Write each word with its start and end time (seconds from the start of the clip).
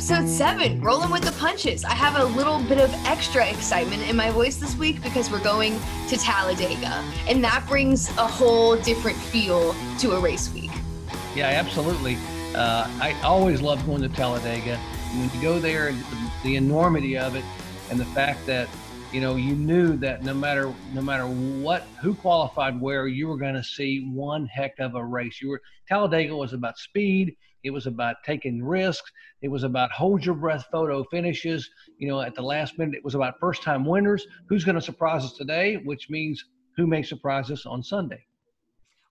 episode 0.00 0.26
seven, 0.26 0.80
rolling 0.80 1.10
with 1.10 1.22
the 1.22 1.32
punches. 1.32 1.84
I 1.84 1.92
have 1.92 2.16
a 2.16 2.24
little 2.34 2.58
bit 2.62 2.80
of 2.80 2.90
extra 3.04 3.46
excitement 3.46 4.00
in 4.08 4.16
my 4.16 4.30
voice 4.30 4.56
this 4.56 4.74
week 4.76 5.02
because 5.02 5.30
we're 5.30 5.44
going 5.44 5.78
to 6.08 6.16
Talladega, 6.16 7.04
and 7.28 7.44
that 7.44 7.66
brings 7.68 8.08
a 8.16 8.26
whole 8.26 8.76
different 8.76 9.18
feel 9.18 9.76
to 9.98 10.12
a 10.12 10.18
race 10.18 10.50
week. 10.54 10.70
Yeah, 11.34 11.48
absolutely. 11.48 12.16
Uh, 12.54 12.88
I 12.98 13.14
always 13.22 13.60
love 13.60 13.84
going 13.84 14.00
to 14.00 14.08
Talladega. 14.08 14.78
When 14.78 15.30
you 15.34 15.42
go 15.42 15.58
there, 15.58 15.92
the, 15.92 16.30
the 16.44 16.56
enormity 16.56 17.18
of 17.18 17.36
it, 17.36 17.44
and 17.90 18.00
the 18.00 18.06
fact 18.06 18.46
that 18.46 18.70
you 19.12 19.20
know 19.20 19.36
you 19.36 19.54
knew 19.54 19.98
that 19.98 20.24
no 20.24 20.32
matter 20.32 20.72
no 20.94 21.02
matter 21.02 21.26
what 21.26 21.82
who 22.00 22.14
qualified 22.14 22.80
where, 22.80 23.06
you 23.06 23.28
were 23.28 23.36
going 23.36 23.54
to 23.54 23.62
see 23.62 24.08
one 24.10 24.46
heck 24.46 24.78
of 24.78 24.94
a 24.94 25.04
race. 25.04 25.42
You 25.42 25.50
were 25.50 25.60
Talladega 25.86 26.34
was 26.34 26.54
about 26.54 26.78
speed 26.78 27.36
it 27.64 27.70
was 27.70 27.86
about 27.86 28.16
taking 28.24 28.64
risks. 28.64 29.10
It 29.42 29.48
was 29.48 29.64
about 29.64 29.90
hold 29.92 30.24
your 30.24 30.34
breath 30.34 30.66
photo 30.70 31.04
finishes. 31.04 31.68
You 31.98 32.08
know, 32.08 32.20
at 32.20 32.34
the 32.34 32.42
last 32.42 32.78
minute, 32.78 32.94
it 32.94 33.04
was 33.04 33.14
about 33.14 33.34
first 33.40 33.62
time 33.62 33.84
winners. 33.84 34.26
Who's 34.48 34.64
going 34.64 34.76
to 34.76 34.80
surprise 34.80 35.24
us 35.24 35.32
today? 35.32 35.76
Which 35.84 36.08
means 36.10 36.44
who 36.76 36.86
may 36.86 37.02
surprise 37.02 37.50
us 37.50 37.66
on 37.66 37.82
Sunday. 37.82 38.24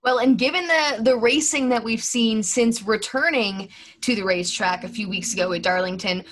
Well, 0.04 0.20
and 0.20 0.38
given 0.38 0.66
the 0.68 1.00
the 1.02 1.18
racing 1.18 1.70
that 1.70 1.84
we've 1.84 2.04
seen 2.04 2.42
since 2.42 2.84
returning 2.84 3.70
to 4.02 4.16
the 4.16 4.24
racetrack 4.24 4.84
a 4.84 4.90
few 4.90 5.10
weeks 5.10 5.34
ago 5.34 5.52
at 5.52 5.62
Darlington, 5.62 6.24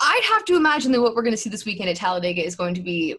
I'd 0.00 0.24
have 0.32 0.44
to 0.46 0.56
imagine 0.56 0.92
that 0.92 1.00
what 1.00 1.14
we're 1.14 1.22
going 1.22 1.34
to 1.34 1.40
see 1.40 1.50
this 1.50 1.64
weekend 1.64 1.88
at 1.88 1.96
Talladega 1.96 2.44
is 2.44 2.56
going 2.56 2.74
to 2.74 2.82
be 2.82 3.16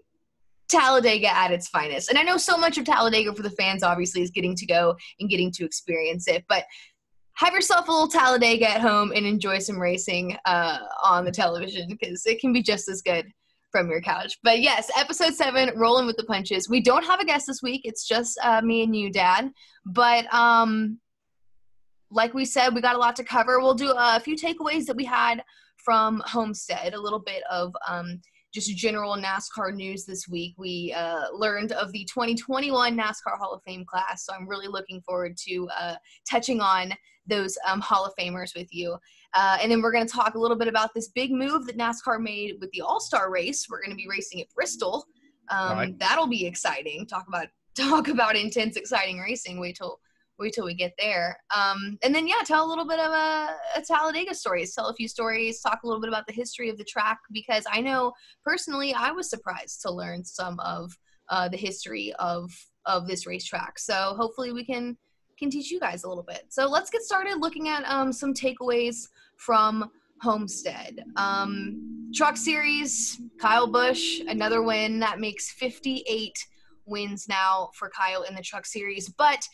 Talladega 0.68 1.34
at 1.34 1.52
its 1.52 1.68
finest. 1.68 2.10
And 2.10 2.18
I 2.18 2.24
know 2.24 2.38
so 2.38 2.58
much 2.58 2.78
of 2.78 2.86
Talladega 2.86 3.34
for 3.34 3.44
the 3.44 3.50
fans 3.52 3.84
obviously 3.84 4.22
is 4.22 4.32
getting 4.32 4.56
to 4.56 4.66
go 4.66 4.96
and 5.20 5.30
getting 5.30 5.52
to 5.54 5.66
experience 5.66 6.28
it, 6.28 6.44
but 6.50 6.66
have 7.36 7.54
yourself 7.54 7.88
a 7.88 7.92
little 7.92 8.08
Talladega 8.08 8.70
at 8.70 8.82
home 8.82 9.12
and 9.16 9.26
enjoy 9.26 9.60
some 9.60 9.80
racing 9.80 10.38
uh, 10.46 10.80
on 11.04 11.26
the 11.26 11.32
television 11.32 11.88
because 11.90 12.26
it 12.26 12.40
can 12.40 12.54
be 12.54 12.62
just 12.62 12.88
as 12.88 13.02
good 13.02 13.26
from 13.72 13.90
your 13.90 14.02
couch. 14.02 14.38
But 14.44 14.62
yes, 14.62 14.90
episode 14.96 15.34
seven, 15.34 15.72
rolling 15.76 16.06
with 16.06 16.18
the 16.18 16.26
punches. 16.26 16.70
We 16.70 16.80
don't 16.80 17.06
have 17.06 17.20
a 17.20 17.26
guest 17.26 17.48
this 17.48 17.64
week. 17.64 17.82
It's 17.84 18.08
just 18.08 18.40
uh, 18.44 18.62
me 18.62 18.84
and 18.84 18.96
you, 18.96 19.12
Dad. 19.12 19.52
But 19.86 20.32
um, 20.34 21.00
like 22.12 22.36
we 22.36 22.46
said, 22.46 22.76
we 22.76 22.82
got 22.82 22.96
a 22.96 23.00
lot 23.00 23.16
to 23.16 23.24
cover. 23.24 23.60
We'll 23.60 23.74
do 23.74 23.94
a 23.98 24.20
few 24.20 24.36
takeaways 24.36 24.86
that 24.86 24.96
we 24.96 25.06
had 25.06 25.44
from 25.84 26.22
Homestead, 26.26 26.94
a 26.94 27.02
little 27.02 27.20
bit 27.20 27.44
of 27.50 27.76
um, 27.88 28.22
just 28.54 28.76
general 28.78 29.18
NASCAR 29.18 29.74
news 29.74 30.06
this 30.06 30.28
week. 30.28 30.54
We 30.58 30.94
uh, 30.96 31.32
learned 31.34 31.72
of 31.72 31.92
the 31.92 32.06
2021 32.06 32.96
NASCAR 32.96 33.38
Hall 33.40 33.54
of 33.54 33.64
Fame 33.66 33.86
class, 33.86 34.26
so 34.26 34.34
I'm 34.34 34.48
really 34.48 34.68
looking 34.68 35.02
forward 35.02 35.36
to 35.48 35.68
uh, 35.78 35.96
touching 36.30 36.62
on 36.62 36.94
those 37.28 37.58
um, 37.68 37.80
Hall 37.80 38.06
of 38.06 38.14
Famers 38.20 38.56
with 38.56 38.74
you. 38.74 38.98
Uh, 39.34 39.58
and 39.62 39.72
then 39.72 39.82
we're 39.82 39.92
going 39.92 40.06
to 40.06 40.14
talk 40.14 40.36
a 40.36 40.40
little 40.40 40.58
bit 40.58 40.68
about 40.68 40.94
this 40.94 41.08
big 41.10 41.32
move 41.32 41.66
that 41.66 41.78
NASCAR 41.78 42.22
made 42.22 42.58
with 42.60 42.72
the 42.72 42.82
All 42.82 43.00
Star 43.00 43.32
race. 43.32 43.68
We're 43.70 43.82
going 43.82 43.92
to 43.92 43.96
be 43.96 44.08
racing 44.08 44.42
at 44.42 44.50
Bristol. 44.54 45.06
Um, 45.50 45.78
right. 45.78 46.00
That'll 46.00 46.28
be 46.28 46.46
exciting. 46.46 47.06
Talk 47.08 47.28
about 47.28 47.48
talk 47.76 48.08
about 48.08 48.36
intense, 48.36 48.78
exciting 48.78 49.20
racing. 49.20 49.60
Wait 49.60 49.76
till 49.76 50.00
wait 50.40 50.54
till 50.54 50.66
we 50.66 50.74
get 50.74 50.94
there. 50.98 51.38
Um, 51.56 51.98
and 52.04 52.14
then 52.14 52.28
yeah, 52.28 52.42
tell 52.46 52.66
a 52.66 52.68
little 52.68 52.88
bit 52.88 53.00
of 53.00 53.12
a, 53.12 53.56
a 53.76 53.82
Talladega 53.82 54.34
stories. 54.34 54.74
Tell 54.74 54.88
a 54.88 54.94
few 54.94 55.08
stories. 55.08 55.62
Talk 55.62 55.80
a 55.84 55.88
little 55.88 56.02
bit 56.02 56.10
about 56.10 56.28
the 56.28 56.34
history 56.34 56.70
of 56.70 56.78
the 56.78 56.84
track 56.84 57.20
because 57.32 57.66
I 57.72 57.82
know 57.82 58.14
personally 58.44 58.94
I 58.94 59.12
was 59.12 59.30
surprised 59.30 59.82
to 59.82 59.92
learn 59.92 60.24
some 60.24 60.60
of 60.60 60.92
uh, 61.30 61.50
the 61.50 61.58
history 61.58 62.14
of 62.20 62.52
of 62.86 63.08
this 63.08 63.26
racetrack. 63.26 63.80
So 63.80 64.16
hopefully 64.18 64.52
we 64.52 64.66
can 64.66 64.98
can 65.38 65.50
teach 65.50 65.72
you 65.72 65.80
guys 65.80 66.04
a 66.04 66.10
little 66.10 66.24
bit. 66.24 66.46
So 66.50 66.68
let's 66.68 66.90
get 66.90 67.02
started 67.02 67.38
looking 67.40 67.70
at 67.70 67.84
um, 67.86 68.12
some 68.12 68.34
takeaways 68.34 69.08
from 69.38 69.90
Homestead. 70.22 71.04
Um, 71.16 72.10
truck 72.14 72.38
Series, 72.38 73.20
Kyle 73.40 73.68
Busch, 73.68 74.20
another 74.28 74.62
win. 74.62 75.00
That 75.00 75.20
makes 75.20 75.52
58 75.52 76.32
wins 76.86 77.28
now 77.28 77.70
for 77.74 77.90
Kyle 77.90 78.24
in 78.24 78.36
the 78.36 78.42
Truck 78.42 78.66
Series. 78.66 79.10
But 79.10 79.48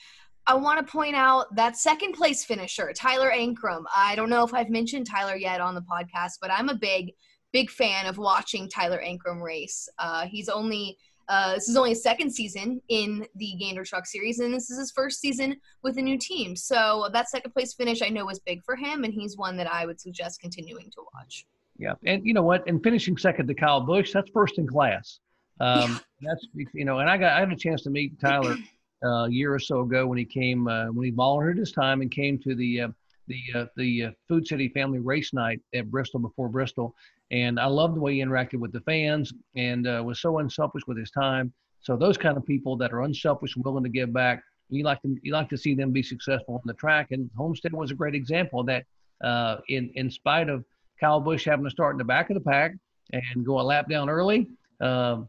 I 0.47 0.55
want 0.55 0.85
to 0.85 0.91
point 0.91 1.15
out 1.15 1.55
that 1.55 1.77
second 1.77 2.13
place 2.13 2.43
finisher, 2.43 2.91
Tyler 2.93 3.31
Ankrum. 3.31 3.83
I 3.95 4.15
don't 4.15 4.29
know 4.29 4.43
if 4.43 4.53
I've 4.53 4.69
mentioned 4.69 5.07
Tyler 5.07 5.35
yet 5.35 5.61
on 5.61 5.75
the 5.75 5.81
podcast, 5.81 6.33
but 6.41 6.51
I'm 6.51 6.69
a 6.69 6.75
big, 6.75 7.11
big 7.53 7.69
fan 7.69 8.05
of 8.05 8.17
watching 8.17 8.67
Tyler 8.67 9.01
Ankrum 9.05 9.41
race. 9.41 9.87
Uh, 9.99 10.25
he's 10.25 10.49
only 10.49 10.97
uh, 11.29 11.53
this 11.53 11.69
is 11.69 11.77
only 11.77 11.91
his 11.91 12.01
second 12.03 12.31
season 12.31 12.81
in 12.89 13.25
the 13.35 13.55
Gander 13.59 13.85
Truck 13.85 14.05
Series, 14.05 14.39
and 14.39 14.53
this 14.53 14.69
is 14.69 14.79
his 14.79 14.91
first 14.91 15.21
season 15.21 15.55
with 15.83 15.97
a 15.97 16.01
new 16.01 16.17
team. 16.17 16.55
So 16.55 17.07
that 17.13 17.29
second 17.29 17.51
place 17.51 17.73
finish 17.73 18.01
I 18.01 18.09
know 18.09 18.25
was 18.25 18.39
big 18.39 18.63
for 18.63 18.75
him, 18.75 19.03
and 19.03 19.13
he's 19.13 19.37
one 19.37 19.55
that 19.57 19.71
I 19.71 19.85
would 19.85 20.01
suggest 20.01 20.41
continuing 20.41 20.89
to 20.91 21.01
watch. 21.13 21.45
Yeah, 21.77 21.93
and 22.05 22.25
you 22.25 22.33
know 22.33 22.41
what? 22.41 22.67
And 22.67 22.83
finishing 22.83 23.15
second 23.15 23.47
to 23.47 23.53
Kyle 23.53 23.81
Busch, 23.81 24.11
that's 24.11 24.29
first 24.31 24.57
in 24.57 24.67
class. 24.67 25.19
Um. 25.59 25.99
That's 26.21 26.47
you 26.73 26.85
know, 26.85 26.99
and 26.99 27.09
I 27.09 27.17
got 27.17 27.33
I 27.33 27.39
had 27.39 27.51
a 27.51 27.55
chance 27.55 27.83
to 27.83 27.89
meet 27.89 28.19
Tyler 28.19 28.55
uh, 29.05 29.25
a 29.25 29.29
year 29.29 29.53
or 29.53 29.59
so 29.59 29.81
ago 29.81 30.07
when 30.07 30.17
he 30.17 30.25
came 30.25 30.67
uh, 30.67 30.87
when 30.87 31.05
he 31.05 31.11
volunteered 31.11 31.57
his 31.57 31.71
time 31.71 32.01
and 32.01 32.11
came 32.11 32.37
to 32.39 32.55
the 32.55 32.81
uh, 32.81 32.87
the 33.27 33.41
uh, 33.55 33.65
the 33.77 34.03
uh, 34.05 34.11
Food 34.27 34.47
City 34.47 34.67
Family 34.69 34.99
Race 34.99 35.33
Night 35.33 35.61
at 35.73 35.89
Bristol 35.89 36.19
before 36.19 36.49
Bristol, 36.49 36.95
and 37.31 37.59
I 37.59 37.67
loved 37.67 37.95
the 37.95 37.99
way 37.99 38.15
he 38.15 38.23
interacted 38.23 38.59
with 38.59 38.71
the 38.71 38.81
fans 38.81 39.33
and 39.55 39.87
uh, 39.87 40.01
was 40.05 40.19
so 40.19 40.39
unselfish 40.39 40.83
with 40.87 40.97
his 40.97 41.11
time. 41.11 41.53
So 41.81 41.95
those 41.95 42.17
kind 42.17 42.37
of 42.37 42.45
people 42.45 42.75
that 42.77 42.91
are 42.91 43.01
unselfish 43.01 43.55
and 43.55 43.63
willing 43.63 43.83
to 43.83 43.89
give 43.89 44.11
back, 44.11 44.43
you 44.69 44.83
like 44.83 45.01
to 45.03 45.15
you 45.21 45.33
like 45.33 45.49
to 45.49 45.57
see 45.57 45.73
them 45.73 45.91
be 45.91 46.03
successful 46.03 46.55
on 46.55 46.61
the 46.65 46.73
track. 46.73 47.07
And 47.11 47.29
Homestead 47.37 47.73
was 47.73 47.91
a 47.91 47.95
great 47.95 48.15
example 48.15 48.61
of 48.61 48.65
that. 48.67 48.85
Uh, 49.23 49.57
in 49.67 49.91
in 49.95 50.09
spite 50.09 50.49
of 50.49 50.63
Kyle 50.99 51.19
Busch 51.19 51.45
having 51.45 51.65
to 51.65 51.71
start 51.71 51.93
in 51.93 51.97
the 51.97 52.03
back 52.05 52.29
of 52.29 52.35
the 52.35 52.41
pack 52.41 52.75
and 53.11 53.45
go 53.45 53.59
a 53.59 53.63
lap 53.63 53.89
down 53.89 54.09
early, 54.09 54.47
uh, 54.81 55.21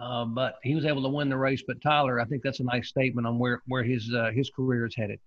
uh, 0.00 0.24
but 0.24 0.56
he 0.62 0.74
was 0.74 0.84
able 0.84 1.02
to 1.02 1.08
win 1.08 1.28
the 1.28 1.36
race. 1.36 1.62
But 1.66 1.80
Tyler, 1.80 2.20
I 2.20 2.24
think 2.24 2.42
that's 2.42 2.60
a 2.60 2.64
nice 2.64 2.88
statement 2.88 3.26
on 3.26 3.38
where 3.38 3.62
where 3.66 3.84
his 3.84 4.12
uh, 4.12 4.30
his 4.34 4.50
career 4.50 4.86
is 4.86 4.94
headed 4.96 5.20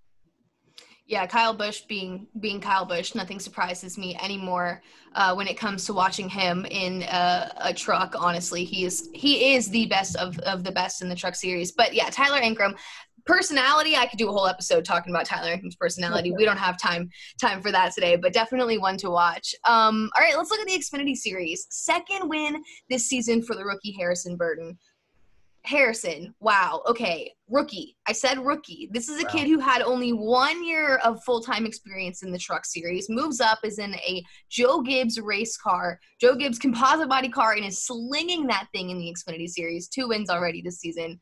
yeah, 1.05 1.25
Kyle 1.27 1.53
Busch 1.53 1.81
being 1.81 2.27
being 2.39 2.61
Kyle 2.61 2.85
Busch, 2.85 3.15
nothing 3.15 3.39
surprises 3.39 3.97
me 3.97 4.15
anymore 4.21 4.81
uh, 5.13 5.33
when 5.33 5.47
it 5.47 5.57
comes 5.57 5.85
to 5.85 5.93
watching 5.93 6.29
him 6.29 6.65
in 6.65 7.03
a, 7.03 7.51
a, 7.57 7.73
truck. 7.73 8.15
Honestly, 8.17 8.63
he 8.63 8.85
is 8.85 9.09
he 9.13 9.53
is 9.53 9.69
the 9.69 9.87
best 9.87 10.15
of 10.15 10.39
of 10.39 10.63
the 10.63 10.71
best 10.71 11.01
in 11.01 11.09
the 11.09 11.15
truck 11.15 11.35
series. 11.35 11.73
But 11.73 11.93
yeah, 11.93 12.09
Tyler 12.09 12.39
Ankrum, 12.39 12.77
personality, 13.25 13.95
I 13.95 14.05
could 14.05 14.19
do 14.19 14.29
a 14.29 14.31
whole 14.31 14.47
episode 14.47 14.85
talking 14.85 15.13
about 15.13 15.25
Tyler 15.25 15.55
Ankrum's 15.55 15.75
personality. 15.75 16.31
We 16.37 16.45
don't 16.45 16.57
have 16.57 16.79
time 16.79 17.09
time 17.39 17.61
for 17.61 17.71
that 17.71 17.93
today, 17.93 18.15
but 18.15 18.31
definitely 18.31 18.77
one 18.77 18.97
to 18.97 19.09
watch. 19.09 19.53
Um, 19.67 20.09
all 20.15 20.23
right, 20.23 20.37
let's 20.37 20.49
look 20.49 20.61
at 20.61 20.67
the 20.67 20.77
Xfinity 20.79 21.15
series. 21.15 21.67
Second 21.69 22.29
win 22.29 22.63
this 22.89 23.07
season 23.07 23.41
for 23.41 23.55
the 23.55 23.65
rookie 23.65 23.91
Harrison 23.91 24.37
Burton. 24.37 24.77
Harrison, 25.63 26.33
wow, 26.39 26.81
okay, 26.87 27.33
rookie. 27.47 27.95
I 28.07 28.13
said 28.13 28.39
rookie. 28.39 28.89
This 28.91 29.09
is 29.09 29.21
a 29.21 29.25
wow. 29.25 29.29
kid 29.29 29.47
who 29.47 29.59
had 29.59 29.81
only 29.81 30.11
one 30.11 30.65
year 30.65 30.97
of 30.97 31.23
full 31.23 31.41
time 31.41 31.65
experience 31.65 32.23
in 32.23 32.31
the 32.31 32.37
truck 32.37 32.65
series, 32.65 33.09
moves 33.09 33.39
up, 33.39 33.59
is 33.63 33.77
in 33.77 33.93
a 33.95 34.23
Joe 34.49 34.81
Gibbs 34.81 35.19
race 35.19 35.57
car, 35.57 35.99
Joe 36.19 36.35
Gibbs 36.35 36.57
composite 36.57 37.09
body 37.09 37.29
car, 37.29 37.53
and 37.53 37.65
is 37.65 37.83
slinging 37.83 38.47
that 38.47 38.67
thing 38.73 38.89
in 38.89 38.97
the 38.97 39.13
Xfinity 39.13 39.47
series. 39.47 39.87
Two 39.87 40.07
wins 40.07 40.29
already 40.29 40.61
this 40.61 40.79
season. 40.79 41.19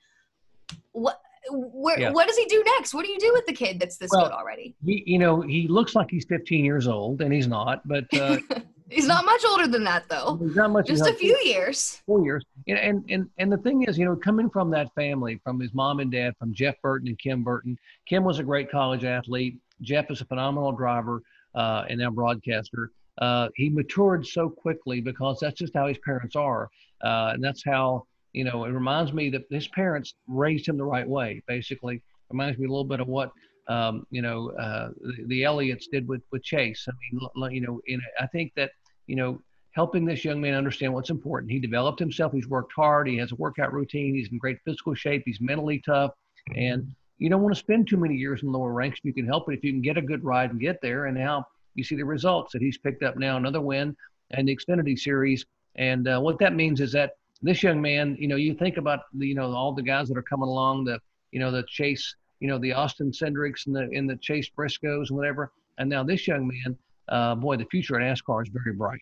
What? 0.93 1.19
Where, 1.51 1.99
yeah. 1.99 2.11
what 2.11 2.27
does 2.27 2.37
he 2.37 2.45
do 2.45 2.63
next? 2.77 2.93
What 2.93 3.05
do 3.05 3.11
you 3.11 3.17
do 3.17 3.31
with 3.33 3.45
the 3.45 3.53
kid 3.53 3.79
that's 3.79 3.97
this 3.97 4.11
well, 4.13 4.25
good 4.25 4.33
already? 4.33 4.75
He, 4.85 5.03
you 5.07 5.17
know, 5.17 5.41
he 5.41 5.67
looks 5.67 5.95
like 5.95 6.07
he's 6.11 6.25
15 6.25 6.63
years 6.63 6.87
old, 6.87 7.21
and 7.21 7.33
he's 7.33 7.47
not. 7.47 7.87
But 7.87 8.05
uh, 8.13 8.37
He's 8.89 9.07
not 9.07 9.25
much 9.25 9.43
older 9.47 9.67
than 9.67 9.83
that, 9.83 10.09
though. 10.09 10.37
He's 10.41 10.55
not 10.55 10.71
much. 10.71 10.87
Just 10.87 11.07
a 11.07 11.13
few 11.13 11.37
years. 11.43 12.01
Four 12.05 12.23
years. 12.23 12.43
And, 12.67 12.77
and 12.77 13.05
and 13.09 13.29
and 13.37 13.51
the 13.51 13.57
thing 13.57 13.83
is, 13.83 13.97
you 13.97 14.05
know, 14.05 14.15
coming 14.15 14.49
from 14.49 14.71
that 14.71 14.93
family, 14.95 15.39
from 15.43 15.59
his 15.59 15.73
mom 15.73 15.99
and 15.99 16.11
dad, 16.11 16.35
from 16.39 16.53
Jeff 16.53 16.75
Burton 16.81 17.07
and 17.07 17.19
Kim 17.19 17.43
Burton. 17.43 17.77
Kim 18.07 18.23
was 18.23 18.39
a 18.39 18.43
great 18.43 18.71
college 18.71 19.03
athlete. 19.03 19.57
Jeff 19.81 20.09
is 20.09 20.21
a 20.21 20.25
phenomenal 20.25 20.71
driver 20.71 21.21
uh, 21.55 21.85
and 21.89 21.99
now 21.99 22.09
broadcaster. 22.09 22.91
Uh, 23.19 23.49
he 23.55 23.69
matured 23.69 24.25
so 24.25 24.49
quickly 24.49 25.01
because 25.01 25.39
that's 25.39 25.59
just 25.59 25.73
how 25.73 25.87
his 25.87 25.97
parents 25.99 26.35
are, 26.35 26.69
uh, 27.03 27.31
and 27.33 27.43
that's 27.43 27.63
how 27.63 28.05
you 28.33 28.43
know. 28.43 28.65
It 28.65 28.71
reminds 28.71 29.13
me 29.13 29.29
that 29.31 29.43
his 29.49 29.67
parents 29.67 30.15
raised 30.27 30.67
him 30.67 30.77
the 30.77 30.85
right 30.85 31.07
way. 31.07 31.43
Basically, 31.47 32.01
reminds 32.29 32.57
me 32.57 32.65
a 32.65 32.69
little 32.69 32.85
bit 32.85 33.01
of 33.01 33.07
what 33.07 33.31
um, 33.69 34.05
you 34.09 34.21
know, 34.21 34.49
uh, 34.59 34.89
the, 34.99 35.23
the 35.27 35.41
Elliotts 35.43 35.85
did 35.91 36.07
with, 36.07 36.21
with 36.31 36.43
Chase. 36.43 36.87
I 36.89 36.91
mean, 37.13 37.53
you 37.53 37.61
know, 37.61 37.79
in, 37.85 38.01
I 38.19 38.25
think 38.27 38.51
that, 38.55 38.71
you 39.09 39.15
know, 39.15 39.41
helping 39.71 40.05
this 40.05 40.23
young 40.23 40.39
man 40.39 40.53
understand 40.53 40.93
what's 40.93 41.09
important. 41.09 41.51
He 41.51 41.59
developed 41.59 41.99
himself. 41.99 42.31
He's 42.31 42.47
worked 42.47 42.73
hard. 42.73 43.07
He 43.07 43.17
has 43.17 43.31
a 43.31 43.35
workout 43.35 43.73
routine. 43.73 44.15
He's 44.15 44.29
in 44.31 44.37
great 44.37 44.59
physical 44.65 44.93
shape. 44.93 45.23
He's 45.25 45.41
mentally 45.41 45.81
tough. 45.85 46.11
And 46.55 46.93
you 47.17 47.29
don't 47.29 47.41
want 47.41 47.53
to 47.53 47.59
spend 47.59 47.87
too 47.87 47.97
many 47.97 48.15
years 48.15 48.43
in 48.43 48.51
lower 48.51 48.71
ranks. 48.71 48.99
You 49.03 49.13
can 49.13 49.25
help 49.25 49.49
it 49.49 49.57
if 49.57 49.63
you 49.63 49.71
can 49.71 49.81
get 49.81 49.97
a 49.97 50.01
good 50.01 50.23
ride 50.23 50.51
and 50.51 50.59
get 50.59 50.81
there. 50.81 51.05
And 51.05 51.17
now 51.17 51.45
you 51.75 51.83
see 51.83 51.95
the 51.95 52.05
results 52.05 52.53
that 52.53 52.61
he's 52.61 52.77
picked 52.77 53.03
up 53.03 53.17
now, 53.17 53.37
another 53.37 53.61
win 53.61 53.95
and 54.31 54.47
the 54.47 54.55
Xfinity 54.55 54.97
Series. 54.97 55.45
And 55.75 56.07
uh, 56.07 56.19
what 56.19 56.39
that 56.39 56.55
means 56.55 56.81
is 56.81 56.91
that 56.93 57.13
this 57.41 57.63
young 57.63 57.81
man, 57.81 58.15
you 58.19 58.27
know, 58.27 58.35
you 58.35 58.53
think 58.53 58.77
about 58.77 59.01
the, 59.13 59.27
you 59.27 59.35
know, 59.35 59.51
all 59.53 59.73
the 59.73 59.83
guys 59.83 60.07
that 60.09 60.17
are 60.17 60.23
coming 60.23 60.49
along, 60.49 60.85
the, 60.85 60.99
you 61.31 61.39
know, 61.39 61.51
the 61.51 61.63
Chase 61.67 62.15
you 62.39 62.47
know, 62.47 62.57
the 62.57 62.73
Austin 62.73 63.11
Cindrics 63.11 63.67
and 63.67 63.75
the, 63.75 63.89
and 63.93 64.09
the 64.09 64.15
Chase 64.17 64.49
Briscoes 64.49 65.09
and 65.09 65.17
whatever. 65.17 65.51
And 65.77 65.89
now 65.89 66.03
this 66.03 66.27
young 66.27 66.47
man, 66.47 66.77
uh, 67.09 67.35
boy, 67.35 67.57
the 67.57 67.65
future 67.65 67.95
of 67.95 68.01
NASCAR 68.01 68.43
is 68.43 68.49
very 68.49 68.75
bright. 68.75 69.01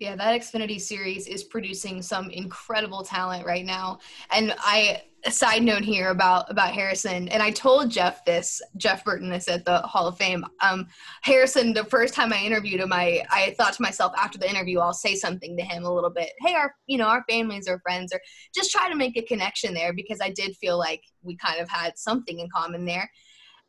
Yeah, 0.00 0.16
that 0.16 0.40
Xfinity 0.40 0.80
series 0.80 1.28
is 1.28 1.44
producing 1.44 2.02
some 2.02 2.28
incredible 2.30 3.04
talent 3.04 3.46
right 3.46 3.64
now. 3.64 4.00
And 4.32 4.54
I 4.58 5.02
a 5.26 5.30
side 5.30 5.62
note 5.62 5.82
here 5.82 6.10
about 6.10 6.50
about 6.50 6.72
Harrison, 6.72 7.28
and 7.28 7.42
I 7.42 7.50
told 7.50 7.90
Jeff 7.90 8.24
this, 8.24 8.60
Jeff 8.76 9.04
Burton, 9.04 9.30
this 9.30 9.48
at 9.48 9.64
the 9.64 9.78
Hall 9.78 10.06
of 10.06 10.18
Fame. 10.18 10.44
Um, 10.60 10.86
Harrison, 11.22 11.72
the 11.72 11.84
first 11.84 12.12
time 12.12 12.32
I 12.32 12.42
interviewed 12.42 12.80
him, 12.80 12.92
I 12.92 13.24
I 13.30 13.54
thought 13.56 13.72
to 13.74 13.82
myself 13.82 14.12
after 14.18 14.36
the 14.36 14.50
interview, 14.50 14.80
I'll 14.80 14.92
say 14.92 15.14
something 15.14 15.56
to 15.56 15.62
him 15.62 15.84
a 15.84 15.94
little 15.94 16.10
bit. 16.10 16.30
Hey, 16.40 16.54
our 16.54 16.74
you 16.86 16.98
know 16.98 17.06
our 17.06 17.24
families 17.28 17.68
or 17.68 17.78
friends, 17.78 18.12
or 18.12 18.20
just 18.54 18.70
try 18.70 18.88
to 18.88 18.96
make 18.96 19.16
a 19.16 19.22
connection 19.22 19.72
there 19.72 19.92
because 19.92 20.18
I 20.20 20.30
did 20.30 20.56
feel 20.56 20.76
like 20.76 21.02
we 21.22 21.36
kind 21.36 21.60
of 21.60 21.68
had 21.70 21.96
something 21.96 22.40
in 22.40 22.48
common 22.54 22.84
there. 22.84 23.08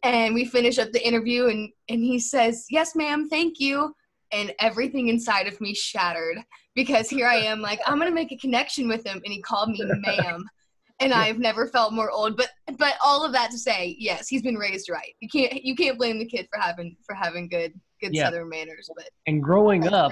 And 0.06 0.36
we 0.36 0.46
finish 0.46 0.78
up 0.78 0.92
the 0.92 1.06
interview, 1.06 1.48
and 1.48 1.70
and 1.90 2.04
he 2.04 2.20
says, 2.20 2.66
"Yes, 2.70 2.96
ma'am, 2.96 3.28
thank 3.28 3.60
you." 3.60 3.94
and 4.32 4.54
everything 4.60 5.08
inside 5.08 5.48
of 5.48 5.60
me 5.62 5.74
shattered 5.74 6.38
because 6.74 7.10
here 7.10 7.28
I 7.28 7.36
am 7.36 7.62
like 7.62 7.80
I'm 7.86 7.98
gonna 7.98 8.12
make 8.12 8.32
a 8.32 8.38
connection 8.38 8.88
with 8.88 9.06
him 9.06 9.22
and 9.24 9.34
he 9.34 9.42
called 9.42 9.70
me 9.70 9.82
ma'am 10.06 10.44
and 11.00 11.14
I've 11.14 11.40
never 11.40 11.68
felt 11.68 11.94
more 11.94 12.12
old 12.12 12.38
but 12.38 12.50
but 12.78 12.96
all 13.04 13.24
of 13.26 13.32
that 13.34 13.52
to 13.52 13.58
say 13.58 13.96
yes 14.00 14.28
he's 14.28 14.42
been 14.42 14.56
raised 14.56 14.90
right 14.90 15.14
you 15.20 15.30
can't 15.30 15.64
you 15.64 15.76
can't 15.76 15.98
blame 15.98 16.20
the 16.20 16.26
kid 16.26 16.48
for 16.52 16.60
having 16.60 16.96
for 17.06 17.16
having 17.16 17.48
good 17.48 17.74
good 18.02 18.14
yeah. 18.14 18.26
southern 18.26 18.50
manners 18.50 18.90
but 18.96 19.06
and 19.28 19.42
growing 19.42 19.88
up 19.88 20.12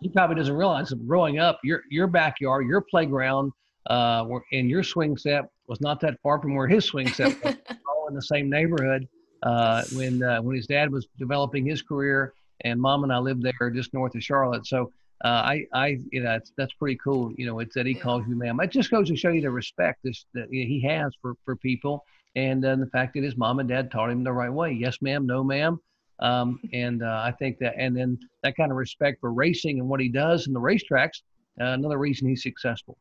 he 0.00 0.08
probably 0.10 0.36
doesn't 0.36 0.54
realize 0.54 0.90
that 0.90 1.06
growing 1.06 1.38
up 1.38 1.58
your 1.64 1.82
your 1.90 2.06
backyard 2.06 2.66
your 2.66 2.82
playground 2.82 3.52
uh 3.90 4.24
and 4.52 4.68
your 4.68 4.82
swing 4.82 5.16
set 5.16 5.44
was 5.66 5.80
not 5.80 6.00
that 6.00 6.14
far 6.22 6.40
from 6.40 6.54
where 6.54 6.68
his 6.68 6.84
swing 6.84 7.08
set 7.08 7.42
was 7.42 7.56
all 7.88 8.08
in 8.08 8.14
the 8.14 8.22
same 8.22 8.48
neighborhood 8.50 9.06
uh 9.42 9.84
when 9.94 10.22
uh, 10.22 10.40
when 10.42 10.56
his 10.56 10.66
dad 10.66 10.90
was 10.90 11.06
developing 11.18 11.64
his 11.64 11.82
career 11.82 12.32
and 12.62 12.80
mom 12.80 13.04
and 13.04 13.12
I 13.12 13.18
lived 13.18 13.42
there 13.42 13.70
just 13.70 13.94
north 13.94 14.14
of 14.14 14.22
Charlotte. 14.22 14.66
So 14.66 14.92
uh, 15.24 15.28
I, 15.28 15.66
I, 15.74 15.98
you 16.10 16.22
know, 16.22 16.30
that's, 16.30 16.52
that's 16.56 16.72
pretty 16.74 16.98
cool. 17.02 17.32
You 17.36 17.46
know, 17.46 17.58
it's 17.58 17.74
that 17.74 17.86
he 17.86 17.92
yeah. 17.92 18.00
calls 18.00 18.24
you 18.28 18.36
ma'am. 18.36 18.60
It 18.60 18.70
just 18.70 18.90
goes 18.90 19.08
to 19.08 19.16
show 19.16 19.30
you 19.30 19.40
the 19.40 19.50
respect 19.50 20.00
this, 20.04 20.26
that 20.34 20.48
he 20.50 20.80
has 20.88 21.12
for, 21.20 21.34
for 21.44 21.56
people. 21.56 22.04
And 22.36 22.64
uh, 22.64 22.76
the 22.76 22.86
fact 22.86 23.14
that 23.14 23.24
his 23.24 23.36
mom 23.36 23.58
and 23.58 23.68
dad 23.68 23.90
taught 23.90 24.10
him 24.10 24.22
the 24.22 24.32
right 24.32 24.52
way. 24.52 24.72
Yes, 24.72 24.98
ma'am. 25.00 25.26
No, 25.26 25.42
ma'am. 25.42 25.80
Um, 26.20 26.60
and 26.72 27.02
uh, 27.02 27.22
I 27.24 27.32
think 27.32 27.58
that, 27.58 27.74
and 27.76 27.96
then 27.96 28.18
that 28.42 28.56
kind 28.56 28.70
of 28.70 28.76
respect 28.76 29.20
for 29.20 29.32
racing 29.32 29.80
and 29.80 29.88
what 29.88 30.00
he 30.00 30.08
does 30.08 30.46
in 30.46 30.52
the 30.52 30.60
racetracks, 30.60 31.22
uh, 31.60 31.66
another 31.66 31.98
reason 31.98 32.28
he's 32.28 32.42
successful. 32.42 32.96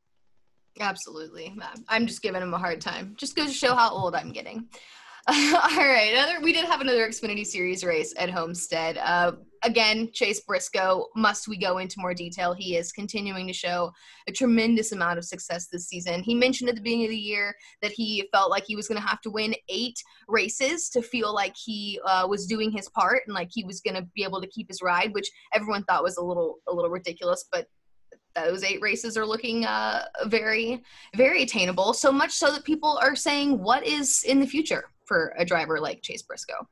Absolutely. 0.79 1.55
I'm 1.87 2.05
just 2.05 2.21
giving 2.21 2.41
him 2.41 2.53
a 2.53 2.57
hard 2.59 2.81
time. 2.81 3.15
Just 3.17 3.35
goes 3.35 3.47
to 3.47 3.53
show 3.53 3.73
how 3.73 3.89
old 3.89 4.13
I'm 4.13 4.31
getting. 4.31 4.67
All 5.29 5.77
right, 5.77 6.13
another 6.13 6.39
we 6.41 6.53
did 6.53 6.63
have 6.63 6.79
another 6.79 7.05
Xfinity 7.05 7.45
Series 7.45 7.83
race 7.83 8.13
at 8.15 8.29
Homestead. 8.29 8.97
Uh, 8.97 9.33
again, 9.63 10.09
Chase 10.13 10.39
Briscoe. 10.39 11.07
Must 11.17 11.49
we 11.49 11.57
go 11.57 11.79
into 11.79 11.99
more 11.99 12.13
detail? 12.13 12.53
He 12.53 12.77
is 12.77 12.93
continuing 12.93 13.45
to 13.47 13.51
show 13.51 13.91
a 14.29 14.31
tremendous 14.31 14.93
amount 14.93 15.17
of 15.17 15.25
success 15.25 15.67
this 15.69 15.89
season. 15.89 16.23
He 16.23 16.33
mentioned 16.33 16.69
at 16.69 16.77
the 16.77 16.81
beginning 16.81 17.07
of 17.07 17.11
the 17.11 17.17
year 17.17 17.53
that 17.81 17.91
he 17.91 18.29
felt 18.31 18.49
like 18.49 18.63
he 18.65 18.77
was 18.77 18.87
going 18.87 19.01
to 19.01 19.05
have 19.05 19.19
to 19.19 19.29
win 19.29 19.53
eight 19.67 19.97
races 20.29 20.87
to 20.91 21.01
feel 21.01 21.33
like 21.33 21.55
he 21.61 21.99
uh, 22.05 22.25
was 22.25 22.45
doing 22.45 22.71
his 22.71 22.87
part 22.87 23.23
and 23.27 23.35
like 23.35 23.49
he 23.51 23.65
was 23.65 23.81
going 23.81 23.95
to 23.95 24.07
be 24.15 24.23
able 24.23 24.39
to 24.39 24.47
keep 24.47 24.69
his 24.69 24.81
ride, 24.81 25.13
which 25.13 25.29
everyone 25.53 25.83
thought 25.83 26.03
was 26.03 26.15
a 26.15 26.23
little 26.23 26.59
a 26.69 26.73
little 26.73 26.89
ridiculous, 26.89 27.49
but 27.51 27.67
those 28.33 28.63
eight 28.63 28.79
races 28.81 29.17
are 29.17 29.25
looking 29.25 29.65
uh, 29.65 30.05
very, 30.27 30.83
very 31.17 31.43
attainable. 31.43 31.91
So 31.91 32.13
much 32.13 32.31
so 32.31 32.49
that 32.53 32.63
people 32.63 32.97
are 33.01 33.15
saying, 33.15 33.61
"What 33.61 33.85
is 33.85 34.23
in 34.23 34.39
the 34.39 34.47
future?" 34.47 34.85
For 35.07 35.33
a 35.37 35.45
driver 35.45 35.79
like 35.79 36.01
Chase 36.01 36.21
Briscoe? 36.21 36.67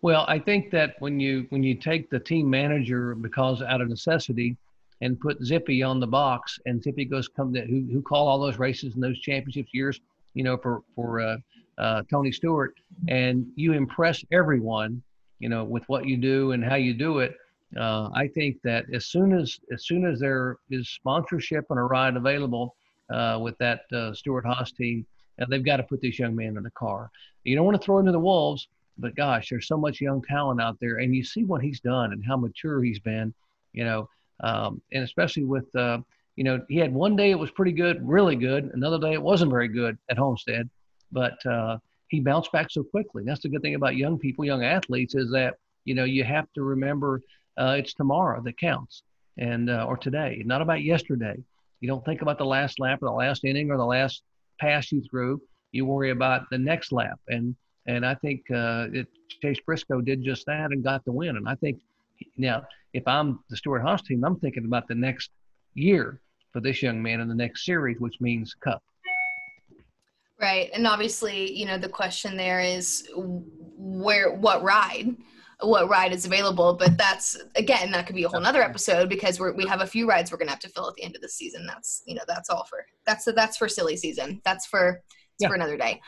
Well, 0.00 0.24
I 0.28 0.38
think 0.38 0.70
that 0.70 0.94
when 1.00 1.18
you 1.18 1.46
when 1.50 1.62
you 1.62 1.74
take 1.74 2.08
the 2.10 2.20
team 2.20 2.48
manager 2.48 3.14
because 3.14 3.62
out 3.62 3.80
of 3.80 3.88
necessity 3.88 4.56
and 5.00 5.18
put 5.18 5.42
Zippy 5.44 5.82
on 5.82 6.00
the 6.00 6.06
box 6.06 6.58
and 6.66 6.82
Zippy 6.82 7.04
goes 7.04 7.28
come 7.28 7.52
to, 7.54 7.62
who 7.62 7.86
who 7.92 8.02
call 8.02 8.28
all 8.28 8.38
those 8.38 8.58
races 8.58 8.94
and 8.94 9.02
those 9.02 9.18
championships 9.18 9.70
years, 9.72 10.00
you 10.34 10.44
know, 10.44 10.56
for 10.56 10.82
for 10.94 11.20
uh, 11.20 11.36
uh, 11.78 12.02
Tony 12.10 12.30
Stewart, 12.30 12.74
and 13.08 13.46
you 13.56 13.72
impress 13.72 14.24
everyone, 14.32 15.02
you 15.40 15.48
know, 15.48 15.64
with 15.64 15.84
what 15.88 16.06
you 16.06 16.16
do 16.16 16.52
and 16.52 16.64
how 16.64 16.76
you 16.76 16.94
do 16.94 17.18
it. 17.18 17.34
Uh, 17.76 18.08
I 18.14 18.28
think 18.28 18.56
that 18.62 18.84
as 18.94 19.06
soon 19.06 19.32
as 19.32 19.58
as 19.72 19.84
soon 19.84 20.06
as 20.06 20.20
there 20.20 20.58
is 20.70 20.88
sponsorship 20.90 21.66
and 21.70 21.78
a 21.78 21.82
ride 21.82 22.16
available 22.16 22.76
uh, 23.10 23.38
with 23.42 23.58
that 23.58 23.80
uh, 23.92 24.12
Stewart-Haas 24.14 24.72
team, 24.72 25.04
uh, 25.40 25.46
they've 25.48 25.64
got 25.64 25.78
to 25.78 25.82
put 25.82 26.00
this 26.00 26.18
young 26.18 26.34
man 26.34 26.56
in 26.56 26.62
the 26.62 26.70
car. 26.70 27.10
You 27.44 27.56
don't 27.56 27.64
want 27.64 27.80
to 27.80 27.84
throw 27.84 27.98
him 27.98 28.06
to 28.06 28.12
the 28.12 28.18
wolves, 28.18 28.68
but 28.98 29.14
gosh, 29.14 29.48
there's 29.48 29.68
so 29.68 29.76
much 29.76 30.00
young 30.00 30.22
talent 30.22 30.60
out 30.60 30.78
there, 30.80 30.96
and 30.96 31.14
you 31.14 31.24
see 31.24 31.44
what 31.44 31.62
he's 31.62 31.80
done 31.80 32.12
and 32.12 32.24
how 32.24 32.36
mature 32.36 32.82
he's 32.82 32.98
been. 32.98 33.32
You 33.72 33.84
know, 33.84 34.08
um, 34.40 34.82
and 34.92 35.04
especially 35.04 35.44
with 35.44 35.74
uh, 35.76 35.98
you 36.36 36.44
know 36.44 36.60
he 36.68 36.76
had 36.76 36.92
one 36.92 37.16
day 37.16 37.30
it 37.30 37.38
was 37.38 37.50
pretty 37.50 37.72
good, 37.72 38.06
really 38.06 38.36
good. 38.36 38.70
Another 38.74 38.98
day 38.98 39.12
it 39.12 39.22
wasn't 39.22 39.50
very 39.50 39.68
good 39.68 39.96
at 40.10 40.18
Homestead, 40.18 40.68
but 41.12 41.44
uh, 41.46 41.78
he 42.08 42.20
bounced 42.20 42.52
back 42.52 42.70
so 42.70 42.82
quickly. 42.82 43.22
That's 43.24 43.40
the 43.40 43.48
good 43.48 43.62
thing 43.62 43.74
about 43.74 43.96
young 43.96 44.18
people, 44.18 44.44
young 44.44 44.64
athletes, 44.64 45.14
is 45.14 45.30
that 45.32 45.54
you 45.84 45.94
know 45.94 46.04
you 46.04 46.24
have 46.24 46.52
to 46.54 46.62
remember 46.62 47.22
uh, 47.56 47.76
it's 47.78 47.94
tomorrow 47.94 48.42
that 48.42 48.58
counts, 48.58 49.02
and 49.36 49.70
uh, 49.70 49.84
or 49.88 49.96
today, 49.96 50.42
not 50.44 50.62
about 50.62 50.82
yesterday. 50.82 51.36
You 51.80 51.88
don't 51.88 52.04
think 52.04 52.22
about 52.22 52.38
the 52.38 52.44
last 52.44 52.80
lap 52.80 53.02
or 53.02 53.06
the 53.06 53.12
last 53.12 53.44
inning 53.44 53.70
or 53.70 53.76
the 53.76 53.84
last 53.84 54.22
pass 54.58 54.92
you 54.92 55.02
through. 55.10 55.40
You 55.72 55.84
worry 55.84 56.10
about 56.10 56.48
the 56.50 56.58
next 56.58 56.92
lap, 56.92 57.20
and 57.28 57.54
and 57.86 58.04
I 58.04 58.14
think 58.14 58.42
uh, 58.50 58.86
it, 58.92 59.06
Chase 59.42 59.60
Briscoe 59.64 60.00
did 60.00 60.22
just 60.22 60.46
that 60.46 60.72
and 60.72 60.84
got 60.84 61.04
the 61.04 61.12
win. 61.12 61.36
And 61.36 61.48
I 61.48 61.54
think 61.54 61.80
now, 62.36 62.64
if 62.92 63.06
I'm 63.06 63.40
the 63.48 63.56
Stewart-Haas 63.56 64.02
team, 64.02 64.24
I'm 64.24 64.38
thinking 64.40 64.64
about 64.64 64.88
the 64.88 64.94
next 64.94 65.30
year 65.74 66.20
for 66.52 66.60
this 66.60 66.82
young 66.82 67.02
man 67.02 67.20
in 67.20 67.28
the 67.28 67.34
next 67.34 67.64
series, 67.64 68.00
which 68.00 68.20
means 68.20 68.54
Cup. 68.54 68.82
Right, 70.40 70.70
and 70.72 70.86
obviously, 70.86 71.52
you 71.52 71.66
know, 71.66 71.78
the 71.78 71.88
question 71.88 72.36
there 72.36 72.60
is 72.60 73.08
where, 73.14 74.34
what 74.34 74.62
ride, 74.62 75.16
what 75.60 75.88
ride 75.88 76.12
is 76.12 76.24
available. 76.24 76.74
But 76.74 76.96
that's 76.96 77.36
again, 77.56 77.90
that 77.92 78.06
could 78.06 78.16
be 78.16 78.24
a 78.24 78.28
whole 78.28 78.40
nother 78.40 78.62
episode 78.62 79.08
because 79.08 79.40
we 79.40 79.52
we 79.52 79.66
have 79.66 79.80
a 79.80 79.86
few 79.86 80.08
rides 80.08 80.30
we're 80.30 80.38
gonna 80.38 80.50
have 80.50 80.60
to 80.60 80.68
fill 80.68 80.88
at 80.88 80.94
the 80.94 81.04
end 81.04 81.16
of 81.16 81.22
the 81.22 81.28
season. 81.28 81.66
That's 81.66 82.02
you 82.06 82.14
know, 82.14 82.22
that's 82.26 82.50
all 82.50 82.64
for 82.64 82.84
that's 83.06 83.24
that's 83.24 83.56
for 83.56 83.68
silly 83.68 83.96
season. 83.96 84.40
That's 84.44 84.66
for 84.66 85.02
yeah. 85.38 85.48
for 85.48 85.54
another 85.54 85.76
day. 85.76 86.00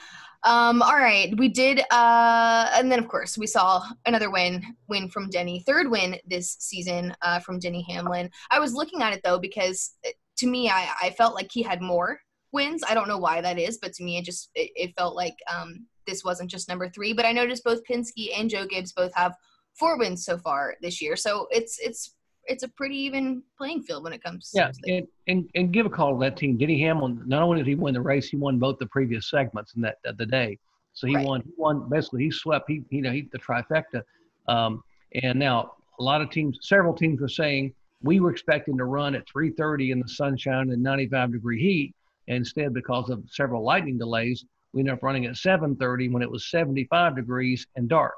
Um, 0.43 0.81
all 0.81 0.97
right, 0.97 1.37
we 1.37 1.49
did, 1.49 1.81
uh, 1.91 2.71
and 2.73 2.91
then 2.91 2.99
of 2.99 3.09
course 3.09 3.37
we 3.37 3.47
saw 3.47 3.85
another 4.07 4.31
win, 4.31 4.65
win 4.89 5.11
from 5.11 5.29
Denny, 5.29 5.63
third 5.67 5.91
win 5.91 6.17
this 6.27 6.57
season 6.61 7.15
uh, 7.21 7.41
from 7.41 7.59
Denny 7.59 7.85
Hamlin. 7.91 8.31
I 8.51 8.59
was 8.59 8.73
looking 8.73 9.03
at 9.03 9.13
it 9.13 9.21
though 9.23 9.39
because 9.39 9.97
uh, 10.07 10.11
to 10.39 10.47
me, 10.47 10.71
I, 10.71 10.89
I 11.03 11.11
felt 11.11 11.35
like 11.35 11.51
he 11.53 11.63
had 11.63 11.83
more 11.83 12.19
wins. 12.53 12.83
I 12.89 12.95
don't 12.95 13.09
know 13.09 13.19
why 13.19 13.43
that 13.43 13.59
is, 13.59 13.79
but 13.83 13.93
to 13.95 14.03
me, 14.03 14.17
it 14.17 14.25
just 14.25 14.51
it, 14.55 14.71
it 14.75 14.95
felt 14.97 15.15
like 15.15 15.37
um, 15.55 15.87
this 16.11 16.25
wasn't 16.25 16.51
just 16.51 16.69
number 16.69 16.89
three. 16.89 17.13
But 17.13 17.25
I 17.25 17.33
noticed 17.33 17.65
both 17.65 17.81
Penske 17.85 18.29
and 18.37 18.51
Joe 18.51 18.67
Gibbs 18.67 18.93
both 18.93 19.15
have 19.15 19.35
four 19.79 19.99
wins 19.99 20.25
so 20.25 20.37
far 20.37 20.75
this 20.83 21.01
year, 21.01 21.17
so 21.17 21.47
it's 21.51 21.79
it's 21.79 22.15
it's 22.47 22.65
a 22.65 22.69
pretty 22.69 22.97
even 22.97 23.43
playing 23.57 23.83
field 23.83 24.05
when 24.05 24.13
it 24.13 24.23
comes. 24.23 24.51
Yeah, 24.53 24.73
and, 24.87 25.07
and 25.29 25.49
and 25.55 25.73
give 25.73 25.87
a 25.87 25.91
call 25.91 26.15
to 26.15 26.21
that 26.21 26.37
team. 26.37 26.59
Denny 26.59 26.81
Hamlin. 26.81 27.23
Not 27.27 27.43
only 27.43 27.59
did 27.59 27.67
he 27.67 27.75
win 27.75 27.95
the 27.95 28.01
race, 28.01 28.29
he 28.29 28.37
won 28.37 28.59
both 28.59 28.79
the 28.79 28.87
previous 28.87 29.31
segments 29.31 29.75
in 29.75 29.83
that 29.83 29.99
the 30.19 30.27
day. 30.27 30.59
So 30.93 31.07
he 31.07 31.17
right. 31.17 31.27
won. 31.27 31.43
He 31.43 31.53
won 31.57 31.89
basically. 31.89 32.25
He 32.25 32.31
swept. 32.31 32.69
He 32.69 32.83
you 32.91 33.03
know 33.03 33.13
he 33.13 33.29
the 33.33 33.39
trifecta. 33.39 34.03
Um, 34.49 34.83
and 35.23 35.39
now 35.39 35.75
a 35.99 36.03
lot 36.03 36.21
of 36.21 36.31
teams, 36.31 36.59
several 36.63 36.95
teams 36.95 37.21
were 37.21 37.29
saying 37.29 37.75
we 38.03 38.21
were 38.21 38.31
expecting 38.31 38.77
to 38.79 38.85
run 38.85 39.15
at 39.15 39.27
3:30 39.29 39.93
in 39.93 40.01
the 40.01 40.09
sunshine 40.09 40.71
and 40.71 40.83
95 40.83 41.33
degree 41.33 41.61
heat. 41.61 41.95
Instead, 42.27 42.73
because 42.73 43.11
of 43.11 43.25
several 43.29 43.65
lightning 43.65 43.99
delays, 43.99 44.45
we 44.73 44.81
ended 44.81 44.95
up 44.95 45.03
running 45.03 45.27
at 45.27 45.37
7:30 45.37 46.11
when 46.11 46.23
it 46.23 46.31
was 46.31 46.51
75 46.51 47.17
degrees 47.17 47.67
and 47.77 47.89
dark, 47.89 48.15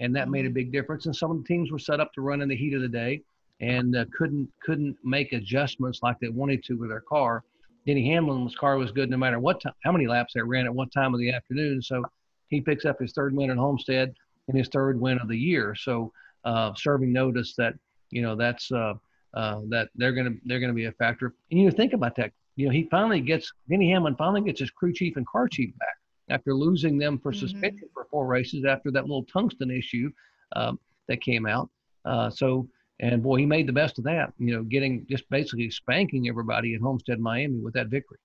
and 0.00 0.14
that 0.14 0.28
made 0.28 0.44
a 0.44 0.48
mm-hmm. 0.48 0.54
big 0.54 0.72
difference. 0.72 1.06
And 1.06 1.16
some 1.16 1.30
of 1.30 1.38
the 1.38 1.44
teams 1.44 1.70
were 1.70 1.78
set 1.78 2.00
up 2.00 2.12
to 2.14 2.20
run 2.20 2.42
in 2.42 2.48
the 2.48 2.56
heat 2.56 2.74
of 2.74 2.82
the 2.82 2.88
day 2.88 3.22
and 3.60 3.96
uh, 3.96 4.04
couldn't 4.12 4.48
couldn't 4.62 4.96
make 5.02 5.32
adjustments 5.32 6.00
like 6.02 6.18
they 6.20 6.28
wanted 6.28 6.62
to 6.64 6.74
with 6.74 6.90
their 6.90 7.00
car. 7.00 7.42
Denny 7.86 8.08
Hamlin's 8.08 8.56
car 8.56 8.76
was 8.76 8.90
good 8.90 9.10
no 9.10 9.16
matter 9.16 9.38
what 9.38 9.60
time, 9.60 9.72
how 9.84 9.92
many 9.92 10.06
laps 10.06 10.34
they 10.34 10.42
ran 10.42 10.66
at 10.66 10.74
what 10.74 10.92
time 10.92 11.14
of 11.14 11.20
the 11.20 11.32
afternoon. 11.32 11.80
So 11.80 12.04
he 12.48 12.60
picks 12.60 12.84
up 12.84 12.98
his 13.00 13.12
third 13.12 13.34
win 13.34 13.50
at 13.50 13.56
Homestead 13.56 14.12
and 14.48 14.58
his 14.58 14.68
third 14.68 15.00
win 15.00 15.18
of 15.18 15.28
the 15.28 15.38
year. 15.38 15.74
So 15.74 16.12
uh, 16.44 16.72
serving 16.74 17.12
notice 17.12 17.54
that 17.56 17.74
you 18.10 18.22
know 18.22 18.36
that's 18.36 18.70
uh, 18.72 18.94
uh, 19.34 19.60
that 19.68 19.88
they're 19.94 20.12
gonna 20.12 20.34
they're 20.44 20.60
gonna 20.60 20.72
be 20.72 20.86
a 20.86 20.92
factor. 20.92 21.34
And 21.50 21.60
you 21.60 21.66
know 21.66 21.76
think 21.76 21.92
about 21.92 22.16
that. 22.16 22.32
You 22.56 22.66
know 22.66 22.72
he 22.72 22.88
finally 22.90 23.20
gets 23.20 23.52
Denny 23.68 23.90
Hamlin 23.90 24.16
finally 24.16 24.40
gets 24.40 24.60
his 24.60 24.70
crew 24.70 24.92
chief 24.92 25.16
and 25.16 25.26
car 25.26 25.48
chief 25.48 25.76
back 25.78 25.96
after 26.30 26.54
losing 26.54 26.98
them 26.98 27.18
for 27.18 27.30
mm-hmm. 27.30 27.40
suspension 27.40 27.88
for 27.92 28.06
four 28.10 28.26
races 28.26 28.64
after 28.64 28.90
that 28.90 29.02
little 29.02 29.24
tungsten 29.24 29.70
issue 29.70 30.10
um, 30.54 30.78
that 31.08 31.20
came 31.20 31.46
out. 31.46 31.70
Uh, 32.04 32.30
so 32.30 32.68
and 33.00 33.22
boy, 33.22 33.36
he 33.36 33.46
made 33.46 33.66
the 33.66 33.72
best 33.72 33.98
of 33.98 34.04
that, 34.04 34.32
you 34.38 34.54
know, 34.54 34.62
getting 34.62 35.06
just 35.08 35.28
basically 35.28 35.70
spanking 35.70 36.28
everybody 36.28 36.74
at 36.74 36.80
Homestead, 36.80 37.20
Miami 37.20 37.58
with 37.58 37.74
that 37.74 37.88
victory. 37.88 38.18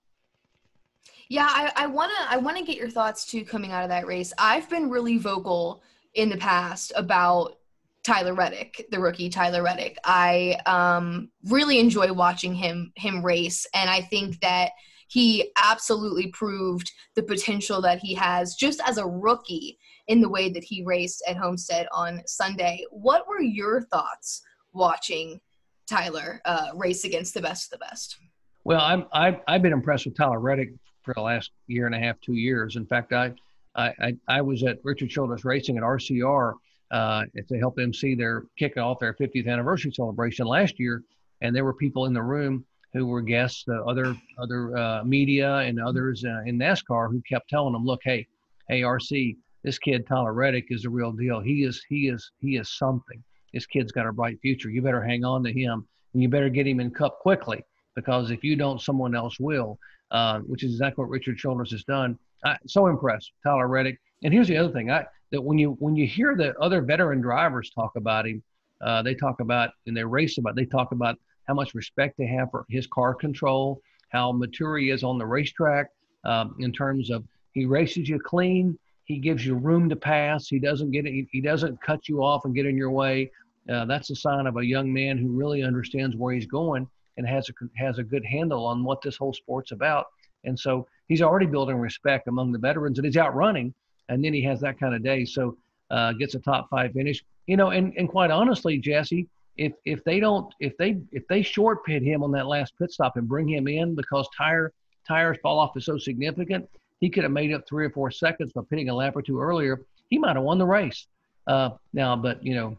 Yeah, 1.28 1.48
I, 1.50 1.72
I 1.76 1.88
wanna 1.88 2.14
I 2.30 2.38
wanna 2.38 2.64
get 2.64 2.78
your 2.78 2.90
thoughts 2.90 3.26
too 3.26 3.44
coming 3.44 3.72
out 3.72 3.84
of 3.84 3.90
that 3.90 4.08
race. 4.08 4.34
I've 4.38 4.70
been 4.70 4.90
really 4.90 5.18
vocal 5.18 5.82
in 6.14 6.30
the 6.30 6.38
past 6.38 6.92
about 6.96 7.58
Tyler 8.03 8.34
Reddick, 8.34 8.88
the 8.91 9.00
rookie 9.00 9.29
Tyler 9.29 9.63
Reddick. 9.63 9.98
I 10.03 10.58
um, 10.65 11.29
really 11.46 11.79
enjoy 11.79 12.12
watching 12.12 12.55
him 12.55 12.91
him 12.96 13.24
race, 13.24 13.65
and 13.74 13.89
I 13.89 14.01
think 14.01 14.39
that 14.41 14.72
he 15.08 15.51
absolutely 15.58 16.27
proved 16.27 16.89
the 17.15 17.24
potential 17.24 17.81
that 17.81 18.00
he 18.00 18.13
has 18.15 18.55
just 18.55 18.81
as 18.86 18.98
a 18.98 19.05
rookie 19.05 19.77
in 20.08 20.22
the 20.22 20.29
way 20.29 20.50
that 20.50 20.63
he 20.63 20.84
raced 20.84 21.22
at 21.27 21.36
Homestead 21.36 21.88
on 21.91 22.22
Sunday. 22.25 22.86
What 22.91 23.27
were 23.27 23.41
your 23.41 23.81
thoughts 23.81 24.41
watching 24.74 25.41
Tyler 25.86 26.41
uh, 26.46 26.70
race 26.75 27.03
against 27.03 27.34
the 27.34 27.41
best 27.41 27.65
of 27.65 27.79
the 27.79 27.86
best? 27.86 28.17
Well, 28.63 28.79
I'm, 28.79 29.05
I've, 29.12 29.41
I've 29.48 29.62
been 29.62 29.74
impressed 29.74 30.05
with 30.05 30.15
Tyler 30.15 30.39
Reddick 30.39 30.70
for 31.01 31.13
the 31.13 31.22
last 31.22 31.51
year 31.67 31.88
and 31.88 31.96
a 31.96 32.00
half, 32.00 32.20
two 32.22 32.36
years. 32.36 32.77
In 32.77 32.86
fact, 32.86 33.12
I, 33.12 33.34
I, 33.75 34.15
I 34.27 34.41
was 34.41 34.63
at 34.63 34.79
Richard 34.84 35.10
Childress 35.10 35.43
Racing 35.43 35.77
at 35.77 35.84
RCR 35.84 36.53
uh, 36.92 37.24
to 37.48 37.58
help 37.58 37.76
them 37.76 37.94
see 37.94 38.16
their 38.16 38.46
kick 38.58 38.78
off 38.78 39.00
their 39.00 39.14
50th 39.14 39.48
anniversary 39.48 39.92
celebration 39.92 40.46
last 40.46 40.80
year, 40.80 41.04
and 41.42 41.56
there 41.56 41.64
were 41.64 41.74
people 41.74 42.06
in 42.06 42.14
the 42.14 42.22
room 42.22 42.66
who 42.94 43.06
were 43.06 43.22
guests, 43.22 43.64
uh, 43.70 43.84
other 43.86 44.16
other 44.38 44.78
uh, 44.78 45.04
media 45.04 45.58
and 45.58 45.80
others 45.82 46.24
uh, 46.26 46.42
in 46.46 46.58
NASCAR 46.58 47.10
who 47.10 47.22
kept 47.22 47.50
telling 47.50 47.74
them, 47.74 47.86
"Look, 47.86 48.02
hey, 48.04 48.28
hey, 48.68 48.82
RC, 48.82 49.38
this 49.64 49.80
kid 49.80 50.06
Tyler 50.06 50.34
Reddick 50.34 50.66
is 50.70 50.84
the 50.84 50.90
real 50.90 51.12
deal. 51.14 51.40
He 51.40 51.64
is 51.64 51.82
he 51.88 52.10
is 52.10 52.32
he 52.40 52.58
is 52.58 52.78
something. 52.78 53.24
This 53.54 53.66
kid's 53.66 53.92
got 53.92 54.08
a 54.08 54.14
bright 54.14 54.40
future. 54.42 54.70
You 54.70 54.82
better 54.82 55.04
hang 55.04 55.24
on 55.24 55.44
to 55.44 55.54
him, 55.54 55.88
and 56.14 56.22
you 56.22 56.28
better 56.28 56.50
get 56.50 56.68
him 56.68 56.80
in 56.80 56.92
Cup 56.92 57.20
quickly 57.20 57.64
because 57.96 58.32
if 58.32 58.44
you 58.44 58.56
don't, 58.56 58.82
someone 58.82 59.16
else 59.16 59.40
will." 59.40 59.80
Uh, 60.12 60.40
which 60.40 60.62
is 60.66 60.74
exactly 60.74 61.04
what 61.04 61.10
Richard 61.10 61.38
Childress 61.38 61.72
has 61.72 61.86
done. 61.86 62.20
I, 62.44 62.58
so 62.68 62.88
impressed, 62.88 63.32
Tyler 63.46 63.70
Reddick. 63.70 63.98
And 64.26 64.34
here's 64.34 64.50
the 64.50 64.58
other 64.58 64.74
thing: 64.74 64.92
I 64.92 65.06
that 65.32 65.42
when 65.42 65.58
you 65.58 65.72
when 65.80 65.96
you 65.96 66.06
hear 66.08 66.36
the 66.36 66.58
other 66.60 66.82
veteran 66.82 67.22
drivers 67.22 67.70
talk 67.70 67.96
about 67.96 68.28
him, 68.28 68.44
uh, 68.82 69.02
they 69.02 69.16
talk 69.16 69.40
about 69.40 69.72
and 69.88 69.96
they 69.96 70.04
race 70.04 70.38
about. 70.38 70.56
They 70.56 70.66
talk 70.66 70.92
about 70.92 71.18
how 71.48 71.54
much 71.54 71.74
respect 71.74 72.18
they 72.18 72.28
have 72.28 72.50
for 72.52 72.66
his 72.70 72.88
car 72.88 73.14
control, 73.14 73.82
how 74.10 74.32
mature 74.32 74.78
he 74.78 74.90
is 74.90 75.04
on 75.04 75.18
the 75.18 75.26
racetrack 75.26 75.90
um, 76.24 76.56
in 76.60 76.72
terms 76.72 77.10
of 77.10 77.24
he 77.54 77.66
races 77.66 78.08
you 78.08 78.20
clean. 78.20 78.78
He 79.06 79.18
gives 79.18 79.46
you 79.46 79.56
room 79.56 79.90
to 79.90 79.96
pass. 79.96 80.48
He 80.48 80.60
doesn't 80.60 80.92
get 80.92 81.06
it. 81.06 81.28
He 81.32 81.42
doesn't 81.42 81.82
cut 81.82 82.08
you 82.08 82.24
off 82.24 82.46
and 82.46 82.56
get 82.56 82.66
in 82.66 82.78
your 82.78 82.92
way. 82.92 83.32
Uh, 83.70 83.86
that's 83.86 84.10
a 84.10 84.16
sign 84.16 84.48
of 84.48 84.58
a 84.58 84.66
young 84.66 84.92
man 84.92 85.18
who 85.18 85.30
really 85.30 85.64
understands 85.64 86.16
where 86.16 86.34
he's 86.34 86.46
going 86.46 86.88
and 87.18 87.28
has 87.28 87.50
a 87.50 87.54
has 87.78 88.00
a 88.00 88.04
good 88.04 88.26
handle 88.26 88.66
on 88.66 88.84
what 88.84 89.02
this 89.02 89.18
whole 89.18 89.34
sport's 89.34 89.72
about. 89.72 90.06
And 90.44 90.58
so 90.58 90.88
he's 91.08 91.22
already 91.22 91.46
building 91.46 91.78
respect 91.78 92.28
among 92.28 92.52
the 92.52 92.60
veterans, 92.60 92.98
and 92.98 93.06
he's 93.06 93.18
out 93.18 93.36
running. 93.36 93.74
And 94.12 94.24
then 94.24 94.34
he 94.34 94.44
has 94.44 94.60
that 94.60 94.77
kind 94.77 94.94
of 94.94 95.03
day, 95.03 95.24
so 95.24 95.58
uh, 95.89 96.12
gets 96.13 96.36
a 96.36 96.39
top 96.39 96.70
five 96.70 96.91
finish. 96.91 97.24
You 97.48 97.58
know, 97.58 97.70
and 97.70 97.94
and 97.98 98.10
quite 98.10 98.30
honestly, 98.30 98.77
Jesse, 98.77 99.27
if 99.58 99.74
if 99.86 100.03
they 100.03 100.20
don't 100.20 100.53
if 100.60 100.77
they 100.77 101.00
if 101.12 101.25
they 101.27 101.41
short 101.41 101.86
pit 101.86 102.03
him 102.03 102.22
on 102.22 102.32
that 102.34 102.46
last 102.46 102.74
pit 102.77 102.91
stop 102.91 103.15
and 103.15 103.27
bring 103.27 103.48
him 103.48 103.68
in 103.68 103.96
because 103.96 104.27
tire 104.38 104.74
tires 105.08 105.38
fall 105.41 105.60
off 105.60 105.75
is 105.77 105.86
so 105.86 105.98
significant, 105.98 106.70
he 107.00 107.10
could 107.10 107.24
have 107.24 107.32
made 107.32 107.53
up 107.53 107.68
three 107.68 107.86
or 107.86 107.89
four 107.89 108.12
seconds 108.12 108.51
by 108.51 108.62
pitting 108.70 108.89
a 108.89 108.94
lap 108.94 109.15
or 109.15 109.22
two 109.22 109.39
earlier. 109.39 109.82
He 110.10 110.18
might 110.18 110.36
have 110.36 110.44
won 110.44 110.58
the 110.58 110.65
race. 110.65 111.08
Uh, 111.48 111.72
now, 111.94 112.15
but 112.18 112.44
you 112.46 112.53
know, 112.53 112.77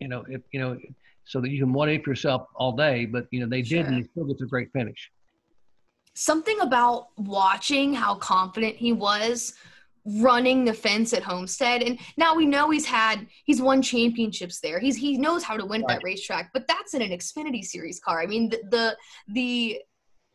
you 0.00 0.08
know, 0.08 0.24
if, 0.26 0.40
you 0.52 0.60
know, 0.60 0.78
so 1.26 1.40
that 1.40 1.50
you 1.50 1.62
can 1.62 1.72
what 1.72 1.90
if 1.90 2.06
yourself 2.06 2.48
all 2.54 2.72
day. 2.72 3.04
But 3.04 3.26
you 3.30 3.40
know, 3.40 3.46
they 3.46 3.62
sure. 3.62 3.82
did, 3.82 3.86
and 3.88 3.96
he 3.96 4.04
still 4.04 4.24
gets 4.24 4.40
a 4.40 4.46
great 4.46 4.72
finish. 4.72 5.10
Something 6.14 6.60
about 6.60 7.08
watching 7.18 7.92
how 7.92 8.14
confident 8.14 8.76
he 8.76 8.94
was 8.94 9.52
running 10.06 10.64
the 10.64 10.72
fence 10.72 11.12
at 11.12 11.22
Homestead. 11.22 11.82
And 11.82 11.98
now 12.16 12.34
we 12.34 12.46
know 12.46 12.70
he's 12.70 12.86
had 12.86 13.26
he's 13.44 13.60
won 13.60 13.82
championships 13.82 14.60
there. 14.60 14.78
He's 14.78 14.96
he 14.96 15.18
knows 15.18 15.42
how 15.42 15.56
to 15.56 15.66
win 15.66 15.82
right. 15.82 15.96
that 15.96 16.04
racetrack, 16.04 16.50
but 16.52 16.66
that's 16.68 16.94
in 16.94 17.02
an 17.02 17.10
Xfinity 17.10 17.64
series 17.64 18.00
car. 18.00 18.20
I 18.20 18.26
mean 18.26 18.48
the 18.48 18.62
the 18.70 18.96
the 19.28 19.80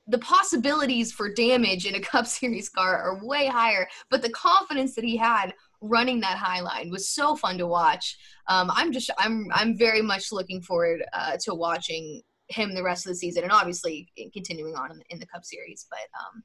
the 0.08 0.20
possibilities 0.20 1.12
for 1.12 1.34
damage 1.34 1.86
in 1.86 1.96
a 1.96 2.00
Cup 2.12 2.28
Series 2.28 2.70
car 2.70 2.98
are 2.98 3.26
way 3.26 3.48
higher, 3.48 3.88
but 4.10 4.22
the 4.22 4.30
confidence 4.30 4.96
that 4.96 5.04
he 5.04 5.16
had 5.16 5.54
running 5.80 6.20
that 6.20 6.38
high 6.38 6.62
line 6.62 6.92
was 6.92 7.10
so 7.10 7.36
fun 7.36 7.58
to 7.58 7.68
watch. 7.68 8.18
Um, 8.48 8.70
I'm 8.74 8.92
just 8.92 9.10
I'm 9.18 9.48
I'm 9.54 9.78
very 9.78 10.02
much 10.02 10.32
looking 10.32 10.62
forward 10.62 11.04
uh, 11.14 11.38
to 11.44 11.56
watching 11.56 12.22
him 12.48 12.76
the 12.76 12.84
rest 12.84 13.06
of 13.06 13.12
the 13.12 13.16
season, 13.16 13.44
and 13.44 13.52
obviously 13.52 14.12
continuing 14.34 14.76
on 14.76 14.92
in 14.92 14.98
the, 14.98 15.04
in 15.10 15.20
the 15.20 15.28
Cup 15.28 15.46
Series. 15.46 15.88
But 15.90 16.08
um, 16.20 16.44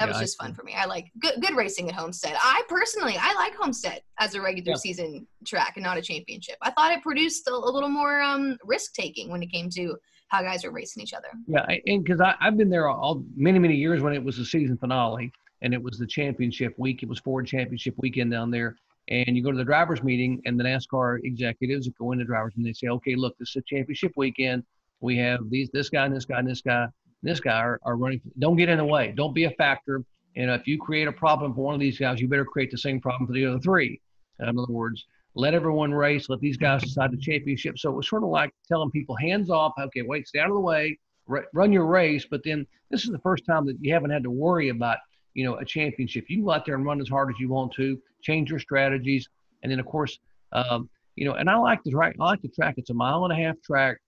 that 0.00 0.06
yeah, 0.06 0.12
was 0.12 0.20
just 0.20 0.40
fun 0.40 0.54
for 0.54 0.62
me. 0.62 0.74
I 0.74 0.86
like 0.86 1.12
good, 1.18 1.34
good 1.42 1.54
racing 1.54 1.90
at 1.90 1.94
Homestead. 1.94 2.34
I 2.42 2.62
personally, 2.70 3.16
I 3.20 3.34
like 3.34 3.54
Homestead 3.54 4.00
as 4.18 4.34
a 4.34 4.40
regular 4.40 4.70
yeah. 4.70 4.76
season 4.76 5.26
track 5.46 5.74
and 5.76 5.84
not 5.84 5.98
a 5.98 6.02
championship. 6.02 6.56
I 6.62 6.70
thought 6.70 6.90
it 6.92 7.02
produced 7.02 7.46
a, 7.48 7.52
a 7.52 7.70
little 7.70 7.90
more 7.90 8.22
um, 8.22 8.56
risk 8.64 8.94
taking 8.94 9.30
when 9.30 9.42
it 9.42 9.52
came 9.52 9.68
to 9.70 9.96
how 10.28 10.40
guys 10.40 10.64
are 10.64 10.70
racing 10.70 11.02
each 11.02 11.12
other. 11.12 11.28
Yeah, 11.46 11.66
and 11.86 12.02
because 12.02 12.20
I've 12.40 12.56
been 12.56 12.70
there 12.70 12.88
all 12.88 13.22
many 13.36 13.58
many 13.58 13.76
years 13.76 14.00
when 14.00 14.14
it 14.14 14.24
was 14.24 14.38
the 14.38 14.44
season 14.44 14.78
finale 14.78 15.30
and 15.60 15.74
it 15.74 15.82
was 15.82 15.98
the 15.98 16.06
championship 16.06 16.72
week. 16.78 17.02
It 17.02 17.08
was 17.08 17.18
Ford 17.18 17.46
Championship 17.46 17.94
weekend 17.98 18.30
down 18.30 18.50
there, 18.50 18.76
and 19.08 19.36
you 19.36 19.42
go 19.42 19.52
to 19.52 19.58
the 19.58 19.64
drivers' 19.64 20.02
meeting, 20.02 20.40
and 20.46 20.58
the 20.58 20.64
NASCAR 20.64 21.18
executives 21.24 21.90
go 21.98 22.12
into 22.12 22.24
drivers 22.24 22.54
and 22.56 22.64
they 22.64 22.72
say, 22.72 22.88
"Okay, 22.88 23.16
look, 23.16 23.36
this 23.38 23.50
is 23.50 23.56
a 23.56 23.62
championship 23.66 24.12
weekend. 24.16 24.62
We 25.00 25.18
have 25.18 25.40
these 25.50 25.68
this 25.74 25.90
guy 25.90 26.06
and 26.06 26.16
this 26.16 26.24
guy 26.24 26.38
and 26.38 26.48
this 26.48 26.62
guy 26.62 26.86
this 27.22 27.40
guy 27.40 27.58
are, 27.58 27.80
are 27.82 27.96
running. 27.96 28.20
Don't 28.38 28.56
get 28.56 28.68
in 28.68 28.78
the 28.78 28.84
way. 28.84 29.12
Don't 29.16 29.34
be 29.34 29.44
a 29.44 29.50
factor. 29.52 30.02
And 30.36 30.50
if 30.50 30.66
you 30.66 30.78
create 30.78 31.08
a 31.08 31.12
problem 31.12 31.54
for 31.54 31.62
one 31.62 31.74
of 31.74 31.80
these 31.80 31.98
guys, 31.98 32.20
you 32.20 32.28
better 32.28 32.44
create 32.44 32.70
the 32.70 32.78
same 32.78 33.00
problem 33.00 33.26
for 33.26 33.32
the 33.32 33.46
other 33.46 33.58
three. 33.58 34.00
In 34.38 34.48
other 34.48 34.72
words, 34.72 35.04
let 35.34 35.54
everyone 35.54 35.92
race. 35.92 36.28
Let 36.28 36.40
these 36.40 36.56
guys 36.56 36.82
decide 36.82 37.12
the 37.12 37.18
championship. 37.18 37.78
So 37.78 37.90
it 37.90 37.96
was 37.96 38.08
sort 38.08 38.22
of 38.22 38.30
like 38.30 38.52
telling 38.68 38.90
people, 38.90 39.16
hands 39.16 39.50
off. 39.50 39.72
Okay, 39.78 40.02
wait, 40.02 40.28
stay 40.28 40.38
out 40.38 40.48
of 40.48 40.54
the 40.54 40.60
way. 40.60 40.98
run 41.26 41.72
your 41.72 41.86
race. 41.86 42.26
But 42.28 42.42
then 42.44 42.66
this 42.90 43.04
is 43.04 43.10
the 43.10 43.18
first 43.18 43.44
time 43.44 43.66
that 43.66 43.76
you 43.80 43.92
haven't 43.92 44.10
had 44.10 44.22
to 44.22 44.30
worry 44.30 44.70
about, 44.70 44.98
you 45.34 45.44
know, 45.44 45.56
a 45.56 45.64
championship. 45.64 46.24
You 46.28 46.36
can 46.36 46.44
go 46.44 46.52
out 46.52 46.64
there 46.64 46.74
and 46.74 46.84
run 46.84 47.00
as 47.00 47.08
hard 47.08 47.30
as 47.30 47.38
you 47.38 47.48
want 47.48 47.72
to, 47.74 48.00
change 48.22 48.50
your 48.50 48.58
strategies, 48.58 49.28
and 49.62 49.70
then 49.70 49.80
of 49.80 49.86
course, 49.86 50.18
um, 50.52 50.88
you 51.16 51.24
know. 51.24 51.34
And 51.34 51.48
I 51.48 51.56
like 51.56 51.82
the 51.84 51.90
track. 51.90 52.16
I 52.20 52.24
like 52.24 52.42
the 52.42 52.48
track. 52.48 52.74
It's 52.76 52.90
a 52.90 52.94
mile 52.94 53.24
and 53.24 53.32
a 53.32 53.36
half 53.36 53.56
track 53.62 53.98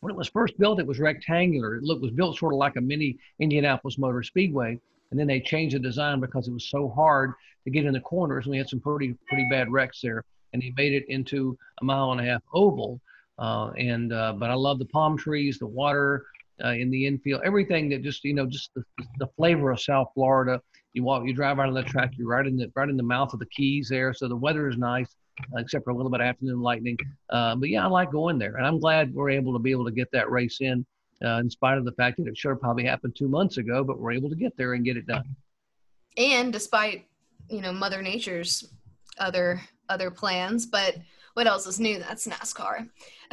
when 0.00 0.10
it 0.10 0.16
was 0.16 0.28
first 0.28 0.58
built, 0.58 0.80
it 0.80 0.86
was 0.86 0.98
rectangular. 0.98 1.76
It 1.76 1.82
looked, 1.82 2.02
was 2.02 2.10
built 2.10 2.38
sort 2.38 2.54
of 2.54 2.58
like 2.58 2.76
a 2.76 2.80
mini 2.80 3.18
Indianapolis 3.38 3.98
Motor 3.98 4.22
Speedway. 4.22 4.78
And 5.10 5.18
then 5.18 5.26
they 5.26 5.40
changed 5.40 5.74
the 5.74 5.80
design 5.80 6.20
because 6.20 6.48
it 6.48 6.52
was 6.52 6.70
so 6.70 6.88
hard 6.88 7.32
to 7.64 7.70
get 7.70 7.84
in 7.84 7.92
the 7.92 8.00
corners. 8.00 8.46
And 8.46 8.52
we 8.52 8.58
had 8.58 8.68
some 8.68 8.80
pretty, 8.80 9.14
pretty 9.28 9.46
bad 9.50 9.70
wrecks 9.70 10.00
there. 10.02 10.24
And 10.52 10.62
they 10.62 10.72
made 10.76 10.94
it 10.94 11.04
into 11.08 11.56
a 11.80 11.84
mile 11.84 12.12
and 12.12 12.20
a 12.20 12.24
half 12.24 12.42
oval. 12.54 13.00
Uh, 13.38 13.70
and, 13.78 14.12
uh, 14.12 14.34
but 14.34 14.50
I 14.50 14.54
love 14.54 14.78
the 14.78 14.86
palm 14.86 15.16
trees, 15.16 15.58
the 15.58 15.66
water 15.66 16.26
uh, 16.64 16.68
in 16.68 16.90
the 16.90 17.06
infield, 17.06 17.42
everything 17.44 17.88
that 17.90 18.02
just, 18.02 18.24
you 18.24 18.34
know, 18.34 18.46
just 18.46 18.70
the, 18.74 18.84
the 19.18 19.26
flavor 19.36 19.70
of 19.70 19.80
South 19.80 20.08
Florida. 20.14 20.60
You 20.92 21.04
walk, 21.04 21.24
you 21.24 21.32
drive 21.32 21.58
out 21.58 21.68
on 21.68 21.74
the 21.74 21.82
track, 21.82 22.12
you're 22.16 22.28
right 22.28 22.46
in 22.46 22.56
the, 22.56 22.70
right 22.74 22.88
in 22.88 22.96
the 22.96 23.02
mouth 23.02 23.32
of 23.32 23.38
the 23.38 23.46
Keys 23.46 23.88
there. 23.88 24.12
So 24.12 24.28
the 24.28 24.36
weather 24.36 24.68
is 24.68 24.76
nice 24.76 25.14
except 25.56 25.84
for 25.84 25.90
a 25.90 25.96
little 25.96 26.10
bit 26.10 26.20
of 26.20 26.26
afternoon 26.26 26.60
lightning. 26.60 26.98
Uh, 27.30 27.56
but 27.56 27.68
yeah, 27.68 27.84
I 27.84 27.88
like 27.88 28.10
going 28.10 28.38
there, 28.38 28.56
and 28.56 28.66
I'm 28.66 28.78
glad 28.78 29.14
we're 29.14 29.30
able 29.30 29.52
to 29.52 29.58
be 29.58 29.70
able 29.70 29.84
to 29.84 29.92
get 29.92 30.10
that 30.12 30.30
race 30.30 30.58
in, 30.60 30.84
uh, 31.24 31.38
in 31.38 31.50
spite 31.50 31.78
of 31.78 31.84
the 31.84 31.92
fact 31.92 32.18
that 32.18 32.26
it 32.26 32.36
should 32.36 32.60
probably 32.60 32.84
happened 32.84 33.16
two 33.16 33.28
months 33.28 33.58
ago, 33.58 33.84
but 33.84 33.98
we're 33.98 34.12
able 34.12 34.30
to 34.30 34.36
get 34.36 34.56
there 34.56 34.74
and 34.74 34.84
get 34.84 34.96
it 34.96 35.06
done. 35.06 35.24
And 36.16 36.52
despite 36.52 37.06
you 37.48 37.60
know 37.60 37.72
Mother 37.72 38.02
Nature's 38.02 38.72
other 39.18 39.60
other 39.88 40.10
plans, 40.10 40.66
but 40.66 40.96
what 41.34 41.46
else 41.46 41.66
is 41.66 41.80
new? 41.80 41.98
That's 41.98 42.26
NASCAR. 42.26 42.88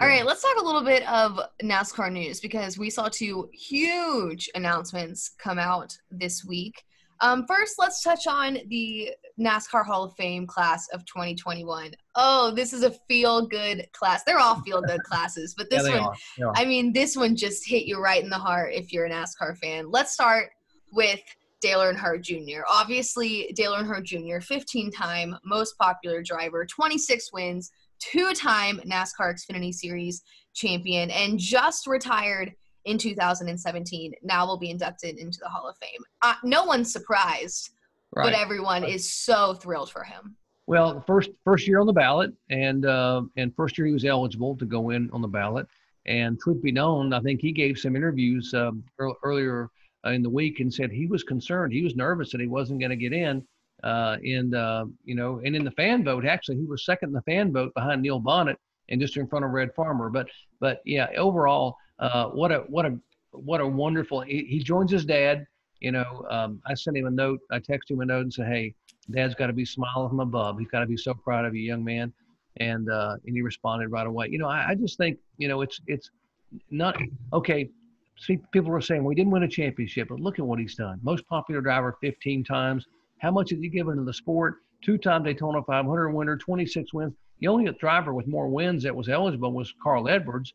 All 0.00 0.08
right, 0.08 0.26
let's 0.26 0.42
talk 0.42 0.56
a 0.58 0.64
little 0.64 0.82
bit 0.82 1.08
of 1.08 1.40
NASCAR 1.62 2.12
news 2.12 2.40
because 2.40 2.78
we 2.78 2.90
saw 2.90 3.08
two 3.08 3.48
huge 3.52 4.50
announcements 4.54 5.30
come 5.38 5.58
out 5.58 5.96
this 6.10 6.44
week. 6.44 6.84
Um, 7.20 7.46
first, 7.46 7.76
let's 7.78 8.02
touch 8.02 8.26
on 8.26 8.58
the 8.68 9.10
NASCAR 9.40 9.84
Hall 9.84 10.04
of 10.04 10.14
Fame 10.16 10.46
class 10.46 10.88
of 10.92 11.04
2021. 11.06 11.92
Oh, 12.14 12.52
this 12.54 12.72
is 12.72 12.82
a 12.82 12.90
feel 13.08 13.46
good 13.46 13.86
class. 13.92 14.22
They're 14.24 14.38
all 14.38 14.60
feel 14.62 14.82
good 14.82 15.02
classes, 15.04 15.54
but 15.56 15.70
this 15.70 15.86
yeah, 15.86 16.06
one, 16.06 16.52
I 16.54 16.64
mean, 16.64 16.92
this 16.92 17.16
one 17.16 17.36
just 17.36 17.68
hit 17.68 17.84
you 17.84 18.00
right 18.00 18.22
in 18.22 18.30
the 18.30 18.36
heart 18.36 18.72
if 18.74 18.92
you're 18.92 19.06
a 19.06 19.10
NASCAR 19.10 19.56
fan. 19.58 19.90
Let's 19.90 20.12
start 20.12 20.50
with 20.92 21.20
Dale 21.60 21.80
Earnhardt 21.80 22.22
Jr. 22.22 22.62
Obviously, 22.70 23.52
Dale 23.56 23.72
Earnhardt 23.72 24.04
Jr., 24.04 24.40
15 24.40 24.90
time 24.90 25.36
most 25.44 25.76
popular 25.78 26.22
driver, 26.22 26.66
26 26.66 27.32
wins, 27.32 27.70
two 27.98 28.32
time 28.32 28.80
NASCAR 28.86 29.34
Xfinity 29.34 29.72
Series 29.72 30.22
champion, 30.54 31.10
and 31.10 31.38
just 31.38 31.86
retired 31.86 32.52
in 32.86 32.96
2017 32.96 34.14
now 34.22 34.46
will 34.46 34.56
be 34.56 34.70
inducted 34.70 35.18
into 35.18 35.38
the 35.40 35.48
Hall 35.48 35.68
of 35.68 35.76
Fame. 35.76 36.00
Uh, 36.22 36.34
no 36.42 36.64
one's 36.64 36.90
surprised, 36.90 37.70
right. 38.14 38.24
but 38.24 38.32
everyone 38.32 38.82
right. 38.82 38.94
is 38.94 39.12
so 39.12 39.54
thrilled 39.54 39.90
for 39.90 40.02
him. 40.02 40.36
Well, 40.68 41.04
first 41.06 41.30
first 41.44 41.68
year 41.68 41.80
on 41.80 41.86
the 41.86 41.92
ballot, 41.92 42.32
and 42.50 42.86
uh, 42.86 43.22
and 43.36 43.54
first 43.54 43.76
year 43.76 43.86
he 43.86 43.92
was 43.92 44.04
eligible 44.04 44.56
to 44.56 44.64
go 44.64 44.90
in 44.90 45.10
on 45.12 45.20
the 45.20 45.28
ballot. 45.28 45.66
And 46.06 46.38
truth 46.40 46.62
be 46.62 46.72
known, 46.72 47.12
I 47.12 47.20
think 47.20 47.40
he 47.40 47.52
gave 47.52 47.78
some 47.78 47.96
interviews 47.96 48.54
um, 48.54 48.84
earlier 49.24 49.70
uh, 50.06 50.10
in 50.10 50.22
the 50.22 50.30
week 50.30 50.60
and 50.60 50.72
said 50.72 50.90
he 50.90 51.06
was 51.06 51.24
concerned, 51.24 51.72
he 51.72 51.82
was 51.82 51.96
nervous 51.96 52.30
that 52.30 52.40
he 52.40 52.46
wasn't 52.46 52.80
going 52.80 52.90
to 52.90 52.96
get 52.96 53.12
in 53.12 53.44
Uh, 53.82 54.16
and 54.24 54.54
uh, 54.54 54.86
you 55.04 55.14
know, 55.14 55.40
and 55.44 55.56
in 55.56 55.64
the 55.64 55.70
fan 55.72 56.04
vote, 56.04 56.24
actually, 56.24 56.56
he 56.56 56.64
was 56.64 56.84
second 56.84 57.08
in 57.08 57.12
the 57.12 57.22
fan 57.22 57.52
vote 57.52 57.74
behind 57.74 58.02
Neil 58.02 58.20
Bonnet 58.20 58.58
and 58.88 59.00
just 59.00 59.16
in 59.16 59.26
front 59.26 59.44
of 59.44 59.50
Red 59.50 59.74
Farmer. 59.74 60.08
But 60.10 60.28
but 60.60 60.80
yeah, 60.84 61.08
overall, 61.16 61.76
uh, 61.98 62.26
what 62.28 62.52
a 62.52 62.58
what 62.68 62.86
a 62.86 62.98
what 63.32 63.60
a 63.60 63.66
wonderful. 63.66 64.20
He, 64.20 64.44
he 64.44 64.58
joins 64.58 64.90
his 64.90 65.04
dad. 65.04 65.46
You 65.80 65.92
know, 65.92 66.26
um, 66.30 66.60
I 66.66 66.74
sent 66.74 66.96
him 66.96 67.06
a 67.06 67.10
note. 67.10 67.40
I 67.50 67.58
texted 67.58 67.90
him 67.90 68.00
a 68.00 68.06
note 68.06 68.22
and 68.22 68.32
said, 68.32 68.46
"Hey, 68.48 68.74
Dad's 69.10 69.34
got 69.34 69.48
to 69.48 69.52
be 69.52 69.64
smiling 69.64 70.08
from 70.08 70.20
above. 70.20 70.58
He's 70.58 70.68
got 70.68 70.80
to 70.80 70.86
be 70.86 70.96
so 70.96 71.14
proud 71.14 71.44
of 71.44 71.54
you, 71.54 71.62
young 71.62 71.84
man." 71.84 72.12
And 72.58 72.90
uh, 72.90 73.16
and 73.26 73.34
he 73.36 73.42
responded 73.42 73.88
right 73.88 74.06
away. 74.06 74.28
You 74.30 74.38
know, 74.38 74.48
I, 74.48 74.70
I 74.70 74.74
just 74.74 74.96
think 74.96 75.18
you 75.38 75.48
know 75.48 75.60
it's 75.60 75.80
it's 75.86 76.10
not 76.70 76.96
okay. 77.32 77.68
See, 78.18 78.38
people 78.50 78.70
were 78.70 78.80
saying 78.80 79.04
we 79.04 79.14
didn't 79.14 79.32
win 79.32 79.42
a 79.42 79.48
championship, 79.48 80.08
but 80.08 80.20
look 80.20 80.38
at 80.38 80.46
what 80.46 80.58
he's 80.58 80.74
done. 80.74 80.98
Most 81.02 81.26
popular 81.28 81.60
driver 81.60 81.96
15 82.00 82.44
times. 82.44 82.86
How 83.18 83.30
much 83.30 83.50
has 83.50 83.60
he 83.60 83.68
given 83.68 83.96
to 83.96 84.04
the 84.04 84.12
sport? 84.12 84.56
Two 84.82 84.96
time 84.96 85.22
Daytona 85.22 85.62
500 85.62 86.10
winner, 86.10 86.36
26 86.36 86.94
wins. 86.94 87.14
The 87.40 87.48
only 87.48 87.70
driver 87.72 88.14
with 88.14 88.26
more 88.26 88.48
wins 88.48 88.82
that 88.84 88.96
was 88.96 89.10
eligible 89.10 89.52
was 89.52 89.74
Carl 89.82 90.08
Edwards. 90.08 90.54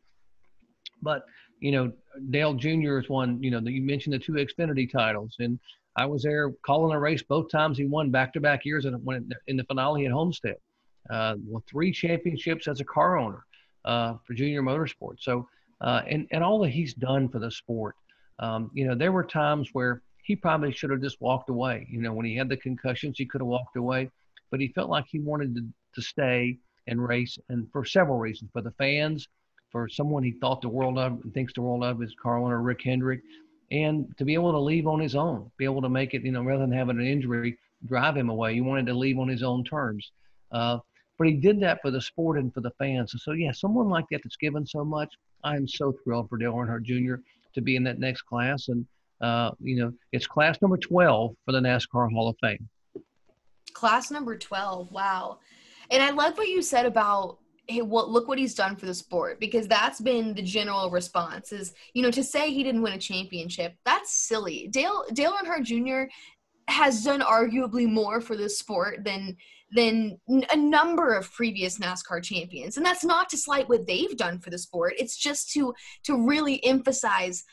But, 1.02 1.24
you 1.60 1.72
know, 1.72 1.92
Dale 2.30 2.54
Jr. 2.54 2.98
is 2.98 3.08
one, 3.08 3.42
you 3.42 3.50
know, 3.50 3.60
you 3.60 3.82
mentioned 3.82 4.14
the 4.14 4.18
two 4.18 4.32
Xfinity 4.32 4.90
titles. 4.90 5.36
And 5.38 5.58
I 5.96 6.06
was 6.06 6.22
there 6.22 6.52
calling 6.64 6.94
a 6.94 7.00
race 7.00 7.22
both 7.22 7.50
times 7.50 7.76
he 7.76 7.84
won 7.84 8.10
back 8.10 8.32
to 8.34 8.40
back 8.40 8.64
years 8.64 8.84
in, 8.84 8.94
in 9.46 9.56
the 9.56 9.64
finale 9.64 10.06
at 10.06 10.12
Homestead. 10.12 10.56
Uh, 11.10 11.34
three 11.68 11.92
championships 11.92 12.68
as 12.68 12.80
a 12.80 12.84
car 12.84 13.18
owner 13.18 13.44
uh, 13.84 14.14
for 14.24 14.34
Junior 14.34 14.62
Motorsports. 14.62 15.20
So, 15.20 15.48
uh, 15.80 16.02
and, 16.08 16.28
and 16.30 16.44
all 16.44 16.60
that 16.60 16.70
he's 16.70 16.94
done 16.94 17.28
for 17.28 17.40
the 17.40 17.50
sport. 17.50 17.96
Um, 18.38 18.70
you 18.72 18.86
know, 18.86 18.94
there 18.94 19.12
were 19.12 19.24
times 19.24 19.70
where 19.72 20.02
he 20.22 20.36
probably 20.36 20.72
should 20.72 20.90
have 20.90 21.02
just 21.02 21.20
walked 21.20 21.50
away. 21.50 21.86
You 21.90 22.00
know, 22.00 22.12
when 22.12 22.24
he 22.24 22.36
had 22.36 22.48
the 22.48 22.56
concussions, 22.56 23.18
he 23.18 23.26
could 23.26 23.40
have 23.40 23.48
walked 23.48 23.76
away, 23.76 24.10
but 24.50 24.60
he 24.60 24.68
felt 24.68 24.88
like 24.88 25.06
he 25.08 25.18
wanted 25.18 25.54
to, 25.56 25.62
to 25.94 26.02
stay 26.02 26.58
and 26.86 27.04
race, 27.04 27.38
and 27.48 27.70
for 27.70 27.84
several 27.84 28.18
reasons 28.18 28.50
for 28.52 28.62
the 28.62 28.72
fans, 28.72 29.28
for 29.72 29.88
someone 29.88 30.22
he 30.22 30.32
thought 30.32 30.60
the 30.60 30.68
world 30.68 30.98
of 30.98 31.20
and 31.24 31.34
thinks 31.34 31.52
the 31.54 31.62
world 31.62 31.82
of 31.82 32.02
is 32.02 32.14
Carlin 32.22 32.52
or 32.52 32.62
Rick 32.62 32.82
Hendrick, 32.84 33.22
and 33.70 34.06
to 34.18 34.24
be 34.24 34.34
able 34.34 34.52
to 34.52 34.60
leave 34.60 34.86
on 34.86 35.00
his 35.00 35.16
own, 35.16 35.50
be 35.56 35.64
able 35.64 35.82
to 35.82 35.88
make 35.88 36.14
it, 36.14 36.22
you 36.22 36.30
know, 36.30 36.42
rather 36.42 36.60
than 36.60 36.72
having 36.72 36.98
an 36.98 37.06
injury 37.06 37.58
drive 37.86 38.16
him 38.16 38.28
away. 38.28 38.54
He 38.54 38.60
wanted 38.60 38.86
to 38.86 38.94
leave 38.94 39.18
on 39.18 39.28
his 39.28 39.42
own 39.42 39.64
terms. 39.64 40.12
Uh, 40.52 40.78
but 41.18 41.26
he 41.26 41.34
did 41.34 41.60
that 41.60 41.80
for 41.82 41.90
the 41.90 42.00
sport 42.00 42.38
and 42.38 42.52
for 42.52 42.60
the 42.60 42.70
fans. 42.78 43.14
So, 43.16 43.32
yeah, 43.32 43.52
someone 43.52 43.88
like 43.88 44.04
that 44.10 44.20
that's 44.22 44.36
given 44.36 44.66
so 44.66 44.84
much, 44.84 45.12
I'm 45.44 45.66
so 45.66 45.94
thrilled 46.04 46.28
for 46.28 46.38
Dale 46.38 46.52
Earnhardt 46.52 46.82
Jr. 46.84 47.22
to 47.54 47.60
be 47.60 47.76
in 47.76 47.84
that 47.84 47.98
next 47.98 48.22
class. 48.22 48.68
And 48.68 48.86
uh, 49.20 49.52
you 49.60 49.76
know, 49.76 49.92
it's 50.10 50.26
class 50.26 50.60
number 50.60 50.76
12 50.76 51.34
for 51.44 51.52
the 51.52 51.60
NASCAR 51.60 52.12
Hall 52.12 52.28
of 52.28 52.36
Fame. 52.40 52.68
Class 53.72 54.10
number 54.10 54.36
12. 54.36 54.90
Wow. 54.90 55.38
And 55.90 56.02
I 56.02 56.10
love 56.10 56.36
what 56.36 56.48
you 56.48 56.60
said 56.60 56.86
about 56.86 57.38
hey, 57.72 57.82
what 57.82 58.10
look 58.10 58.28
what 58.28 58.38
he's 58.38 58.54
done 58.54 58.76
for 58.76 58.86
the 58.86 58.94
sport 58.94 59.40
because 59.40 59.66
that's 59.66 60.00
been 60.00 60.34
the 60.34 60.42
general 60.42 60.90
response 60.90 61.52
is 61.52 61.72
you 61.94 62.02
know 62.02 62.10
to 62.10 62.22
say 62.22 62.50
he 62.50 62.62
didn't 62.62 62.82
win 62.82 62.92
a 62.92 62.98
championship 62.98 63.74
that's 63.84 64.12
silly. 64.12 64.68
Dale 64.70 65.04
Dale 65.12 65.32
Earnhardt 65.32 65.64
Jr. 65.64 66.10
has 66.68 67.04
done 67.04 67.20
arguably 67.20 67.90
more 67.90 68.20
for 68.20 68.36
the 68.36 68.48
sport 68.48 69.04
than 69.04 69.36
than 69.74 70.18
a 70.28 70.56
number 70.56 71.14
of 71.14 71.32
previous 71.32 71.78
NASCAR 71.78 72.22
champions, 72.22 72.76
and 72.76 72.84
that's 72.84 73.04
not 73.04 73.30
to 73.30 73.38
slight 73.38 73.68
what 73.68 73.86
they've 73.86 74.16
done 74.16 74.38
for 74.38 74.50
the 74.50 74.58
sport. 74.58 74.94
It's 74.98 75.16
just 75.16 75.50
to 75.52 75.74
to 76.04 76.26
really 76.26 76.62
emphasize 76.64 77.44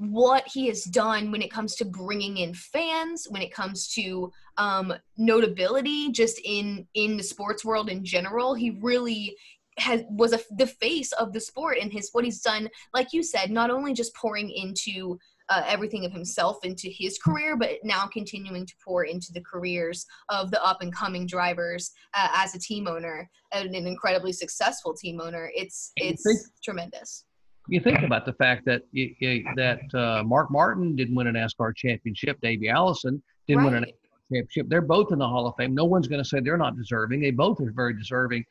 what 0.00 0.48
he 0.48 0.66
has 0.66 0.84
done 0.84 1.30
when 1.30 1.42
it 1.42 1.50
comes 1.50 1.76
to 1.76 1.84
bringing 1.84 2.38
in 2.38 2.54
fans 2.54 3.26
when 3.28 3.42
it 3.42 3.52
comes 3.52 3.86
to 3.86 4.32
um, 4.56 4.94
notability 5.18 6.10
just 6.10 6.40
in 6.42 6.86
in 6.94 7.18
the 7.18 7.22
sports 7.22 7.66
world 7.66 7.90
in 7.90 8.02
general 8.02 8.54
he 8.54 8.70
really 8.80 9.36
has 9.80 10.02
was 10.10 10.32
a, 10.32 10.40
the 10.56 10.66
face 10.66 11.12
of 11.12 11.32
the 11.32 11.40
sport 11.40 11.78
and 11.80 11.92
his 11.92 12.10
what 12.12 12.24
he's 12.24 12.40
done 12.40 12.68
like 12.94 13.12
you 13.12 13.22
said 13.22 13.50
not 13.50 13.70
only 13.70 13.92
just 13.92 14.14
pouring 14.14 14.50
into 14.50 15.18
uh, 15.50 15.64
everything 15.66 16.04
of 16.04 16.12
himself 16.12 16.58
into 16.62 16.88
his 16.88 17.18
career, 17.18 17.56
but 17.56 17.70
now 17.82 18.06
continuing 18.06 18.64
to 18.64 18.74
pour 18.84 19.02
into 19.02 19.32
the 19.32 19.40
careers 19.40 20.06
of 20.28 20.52
the 20.52 20.64
up 20.64 20.80
and 20.80 20.94
coming 20.94 21.26
drivers 21.26 21.90
uh, 22.14 22.28
as 22.36 22.54
a 22.54 22.58
team 22.60 22.86
owner 22.86 23.28
and 23.52 23.74
an 23.74 23.84
incredibly 23.84 24.32
successful 24.32 24.94
team 24.94 25.20
owner. 25.20 25.50
It's 25.52 25.90
it's 25.96 26.22
think, 26.22 26.38
tremendous 26.62 27.24
you 27.70 27.80
think 27.80 28.02
about 28.02 28.26
the 28.26 28.32
fact 28.32 28.64
that 28.66 28.82
you, 28.90 29.14
you, 29.20 29.44
that 29.56 29.82
uh, 29.94 30.22
Mark 30.24 30.50
Martin 30.50 30.96
didn't 30.96 31.14
win 31.14 31.28
a 31.28 31.32
NASCAR 31.32 31.74
championship, 31.76 32.38
Davey 32.40 32.68
Allison 32.68 33.22
didn't 33.46 33.64
right. 33.64 33.72
win 33.72 33.84
a 33.84 33.86
NASCAR 33.86 34.32
championship. 34.32 34.68
They're 34.68 34.80
both 34.80 35.12
in 35.12 35.18
the 35.18 35.28
Hall 35.28 35.46
of 35.46 35.54
Fame. 35.56 35.74
No 35.74 35.84
one's 35.84 36.08
going 36.08 36.22
to 36.22 36.28
say 36.28 36.40
they're 36.40 36.56
not 36.56 36.76
deserving. 36.76 37.20
They 37.20 37.30
both 37.30 37.60
are 37.60 37.70
very 37.70 37.94
deserving 37.96 38.44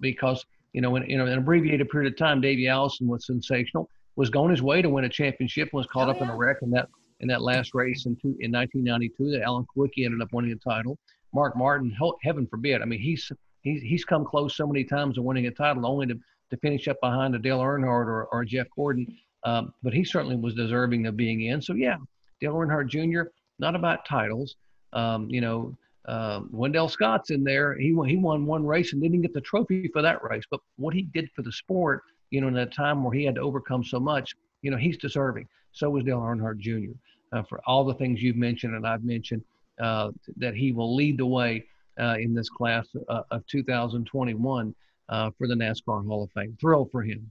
because 0.00 0.44
you 0.72 0.80
know 0.80 0.96
in, 0.96 1.04
in 1.04 1.20
an 1.20 1.38
abbreviated 1.38 1.88
period 1.88 2.12
of 2.12 2.18
time, 2.18 2.40
Davey 2.40 2.68
Allison 2.68 3.06
was 3.06 3.26
sensational. 3.26 3.88
Was 4.16 4.30
going 4.30 4.50
his 4.50 4.62
way 4.62 4.82
to 4.82 4.88
win 4.88 5.04
a 5.04 5.08
championship. 5.08 5.72
Was 5.72 5.86
caught 5.86 6.08
oh, 6.08 6.12
up 6.12 6.16
yeah. 6.18 6.24
in 6.24 6.30
a 6.30 6.36
wreck 6.36 6.58
in 6.62 6.70
that 6.70 6.88
in 7.20 7.28
that 7.28 7.42
last 7.42 7.74
race 7.74 8.06
in, 8.06 8.14
two, 8.16 8.36
in 8.40 8.52
1992 8.52 9.32
that 9.32 9.42
Alan 9.42 9.66
Kulwicki 9.76 10.04
ended 10.04 10.22
up 10.22 10.32
winning 10.32 10.50
the 10.50 10.70
title. 10.70 10.98
Mark 11.34 11.56
Martin, 11.56 11.94
heaven 12.22 12.46
forbid. 12.46 12.80
I 12.80 12.84
mean, 12.84 13.00
he's 13.00 13.30
he's 13.62 13.82
he's 13.82 14.04
come 14.04 14.24
close 14.24 14.56
so 14.56 14.66
many 14.66 14.84
times 14.84 15.16
to 15.16 15.22
winning 15.22 15.46
a 15.46 15.50
title, 15.50 15.86
only 15.86 16.06
to 16.06 16.18
to 16.50 16.56
finish 16.58 16.88
up 16.88 16.96
behind 17.02 17.34
a 17.34 17.38
Dale 17.38 17.60
Earnhardt 17.60 18.06
or, 18.06 18.26
or 18.32 18.44
Jeff 18.44 18.66
Gordon. 18.74 19.06
Um, 19.44 19.72
but 19.82 19.92
he 19.92 20.02
certainly 20.04 20.36
was 20.36 20.54
deserving 20.54 21.06
of 21.06 21.16
being 21.16 21.42
in. 21.42 21.60
So 21.60 21.74
yeah, 21.74 21.96
Dale 22.40 22.54
Earnhardt 22.54 22.88
Jr. 22.88 23.30
Not 23.58 23.74
about 23.74 24.06
titles. 24.06 24.56
Um, 24.92 25.28
you 25.28 25.40
know, 25.40 25.76
uh, 26.08 26.40
Wendell 26.50 26.88
Scott's 26.88 27.30
in 27.30 27.44
there. 27.44 27.76
He 27.76 27.92
won, 27.92 28.08
he 28.08 28.16
won 28.16 28.46
one 28.46 28.64
race 28.64 28.94
and 28.94 29.02
didn't 29.02 29.20
get 29.20 29.34
the 29.34 29.42
trophy 29.42 29.88
for 29.92 30.00
that 30.00 30.24
race. 30.24 30.44
But 30.50 30.60
what 30.76 30.94
he 30.94 31.02
did 31.02 31.30
for 31.36 31.42
the 31.42 31.52
sport, 31.52 32.02
you 32.30 32.40
know, 32.40 32.48
in 32.48 32.54
that 32.54 32.72
time 32.72 33.04
where 33.04 33.12
he 33.12 33.24
had 33.24 33.34
to 33.34 33.42
overcome 33.42 33.84
so 33.84 34.00
much, 34.00 34.34
you 34.62 34.70
know, 34.70 34.78
he's 34.78 34.96
deserving. 34.96 35.46
So 35.72 35.90
was 35.90 36.04
Dale 36.04 36.20
Earnhardt 36.20 36.58
Jr. 36.58 36.92
Uh, 37.32 37.42
for 37.42 37.60
all 37.66 37.84
the 37.84 37.94
things 37.94 38.22
you've 38.22 38.36
mentioned 38.36 38.74
and 38.74 38.86
I've 38.86 39.04
mentioned, 39.04 39.44
uh, 39.80 40.10
that 40.38 40.54
he 40.54 40.72
will 40.72 40.96
lead 40.96 41.18
the 41.18 41.26
way 41.26 41.66
uh, 42.00 42.16
in 42.18 42.34
this 42.34 42.48
class 42.48 42.86
uh, 43.08 43.22
of 43.30 43.46
2021 43.46 44.74
uh, 45.10 45.30
for 45.36 45.46
the 45.46 45.54
NASCAR 45.54 46.06
Hall 46.06 46.24
of 46.24 46.32
Fame. 46.32 46.56
Thrilled 46.58 46.90
for 46.90 47.02
him. 47.02 47.30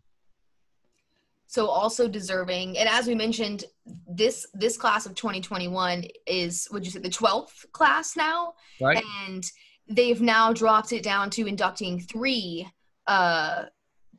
So 1.47 1.67
also 1.67 2.07
deserving, 2.07 2.77
and 2.77 2.89
as 2.89 3.07
we 3.07 3.15
mentioned, 3.15 3.63
this 4.07 4.45
this 4.53 4.77
class 4.77 5.05
of 5.05 5.15
2021 5.15 6.03
is 6.25 6.67
would 6.71 6.86
you 6.86 6.91
say 6.91 6.99
the 6.99 7.10
12th 7.10 7.71
class 7.71 8.17
now, 8.17 8.53
right? 8.81 9.03
And 9.25 9.49
they've 9.89 10.21
now 10.21 10.51
dropped 10.51 10.91
it 10.91 11.03
down 11.03 11.29
to 11.31 11.47
inducting 11.47 12.01
three 12.01 12.67
uh, 13.07 13.63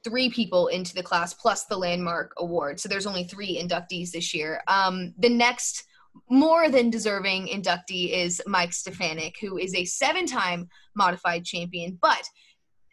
three 0.04 0.30
people 0.30 0.68
into 0.68 0.94
the 0.94 1.02
class 1.02 1.34
plus 1.34 1.64
the 1.64 1.76
landmark 1.76 2.32
award. 2.38 2.80
So 2.80 2.88
there's 2.88 3.06
only 3.06 3.24
three 3.24 3.60
inductees 3.60 4.10
this 4.10 4.32
year. 4.32 4.62
Um, 4.66 5.12
the 5.18 5.28
next 5.28 5.84
more 6.30 6.68
than 6.70 6.90
deserving 6.90 7.48
inductee 7.48 8.12
is 8.12 8.42
Mike 8.46 8.72
Stefanik, 8.72 9.36
who 9.40 9.58
is 9.58 9.74
a 9.74 9.84
seven-time 9.84 10.68
modified 10.96 11.44
champion, 11.44 11.98
but 12.00 12.22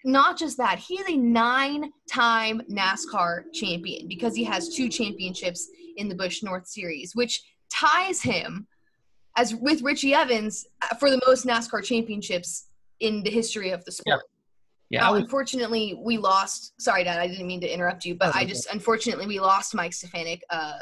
not 0.06 0.38
just 0.38 0.58
that, 0.58 0.78
he 0.78 0.96
is 0.96 1.10
a 1.10 1.18
nine 1.18 1.92
time 2.10 2.62
NASCAR 2.72 3.46
champion 3.54 4.08
because 4.08 4.36
he 4.36 4.44
has 4.44 4.70
two 4.70 4.88
championships 4.88 5.68
in 5.98 6.08
the 6.08 6.16
Busch 6.16 6.44
North 6.44 6.68
Series, 6.68 7.16
which 7.16 7.42
ties 7.72 8.22
him 8.22 8.68
as 9.36 9.56
with 9.56 9.82
Richie 9.82 10.14
Evans 10.14 10.66
uh, 10.82 10.96
for 10.96 11.10
the 11.10 11.20
most 11.26 11.46
NASCAR 11.46 11.84
championships 11.84 12.68
in 13.00 13.24
the 13.24 13.30
history 13.30 13.72
of 13.72 13.84
the 13.86 13.92
sport. 13.92 14.22
Yeah. 14.90 15.02
yeah 15.02 15.10
was- 15.10 15.24
unfortunately, 15.24 16.00
we 16.00 16.18
lost. 16.18 16.80
Sorry, 16.80 17.04
Dad, 17.04 17.20
I 17.20 17.28
didn't 17.28 17.48
mean 17.48 17.62
to 17.62 17.68
interrupt 17.68 18.06
you, 18.06 18.16
but 18.16 18.36
I 18.36 18.46
just 18.46 18.72
unfortunately 18.72 19.26
we 19.26 19.40
lost 19.40 19.74
Mike 19.74 19.94
Stefanik 19.94 20.44
uh, 20.52 20.78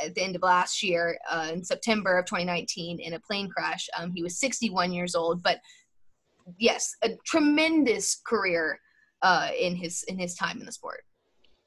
at 0.00 0.14
the 0.14 0.22
end 0.22 0.36
of 0.36 0.42
last 0.42 0.82
year 0.82 1.18
uh, 1.30 1.50
in 1.52 1.64
September 1.64 2.18
of 2.18 2.26
2019 2.26 3.00
in 3.00 3.14
a 3.14 3.20
plane 3.20 3.48
crash. 3.50 3.88
Um, 3.98 4.12
he 4.14 4.22
was 4.22 4.38
61 4.38 4.92
years 4.92 5.14
old, 5.14 5.42
but 5.42 5.58
yes, 6.58 6.94
a 7.02 7.10
tremendous 7.26 8.20
career 8.26 8.78
uh, 9.22 9.50
in 9.58 9.76
his 9.76 10.02
in 10.04 10.18
his 10.18 10.34
time 10.34 10.58
in 10.60 10.66
the 10.66 10.72
sport. 10.72 11.04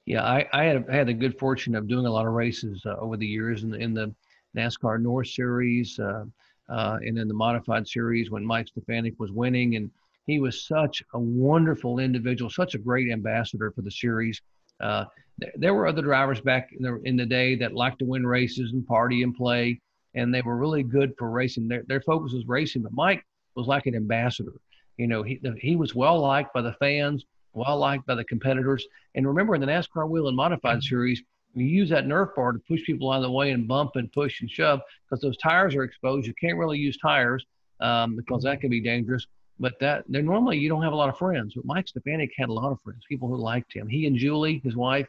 Yeah, 0.05 0.23
I, 0.23 0.47
I 0.53 0.63
had 0.65 0.85
had 0.89 1.07
the 1.07 1.13
good 1.13 1.37
fortune 1.39 1.75
of 1.75 1.87
doing 1.87 2.05
a 2.05 2.11
lot 2.11 2.27
of 2.27 2.33
races 2.33 2.81
uh, 2.85 2.95
over 2.97 3.17
the 3.17 3.25
years 3.25 3.63
in 3.63 3.71
the, 3.71 3.77
in 3.77 3.93
the 3.93 4.13
NASCAR 4.55 5.01
North 5.01 5.27
Series 5.27 5.99
uh, 5.99 6.25
uh, 6.69 6.97
and 7.01 7.17
in 7.17 7.27
the 7.27 7.33
Modified 7.33 7.87
Series 7.87 8.29
when 8.29 8.45
Mike 8.45 8.67
Stefanik 8.67 9.19
was 9.19 9.31
winning, 9.31 9.75
and 9.75 9.89
he 10.27 10.39
was 10.39 10.65
such 10.65 11.03
a 11.13 11.19
wonderful 11.19 11.99
individual, 11.99 12.49
such 12.49 12.75
a 12.75 12.79
great 12.79 13.11
ambassador 13.11 13.71
for 13.71 13.81
the 13.81 13.91
series. 13.91 14.41
Uh, 14.79 15.05
th- 15.41 15.53
there 15.55 15.73
were 15.73 15.87
other 15.87 16.01
drivers 16.01 16.41
back 16.41 16.69
in 16.77 16.83
the 16.83 17.01
in 17.05 17.15
the 17.15 17.25
day 17.25 17.55
that 17.55 17.73
liked 17.73 17.99
to 17.99 18.05
win 18.05 18.25
races 18.25 18.73
and 18.73 18.85
party 18.85 19.23
and 19.23 19.35
play, 19.35 19.79
and 20.13 20.33
they 20.33 20.41
were 20.41 20.57
really 20.57 20.83
good 20.83 21.13
for 21.17 21.29
racing. 21.29 21.67
Their 21.67 21.83
their 21.87 22.01
focus 22.01 22.33
was 22.33 22.45
racing, 22.47 22.83
but 22.83 22.93
Mike 22.93 23.25
was 23.55 23.67
like 23.67 23.85
an 23.85 23.95
ambassador. 23.95 24.53
You 24.97 25.07
know, 25.07 25.23
he 25.23 25.39
he 25.59 25.75
was 25.75 25.93
well 25.95 26.19
liked 26.19 26.53
by 26.53 26.61
the 26.61 26.73
fans, 26.73 27.25
well 27.53 27.77
liked 27.77 28.05
by 28.05 28.15
the 28.15 28.23
competitors. 28.23 28.85
And 29.15 29.27
remember, 29.27 29.55
in 29.55 29.61
the 29.61 29.67
NASCAR 29.67 30.07
Whelen 30.09 30.35
Modified 30.35 30.77
mm-hmm. 30.77 30.87
Series, 30.87 31.21
you 31.53 31.65
use 31.65 31.89
that 31.89 32.05
Nerf 32.05 32.35
bar 32.35 32.51
to 32.53 32.59
push 32.59 32.83
people 32.83 33.11
out 33.11 33.17
of 33.17 33.23
the 33.23 33.31
way 33.31 33.51
and 33.51 33.67
bump 33.67 33.91
and 33.95 34.11
push 34.11 34.41
and 34.41 34.49
shove 34.49 34.81
because 35.03 35.21
those 35.21 35.37
tires 35.37 35.75
are 35.75 35.83
exposed. 35.83 36.27
You 36.27 36.33
can't 36.39 36.57
really 36.57 36.77
use 36.77 36.97
tires. 36.97 37.45
um, 37.79 38.15
because 38.15 38.43
that 38.43 38.61
can 38.61 38.69
be 38.69 38.81
dangerous. 38.81 39.27
But 39.59 39.79
that 39.79 40.03
they're 40.09 40.21
normally 40.21 40.57
you 40.57 40.67
don't 40.67 40.81
have 40.81 40.91
a 40.93 40.95
lot 40.97 41.09
of 41.09 41.17
friends. 41.17 41.53
But 41.55 41.65
Mike 41.65 41.87
Stefanik 41.87 42.31
had 42.37 42.49
a 42.49 42.53
lot 42.53 42.71
of 42.71 42.81
friends, 42.81 43.03
people 43.07 43.27
who 43.29 43.37
liked 43.37 43.73
him. 43.73 43.87
He 43.87 44.05
and 44.05 44.15
Julie, 44.17 44.59
his 44.63 44.75
wife, 44.75 45.07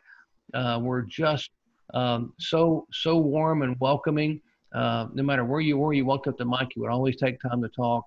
uh, 0.55 0.79
were 0.81 1.03
just 1.03 1.51
um, 1.95 2.33
so 2.39 2.87
so 2.93 3.17
warm 3.17 3.63
and 3.63 3.77
welcoming. 3.81 4.41
Uh, 4.73 5.09
no 5.15 5.23
matter 5.23 5.45
where 5.45 5.61
you 5.61 5.79
were, 5.79 5.93
you 5.93 6.05
walked 6.05 6.29
up 6.29 6.39
to 6.39 6.45
Mike, 6.45 6.69
he 6.75 6.81
would 6.81 6.91
always 6.91 7.17
take 7.17 7.41
time 7.41 7.61
to 7.63 7.69
talk. 7.69 8.05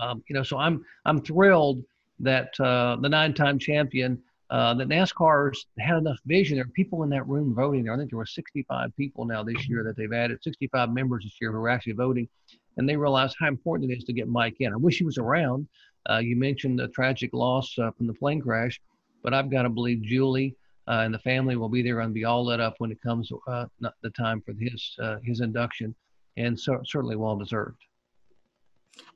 Um, 0.00 0.22
you 0.28 0.34
know, 0.34 0.42
so 0.42 0.58
I'm 0.58 0.84
I'm 1.04 1.20
thrilled 1.20 1.82
that 2.20 2.58
uh, 2.60 2.96
the 3.00 3.08
nine-time 3.08 3.58
champion, 3.58 4.22
uh, 4.50 4.74
that 4.74 4.88
NASCAR's 4.88 5.66
had 5.78 5.98
enough 5.98 6.18
vision. 6.24 6.56
There 6.56 6.64
are 6.64 6.68
people 6.68 7.02
in 7.02 7.10
that 7.10 7.26
room 7.26 7.54
voting. 7.54 7.84
There, 7.84 7.92
I 7.92 7.96
think 7.96 8.10
there 8.10 8.18
were 8.18 8.26
65 8.26 8.96
people 8.96 9.24
now 9.24 9.42
this 9.42 9.68
year 9.68 9.82
that 9.84 9.96
they've 9.96 10.12
added, 10.12 10.42
65 10.42 10.90
members 10.90 11.24
this 11.24 11.36
year 11.40 11.52
who 11.52 11.58
are 11.58 11.68
actually 11.68 11.94
voting, 11.94 12.28
and 12.76 12.88
they 12.88 12.96
realize 12.96 13.34
how 13.38 13.48
important 13.48 13.90
it 13.90 13.96
is 13.96 14.04
to 14.04 14.12
get 14.12 14.28
Mike 14.28 14.56
in. 14.60 14.72
I 14.72 14.76
wish 14.76 14.98
he 14.98 15.04
was 15.04 15.18
around. 15.18 15.66
Uh, 16.08 16.18
you 16.18 16.36
mentioned 16.36 16.78
the 16.78 16.88
tragic 16.88 17.32
loss 17.32 17.76
uh, 17.78 17.90
from 17.90 18.06
the 18.06 18.14
plane 18.14 18.40
crash, 18.40 18.80
but 19.22 19.34
I've 19.34 19.50
got 19.50 19.62
to 19.62 19.68
believe 19.68 20.02
Julie 20.02 20.54
uh, 20.86 21.02
and 21.04 21.12
the 21.12 21.18
family 21.18 21.56
will 21.56 21.68
be 21.68 21.82
there 21.82 21.98
and 22.00 22.14
be 22.14 22.24
all 22.24 22.46
lit 22.46 22.60
up 22.60 22.76
when 22.78 22.92
it 22.92 23.02
comes 23.02 23.28
uh, 23.48 23.66
the 23.80 24.10
time 24.10 24.40
for 24.40 24.52
his 24.52 24.96
his 25.24 25.40
induction, 25.40 25.92
and 26.36 26.58
so, 26.58 26.80
certainly 26.84 27.16
well 27.16 27.36
deserved. 27.36 27.82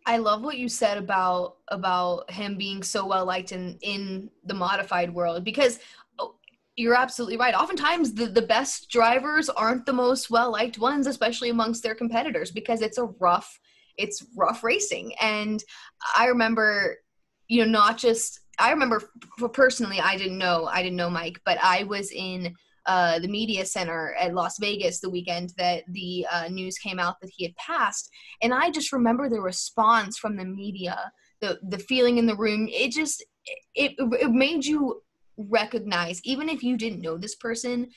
I 0.06 0.16
love 0.16 0.42
what 0.42 0.58
you 0.58 0.68
said 0.68 0.98
about 0.98 1.56
about 1.68 2.30
him 2.30 2.56
being 2.56 2.82
so 2.82 3.06
well 3.06 3.24
liked 3.24 3.52
in 3.52 3.78
in 3.82 4.30
the 4.44 4.54
modified 4.54 5.12
world 5.12 5.44
because 5.44 5.78
oh, 6.18 6.36
you're 6.76 6.96
absolutely 6.96 7.36
right. 7.36 7.54
Oftentimes 7.54 8.14
the 8.14 8.26
the 8.26 8.42
best 8.42 8.90
drivers 8.90 9.48
aren't 9.48 9.86
the 9.86 9.92
most 9.92 10.30
well 10.30 10.52
liked 10.52 10.78
ones, 10.78 11.06
especially 11.06 11.50
amongst 11.50 11.82
their 11.82 11.94
competitors, 11.94 12.50
because 12.50 12.82
it's 12.82 12.98
a 12.98 13.04
rough 13.20 13.60
it's 13.96 14.24
rough 14.36 14.64
racing. 14.64 15.14
And 15.20 15.62
I 16.16 16.26
remember, 16.26 16.96
you 17.48 17.64
know, 17.64 17.70
not 17.70 17.98
just 17.98 18.40
I 18.58 18.70
remember 18.70 19.02
personally, 19.52 20.00
I 20.00 20.16
didn't 20.16 20.38
know 20.38 20.66
I 20.66 20.82
didn't 20.82 20.96
know 20.96 21.10
Mike, 21.10 21.40
but 21.44 21.58
I 21.62 21.84
was 21.84 22.10
in 22.10 22.54
uh, 22.86 23.18
the 23.18 23.28
media 23.28 23.64
center 23.64 24.14
at 24.18 24.34
Las 24.34 24.58
Vegas 24.58 25.00
the 25.00 25.10
weekend 25.10 25.52
that 25.56 25.84
the 25.88 26.26
uh, 26.32 26.48
news 26.48 26.78
came 26.78 26.98
out 26.98 27.16
that 27.20 27.30
he 27.34 27.44
had 27.44 27.56
passed, 27.56 28.10
and 28.42 28.54
I 28.54 28.70
just 28.70 28.92
remember 28.92 29.28
the 29.28 29.40
response 29.40 30.18
from 30.18 30.36
the 30.36 30.44
media, 30.44 31.12
the 31.40 31.58
the 31.68 31.78
feeling 31.78 32.18
in 32.18 32.26
the 32.26 32.36
room. 32.36 32.68
It 32.70 32.92
just 32.92 33.24
it 33.74 33.92
it 33.98 34.30
made 34.30 34.64
you 34.64 35.02
recognize, 35.36 36.20
even 36.24 36.48
if 36.48 36.62
you 36.62 36.76
didn't 36.76 37.00
know 37.00 37.16
this 37.16 37.34
person, 37.36 37.88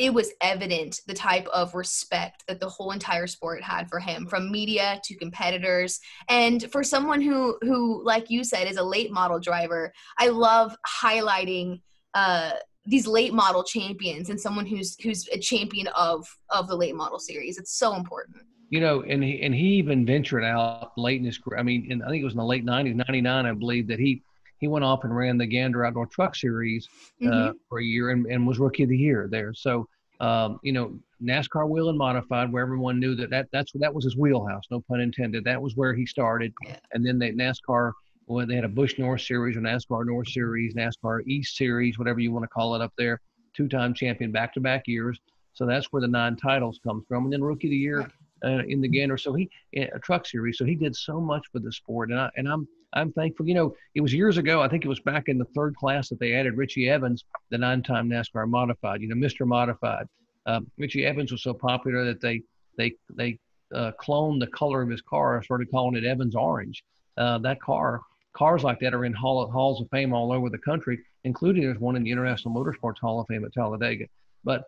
it 0.00 0.14
was 0.14 0.32
evident 0.40 1.00
the 1.06 1.14
type 1.14 1.46
of 1.48 1.74
respect 1.74 2.42
that 2.48 2.58
the 2.58 2.68
whole 2.68 2.90
entire 2.90 3.26
sport 3.26 3.62
had 3.62 3.88
for 3.88 4.00
him 4.00 4.26
from 4.26 4.50
media 4.50 4.98
to 5.04 5.14
competitors 5.16 6.00
and 6.30 6.70
for 6.72 6.82
someone 6.82 7.20
who 7.20 7.58
who 7.60 8.02
like 8.04 8.30
you 8.30 8.42
said 8.42 8.66
is 8.66 8.78
a 8.78 8.82
late 8.82 9.12
model 9.12 9.38
driver 9.38 9.92
i 10.18 10.28
love 10.28 10.74
highlighting 11.02 11.80
uh, 12.14 12.52
these 12.90 13.06
late 13.06 13.32
model 13.32 13.62
champions 13.62 14.30
and 14.30 14.40
someone 14.40 14.66
who's 14.66 14.96
who's 15.02 15.28
a 15.28 15.38
champion 15.38 15.86
of 15.88 16.26
of 16.50 16.68
the 16.68 16.76
late 16.76 16.94
model 16.94 17.18
series 17.18 17.56
it's 17.56 17.78
so 17.78 17.94
important 17.94 18.36
you 18.68 18.80
know 18.80 19.02
and 19.02 19.22
he 19.22 19.40
and 19.42 19.54
he 19.54 19.74
even 19.74 20.04
ventured 20.04 20.44
out 20.44 20.92
late 20.96 21.18
in 21.18 21.24
his 21.24 21.38
career 21.38 21.58
i 21.58 21.62
mean 21.62 21.86
in, 21.90 22.02
i 22.02 22.08
think 22.08 22.20
it 22.20 22.24
was 22.24 22.34
in 22.34 22.38
the 22.38 22.44
late 22.44 22.66
90s 22.66 22.94
99 22.94 23.46
i 23.46 23.52
believe 23.52 23.86
that 23.86 23.98
he 23.98 24.22
he 24.60 24.68
went 24.68 24.84
off 24.84 25.04
and 25.04 25.16
ran 25.16 25.38
the 25.38 25.46
Gander 25.46 25.84
Outdoor 25.84 26.06
Truck 26.06 26.36
Series 26.36 26.86
uh, 27.22 27.26
mm-hmm. 27.26 27.56
for 27.68 27.80
a 27.80 27.84
year 27.84 28.10
and, 28.10 28.26
and 28.26 28.46
was 28.46 28.58
Rookie 28.58 28.82
of 28.84 28.90
the 28.90 28.96
Year 28.96 29.26
there. 29.30 29.54
So, 29.54 29.88
um, 30.20 30.60
you 30.62 30.72
know, 30.72 30.98
NASCAR 31.22 31.66
Whelen 31.66 31.96
Modified, 31.96 32.52
where 32.52 32.62
everyone 32.62 33.00
knew 33.00 33.14
that, 33.16 33.30
that 33.30 33.48
that's 33.52 33.72
that 33.74 33.92
was 33.92 34.04
his 34.04 34.16
wheelhouse, 34.16 34.64
no 34.70 34.82
pun 34.82 35.00
intended. 35.00 35.44
That 35.44 35.60
was 35.60 35.76
where 35.76 35.94
he 35.94 36.04
started. 36.04 36.52
Yeah. 36.64 36.76
And 36.92 37.04
then 37.04 37.18
they 37.18 37.32
NASCAR, 37.32 37.92
well, 38.30 38.46
they 38.46 38.54
had 38.54 38.64
a 38.64 38.68
Busch 38.68 38.96
North 38.96 39.22
Series 39.22 39.56
or 39.56 39.60
NASCAR 39.60 40.06
North 40.06 40.28
Series, 40.28 40.74
NASCAR 40.74 41.26
East 41.26 41.56
Series, 41.56 41.98
whatever 41.98 42.20
you 42.20 42.30
want 42.30 42.44
to 42.44 42.48
call 42.48 42.76
it 42.76 42.80
up 42.80 42.92
there. 42.96 43.20
Two-time 43.56 43.92
champion, 43.92 44.30
back-to-back 44.30 44.86
years. 44.86 45.18
So 45.52 45.66
that's 45.66 45.86
where 45.86 46.00
the 46.00 46.06
nine 46.06 46.36
titles 46.36 46.78
come 46.86 47.04
from. 47.08 47.24
And 47.24 47.32
then 47.32 47.42
Rookie 47.42 47.66
of 47.66 47.70
the 47.72 47.76
Year 47.76 48.08
uh, 48.44 48.62
in 48.68 48.80
the 48.80 48.88
Gander. 48.88 49.18
So 49.18 49.34
he 49.34 49.50
a 49.74 49.98
Truck 49.98 50.26
Series. 50.26 50.58
So 50.58 50.64
he 50.64 50.76
did 50.76 50.94
so 50.94 51.20
much 51.20 51.44
for 51.50 51.58
the 51.58 51.72
sport, 51.72 52.10
and 52.10 52.20
I 52.20 52.30
and 52.36 52.48
I'm 52.48 52.68
I'm 52.92 53.12
thankful. 53.12 53.48
You 53.48 53.54
know, 53.54 53.74
it 53.96 54.00
was 54.00 54.14
years 54.14 54.38
ago. 54.38 54.62
I 54.62 54.68
think 54.68 54.84
it 54.84 54.88
was 54.88 55.00
back 55.00 55.24
in 55.26 55.36
the 55.36 55.44
third 55.56 55.74
class 55.74 56.08
that 56.10 56.20
they 56.20 56.34
added 56.34 56.56
Richie 56.56 56.88
Evans, 56.88 57.24
the 57.50 57.58
nine-time 57.58 58.08
NASCAR 58.08 58.48
modified. 58.48 59.02
You 59.02 59.08
know, 59.08 59.16
Mr. 59.16 59.44
Modified. 59.44 60.06
Um, 60.46 60.70
Richie 60.78 61.04
Evans 61.04 61.32
was 61.32 61.42
so 61.42 61.52
popular 61.52 62.04
that 62.04 62.20
they 62.20 62.42
they 62.78 62.94
they 63.12 63.40
uh, 63.74 63.90
cloned 64.00 64.38
the 64.38 64.46
color 64.46 64.82
of 64.82 64.88
his 64.88 65.02
car. 65.02 65.42
Started 65.42 65.68
calling 65.72 65.96
it 65.96 66.04
Evans 66.04 66.36
Orange. 66.36 66.84
Uh, 67.16 67.38
that 67.38 67.60
car, 67.60 68.00
cars 68.32 68.62
like 68.62 68.78
that 68.80 68.94
are 68.94 69.04
in 69.04 69.12
hall, 69.12 69.50
halls 69.50 69.80
of 69.80 69.88
fame 69.90 70.12
all 70.12 70.32
over 70.32 70.48
the 70.48 70.58
country, 70.58 70.98
including 71.24 71.62
there's 71.62 71.78
one 71.78 71.96
in 71.96 72.04
the 72.04 72.10
International 72.10 72.54
Motorsports 72.54 72.98
Hall 72.98 73.20
of 73.20 73.26
Fame 73.26 73.44
at 73.44 73.52
Talladega. 73.52 74.06
But 74.44 74.64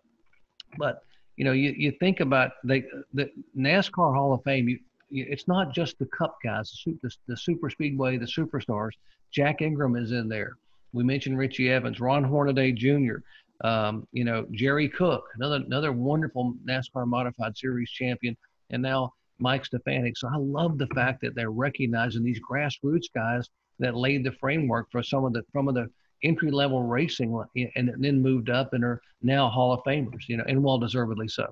but 0.79 1.03
you 1.37 1.45
know, 1.45 1.53
you, 1.53 1.75
you 1.77 1.93
think 1.93 2.21
about 2.21 2.53
the 2.65 2.83
the 3.15 3.31
NASCAR 3.57 4.15
Hall 4.15 4.33
of 4.33 4.43
Fame. 4.45 4.69
You, 4.69 4.79
it's 5.11 5.47
not 5.47 5.75
just 5.75 5.99
the 5.99 6.07
Cup 6.07 6.37
guys, 6.43 6.73
the, 6.87 6.97
the, 7.03 7.11
the 7.29 7.37
super 7.37 7.69
speedway, 7.69 8.17
the 8.17 8.27
superstars. 8.27 8.93
Jack 9.31 9.61
Ingram 9.61 9.97
is 9.97 10.13
in 10.13 10.29
there. 10.29 10.57
We 10.93 11.05
mentioned 11.05 11.39
Richie 11.39 11.71
Evans, 11.71 12.01
Ron 12.01 12.25
Hornaday 12.25 12.73
Jr., 12.73 13.17
um, 13.63 14.07
you 14.13 14.25
know, 14.25 14.47
Jerry 14.53 14.89
Cook, 14.89 15.25
another 15.37 15.57
another 15.57 15.93
wonderful 15.93 16.55
NASCAR 16.67 17.07
Modified 17.07 17.57
Series 17.57 17.91
champion, 17.91 18.37
and 18.71 18.83
now 18.83 19.13
Mike 19.43 19.65
Stefanik. 19.65 20.17
So 20.17 20.29
I 20.29 20.37
love 20.37 20.79
the 20.79 20.87
fact 20.89 21.21
that 21.23 21.35
they're 21.35 21.51
recognizing 21.51 22.23
these 22.23 22.41
grassroots 22.41 23.07
guys 23.15 23.49
that 23.79 23.97
laid 23.97 24.25
the 24.25 24.33
framework 24.33 24.91
for 24.91 25.03
some 25.03 25.25
of 25.25 25.33
the 25.33 25.43
some 25.53 25.69
of 25.69 25.75
the 25.75 25.89
entry 26.23 26.51
level 26.51 26.85
racing 26.85 27.43
and 27.75 27.93
then 27.99 28.23
moved 28.23 28.49
up 28.49 28.73
and 28.73 28.85
are 28.85 29.03
now 29.23 29.49
Hall 29.49 29.73
of 29.73 29.81
Famers, 29.85 30.29
you 30.29 30.37
know, 30.37 30.45
and 30.47 30.63
well 30.63 30.79
deservedly 30.79 31.29
so. 31.29 31.47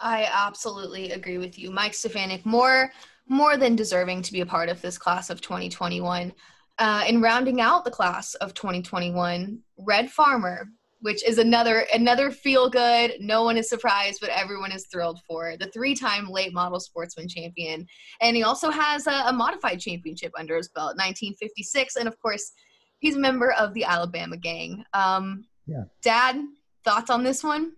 I 0.00 0.26
absolutely 0.32 1.12
agree 1.12 1.36
with 1.36 1.58
you. 1.58 1.70
Mike 1.70 1.92
Stefanik, 1.94 2.46
more 2.46 2.90
more 3.28 3.56
than 3.56 3.76
deserving 3.76 4.22
to 4.22 4.32
be 4.32 4.40
a 4.40 4.46
part 4.46 4.68
of 4.68 4.80
this 4.80 4.98
class 4.98 5.30
of 5.30 5.40
2021. 5.40 6.32
Uh, 6.78 7.04
in 7.06 7.20
rounding 7.20 7.60
out 7.60 7.84
the 7.84 7.90
class 7.90 8.34
of 8.36 8.54
2021, 8.54 9.58
Red 9.78 10.10
Farmer, 10.10 10.66
which 11.00 11.26
is 11.26 11.38
another 11.38 11.86
another 11.94 12.30
feel 12.30 12.68
good. 12.68 13.12
No 13.20 13.42
one 13.44 13.56
is 13.56 13.68
surprised, 13.68 14.18
but 14.20 14.30
everyone 14.30 14.72
is 14.72 14.86
thrilled 14.86 15.20
for 15.26 15.56
the 15.58 15.66
three-time 15.68 16.28
late 16.28 16.52
model 16.52 16.80
sportsman 16.80 17.28
champion, 17.28 17.86
and 18.20 18.36
he 18.36 18.42
also 18.42 18.70
has 18.70 19.06
a, 19.06 19.24
a 19.26 19.32
modified 19.32 19.80
championship 19.80 20.32
under 20.38 20.56
his 20.56 20.68
belt, 20.68 20.96
1956, 20.96 21.96
and 21.96 22.06
of 22.08 22.18
course, 22.20 22.52
he's 22.98 23.16
a 23.16 23.20
member 23.20 23.52
of 23.52 23.74
the 23.74 23.84
Alabama 23.84 24.36
gang. 24.36 24.84
Um, 24.92 25.44
yeah. 25.66 25.84
Dad, 26.02 26.36
thoughts 26.84 27.10
on 27.10 27.22
this 27.22 27.42
one? 27.42 27.72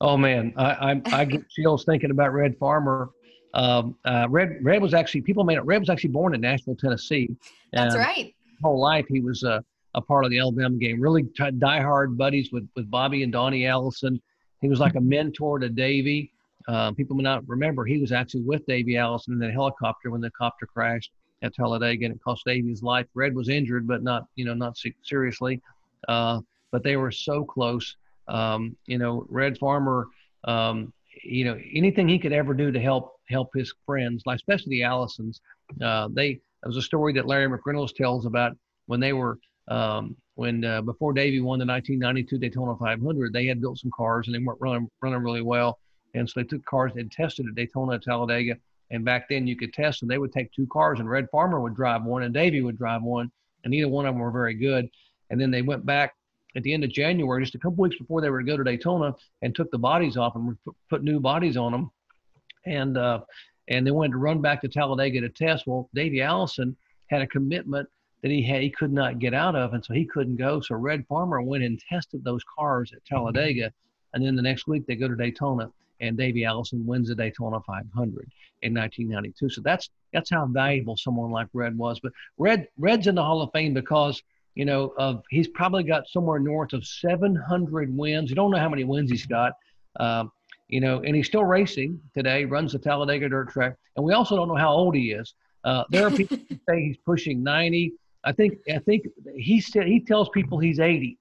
Oh 0.00 0.16
man, 0.16 0.52
I 0.56 0.92
I, 0.92 1.02
I 1.12 1.24
get 1.24 1.48
chills 1.56 1.84
thinking 1.84 2.10
about 2.10 2.32
Red 2.32 2.56
Farmer. 2.58 3.10
Um, 3.54 3.96
uh, 4.04 4.26
Red 4.30 4.58
Red 4.62 4.80
was 4.80 4.94
actually 4.94 5.22
people 5.22 5.44
made 5.44 5.58
it. 5.58 5.64
Red 5.64 5.80
was 5.80 5.90
actually 5.90 6.10
born 6.10 6.34
in 6.34 6.40
Nashville, 6.40 6.76
Tennessee. 6.76 7.28
That's 7.72 7.96
right. 7.96 8.34
Whole 8.62 8.80
life 8.80 9.06
he 9.08 9.20
was 9.20 9.42
uh, 9.44 9.60
a 9.94 10.00
part 10.00 10.24
of 10.24 10.30
the 10.30 10.38
Alabama 10.38 10.76
gang. 10.76 11.00
Really 11.00 11.24
t- 11.24 11.42
diehard 11.42 12.16
buddies 12.16 12.50
with 12.52 12.68
with 12.76 12.90
Bobby 12.90 13.22
and 13.22 13.32
Donnie 13.32 13.66
Allison. 13.66 14.20
He 14.60 14.68
was 14.68 14.80
like 14.80 14.94
a 14.94 15.00
mentor 15.00 15.58
to 15.58 15.68
Davey. 15.68 16.32
Uh, 16.68 16.92
people 16.92 17.16
may 17.16 17.24
not 17.24 17.46
remember 17.48 17.84
he 17.84 17.98
was 17.98 18.12
actually 18.12 18.42
with 18.42 18.64
Davey 18.66 18.96
Allison 18.96 19.34
in 19.34 19.40
the 19.40 19.50
helicopter 19.50 20.10
when 20.10 20.20
the 20.20 20.30
copter 20.30 20.66
crashed 20.66 21.10
at 21.42 21.52
Talladega 21.54 22.06
and 22.06 22.14
it 22.14 22.22
cost 22.22 22.44
Davey 22.46 22.68
his 22.68 22.82
life. 22.82 23.06
Red 23.14 23.34
was 23.34 23.48
injured, 23.48 23.86
but 23.86 24.02
not 24.02 24.26
you 24.36 24.44
know 24.44 24.54
not 24.54 24.76
seriously. 25.02 25.60
Uh, 26.08 26.40
but 26.70 26.82
they 26.82 26.96
were 26.96 27.10
so 27.10 27.44
close. 27.44 27.96
Um, 28.28 28.76
you 28.86 28.98
know, 28.98 29.26
Red 29.28 29.58
Farmer, 29.58 30.08
um, 30.44 30.92
you 31.22 31.44
know, 31.44 31.58
anything 31.74 32.08
he 32.08 32.18
could 32.18 32.32
ever 32.32 32.54
do 32.54 32.72
to 32.72 32.80
help 32.80 33.16
help 33.28 33.50
his 33.54 33.72
friends, 33.84 34.22
like 34.26 34.36
especially 34.36 34.70
the 34.70 34.82
Allisons. 34.82 35.40
Uh, 35.82 36.08
they 36.12 36.40
was 36.64 36.76
a 36.76 36.82
story 36.82 37.12
that 37.12 37.26
Larry 37.26 37.48
McReynolds 37.48 37.94
tells 37.94 38.26
about 38.26 38.56
when 38.86 39.00
they 39.00 39.12
were 39.12 39.38
um, 39.68 40.16
when 40.34 40.64
uh, 40.64 40.82
before 40.82 41.12
Davey 41.12 41.40
won 41.40 41.58
the 41.58 41.66
1992 41.66 42.38
Daytona 42.38 42.76
500, 42.76 43.32
they 43.32 43.46
had 43.46 43.60
built 43.60 43.78
some 43.78 43.90
cars 43.90 44.26
and 44.26 44.34
they 44.34 44.38
weren't 44.38 44.60
running 44.60 44.88
running 45.00 45.22
really 45.22 45.42
well, 45.42 45.78
and 46.14 46.28
so 46.28 46.40
they 46.40 46.46
took 46.46 46.64
cars 46.64 46.92
and 46.96 47.10
tested 47.10 47.46
at 47.46 47.54
Daytona, 47.54 47.98
Talladega, 47.98 48.56
and 48.90 49.04
back 49.04 49.28
then 49.28 49.46
you 49.46 49.56
could 49.56 49.72
test, 49.72 50.02
and 50.02 50.10
they 50.10 50.18
would 50.18 50.32
take 50.32 50.52
two 50.52 50.66
cars, 50.66 51.00
and 51.00 51.08
Red 51.08 51.28
Farmer 51.30 51.60
would 51.60 51.74
drive 51.74 52.04
one, 52.04 52.22
and 52.22 52.34
Davey 52.34 52.60
would 52.60 52.78
drive 52.78 53.02
one, 53.02 53.30
and 53.64 53.70
neither 53.70 53.88
one 53.88 54.06
of 54.06 54.14
them 54.14 54.20
were 54.20 54.30
very 54.30 54.54
good. 54.54 54.88
And 55.30 55.40
then 55.40 55.50
they 55.50 55.62
went 55.62 55.86
back 55.86 56.14
at 56.54 56.62
the 56.62 56.74
end 56.74 56.84
of 56.84 56.90
January, 56.90 57.42
just 57.42 57.54
a 57.54 57.58
couple 57.58 57.82
weeks 57.82 57.96
before 57.96 58.20
they 58.20 58.28
were 58.28 58.40
to 58.40 58.46
go 58.46 58.56
to 58.56 58.64
Daytona, 58.64 59.14
and 59.40 59.54
took 59.54 59.70
the 59.70 59.78
bodies 59.78 60.18
off 60.18 60.36
and 60.36 60.56
put 60.90 61.02
new 61.02 61.20
bodies 61.20 61.56
on 61.56 61.72
them, 61.72 61.90
and 62.66 62.98
uh, 62.98 63.20
and 63.68 63.86
they 63.86 63.90
wanted 63.90 64.12
to 64.12 64.18
run 64.18 64.42
back 64.42 64.60
to 64.60 64.68
Talladega 64.68 65.20
to 65.22 65.28
test. 65.30 65.66
Well, 65.66 65.88
Davey 65.94 66.20
Allison 66.20 66.76
had 67.06 67.22
a 67.22 67.26
commitment 67.26 67.88
that 68.22 68.30
he 68.30 68.42
had 68.42 68.62
he 68.62 68.70
could 68.70 68.92
not 68.92 69.18
get 69.18 69.34
out 69.34 69.56
of, 69.56 69.74
and 69.74 69.84
so 69.84 69.94
he 69.94 70.04
couldn't 70.04 70.36
go. 70.36 70.60
So 70.60 70.76
Red 70.76 71.06
Farmer 71.06 71.42
went 71.42 71.64
and 71.64 71.78
tested 71.78 72.24
those 72.24 72.42
cars 72.56 72.92
at 72.94 73.04
Talladega, 73.04 73.72
and 74.14 74.24
then 74.24 74.36
the 74.36 74.42
next 74.42 74.66
week 74.66 74.86
they 74.86 74.94
go 74.94 75.08
to 75.08 75.16
Daytona, 75.16 75.70
and 76.00 76.16
Davey 76.16 76.44
Allison 76.44 76.86
wins 76.86 77.08
the 77.08 77.14
Daytona 77.14 77.60
500 77.66 78.30
in 78.62 78.74
1992. 78.74 79.48
So 79.50 79.60
that's 79.60 79.90
that's 80.12 80.30
how 80.30 80.46
valuable 80.46 80.96
someone 80.96 81.30
like 81.30 81.48
Red 81.52 81.76
was. 81.76 81.98
But 82.00 82.12
Red 82.38 82.68
Red's 82.78 83.08
in 83.08 83.16
the 83.16 83.22
Hall 83.22 83.42
of 83.42 83.50
Fame 83.52 83.74
because 83.74 84.22
you 84.54 84.64
know 84.64 84.94
of 84.98 85.24
he's 85.30 85.48
probably 85.48 85.82
got 85.82 86.08
somewhere 86.08 86.38
north 86.38 86.72
of 86.72 86.86
700 86.86 87.96
wins. 87.96 88.30
You 88.30 88.36
don't 88.36 88.50
know 88.50 88.58
how 88.58 88.68
many 88.68 88.84
wins 88.84 89.10
he's 89.10 89.26
got. 89.26 89.52
Um, 89.98 90.30
you 90.68 90.80
know, 90.80 91.02
and 91.02 91.14
he's 91.14 91.26
still 91.26 91.44
racing 91.44 92.00
today. 92.14 92.44
Runs 92.44 92.72
the 92.72 92.78
Talladega 92.78 93.28
Dirt 93.28 93.50
Track, 93.50 93.74
and 93.96 94.04
we 94.04 94.14
also 94.14 94.36
don't 94.36 94.48
know 94.48 94.54
how 94.54 94.72
old 94.72 94.94
he 94.94 95.10
is. 95.10 95.34
Uh, 95.64 95.84
there 95.90 96.06
are 96.06 96.10
people 96.10 96.38
who 96.48 96.58
say 96.68 96.82
he's 96.82 96.96
pushing 97.04 97.42
90. 97.42 97.92
I 98.24 98.32
think 98.32 98.58
I 98.72 98.78
think 98.78 99.06
he 99.34 99.60
said 99.60 99.86
he 99.86 100.00
tells 100.00 100.28
people 100.30 100.58
he's 100.58 100.80
80, 100.80 101.18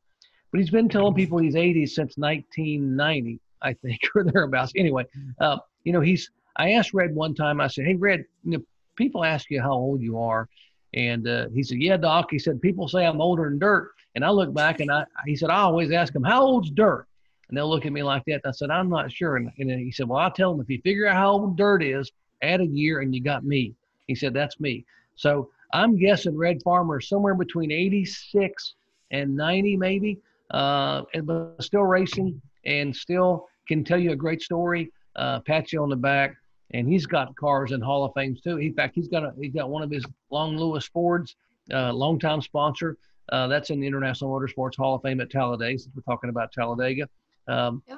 but 0.52 0.60
he's 0.60 0.70
been 0.70 0.90
telling 0.90 1.14
people 1.14 1.38
he's 1.38 1.56
80 1.56 1.86
since 1.88 2.18
1990, 2.18 3.40
I 3.62 3.74
think, 3.74 4.00
or 4.16 4.24
thereabouts. 4.24 4.74
Anyway, 4.76 5.06
uh, 5.40 5.58
you 5.84 5.94
know, 5.94 6.02
he's. 6.02 6.30
I 6.58 6.72
asked 6.72 6.94
Red 6.94 7.16
one 7.16 7.34
time. 7.34 7.62
I 7.62 7.68
said, 7.68 7.86
"Hey, 7.86 7.96
Red, 7.96 8.26
you 8.44 8.58
know, 8.58 8.64
people 8.96 9.24
ask 9.24 9.50
you 9.50 9.62
how 9.62 9.74
old 9.74 10.02
you 10.02 10.20
are," 10.20 10.50
and 10.94 11.28
uh, 11.28 11.48
he 11.54 11.64
said, 11.64 11.78
"Yeah, 11.80 11.98
Doc." 11.98 12.28
He 12.30 12.40
said, 12.40 12.62
"People 12.62 12.88
say 12.88 13.06
I'm 13.06 13.22
older 13.22 13.46
than 13.46 13.58
dirt," 13.58 13.92
and 14.16 14.26
I 14.26 14.30
look 14.30 14.54
back 14.54 14.82
and 14.82 14.92
I, 14.92 15.06
he 15.26 15.36
said, 15.36 15.50
"I 15.50 15.62
always 15.62 15.92
ask 15.92 16.14
them 16.14 16.24
how 16.24 16.44
old's 16.44 16.70
dirt." 16.70 17.08
And 17.52 17.58
they'll 17.58 17.70
look 17.70 17.86
at 17.86 17.92
me 17.92 18.02
like 18.02 18.24
that. 18.28 18.36
And 18.36 18.46
I 18.46 18.52
said, 18.52 18.72
I'm 18.72 18.90
not 18.90 19.12
sure. 19.12 19.36
And, 19.36 19.52
and 19.60 19.70
he 19.70 19.92
said, 19.92 20.08
Well, 20.08 20.20
I'll 20.20 20.32
tell 20.32 20.54
them 20.54 20.62
if 20.62 20.70
you 20.70 20.80
figure 20.84 21.06
out 21.06 21.18
how 21.18 21.32
old 21.34 21.58
dirt 21.58 21.84
is, 21.84 22.10
add 22.42 22.62
a 22.62 22.66
year 22.66 23.02
and 23.02 23.14
you 23.14 23.22
got 23.22 23.44
me. 23.44 23.76
He 24.08 24.16
said, 24.16 24.34
That's 24.34 24.58
me. 24.62 24.86
So 25.18 25.50
I'm 25.74 25.98
guessing 25.98 26.38
Red 26.38 26.62
Farmer 26.64 27.00
somewhere 27.00 27.36
between 27.36 27.72
86 27.72 28.76
and 29.12 29.36
90, 29.36 29.78
maybe, 29.78 30.20
uh, 30.52 31.04
but 31.24 31.56
still 31.62 31.84
racing 31.84 32.42
and 32.66 32.96
still 32.96 33.48
can 33.68 33.84
tell 33.84 34.00
you 34.00 34.12
a 34.12 34.16
great 34.16 34.42
story, 34.42 34.92
uh, 35.16 35.40
pat 35.42 35.72
you 35.72 35.82
on 35.82 35.90
the 35.90 35.96
back. 35.96 36.36
And 36.74 36.88
he's 36.88 37.06
got 37.06 37.36
cars 37.36 37.74
in 37.74 37.82
Hall 37.82 38.06
of 38.06 38.14
Fame 38.14 38.38
too. 38.42 38.58
In 38.58 38.74
fact, 38.74 38.96
he's 38.96 39.10
got 39.10 39.24
a, 39.24 39.34
he's 39.40 39.54
got 39.54 39.70
one 39.70 39.84
of 39.84 39.92
his 39.92 40.06
Long 40.30 40.58
Lewis 40.58 40.88
Fords, 40.88 41.36
uh, 41.74 41.92
longtime 41.92 42.42
sponsor. 42.42 42.98
Uh, 43.30 43.48
that's 43.48 43.70
in 43.70 43.80
the 43.80 43.88
International 43.88 44.30
Motorsports 44.32 44.76
Hall 44.78 44.96
of 44.96 45.02
Fame 45.02 45.22
at 45.22 45.30
Talladega. 45.30 45.78
Since 45.80 45.96
we're 45.96 46.02
talking 46.02 46.30
about 46.30 46.52
Talladega, 46.52 47.08
um, 47.48 47.84
yeah. 47.88 47.98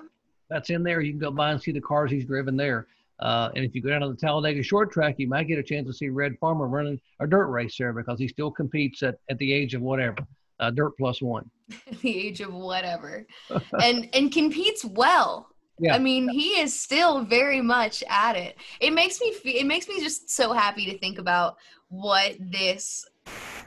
that's 0.49 0.69
in 0.69 0.83
there. 0.83 1.01
You 1.01 1.11
can 1.11 1.19
go 1.19 1.31
by 1.31 1.51
and 1.51 1.61
see 1.61 1.71
the 1.71 1.81
cars 1.81 2.11
he's 2.11 2.25
driven 2.25 2.55
there. 2.57 2.87
Uh, 3.19 3.49
and 3.55 3.63
if 3.63 3.75
you 3.75 3.81
go 3.81 3.89
down 3.89 4.01
to 4.01 4.09
the 4.09 4.15
Talladega 4.15 4.63
short 4.63 4.91
track, 4.91 5.15
you 5.17 5.27
might 5.27 5.47
get 5.47 5.59
a 5.59 5.63
chance 5.63 5.87
to 5.87 5.93
see 5.93 6.09
Red 6.09 6.37
Farmer 6.39 6.67
running 6.67 6.99
a 7.19 7.27
dirt 7.27 7.47
race 7.47 7.75
there 7.77 7.93
because 7.93 8.19
he 8.19 8.27
still 8.27 8.51
competes 8.51 9.03
at, 9.03 9.15
at 9.29 9.37
the 9.37 9.53
age 9.53 9.73
of 9.73 9.81
whatever, 9.81 10.17
uh, 10.59 10.71
dirt 10.71 10.93
plus 10.97 11.21
one. 11.21 11.49
the 12.01 12.27
age 12.27 12.41
of 12.41 12.53
whatever, 12.53 13.25
and 13.81 14.09
and 14.13 14.31
competes 14.31 14.83
well. 14.83 15.47
Yeah. 15.79 15.95
I 15.95 15.99
mean, 15.99 16.29
he 16.29 16.59
is 16.59 16.79
still 16.79 17.23
very 17.23 17.61
much 17.61 18.03
at 18.07 18.35
it. 18.35 18.57
It 18.79 18.93
makes 18.93 19.19
me 19.19 19.33
feel, 19.33 19.55
it 19.55 19.65
makes 19.65 19.87
me 19.87 19.99
just 19.99 20.29
so 20.29 20.53
happy 20.53 20.85
to 20.85 20.97
think 20.99 21.17
about 21.17 21.57
what 21.89 22.35
this 22.39 23.05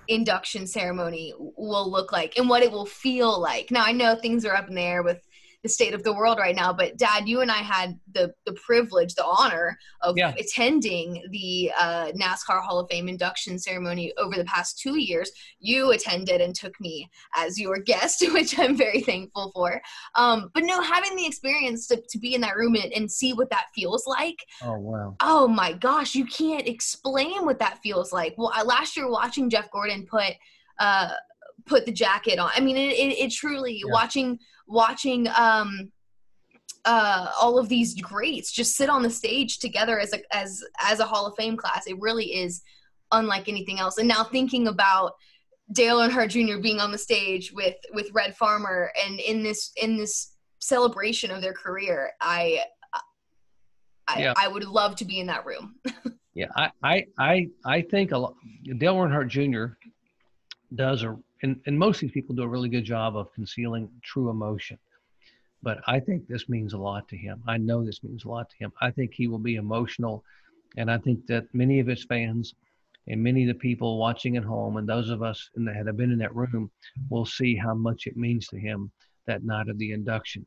induction 0.08 0.66
ceremony 0.66 1.32
will 1.38 1.90
look 1.90 2.12
like 2.12 2.36
and 2.36 2.48
what 2.48 2.62
it 2.62 2.70
will 2.70 2.86
feel 2.86 3.40
like. 3.40 3.70
Now 3.70 3.84
I 3.84 3.92
know 3.92 4.14
things 4.14 4.44
are 4.44 4.54
up 4.54 4.68
in 4.68 4.74
the 4.74 4.82
air 4.82 5.02
with 5.02 5.26
the 5.62 5.68
state 5.68 5.94
of 5.94 6.02
the 6.02 6.12
world 6.12 6.38
right 6.38 6.54
now. 6.54 6.72
But 6.72 6.96
Dad, 6.96 7.28
you 7.28 7.40
and 7.40 7.50
I 7.50 7.58
had 7.58 7.98
the 8.12 8.32
the 8.44 8.52
privilege, 8.52 9.14
the 9.14 9.24
honor 9.24 9.78
of 10.02 10.16
yeah. 10.16 10.34
attending 10.38 11.24
the 11.30 11.72
uh, 11.78 12.12
NASCAR 12.12 12.62
Hall 12.62 12.80
of 12.80 12.88
Fame 12.90 13.08
induction 13.08 13.58
ceremony 13.58 14.12
over 14.18 14.36
the 14.36 14.44
past 14.44 14.78
two 14.78 14.98
years. 14.98 15.30
You 15.58 15.92
attended 15.92 16.40
and 16.40 16.54
took 16.54 16.78
me 16.80 17.08
as 17.36 17.58
your 17.58 17.78
guest, 17.78 18.24
which 18.32 18.58
I'm 18.58 18.76
very 18.76 19.00
thankful 19.00 19.50
for. 19.54 19.80
Um, 20.14 20.50
but 20.54 20.64
no, 20.64 20.80
having 20.80 21.16
the 21.16 21.26
experience 21.26 21.86
to, 21.88 22.02
to 22.08 22.18
be 22.18 22.34
in 22.34 22.40
that 22.42 22.56
room 22.56 22.74
and, 22.74 22.92
and 22.92 23.10
see 23.10 23.32
what 23.32 23.50
that 23.50 23.66
feels 23.74 24.06
like. 24.06 24.44
Oh 24.62 24.78
wow! 24.78 25.16
Oh 25.20 25.48
my 25.48 25.72
gosh, 25.72 26.14
you 26.14 26.26
can't 26.26 26.66
explain 26.66 27.44
what 27.44 27.58
that 27.58 27.78
feels 27.82 28.12
like. 28.12 28.34
Well, 28.36 28.52
I, 28.54 28.62
last 28.62 28.96
year 28.96 29.10
watching 29.10 29.50
Jeff 29.50 29.70
Gordon 29.70 30.06
put. 30.06 30.32
Uh, 30.78 31.10
put 31.64 31.84
the 31.84 31.92
jacket 31.92 32.38
on. 32.38 32.50
I 32.54 32.60
mean, 32.60 32.76
it, 32.76 32.92
it, 32.92 33.18
it 33.18 33.32
truly 33.32 33.82
yeah. 33.84 33.92
watching 33.92 34.38
watching 34.66 35.28
um, 35.36 35.92
uh, 36.84 37.30
all 37.40 37.58
of 37.58 37.68
these 37.68 38.00
greats 38.00 38.52
just 38.52 38.76
sit 38.76 38.88
on 38.88 39.02
the 39.02 39.10
stage 39.10 39.58
together 39.58 39.98
as 39.98 40.12
a 40.12 40.20
as 40.34 40.62
as 40.80 41.00
a 41.00 41.04
Hall 41.04 41.26
of 41.26 41.34
Fame 41.36 41.56
class. 41.56 41.86
It 41.86 41.98
really 42.00 42.26
is 42.26 42.62
unlike 43.12 43.48
anything 43.48 43.78
else. 43.78 43.98
And 43.98 44.08
now 44.08 44.24
thinking 44.24 44.68
about 44.68 45.12
Dale 45.72 45.98
Earnhardt 45.98 46.28
Jr. 46.28 46.60
being 46.60 46.80
on 46.80 46.92
the 46.92 46.98
stage 46.98 47.52
with 47.52 47.76
with 47.92 48.10
Red 48.12 48.36
Farmer 48.36 48.92
and 49.04 49.18
in 49.20 49.42
this 49.42 49.72
in 49.80 49.96
this 49.96 50.32
celebration 50.60 51.30
of 51.30 51.42
their 51.42 51.52
career, 51.52 52.12
I 52.20 52.60
I, 54.08 54.20
yeah. 54.20 54.34
I 54.36 54.48
would 54.48 54.64
love 54.64 54.96
to 54.96 55.04
be 55.04 55.18
in 55.18 55.26
that 55.26 55.44
room. 55.44 55.76
yeah, 56.34 56.46
I 56.56 56.70
I 56.82 57.06
I, 57.18 57.48
I 57.64 57.82
think 57.82 58.12
a 58.12 58.18
lot, 58.18 58.34
Dale 58.78 58.94
Earnhardt 58.94 59.28
Jr. 59.28 59.74
does 60.74 61.02
a 61.02 61.18
and, 61.46 61.60
and 61.66 61.78
most 61.78 61.96
of 61.96 62.00
these 62.00 62.10
people 62.10 62.34
do 62.34 62.42
a 62.42 62.48
really 62.48 62.68
good 62.68 62.84
job 62.84 63.16
of 63.16 63.32
concealing 63.32 63.88
true 64.02 64.30
emotion. 64.30 64.76
But 65.62 65.78
I 65.86 66.00
think 66.00 66.26
this 66.26 66.48
means 66.48 66.72
a 66.72 66.78
lot 66.78 67.08
to 67.08 67.16
him. 67.16 67.40
I 67.46 67.56
know 67.56 67.84
this 67.84 68.02
means 68.02 68.24
a 68.24 68.28
lot 68.28 68.50
to 68.50 68.56
him. 68.56 68.72
I 68.80 68.90
think 68.90 69.14
he 69.14 69.28
will 69.28 69.38
be 69.38 69.54
emotional. 69.54 70.24
And 70.76 70.90
I 70.90 70.98
think 70.98 71.24
that 71.28 71.44
many 71.54 71.78
of 71.78 71.86
his 71.86 72.04
fans 72.04 72.54
and 73.06 73.22
many 73.22 73.42
of 73.42 73.48
the 73.48 73.60
people 73.60 73.96
watching 73.96 74.36
at 74.36 74.42
home 74.42 74.76
and 74.76 74.88
those 74.88 75.08
of 75.08 75.22
us 75.22 75.48
in 75.56 75.64
the, 75.64 75.72
that 75.72 75.86
have 75.86 75.96
been 75.96 76.10
in 76.10 76.18
that 76.18 76.34
room 76.34 76.68
will 77.10 77.24
see 77.24 77.54
how 77.54 77.74
much 77.74 78.08
it 78.08 78.16
means 78.16 78.48
to 78.48 78.58
him 78.58 78.90
that 79.28 79.44
night 79.44 79.68
of 79.68 79.78
the 79.78 79.92
induction. 79.92 80.44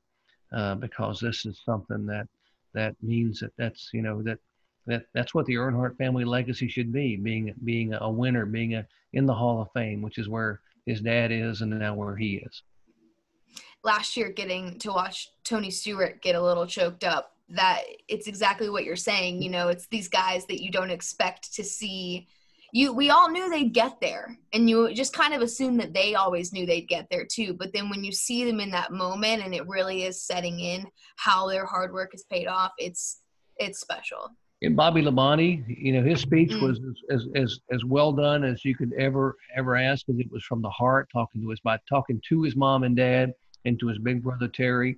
Uh, 0.52 0.76
because 0.76 1.22
this 1.22 1.46
is 1.46 1.62
something 1.64 2.06
that 2.08 2.28
that 2.74 2.96
means 3.02 3.40
that 3.40 3.52
that's 3.58 3.92
you 3.94 4.02
know 4.02 4.24
that 4.24 4.40
that 4.88 5.04
that's 5.14 5.36
what 5.36 5.46
the 5.46 5.54
Earnhardt 5.54 5.96
family 5.98 6.26
legacy 6.26 6.68
should 6.68 6.92
be 6.92 7.16
being 7.16 7.54
being 7.64 7.94
a 7.94 8.10
winner 8.10 8.48
being 8.48 8.74
a 8.74 8.88
in 9.14 9.28
the 9.28 9.34
Hall 9.34 9.62
of 9.62 9.72
Fame 9.74 10.02
which 10.02 10.18
is 10.18 10.28
where 10.28 10.60
his 10.86 11.02
dad 11.02 11.32
is 11.32 11.62
and 11.62 11.78
now 11.78 11.94
where 11.94 12.16
he 12.16 12.42
is. 12.46 12.64
Last 13.84 14.18
year, 14.18 14.30
getting 14.30 14.78
to 14.80 14.90
watch 14.92 15.30
Tony 15.44 15.72
Stewart 15.72 16.22
get 16.22 16.36
a 16.36 16.42
little 16.42 16.68
choked 16.68 17.04
up, 17.04 17.34
that 17.50 17.82
it's 18.08 18.28
exactly 18.28 18.70
what 18.70 18.84
you're 18.84 18.96
saying. 18.96 19.42
You 19.42 19.50
know, 19.50 19.70
it's 19.70 19.88
these 19.88 20.08
guys 20.08 20.46
that 20.48 20.62
you 20.62 20.70
don't 20.70 20.92
expect 20.92 21.54
to 21.56 21.64
see. 21.64 22.28
You, 22.72 22.94
we 22.94 23.10
all 23.10 23.30
knew 23.30 23.50
they'd 23.50 23.74
get 23.74 24.00
there, 24.02 24.38
and 24.54 24.70
you 24.70 24.94
just 24.94 25.14
kind 25.14 25.34
of 25.34 25.42
assume 25.42 25.78
that 25.78 25.94
they 25.94 26.16
always 26.16 26.54
knew 26.54 26.66
they'd 26.66 26.82
get 26.82 27.08
there 27.10 27.26
too. 27.26 27.54
But 27.54 27.74
then 27.74 27.90
when 27.90 28.04
you 28.04 28.12
see 28.12 28.46
them 28.46 28.60
in 28.60 28.70
that 28.72 28.92
moment, 28.92 29.44
and 29.44 29.56
it 29.56 29.68
really 29.68 30.04
is 30.04 30.22
setting 30.22 30.60
in 30.60 30.86
how 31.16 31.48
their 31.48 31.66
hard 31.66 31.94
work 31.94 32.12
has 32.12 32.24
paid 32.24 32.48
off, 32.48 32.74
it's 32.78 33.22
it's 33.58 33.80
special 33.80 34.30
and 34.62 34.76
Bobby 34.76 35.02
Labonte, 35.02 35.64
you 35.68 35.94
know, 35.94 36.04
his 36.04 36.20
speech 36.22 36.52
mm. 36.52 36.62
was 36.62 36.80
as, 37.10 37.28
as 37.36 37.60
as 37.72 37.86
well 37.86 38.12
done 38.12 38.44
as 38.44 38.66
you 38.66 38.76
could 38.76 38.94
ever 38.94 39.36
ever 39.56 39.76
ask 39.76 40.06
because 40.06 40.20
it 40.20 40.32
was 40.32 40.44
from 40.44 40.62
the 40.62 40.70
heart, 40.70 41.10
talking 41.12 41.42
to 41.42 41.50
his 41.50 41.60
by 41.62 41.78
talking 41.88 42.22
to 42.28 42.44
his 42.44 42.56
mom 42.56 42.84
and 42.84 42.96
dad 42.96 43.34
and 43.66 43.80
to 43.80 43.88
his 43.88 43.98
big 44.00 44.22
brother 44.22 44.48
Terry. 44.48 44.98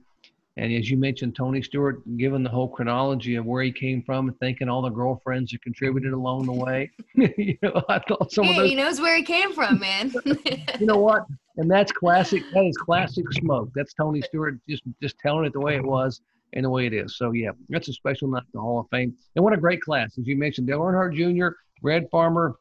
And 0.58 0.74
as 0.74 0.89
you 0.89 0.97
mentioned, 0.97 1.36
Tony 1.36 1.62
Stewart, 1.62 2.02
given 2.17 2.43
the 2.43 2.50
whole 2.50 2.67
chronology 2.67 3.36
of 3.36 3.45
where 3.45 3.63
he 3.63 3.71
came 3.71 4.04
from, 4.04 4.28
and 4.28 4.38
thanking 4.39 4.67
all 4.67 4.82
the 4.82 4.89
girlfriends 4.89 5.52
that 5.52 5.62
contributed 5.62 6.12
along 6.12 6.45
the 6.45 6.52
way, 6.52 6.91
you 7.15 7.58
know, 7.62 7.82
I 7.88 8.00
thought 8.00 8.32
some 8.34 8.50
of 8.50 8.56
those. 8.58 8.69
He 8.69 8.76
knows 8.76 9.00
where 9.00 9.15
he 9.15 9.24
came 9.24 9.54
from, 9.54 9.80
man. 9.80 10.12
you 10.26 10.86
know 10.86 10.97
what? 10.97 11.26
And 11.56 11.71
that's 11.71 11.91
classic. 11.91 12.43
That 12.54 12.65
is 12.65 12.76
classic 12.78 13.32
smoke. 13.34 13.69
That's 13.76 13.93
Tony 13.93 14.21
Stewart 14.21 14.56
just 14.67 14.84
just 15.02 15.17
telling 15.19 15.45
it 15.45 15.54
the 15.54 15.60
way 15.60 15.76
it 15.76 15.84
was 15.84 16.21
and 16.54 16.66
the 16.66 16.70
way 16.70 16.86
it 16.86 16.94
is. 16.94 17.18
So 17.18 17.32
yeah, 17.32 17.52
that's 17.70 17.88
a 17.88 17.94
special 17.94 18.28
night 18.28 18.44
in 18.44 18.52
the 18.54 18.62
Hall 18.62 18.80
of 18.80 18.88
Fame. 18.90 19.16
And 19.36 19.44
what 19.44 19.54
a 19.54 19.58
great 19.58 19.82
class, 19.82 20.18
as 20.18 20.28
you 20.28 20.36
mentioned, 20.36 20.68
Dale 20.68 20.80
Earnhardt 20.80 21.16
Jr., 21.16 21.56
Red 21.82 22.10
Farmer, 22.12 22.56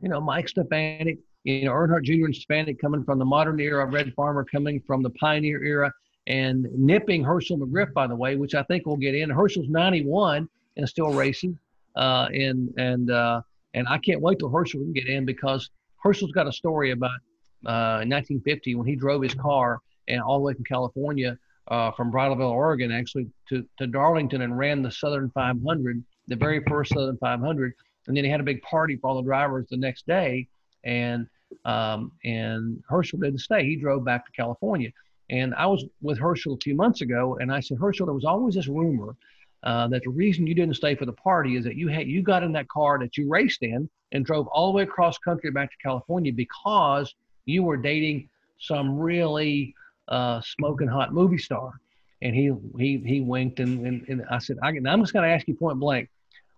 you 0.00 0.08
know, 0.08 0.20
Mike 0.20 0.48
Stefanik, 0.48 1.18
you 1.44 1.64
know, 1.64 1.72
Earnhardt 1.72 2.04
Jr. 2.04 2.26
and 2.26 2.34
Stefanik 2.34 2.80
coming 2.80 3.04
from 3.04 3.18
the 3.18 3.24
modern 3.24 3.60
era, 3.60 3.86
Red 3.86 4.12
Farmer 4.14 4.44
coming 4.44 4.80
from 4.86 5.02
the 5.02 5.10
pioneer 5.10 5.62
era, 5.62 5.92
and 6.26 6.66
nipping 6.74 7.24
Hershel 7.24 7.58
McGriff, 7.58 7.92
by 7.92 8.06
the 8.06 8.14
way, 8.14 8.36
which 8.36 8.54
I 8.54 8.62
think 8.64 8.86
we'll 8.86 8.96
get 8.96 9.14
in. 9.14 9.30
Hershel's 9.30 9.68
91 9.68 10.48
and 10.76 10.88
still 10.88 11.12
racing, 11.12 11.58
uh, 11.96 12.28
and 12.32 12.72
and 12.76 13.10
uh, 13.10 13.40
and 13.74 13.88
I 13.88 13.98
can't 13.98 14.20
wait 14.20 14.38
till 14.38 14.50
Hershel 14.50 14.80
can 14.80 14.92
get 14.92 15.06
in 15.06 15.24
because 15.24 15.70
Hershel's 16.04 16.32
got 16.32 16.46
a 16.46 16.52
story 16.52 16.90
about 16.90 17.10
uh, 17.66 18.04
1950 18.04 18.74
when 18.74 18.86
he 18.86 18.94
drove 18.94 19.22
his 19.22 19.34
car 19.34 19.80
and 20.06 20.20
all 20.20 20.38
the 20.38 20.44
way 20.44 20.54
from 20.54 20.64
California 20.64 21.36
uh, 21.68 21.90
from 21.92 22.10
Bridalveil, 22.10 22.50
Oregon, 22.50 22.90
actually 22.90 23.26
to, 23.48 23.66
to 23.78 23.86
Darlington 23.86 24.42
and 24.42 24.56
ran 24.58 24.82
the 24.82 24.90
Southern 24.90 25.30
500, 25.30 26.02
the 26.26 26.36
very 26.36 26.62
first 26.68 26.92
Southern 26.92 27.16
500. 27.18 27.74
And 28.06 28.16
then 28.16 28.24
he 28.24 28.30
had 28.30 28.40
a 28.40 28.44
big 28.44 28.62
party 28.62 28.96
for 28.96 29.08
all 29.08 29.16
the 29.16 29.22
drivers 29.22 29.66
the 29.70 29.76
next 29.76 30.06
day. 30.06 30.48
And 30.84 31.26
um, 31.64 32.12
and 32.24 32.82
Hershel 32.88 33.20
didn't 33.20 33.40
stay. 33.40 33.64
He 33.64 33.76
drove 33.76 34.04
back 34.04 34.26
to 34.26 34.32
California. 34.32 34.90
And 35.30 35.54
I 35.54 35.66
was 35.66 35.84
with 36.00 36.18
Hershel 36.18 36.54
a 36.54 36.58
few 36.58 36.74
months 36.74 37.00
ago, 37.00 37.38
and 37.40 37.52
I 37.52 37.60
said, 37.60 37.78
Hershel, 37.78 38.06
there 38.06 38.14
was 38.14 38.24
always 38.24 38.54
this 38.54 38.68
rumor 38.68 39.16
uh, 39.62 39.88
that 39.88 40.02
the 40.04 40.10
reason 40.10 40.46
you 40.46 40.54
didn't 40.54 40.76
stay 40.76 40.94
for 40.94 41.04
the 41.04 41.12
party 41.12 41.56
is 41.56 41.64
that 41.64 41.76
you 41.76 41.88
had 41.88 42.06
you 42.06 42.22
got 42.22 42.42
in 42.42 42.52
that 42.52 42.68
car 42.68 42.98
that 42.98 43.16
you 43.16 43.28
raced 43.28 43.62
in 43.62 43.88
and 44.12 44.24
drove 44.24 44.46
all 44.48 44.72
the 44.72 44.76
way 44.76 44.82
across 44.84 45.18
country 45.18 45.50
back 45.50 45.70
to 45.70 45.76
California 45.82 46.32
because 46.32 47.14
you 47.44 47.62
were 47.62 47.76
dating 47.76 48.28
some 48.58 48.98
really 48.98 49.74
uh, 50.08 50.40
smoking 50.42 50.88
hot 50.88 51.12
movie 51.12 51.38
star. 51.38 51.72
and 52.22 52.34
he 52.34 52.50
he 52.78 53.02
he 53.04 53.20
winked 53.20 53.60
and 53.60 53.86
and, 53.86 54.08
and 54.08 54.24
I 54.30 54.38
said, 54.38 54.56
I, 54.62 54.68
I'm 54.68 55.00
just 55.00 55.12
going 55.12 55.28
to 55.28 55.34
ask 55.34 55.46
you 55.46 55.54
point 55.54 55.78
blank, 55.78 56.08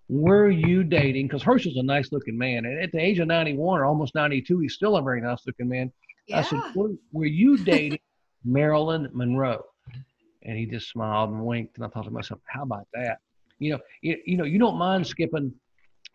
were 0.09 0.51
you 0.51 0.83
dating? 0.83 1.27
Because 1.27 1.43
Hershel's 1.43 1.77
a 1.77 1.83
nice 1.83 2.13
looking 2.13 2.37
man, 2.37 2.65
and 2.65 2.83
at 2.83 2.93
the 2.93 2.99
age 2.99 3.19
of 3.19 3.29
91 3.29 3.81
or 3.81 3.85
almost 3.85 4.15
92, 4.15 4.59
he's 4.61 4.75
still 4.75 4.97
a 4.97 5.03
very 5.03 5.21
nice 5.21 5.41
looking 5.47 5.69
man. 5.69 5.93
Yeah. 6.27 6.41
I 6.41 6.43
said, 6.43 6.61
were, 6.75 6.91
were 7.13 7.27
you 7.27 7.59
dating 7.59 8.01
Marilyn 8.45 9.09
Monroe? 9.13 9.65
And 10.43 10.57
he 10.57 10.65
just 10.65 10.89
smiled 10.89 11.31
and 11.31 11.45
winked, 11.45 11.77
and 11.77 11.85
I 11.85 11.89
thought 11.89 12.05
to 12.05 12.11
myself, 12.11 12.41
how 12.47 12.63
about 12.63 12.87
that? 12.95 13.19
You 13.59 13.73
know, 13.73 13.79
you, 14.01 14.17
you 14.25 14.37
know, 14.39 14.45
you 14.45 14.59
don't 14.59 14.79
mind 14.79 15.07
skipping 15.07 15.53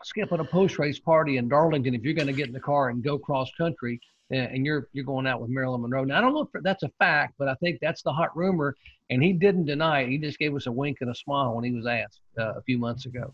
skipping 0.05 0.39
a 0.39 0.43
post 0.45 0.77
race 0.77 0.99
party 0.99 1.37
in 1.37 1.49
Darlington 1.49 1.95
if 1.95 2.03
you're 2.03 2.13
going 2.13 2.27
to 2.27 2.33
get 2.33 2.47
in 2.47 2.53
the 2.53 2.59
car 2.59 2.89
and 2.89 3.03
go 3.03 3.17
cross 3.17 3.49
country 3.57 3.99
and 4.29 4.65
you're 4.65 4.87
you're 4.93 5.05
going 5.05 5.27
out 5.27 5.41
with 5.41 5.49
Marilyn 5.49 5.81
Monroe. 5.81 6.03
Now 6.03 6.17
I 6.17 6.21
don't 6.21 6.33
know 6.33 6.41
if 6.53 6.63
that's 6.63 6.83
a 6.83 6.89
fact, 6.99 7.35
but 7.37 7.47
I 7.47 7.55
think 7.55 7.79
that's 7.81 8.01
the 8.01 8.11
hot 8.11 8.35
rumor, 8.35 8.75
and 9.09 9.21
he 9.21 9.33
didn't 9.33 9.65
deny 9.65 10.01
it. 10.01 10.09
He 10.09 10.17
just 10.17 10.39
gave 10.39 10.55
us 10.55 10.65
a 10.65 10.71
wink 10.71 10.97
and 11.01 11.11
a 11.11 11.15
smile 11.15 11.53
when 11.55 11.63
he 11.63 11.71
was 11.71 11.85
asked 11.85 12.21
uh, 12.39 12.53
a 12.55 12.61
few 12.63 12.77
months 12.77 13.05
ago. 13.05 13.33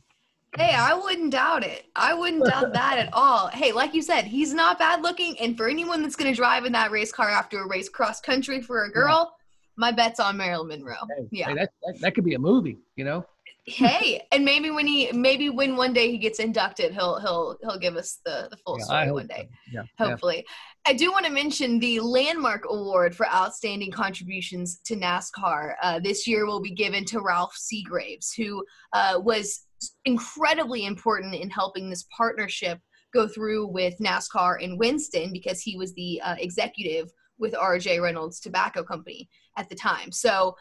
Hey, 0.57 0.75
I 0.75 0.93
wouldn't 0.93 1.31
doubt 1.31 1.63
it. 1.63 1.86
I 1.95 2.13
wouldn't 2.13 2.45
doubt 2.45 2.73
that 2.73 2.97
at 2.97 3.10
all. 3.13 3.47
Hey, 3.47 3.71
like 3.71 3.93
you 3.93 4.01
said, 4.01 4.25
he's 4.25 4.53
not 4.53 4.79
bad 4.79 5.01
looking, 5.01 5.39
and 5.39 5.55
for 5.55 5.69
anyone 5.69 6.01
that's 6.01 6.17
going 6.17 6.31
to 6.31 6.36
drive 6.36 6.65
in 6.65 6.73
that 6.73 6.91
race 6.91 7.12
car 7.12 7.29
after 7.29 7.62
a 7.62 7.67
race 7.67 7.88
cross 7.88 8.19
country 8.19 8.62
for 8.62 8.84
a 8.84 8.91
girl, 8.91 9.31
yeah. 9.31 9.43
my 9.77 9.91
bet's 9.93 10.19
on 10.19 10.36
Marilyn 10.36 10.67
Monroe. 10.67 10.95
Hey, 11.17 11.27
yeah, 11.31 11.47
hey, 11.47 11.55
that, 11.55 11.69
that, 11.84 12.01
that 12.01 12.15
could 12.15 12.25
be 12.25 12.34
a 12.34 12.39
movie, 12.39 12.77
you 12.97 13.05
know 13.05 13.25
hey, 13.65 14.21
and 14.32 14.43
maybe 14.43 14.71
when 14.71 14.88
he 14.88 15.12
maybe 15.12 15.50
when 15.50 15.76
one 15.76 15.93
day 15.93 16.10
he 16.10 16.17
gets 16.17 16.39
inducted, 16.39 16.93
he'll 16.93 17.19
he'll 17.19 17.58
he'll 17.62 17.78
give 17.78 17.95
us 17.95 18.19
the 18.26 18.47
the 18.50 18.58
full 18.58 18.78
yeah, 18.80 18.86
story 18.86 19.12
one 19.12 19.28
day. 19.28 19.47
So. 19.50 19.71
Yeah, 19.71 19.84
hopefully. 19.97 20.38
Yeah. 20.38 20.91
I 20.91 20.93
do 20.93 21.12
want 21.12 21.26
to 21.26 21.32
mention 21.32 21.80
the 21.80 22.00
Landmark 22.00 22.63
Award 22.67 23.15
for 23.15 23.28
outstanding 23.28 23.91
contributions 23.91 24.80
to 24.86 24.95
NASCAR. 24.95 25.76
Uh, 25.82 26.00
this 26.00 26.26
year 26.26 26.47
will 26.47 26.62
be 26.62 26.74
given 26.74 27.06
to 27.06 27.21
Ralph 27.21 27.56
Seagraves, 27.56 28.34
who 28.34 28.63
uh, 28.93 29.19
was 29.19 29.67
incredibly 30.06 30.86
important 30.86 31.36
in 31.36 31.50
helping 31.50 31.89
this 31.89 32.06
partnership 32.15 32.80
go 33.13 33.28
through 33.28 33.67
with 33.67 33.97
NASCAR 34.00 34.60
in 34.62 34.78
Winston 34.78 35.32
because 35.32 35.62
he 35.62 35.78
was 35.78 35.93
the 35.93 36.19
uh, 36.24 36.36
executive 36.39 37.12
with 37.38 37.54
RJ 37.54 38.02
Reynolds 38.02 38.39
Tobacco 38.39 38.84
Company 38.84 39.30
at 39.58 39.69
the 39.69 39.76
time. 39.76 40.12
So 40.12 40.56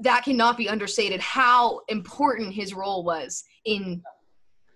that 0.00 0.24
cannot 0.24 0.56
be 0.56 0.68
understated 0.68 1.20
how 1.20 1.80
important 1.88 2.52
his 2.52 2.74
role 2.74 3.04
was 3.04 3.44
in 3.64 4.02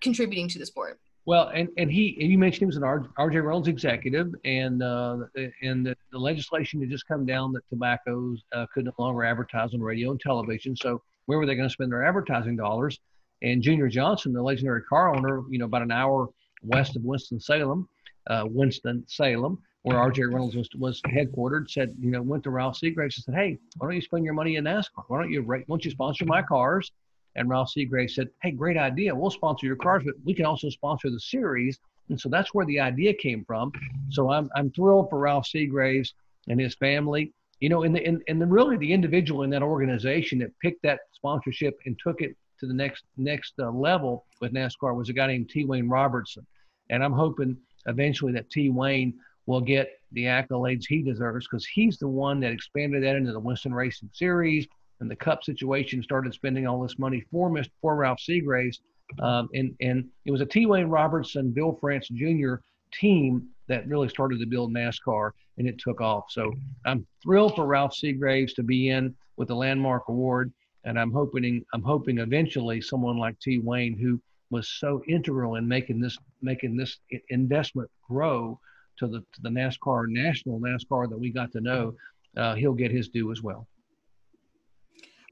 contributing 0.00 0.48
to 0.48 0.59
the 0.59 0.66
sport. 0.66 1.00
Well, 1.26 1.48
and, 1.48 1.68
and 1.76 1.92
he 1.92 2.16
and 2.20 2.31
you 2.31 2.38
mentioned 2.38 2.61
he 2.61 2.66
was 2.66 2.76
an 2.76 2.83
RJ 2.83 3.44
Reynolds 3.44 3.68
executive, 3.68 4.35
and 4.46 4.83
uh, 4.83 5.18
and 5.62 5.85
the, 5.85 5.94
the, 6.11 6.18
legislation 6.18 6.81
had 6.81 6.88
just 6.88 7.07
come 7.07 7.26
down 7.26 7.52
that 7.52 7.68
tobaccos 7.68 8.42
uh, 8.54 8.64
could 8.72 8.87
no 8.87 8.92
longer 8.98 9.24
advertise 9.24 9.74
on 9.74 9.83
radio 9.83 10.11
and 10.11 10.20
television. 10.20 10.74
So 10.74 11.02
where 11.26 11.37
were 11.37 11.44
they 11.44 11.54
going 11.54 11.68
to 11.68 11.72
spend 11.72 11.92
their 11.92 12.02
advertising 12.02 12.57
dollars? 12.57 12.98
And 13.42 13.62
Junior 13.62 13.88
Johnson, 13.88 14.33
the 14.33 14.42
legendary 14.42 14.83
car 14.85 15.14
owner, 15.14 15.42
you 15.50 15.59
know, 15.59 15.66
about 15.66 15.83
an 15.83 15.92
hour 15.92 16.31
west 16.62 16.96
of 16.96 17.02
Winston 17.02 17.38
Salem, 17.38 17.87
uh, 18.28 18.44
Winston 18.46 19.04
Salem, 19.07 19.59
where 19.83 19.97
RJ 19.97 20.31
Reynolds 20.33 20.57
was, 20.57 20.69
was 20.77 21.01
headquartered, 21.03 21.71
said, 21.71 21.95
you 22.01 22.11
know, 22.11 22.21
went 22.23 22.43
to 22.45 22.51
Ralph 22.51 22.77
Seagraves 22.77 23.17
and 23.17 23.25
said, 23.25 23.35
hey, 23.35 23.59
why 23.77 23.87
don't 23.87 23.95
you 23.95 24.03
spend 24.03 24.25
your 24.25 24.35
money 24.35 24.57
in 24.57 24.64
NASCAR? 24.64 25.05
Why 25.07 25.21
don't 25.21 25.31
you, 25.31 25.43
why 25.43 25.62
don't 25.69 25.85
you 25.85 25.91
sponsor 25.91 26.25
my 26.25 26.43
cars? 26.43 26.91
And 27.37 27.49
Ralph 27.49 27.71
Seagraves 27.71 28.14
said, 28.14 28.29
hey, 28.43 28.51
great 28.51 28.77
idea. 28.77 29.14
We'll 29.14 29.31
sponsor 29.31 29.67
your 29.67 29.77
cars, 29.77 30.03
but 30.05 30.14
we 30.25 30.35
can 30.35 30.45
also 30.45 30.69
sponsor 30.71 31.11
the 31.11 31.21
series. 31.21 31.79
And 32.09 32.21
so 32.21 32.29
that's 32.29 32.53
where 32.53 32.67
the 32.67 32.81
idea 32.81 33.14
came 33.14 33.45
from. 33.45 33.71
So 34.11 34.31
I'm, 34.31 34.51
I'm 34.57 34.71
thrilled 34.73 35.11
for 35.11 35.19
Ralph 35.19 35.47
Seagraves 35.47 36.14
and 36.49 36.61
his 36.61 36.75
family. 36.75 37.33
You 37.61 37.69
know, 37.69 37.83
and 37.83 37.95
the, 37.95 38.05
and, 38.05 38.23
and 38.29 38.41
the, 38.41 38.47
really 38.47 38.77
the 38.77 38.93
individual 38.93 39.43
in 39.43 39.51
that 39.51 39.62
organization 39.62 40.38
that 40.41 40.59
picked 40.61 40.83
that 40.83 41.01
sponsorship 41.12 41.79
and 41.87 41.99
took 42.03 42.21
it 42.21 42.37
to 42.61 42.67
the 42.67 42.75
next 42.75 43.05
next 43.17 43.55
uh, 43.61 43.71
level 43.71 44.27
with 44.41 44.53
NASCAR 44.53 44.97
was 44.97 45.09
a 45.09 45.12
guy 45.12 45.27
named 45.27 45.49
T. 45.49 45.64
Wayne 45.64 45.88
Robertson. 45.88 46.47
And 46.91 47.05
I'm 47.05 47.12
hoping 47.12 47.57
eventually 47.87 48.33
that 48.33 48.51
T. 48.51 48.71
Wayne 48.71 49.14
will 49.49 49.63
get 49.63 49.89
the 50.13 50.25
accolades 50.25 50.85
he 50.87 51.03
deserves 51.03 51.49
because 51.49 51.65
he's 51.65 51.97
the 51.97 52.07
one 52.07 52.39
that 52.39 52.53
expanded 52.53 53.03
that 53.03 53.17
into 53.17 53.33
the 53.33 53.41
Winston 53.41 53.73
Racing 53.73 54.11
Series 54.13 54.69
and 55.01 55.11
the 55.11 55.17
Cup 55.17 55.43
situation. 55.43 56.03
Started 56.03 56.35
spending 56.35 56.67
all 56.67 56.83
this 56.83 56.99
money 56.99 57.25
for 57.33 57.49
Mr. 57.49 57.71
for 57.81 57.97
Ralph 57.97 58.21
Seagraves, 58.21 58.83
um, 59.21 59.49
and 59.55 59.75
and 59.81 60.05
it 60.27 60.31
was 60.31 60.43
a 60.43 60.47
T. 60.47 60.67
Wayne 60.67 60.89
Robertson, 60.89 61.51
Bill 61.51 61.79
France 61.81 62.09
Jr. 62.09 62.57
team 62.93 63.49
that 63.69 63.89
really 63.89 64.11
started 64.11 64.39
to 64.39 64.47
build 64.47 64.71
NASCAR, 64.71 65.31
and 65.57 65.67
it 65.67 65.79
took 65.79 66.03
off. 66.03 66.27
So 66.29 66.53
I'm 66.85 67.07
thrilled 67.23 67.57
for 67.57 67.65
Ralph 67.65 67.95
Seagraves 67.95 68.53
to 68.55 68.63
be 68.63 68.91
in 68.91 69.17
with 69.39 69.49
the 69.49 69.57
landmark 69.57 70.11
award, 70.11 70.53
and 70.85 71.01
I'm 71.01 71.11
hoping 71.11 71.65
I'm 71.73 71.83
hoping 71.83 72.19
eventually 72.19 72.83
someone 72.83 73.17
like 73.17 73.41
T. 73.41 73.61
Wayne 73.61 73.97
who 73.97 74.21
was 74.51 74.69
so 74.69 75.03
integral 75.09 75.55
in 75.55 75.67
making 75.67 76.01
this 76.01 76.19
making 76.43 76.77
this 76.77 76.99
investment 77.31 77.91
grow 78.07 78.61
to 78.99 79.07
the 79.07 79.21
to 79.21 79.43
the 79.43 79.49
NASCAR 79.49 80.09
national 80.09 80.61
NASCAR 80.61 81.09
that 81.09 81.19
we 81.19 81.31
got 81.31 81.53
to 81.53 81.61
know, 81.61 81.95
uh, 82.37 82.55
he'll 82.55 82.75
get 82.75 82.91
his 82.91 83.09
due 83.09 83.33
as 83.33 83.43
well. 83.43 83.67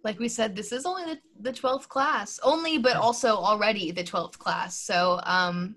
Like 0.05 0.19
we 0.21 0.29
said, 0.29 0.55
this 0.55 0.71
is 0.71 0.87
only 0.87 1.21
the, 1.41 1.53
12th 1.53 1.89
class, 1.89 2.39
only, 2.45 2.79
but 2.79 2.95
also 2.95 3.31
already 3.35 3.91
the 3.91 4.05
12th 4.05 4.39
class. 4.39 4.79
So 4.79 5.21
um, 5.25 5.77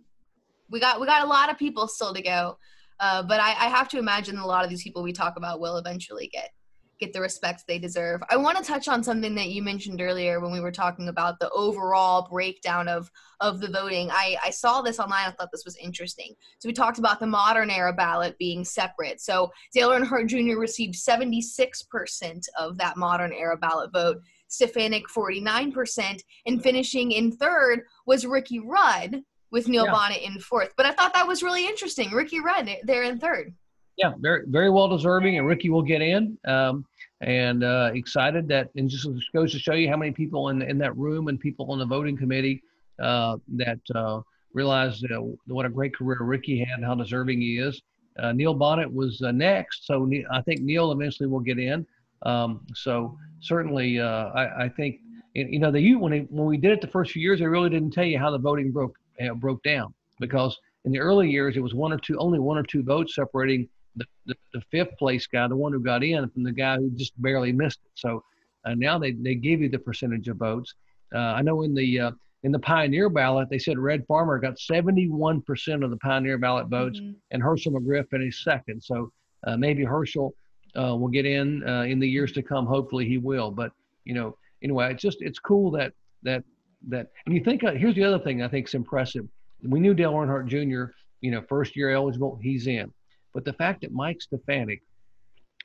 we 0.69 0.79
got 0.79 0.99
we 0.99 1.07
got 1.07 1.23
a 1.23 1.27
lot 1.27 1.49
of 1.49 1.57
people 1.57 1.87
still 1.87 2.13
to 2.13 2.21
go. 2.21 2.57
Uh, 2.99 3.23
but 3.23 3.39
I, 3.39 3.51
I 3.51 3.69
have 3.69 3.87
to 3.89 3.97
imagine 3.97 4.37
a 4.37 4.45
lot 4.45 4.63
of 4.63 4.69
these 4.69 4.83
people 4.83 5.01
we 5.01 5.13
talk 5.13 5.37
about 5.37 5.59
will 5.59 5.77
eventually 5.77 6.27
get 6.27 6.51
get 6.99 7.13
the 7.13 7.21
respect 7.21 7.63
they 7.67 7.79
deserve. 7.79 8.21
I 8.29 8.37
want 8.37 8.57
to 8.57 8.63
touch 8.63 8.87
on 8.87 9.03
something 9.03 9.33
that 9.35 9.49
you 9.49 9.63
mentioned 9.63 10.01
earlier 10.01 10.39
when 10.39 10.51
we 10.51 10.59
were 10.59 10.71
talking 10.71 11.07
about 11.07 11.39
the 11.39 11.49
overall 11.51 12.27
breakdown 12.29 12.87
of 12.87 13.09
of 13.39 13.61
the 13.61 13.69
voting. 13.69 14.09
I, 14.11 14.37
I 14.43 14.49
saw 14.49 14.81
this 14.81 14.99
online. 14.99 15.27
I 15.27 15.31
thought 15.31 15.49
this 15.51 15.65
was 15.65 15.77
interesting. 15.77 16.35
So 16.59 16.67
we 16.67 16.73
talked 16.73 16.99
about 16.99 17.19
the 17.19 17.27
modern 17.27 17.69
era 17.69 17.93
ballot 17.93 18.37
being 18.37 18.65
separate. 18.65 19.21
So 19.21 19.51
Dale 19.73 19.89
Earnhardt 19.89 20.27
Jr. 20.27 20.59
received 20.59 20.95
76% 20.95 22.45
of 22.57 22.77
that 22.77 22.97
modern 22.97 23.31
era 23.33 23.57
ballot 23.57 23.91
vote. 23.93 24.17
Stefanik 24.51 25.07
49%, 25.07 26.23
and 26.47 26.63
finishing 26.63 27.11
in 27.11 27.31
third 27.31 27.83
was 28.07 28.25
Ricky 28.25 28.59
Rudd 28.59 29.21
with 29.51 29.67
Neil 29.67 29.85
yeah. 29.85 29.93
Bonnett 29.93 30.23
in 30.23 30.39
fourth. 30.39 30.73
But 30.75 30.87
I 30.87 30.91
thought 30.91 31.13
that 31.13 31.27
was 31.27 31.43
really 31.43 31.65
interesting. 31.65 32.09
Ricky 32.11 32.39
Rudd 32.39 32.69
there 32.83 33.03
in 33.03 33.19
third. 33.19 33.53
Yeah, 33.97 34.13
very 34.19 34.43
very 34.47 34.69
well 34.69 34.87
deserving, 34.87 35.37
and 35.37 35.45
Ricky 35.45 35.69
will 35.69 35.81
get 35.81 36.01
in. 36.01 36.37
Um, 36.47 36.85
and 37.21 37.63
uh, 37.63 37.91
excited 37.93 38.47
that, 38.47 38.69
and 38.75 38.89
just 38.89 39.07
goes 39.33 39.51
to 39.51 39.59
show 39.59 39.73
you 39.73 39.89
how 39.89 39.97
many 39.97 40.11
people 40.11 40.49
in 40.49 40.61
in 40.61 40.77
that 40.77 40.95
room 40.97 41.27
and 41.27 41.39
people 41.39 41.71
on 41.71 41.79
the 41.79 41.85
voting 41.85 42.17
committee 42.17 42.63
uh, 43.01 43.37
that 43.47 43.79
uh, 43.95 44.21
realized 44.53 45.05
what 45.47 45.65
a 45.65 45.69
great 45.69 45.95
career 45.95 46.19
Ricky 46.21 46.59
had 46.59 46.77
and 46.77 46.85
how 46.85 46.95
deserving 46.95 47.41
he 47.41 47.57
is. 47.57 47.81
Uh, 48.17 48.31
Neil 48.33 48.55
Bonnett 48.55 48.91
was 48.91 49.21
uh, 49.21 49.31
next, 49.31 49.85
so 49.85 50.09
I 50.31 50.41
think 50.41 50.61
Neil 50.61 50.91
eventually 50.91 51.27
will 51.27 51.39
get 51.39 51.59
in. 51.59 51.85
Um, 52.23 52.65
so 52.75 53.17
certainly, 53.39 53.99
uh, 53.99 54.25
I, 54.29 54.65
I, 54.65 54.69
think 54.69 54.99
you 55.33 55.59
know 55.59 55.71
the 55.71 55.95
when 55.95 56.27
when 56.29 56.45
we 56.45 56.57
did 56.57 56.71
it 56.71 56.81
the 56.81 56.87
first 56.87 57.11
few 57.11 57.21
years, 57.21 57.39
they 57.39 57.45
really 57.45 57.69
didn't 57.69 57.91
tell 57.91 58.03
you 58.03 58.19
how 58.19 58.31
the 58.31 58.37
voting 58.37 58.71
broke 58.71 58.97
broke 59.35 59.63
down 59.63 59.93
because 60.19 60.57
in 60.85 60.91
the 60.91 60.99
early 60.99 61.29
years 61.29 61.55
it 61.55 61.61
was 61.61 61.73
one 61.73 61.93
or 61.93 61.97
two 61.97 62.17
only 62.17 62.39
one 62.39 62.57
or 62.57 62.63
two 62.63 62.83
votes 62.83 63.15
separating 63.15 63.67
the, 63.99 64.05
the, 64.25 64.35
the, 64.53 64.61
fifth 64.71 64.97
place 64.97 65.27
guy, 65.27 65.47
the 65.47 65.55
one 65.55 65.71
who 65.71 65.79
got 65.79 66.03
in, 66.03 66.27
from 66.29 66.43
the 66.43 66.51
guy 66.51 66.77
who 66.77 66.89
just 66.91 67.19
barely 67.21 67.51
missed 67.51 67.79
it. 67.85 67.91
So 67.95 68.23
uh, 68.65 68.73
now 68.75 68.97
they, 68.97 69.11
they 69.11 69.35
give 69.35 69.61
you 69.61 69.69
the 69.69 69.79
percentage 69.79 70.27
of 70.27 70.37
votes. 70.37 70.73
Uh, 71.13 71.17
I 71.19 71.41
know 71.41 71.61
in 71.63 71.73
the 71.73 71.99
uh, 71.99 72.11
in 72.43 72.51
the 72.51 72.59
Pioneer 72.59 73.09
ballot, 73.09 73.49
they 73.49 73.59
said 73.59 73.77
Red 73.77 74.05
Farmer 74.07 74.39
got 74.39 74.55
71% 74.55 75.83
of 75.83 75.89
the 75.89 75.97
Pioneer 75.97 76.37
ballot 76.37 76.67
votes, 76.67 76.99
mm-hmm. 76.99 77.13
and 77.31 77.43
Hershel 77.43 77.73
McGriff 77.73 78.09
finished 78.09 78.43
second. 78.43 78.81
So 78.81 79.11
uh, 79.45 79.57
maybe 79.57 79.83
Hershel 79.83 80.31
uh, 80.77 80.95
will 80.95 81.09
get 81.09 81.25
in 81.25 81.67
uh, 81.67 81.81
in 81.83 81.99
the 81.99 82.07
years 82.07 82.31
to 82.33 82.41
come. 82.41 82.65
Hopefully, 82.65 83.07
he 83.07 83.17
will. 83.17 83.51
But 83.51 83.71
you 84.05 84.13
know, 84.13 84.37
anyway, 84.63 84.91
it's 84.93 85.01
just 85.01 85.17
it's 85.21 85.39
cool 85.39 85.71
that 85.71 85.93
that 86.23 86.43
that. 86.87 87.07
And 87.25 87.35
you 87.35 87.43
think 87.43 87.61
here's 87.61 87.95
the 87.95 88.03
other 88.03 88.19
thing 88.19 88.41
I 88.41 88.47
think 88.47 88.67
is 88.67 88.73
impressive. 88.73 89.27
We 89.61 89.79
knew 89.79 89.93
Dale 89.93 90.13
Earnhardt 90.13 90.47
Jr. 90.47 90.93
You 91.21 91.31
know, 91.31 91.41
first 91.49 91.75
year 91.75 91.91
eligible, 91.91 92.39
he's 92.41 92.67
in. 92.67 92.93
But 93.33 93.45
the 93.45 93.53
fact 93.53 93.81
that 93.81 93.91
Mike 93.91 94.21
Stefanik 94.21 94.81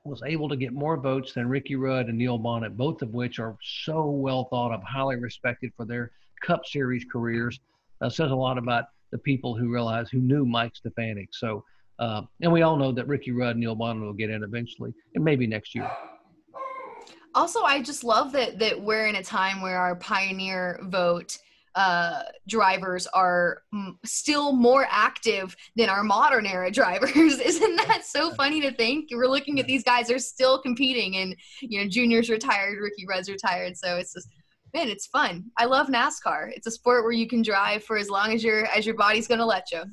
was 0.05 0.23
able 0.27 0.49
to 0.51 0.57
get 0.57 0.73
more 0.73 0.99
votes 0.99 1.33
than 1.33 1.49
Ricky 1.49 1.77
Rudd 1.77 2.09
and 2.09 2.19
Neil 2.19 2.39
Bonnett, 2.39 2.77
both 2.77 3.01
of 3.01 3.15
which 3.15 3.39
are 3.39 3.57
so 3.63 4.11
well 4.11 4.45
thought 4.45 4.73
of, 4.73 4.83
highly 4.83 5.17
respected 5.17 5.73
for 5.77 5.87
their 5.87 6.11
Cup 6.43 6.67
Series 6.67 7.07
careers, 7.11 7.59
uh, 8.03 8.11
says 8.11 8.31
a 8.31 8.35
lot 8.35 8.59
about 8.59 8.85
the 9.13 9.19
people 9.19 9.57
who 9.57 9.73
realize 9.73 10.11
who 10.11 10.19
knew 10.19 10.45
Mike 10.45 10.77
Stefanik. 10.77 11.29
So, 11.33 11.65
uh, 11.99 12.23
and 12.43 12.53
we 12.53 12.63
all 12.63 12.77
know 12.77 12.93
that 12.93 13.09
Ricky 13.09 13.33
Rudd 13.33 13.53
and 13.53 13.61
Neil 13.61 13.77
Bonnett 13.77 14.03
will 14.03 14.13
get 14.13 14.29
in 14.29 14.43
eventually, 14.43 14.93
and 15.15 15.25
maybe 15.25 15.47
next 15.47 15.75
year. 15.75 15.91
Also, 17.35 17.63
I 17.63 17.83
just 17.83 18.05
love 18.05 18.33
that 18.33 18.59
that 18.59 18.81
we're 18.81 19.07
in 19.07 19.17
a 19.17 19.23
time 19.23 19.63
where 19.63 19.79
our 19.79 19.97
pioneer 19.97 20.79
vote 20.83 21.39
uh, 21.75 22.23
drivers 22.47 23.07
are 23.09 23.63
m- 23.73 23.99
still 24.05 24.53
more 24.53 24.87
active 24.89 25.57
than 25.77 25.89
our 25.89 26.05
modern 26.05 26.47
era 26.47 26.71
drivers. 26.71 27.39
Isn't 27.39 27.77
that 27.77 28.05
so 28.05 28.31
funny 28.33 28.61
to 28.61 28.73
think? 28.73 29.09
We're 29.13 29.27
looking 29.27 29.61
at 29.61 29.67
these 29.67 29.85
guys 29.85 30.11
are 30.11 30.19
still 30.19 30.61
competing, 30.61 31.17
and 31.17 31.37
you 31.61 31.81
know, 31.81 31.89
juniors 31.89 32.31
retired, 32.31 32.79
Ricky 32.81 33.07
Rudd's 33.07 33.29
retired. 33.29 33.77
So 33.77 33.97
it's 33.97 34.13
just 34.13 34.29
man, 34.75 34.89
it's 34.89 35.07
fun. 35.07 35.45
I 35.57 35.67
love 35.67 35.87
NASCAR. 35.87 36.51
It's 36.55 36.67
a 36.67 36.71
sport 36.71 37.05
where 37.05 37.13
you 37.13 37.29
can 37.29 37.43
drive 37.43 37.85
for 37.85 37.97
as 37.97 38.11
long 38.11 38.33
as 38.33 38.43
your 38.43 38.67
as 38.67 38.85
your 38.85 38.97
body's 38.97 39.29
going 39.29 39.39
to 39.39 39.47
let 39.47 39.71
you. 39.73 39.85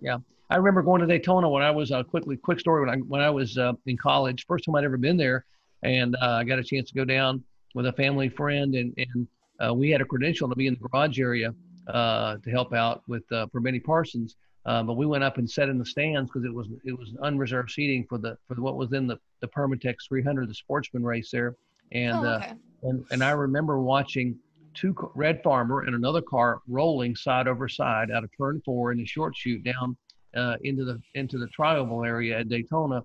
Yeah. 0.00 0.18
I 0.48 0.56
remember 0.56 0.82
going 0.82 1.00
to 1.00 1.06
Daytona 1.06 1.48
when 1.48 1.62
I 1.62 1.70
was 1.70 1.92
uh, 1.92 2.02
quickly 2.02 2.36
quick 2.36 2.58
story 2.58 2.80
when 2.84 2.90
I 2.90 2.96
when 2.96 3.20
I 3.20 3.30
was 3.30 3.56
uh, 3.56 3.74
in 3.86 3.96
college. 3.96 4.46
First 4.46 4.64
time 4.64 4.74
I'd 4.74 4.84
ever 4.84 4.96
been 4.96 5.16
there, 5.16 5.44
and 5.84 6.16
uh, 6.20 6.30
I 6.32 6.44
got 6.44 6.58
a 6.58 6.64
chance 6.64 6.88
to 6.88 6.94
go 6.94 7.04
down 7.04 7.44
with 7.74 7.86
a 7.86 7.92
family 7.92 8.28
friend, 8.28 8.74
and 8.74 8.92
and 8.96 9.28
uh, 9.64 9.72
we 9.74 9.90
had 9.90 10.00
a 10.00 10.04
credential 10.04 10.48
to 10.48 10.56
be 10.56 10.66
in 10.66 10.74
the 10.80 10.88
garage 10.88 11.18
area 11.20 11.54
uh, 11.88 12.36
to 12.38 12.50
help 12.50 12.72
out 12.72 13.02
with 13.08 13.30
uh, 13.32 13.46
for 13.52 13.60
Benny 13.60 13.80
Parsons. 13.80 14.36
Uh, 14.66 14.82
but 14.82 14.94
we 14.94 15.06
went 15.06 15.24
up 15.24 15.38
and 15.38 15.50
sat 15.50 15.70
in 15.70 15.78
the 15.78 15.84
stands 15.86 16.30
because 16.30 16.44
it 16.44 16.52
was 16.52 16.68
it 16.84 16.96
was 16.96 17.14
unreserved 17.22 17.70
seating 17.70 18.04
for 18.08 18.18
the 18.18 18.36
for 18.46 18.54
what 18.60 18.76
was 18.76 18.92
in 18.92 19.06
the 19.06 19.18
the 19.40 19.48
Permatex 19.48 20.06
300, 20.08 20.48
the 20.48 20.54
sportsman 20.54 21.02
race 21.02 21.30
there, 21.30 21.56
and 21.92 22.18
Oh, 22.18 22.34
okay. 22.34 22.52
and 22.82 23.04
and 23.10 23.24
I 23.24 23.30
remember 23.30 23.80
watching 23.80 24.36
two 24.74 24.94
red 25.14 25.42
farmer 25.42 25.80
and 25.80 25.94
another 25.96 26.20
car 26.22 26.60
rolling 26.68 27.16
side 27.16 27.48
over 27.48 27.68
side 27.68 28.10
out 28.10 28.22
of 28.22 28.30
turn 28.36 28.60
four 28.64 28.92
in 28.92 28.98
the 28.98 29.06
short 29.06 29.34
chute 29.34 29.64
down 29.64 29.96
uh, 30.36 30.56
into 30.62 30.84
the 30.84 31.00
into 31.14 31.38
the 31.38 31.48
trioval 31.58 32.06
area 32.06 32.38
at 32.40 32.48
Daytona, 32.50 32.98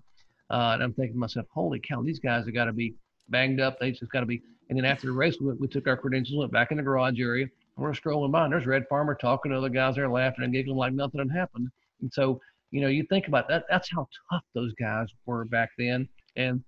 uh, 0.50 0.72
and 0.74 0.84
I'm 0.84 0.94
thinking 0.94 1.14
to 1.16 1.20
myself, 1.20 1.48
holy 1.50 1.80
cow, 1.80 2.02
these 2.04 2.20
guys 2.20 2.46
have 2.46 2.54
got 2.54 2.66
to 2.66 2.74
be 2.74 2.96
banged 3.30 3.62
up. 3.62 3.80
They 3.80 3.92
just 3.92 4.12
got 4.12 4.20
to 4.20 4.26
be. 4.26 4.42
And 4.70 4.78
then 4.78 4.86
after 4.86 5.08
the 5.08 5.14
race, 5.14 5.38
we, 5.40 5.54
we 5.54 5.68
took 5.68 5.88
our 5.88 5.98
credentials, 5.98 6.38
went 6.38 6.52
back 6.52 6.72
in 6.72 6.78
the 6.78 6.84
garage 6.84 7.20
area. 7.20 7.44
And 7.44 7.84
we're 7.84 7.94
strolling 7.94 8.32
by, 8.32 8.46
and 8.46 8.54
there's 8.54 8.66
Red 8.66 8.88
Farmer 8.90 9.16
talking 9.16 9.52
to 9.52 9.58
other 9.58 9.70
guys 9.70 9.96
there, 9.96 10.10
laughing 10.10 10.44
and 10.44 10.54
giggling 10.54 10.78
like 10.78 10.94
nothing 10.94 11.20
had 11.20 11.32
happened. 11.32 11.70
And 12.02 12.12
so, 12.12 12.40
you 12.72 12.82
know, 12.82 12.88
you 12.88 13.06
think 13.10 13.28
about 13.28 13.48
that. 13.50 13.66
That's 13.70 13.92
how 13.92 14.08
tough 14.32 14.44
those 14.54 14.74
guys 14.74 15.08
were 15.26 15.46
back 15.46 15.70
then. 15.78 16.08
And 16.36 16.64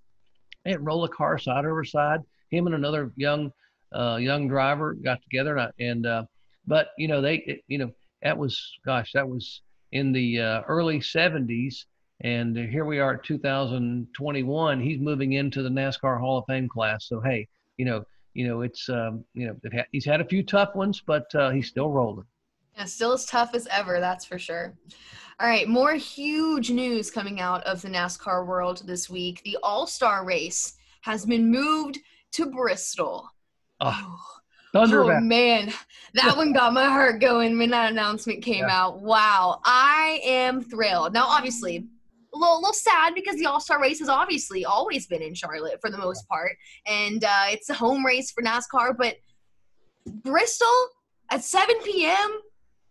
they'd 0.65 0.77
roll 0.77 1.03
a 1.05 1.09
car 1.09 1.37
side 1.37 1.65
over 1.65 1.83
side. 1.83 2.21
Him 2.49 2.67
and 2.67 2.75
another 2.75 3.11
young, 3.15 3.51
uh, 3.93 4.17
young 4.17 4.47
driver 4.47 4.93
got 4.93 5.21
together, 5.23 5.57
and, 5.57 5.61
I, 5.61 5.83
and 5.83 6.05
uh, 6.05 6.23
but 6.65 6.89
you 6.97 7.07
know, 7.07 7.21
they, 7.21 7.37
it, 7.37 7.61
you 7.67 7.77
know, 7.77 7.91
that 8.21 8.37
was, 8.37 8.77
gosh, 8.85 9.11
that 9.13 9.27
was 9.27 9.61
in 9.91 10.11
the 10.11 10.39
uh, 10.41 10.61
early 10.67 10.99
70s. 10.99 11.85
And 12.21 12.57
here 12.57 12.85
we 12.85 12.99
are 12.99 13.15
at 13.15 13.23
2021. 13.23 14.81
He's 14.81 14.99
moving 14.99 15.33
into 15.33 15.61
the 15.61 15.69
NASCAR 15.69 16.19
Hall 16.19 16.39
of 16.39 16.45
Fame 16.47 16.67
class. 16.67 17.07
So 17.07 17.21
hey, 17.21 17.47
you 17.77 17.85
know, 17.85 18.03
you 18.33 18.47
know, 18.47 18.61
it's 18.61 18.89
um, 18.89 19.23
you 19.33 19.47
know, 19.47 19.83
he's 19.91 20.05
had 20.05 20.21
a 20.21 20.25
few 20.25 20.43
tough 20.43 20.75
ones, 20.75 21.01
but 21.05 21.33
uh, 21.35 21.49
he's 21.51 21.67
still 21.67 21.89
rolling. 21.89 22.25
Yeah, 22.75 22.85
still 22.85 23.13
as 23.13 23.25
tough 23.25 23.55
as 23.55 23.67
ever, 23.71 23.99
that's 23.99 24.25
for 24.25 24.37
sure. 24.37 24.75
All 25.39 25.47
right, 25.47 25.67
more 25.67 25.93
huge 25.93 26.69
news 26.69 27.09
coming 27.09 27.39
out 27.39 27.63
of 27.63 27.81
the 27.81 27.87
NASCAR 27.89 28.45
world 28.45 28.83
this 28.85 29.09
week. 29.09 29.41
The 29.43 29.57
All 29.63 29.87
Star 29.87 30.25
race 30.25 30.73
has 31.01 31.25
been 31.25 31.49
moved 31.49 31.99
to 32.33 32.47
Bristol. 32.47 33.29
Oh, 33.79 34.17
Thunder 34.73 35.03
oh 35.03 35.19
man, 35.21 35.71
that 36.13 36.35
one 36.35 36.53
got 36.53 36.73
my 36.73 36.85
heart 36.85 37.21
going 37.21 37.57
when 37.57 37.69
that 37.69 37.91
announcement 37.91 38.43
came 38.43 38.65
Yeah. 38.67 38.85
out. 38.85 38.99
Wow, 39.01 39.61
I 39.63 40.19
am 40.23 40.61
thrilled. 40.61 41.13
Now, 41.13 41.25
obviously, 41.27 41.87
a 42.33 42.37
little, 42.37 42.57
little 42.57 42.73
sad 42.73 43.13
because 43.15 43.35
the 43.35 43.45
All 43.45 43.59
Star 43.59 43.81
race 43.81 43.99
has 43.99 44.09
obviously 44.09 44.65
always 44.65 45.07
been 45.07 45.21
in 45.21 45.33
Charlotte 45.33 45.79
for 45.81 45.89
the 45.89 45.97
most 45.97 46.27
part, 46.27 46.51
and 46.85 47.23
uh, 47.23 47.45
it's 47.47 47.69
a 47.69 47.73
home 47.73 48.05
race 48.05 48.31
for 48.31 48.43
NASCAR. 48.43 48.95
But 48.97 49.17
Bristol 50.23 50.67
at 51.31 51.43
7 51.43 51.75
p.m. 51.83 52.39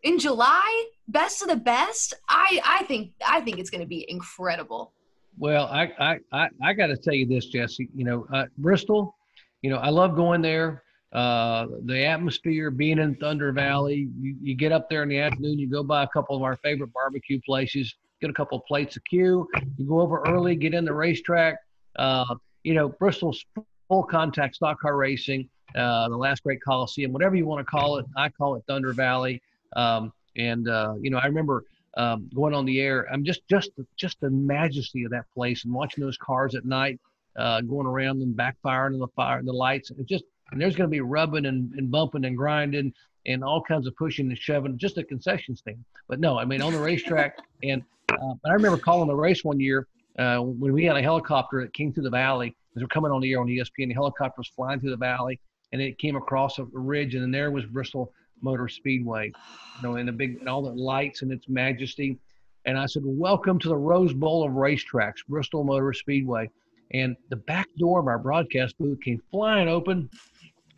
in 0.02 0.18
July, 0.18 0.86
best 1.08 1.42
of 1.42 1.48
the 1.48 1.56
best. 1.56 2.14
I 2.28 2.60
I 2.64 2.84
think 2.84 3.12
I 3.26 3.40
think 3.40 3.58
it's 3.58 3.70
going 3.70 3.82
to 3.82 3.86
be 3.86 4.06
incredible. 4.08 4.92
Well, 5.38 5.66
I 5.66 5.92
I 5.98 6.18
I, 6.32 6.48
I 6.62 6.72
got 6.72 6.88
to 6.88 6.96
tell 6.96 7.14
you 7.14 7.26
this, 7.26 7.46
Jesse. 7.46 7.88
You 7.94 8.04
know, 8.04 8.26
uh, 8.32 8.46
Bristol. 8.58 9.14
You 9.62 9.70
know, 9.70 9.78
I 9.78 9.88
love 9.88 10.14
going 10.14 10.42
there. 10.42 10.82
Uh, 11.12 11.66
the 11.84 12.04
atmosphere, 12.04 12.70
being 12.70 12.98
in 12.98 13.14
Thunder 13.16 13.52
Valley. 13.52 14.08
You, 14.20 14.36
you 14.42 14.54
get 14.54 14.70
up 14.70 14.90
there 14.90 15.02
in 15.02 15.08
the 15.08 15.18
afternoon. 15.18 15.58
You 15.58 15.68
go 15.68 15.82
by 15.82 16.02
a 16.02 16.08
couple 16.08 16.36
of 16.36 16.42
our 16.42 16.56
favorite 16.56 16.92
barbecue 16.92 17.40
places. 17.40 17.94
Get 18.20 18.30
a 18.30 18.32
couple 18.32 18.58
of 18.58 18.64
plates 18.64 18.96
of 18.96 19.04
Q. 19.04 19.48
You 19.76 19.86
go 19.86 20.00
over 20.00 20.22
early. 20.26 20.56
Get 20.56 20.74
in 20.74 20.84
the 20.84 20.94
racetrack. 20.94 21.58
Uh, 21.96 22.34
you 22.62 22.74
know, 22.74 22.88
Bristol's 22.88 23.44
full 23.88 24.02
contact 24.04 24.56
stock 24.56 24.80
car 24.80 24.96
racing. 24.96 25.48
Uh, 25.74 26.08
the 26.08 26.16
last 26.16 26.42
great 26.42 26.62
Coliseum, 26.62 27.12
whatever 27.12 27.34
you 27.34 27.44
want 27.44 27.60
to 27.60 27.70
call 27.70 27.98
it. 27.98 28.06
I 28.16 28.28
call 28.30 28.54
it 28.54 28.64
Thunder 28.66 28.92
Valley. 28.92 29.42
Um, 29.74 30.12
and 30.36 30.68
uh, 30.68 30.94
you 31.00 31.10
know, 31.10 31.18
I 31.18 31.26
remember 31.26 31.64
um, 31.96 32.30
going 32.34 32.54
on 32.54 32.64
the 32.64 32.80
air. 32.80 33.06
I'm 33.12 33.24
just 33.24 33.46
just 33.48 33.70
just 33.96 34.20
the 34.20 34.30
majesty 34.30 35.04
of 35.04 35.10
that 35.10 35.24
place 35.34 35.64
and 35.64 35.74
watching 35.74 36.02
those 36.04 36.16
cars 36.16 36.54
at 36.54 36.64
night 36.64 37.00
uh, 37.36 37.60
going 37.60 37.86
around 37.86 38.22
and 38.22 38.36
backfiring 38.36 38.94
in 38.94 39.00
the 39.00 39.08
fire 39.08 39.38
and 39.38 39.48
the 39.48 39.52
lights. 39.52 39.90
It 39.90 40.06
just 40.06 40.24
and 40.52 40.60
there's 40.60 40.76
going 40.76 40.88
to 40.88 40.92
be 40.92 41.00
rubbing 41.00 41.46
and, 41.46 41.72
and 41.74 41.90
bumping 41.90 42.24
and 42.24 42.36
grinding 42.36 42.92
and 43.26 43.42
all 43.42 43.62
kinds 43.62 43.86
of 43.86 43.96
pushing 43.96 44.28
and 44.28 44.38
shoving. 44.38 44.78
Just 44.78 44.98
a 44.98 45.04
concession 45.04 45.56
stand. 45.56 45.84
But 46.08 46.20
no, 46.20 46.38
I 46.38 46.44
mean 46.44 46.62
on 46.62 46.72
the 46.72 46.78
racetrack. 46.78 47.38
and 47.62 47.82
uh, 48.10 48.34
I 48.44 48.52
remember 48.52 48.78
calling 48.78 49.08
the 49.08 49.16
race 49.16 49.44
one 49.44 49.60
year 49.60 49.86
uh, 50.18 50.38
when 50.38 50.72
we 50.72 50.84
had 50.84 50.96
a 50.96 51.02
helicopter 51.02 51.60
that 51.62 51.72
came 51.74 51.92
through 51.92 52.04
the 52.04 52.10
valley. 52.10 52.56
As 52.76 52.82
we're 52.82 52.88
coming 52.88 53.10
on 53.10 53.20
the 53.20 53.32
air 53.32 53.40
on 53.40 53.46
ESPN, 53.46 53.88
the 53.88 53.94
helicopter 53.94 54.34
was 54.38 54.48
flying 54.48 54.80
through 54.80 54.90
the 54.90 54.96
valley 54.96 55.40
and 55.72 55.80
it 55.82 55.98
came 55.98 56.16
across 56.16 56.58
a 56.58 56.64
ridge 56.72 57.14
and 57.14 57.22
then 57.22 57.30
there 57.30 57.50
was 57.50 57.64
Bristol 57.66 58.12
Motor 58.42 58.68
Speedway 58.68 59.26
you 59.26 59.82
know, 59.82 59.96
and 59.96 60.08
the 60.08 60.12
big 60.12 60.38
and 60.40 60.48
all 60.48 60.62
the 60.62 60.70
lights 60.70 61.22
and 61.22 61.32
its 61.32 61.48
majesty. 61.48 62.18
And 62.64 62.78
I 62.78 62.86
said, 62.86 63.02
"Welcome 63.04 63.58
to 63.60 63.68
the 63.68 63.76
Rose 63.76 64.12
Bowl 64.12 64.44
of 64.44 64.52
racetracks, 64.52 65.24
Bristol 65.28 65.64
Motor 65.64 65.92
Speedway." 65.92 66.50
And 66.92 67.16
the 67.30 67.36
back 67.36 67.68
door 67.78 68.00
of 68.00 68.06
our 68.06 68.18
broadcast 68.18 68.76
booth 68.78 69.00
came 69.02 69.20
flying 69.30 69.68
open, 69.68 70.08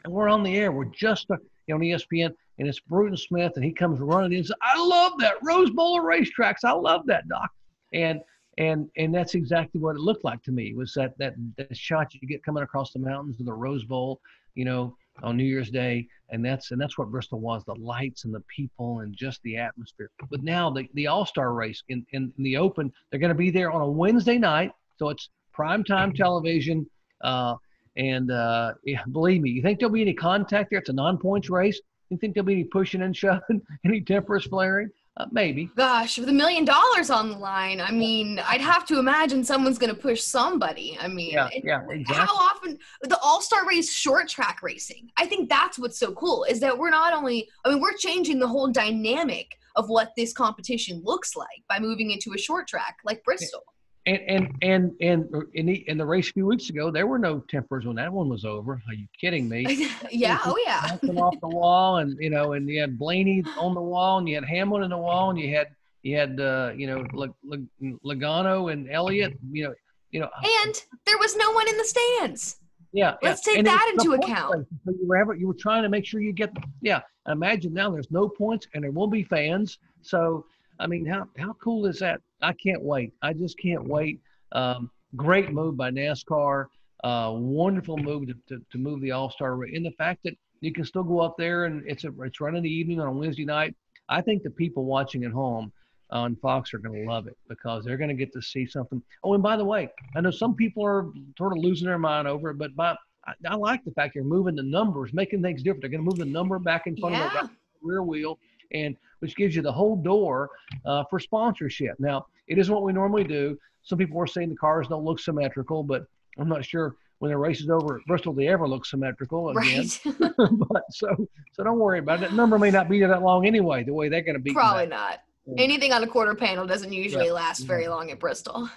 and 0.04 0.12
we're 0.12 0.28
on 0.28 0.42
the 0.42 0.56
air. 0.56 0.72
We're 0.72 0.86
just 0.86 1.30
uh, 1.30 1.36
on 1.72 1.80
ESPN, 1.80 2.34
and 2.58 2.68
it's 2.68 2.80
Bruton 2.80 3.16
Smith, 3.16 3.52
and 3.56 3.64
he 3.64 3.72
comes 3.72 4.00
running 4.00 4.32
in. 4.32 4.38
And 4.38 4.46
says, 4.46 4.56
"I 4.62 4.82
love 4.82 5.18
that 5.20 5.34
Rose 5.42 5.70
Bowl 5.70 5.98
of 5.98 6.04
racetracks. 6.04 6.64
I 6.64 6.72
love 6.72 7.06
that, 7.06 7.28
Doc." 7.28 7.50
And 7.92 8.20
and 8.58 8.90
and 8.96 9.14
that's 9.14 9.34
exactly 9.34 9.80
what 9.80 9.96
it 9.96 10.00
looked 10.00 10.24
like 10.24 10.42
to 10.42 10.52
me. 10.52 10.74
Was 10.74 10.92
that 10.94 11.16
that 11.18 11.34
that 11.56 11.76
shot 11.76 12.14
you 12.14 12.28
get 12.28 12.44
coming 12.44 12.62
across 12.62 12.92
the 12.92 12.98
mountains 12.98 13.40
of 13.40 13.46
the 13.46 13.52
Rose 13.52 13.84
Bowl, 13.84 14.20
you 14.54 14.64
know, 14.64 14.96
on 15.22 15.36
New 15.36 15.44
Year's 15.44 15.70
Day, 15.70 16.08
and 16.30 16.44
that's 16.44 16.70
and 16.72 16.80
that's 16.80 16.98
what 16.98 17.10
Bristol 17.10 17.40
was: 17.40 17.64
the 17.64 17.74
lights 17.74 18.24
and 18.24 18.34
the 18.34 18.42
people 18.54 19.00
and 19.00 19.14
just 19.14 19.40
the 19.42 19.56
atmosphere. 19.56 20.10
But 20.30 20.42
now 20.42 20.70
the 20.70 20.88
the 20.94 21.06
All 21.06 21.24
Star 21.24 21.52
race 21.52 21.82
in, 21.88 22.04
in 22.12 22.32
in 22.36 22.44
the 22.44 22.56
Open, 22.56 22.92
they're 23.10 23.20
going 23.20 23.28
to 23.28 23.34
be 23.34 23.50
there 23.50 23.70
on 23.70 23.80
a 23.80 23.88
Wednesday 23.88 24.38
night, 24.38 24.72
so 24.96 25.08
it's 25.08 25.30
prime 25.52 25.84
time 25.84 26.12
television. 26.12 26.88
Uh, 27.20 27.54
and 27.98 28.30
uh, 28.30 28.74
yeah, 28.84 29.02
believe 29.12 29.42
me, 29.42 29.50
you 29.50 29.62
think 29.62 29.78
there'll 29.78 29.92
be 29.92 30.02
any 30.02 30.14
contact 30.14 30.70
there? 30.70 30.78
It's 30.78 30.88
a 30.88 30.94
non-points 30.94 31.50
race. 31.50 31.80
You 32.08 32.16
think 32.16 32.34
there'll 32.34 32.46
be 32.46 32.54
any 32.54 32.64
pushing 32.64 33.02
and 33.02 33.14
shoving, 33.14 33.60
any 33.84 34.00
tempers 34.00 34.46
flaring? 34.46 34.88
Uh, 35.18 35.26
maybe. 35.32 35.68
Gosh, 35.76 36.16
with 36.16 36.28
a 36.28 36.32
million 36.32 36.64
dollars 36.64 37.10
on 37.10 37.28
the 37.28 37.36
line, 37.36 37.80
I 37.80 37.90
mean, 37.90 38.38
I'd 38.38 38.60
have 38.60 38.86
to 38.86 39.00
imagine 39.00 39.42
someone's 39.42 39.76
going 39.76 39.92
to 39.92 40.00
push 40.00 40.22
somebody. 40.22 40.96
I 41.00 41.08
mean, 41.08 41.32
Yeah, 41.32 41.48
and 41.52 42.06
yeah, 42.08 42.14
how 42.14 42.34
often 42.36 42.78
the 43.02 43.18
All 43.18 43.42
Star 43.42 43.66
race 43.66 43.92
short 43.92 44.28
track 44.28 44.60
racing? 44.62 45.10
I 45.18 45.26
think 45.26 45.50
that's 45.50 45.76
what's 45.76 45.98
so 45.98 46.12
cool 46.12 46.44
is 46.44 46.60
that 46.60 46.78
we're 46.78 46.90
not 46.90 47.12
only, 47.12 47.48
I 47.64 47.70
mean, 47.70 47.80
we're 47.80 47.96
changing 47.96 48.38
the 48.38 48.46
whole 48.46 48.68
dynamic 48.68 49.58
of 49.74 49.88
what 49.88 50.12
this 50.16 50.32
competition 50.32 51.02
looks 51.04 51.34
like 51.34 51.62
by 51.68 51.80
moving 51.80 52.12
into 52.12 52.32
a 52.34 52.38
short 52.38 52.68
track 52.68 52.98
like 53.04 53.24
Bristol. 53.24 53.64
And 54.08 54.20
and 54.26 54.54
and 54.62 54.92
and 55.02 55.44
in 55.52 55.66
the 55.66 55.88
in 55.88 55.98
the 55.98 56.06
race 56.06 56.30
a 56.30 56.32
few 56.32 56.46
weeks 56.46 56.70
ago, 56.70 56.90
there 56.90 57.06
were 57.06 57.18
no 57.18 57.40
tempers 57.40 57.84
when 57.84 57.96
that 57.96 58.10
one 58.10 58.30
was 58.30 58.46
over. 58.46 58.80
Are 58.88 58.94
you 58.94 59.06
kidding 59.20 59.48
me? 59.48 59.90
yeah, 60.10 60.38
oh 60.46 60.56
yeah. 60.64 60.96
off 61.20 61.38
the 61.40 61.48
wall, 61.48 61.98
and 61.98 62.16
you 62.18 62.30
know, 62.30 62.54
and 62.54 62.66
you 62.68 62.80
had 62.80 62.98
Blaney 62.98 63.44
on 63.58 63.74
the 63.74 63.80
wall, 63.82 64.18
and 64.18 64.26
you 64.26 64.34
had 64.34 64.44
Hamlin 64.44 64.82
in 64.82 64.90
the 64.90 64.96
wall, 64.96 65.28
and 65.28 65.38
you 65.38 65.54
had 65.54 65.68
you 66.02 66.16
had 66.16 66.40
uh, 66.40 66.72
you 66.74 66.86
know 66.86 67.04
Lag- 67.12 67.34
Lag- 67.44 67.66
Logano 68.02 68.72
and 68.72 68.90
Elliott. 68.90 69.36
You 69.52 69.64
know, 69.64 69.74
you 70.10 70.20
know. 70.20 70.30
And 70.64 70.82
there 71.04 71.18
was 71.18 71.36
no 71.36 71.50
one 71.52 71.68
in 71.68 71.76
the 71.76 71.84
stands. 71.84 72.56
Yeah, 72.92 73.16
Let's 73.22 73.46
yeah. 73.46 73.50
take 73.50 73.58
And 73.58 73.66
that 73.66 73.94
into 73.98 74.14
account. 74.14 74.66
So 74.86 74.92
you 74.92 75.06
were 75.06 75.18
ever, 75.18 75.34
you 75.34 75.46
were 75.46 75.54
trying 75.54 75.82
to 75.82 75.90
make 75.90 76.06
sure 76.06 76.20
you 76.20 76.32
get 76.32 76.50
yeah. 76.80 77.00
Imagine 77.26 77.74
now 77.74 77.90
there's 77.90 78.10
no 78.10 78.26
points 78.26 78.66
and 78.72 78.82
there 78.82 78.90
won't 78.90 79.12
be 79.12 79.22
fans. 79.22 79.78
So 80.00 80.46
I 80.80 80.86
mean, 80.86 81.04
how 81.04 81.28
how 81.36 81.52
cool 81.54 81.84
is 81.84 81.98
that? 81.98 82.22
I 82.42 82.52
can't 82.52 82.82
wait. 82.82 83.12
I 83.22 83.32
just 83.32 83.58
can't 83.58 83.86
wait. 83.86 84.20
Um, 84.52 84.90
great 85.16 85.52
move 85.52 85.76
by 85.76 85.90
NASCAR. 85.90 86.66
Uh, 87.04 87.32
wonderful 87.34 87.96
move 87.96 88.26
to, 88.26 88.34
to, 88.48 88.62
to 88.70 88.78
move 88.78 89.00
the 89.00 89.12
All 89.12 89.30
Star 89.30 89.64
in 89.64 89.82
the 89.82 89.92
fact 89.92 90.22
that 90.24 90.34
you 90.60 90.72
can 90.72 90.84
still 90.84 91.04
go 91.04 91.20
up 91.20 91.36
there 91.38 91.66
and 91.66 91.84
it's 91.86 92.04
a 92.04 92.12
it's 92.22 92.40
running 92.40 92.62
the 92.62 92.72
evening 92.72 93.00
on 93.00 93.06
a 93.06 93.12
Wednesday 93.12 93.44
night. 93.44 93.74
I 94.08 94.20
think 94.20 94.42
the 94.42 94.50
people 94.50 94.84
watching 94.84 95.24
at 95.24 95.32
home 95.32 95.72
on 96.10 96.36
Fox 96.36 96.72
are 96.72 96.78
going 96.78 97.04
to 97.04 97.10
love 97.10 97.26
it 97.26 97.36
because 97.48 97.84
they're 97.84 97.98
going 97.98 98.08
to 98.08 98.14
get 98.14 98.32
to 98.32 98.42
see 98.42 98.66
something. 98.66 99.02
Oh, 99.22 99.34
and 99.34 99.42
by 99.42 99.56
the 99.56 99.64
way, 99.64 99.90
I 100.16 100.20
know 100.20 100.30
some 100.30 100.54
people 100.54 100.84
are 100.84 101.10
sort 101.36 101.52
of 101.52 101.58
losing 101.58 101.86
their 101.86 101.98
mind 101.98 102.26
over 102.26 102.50
it, 102.50 102.58
but 102.58 102.74
by, 102.74 102.96
I, 103.26 103.34
I 103.46 103.54
like 103.54 103.84
the 103.84 103.90
fact 103.92 104.14
they're 104.14 104.24
moving 104.24 104.56
the 104.56 104.62
numbers, 104.62 105.12
making 105.12 105.42
things 105.42 105.62
different. 105.62 105.82
They're 105.82 105.90
going 105.90 106.04
to 106.04 106.10
move 106.10 106.18
the 106.18 106.24
number 106.24 106.58
back 106.58 106.86
in 106.86 106.96
front 106.96 107.16
of 107.16 107.32
the 107.32 107.50
rear 107.82 108.02
wheel, 108.02 108.38
and 108.72 108.96
which 109.20 109.36
gives 109.36 109.54
you 109.56 109.62
the 109.62 109.72
whole 109.72 109.96
door 109.96 110.50
uh, 110.84 111.04
for 111.10 111.18
sponsorship. 111.18 111.96
Now, 111.98 112.26
it 112.46 112.58
isn't 112.58 112.72
what 112.72 112.84
we 112.84 112.92
normally 112.92 113.24
do. 113.24 113.58
Some 113.82 113.98
people 113.98 114.20
are 114.20 114.26
saying 114.26 114.50
the 114.50 114.56
cars 114.56 114.88
don't 114.88 115.04
look 115.04 115.18
symmetrical, 115.18 115.82
but 115.82 116.06
I'm 116.38 116.48
not 116.48 116.64
sure 116.64 116.94
when 117.18 117.30
the 117.32 117.36
race 117.38 117.60
is 117.60 117.68
over 117.68 117.96
at 117.96 118.06
Bristol 118.06 118.32
they 118.32 118.46
ever 118.48 118.68
look 118.68 118.86
symmetrical 118.86 119.50
again. 119.50 119.86
Right. 120.04 120.32
but 120.68 120.82
so 120.90 121.08
so 121.52 121.64
don't 121.64 121.78
worry 121.78 121.98
about 121.98 122.18
it. 122.22 122.30
That 122.30 122.34
number 122.34 122.58
may 122.58 122.70
not 122.70 122.88
be 122.88 123.00
that 123.00 123.22
long 123.22 123.46
anyway. 123.46 123.82
The 123.82 123.92
way 123.92 124.08
they're 124.08 124.22
going 124.22 124.36
to 124.36 124.40
be 124.40 124.52
Probably 124.52 124.86
not. 124.86 125.20
Anything 125.56 125.92
on 125.92 126.02
a 126.04 126.06
quarter 126.06 126.34
panel 126.34 126.66
doesn't 126.66 126.92
usually 126.92 127.26
Yeah. 127.26 127.32
last 127.32 127.60
very 127.60 127.88
long 127.88 128.10
at 128.10 128.20
Bristol. 128.20 128.68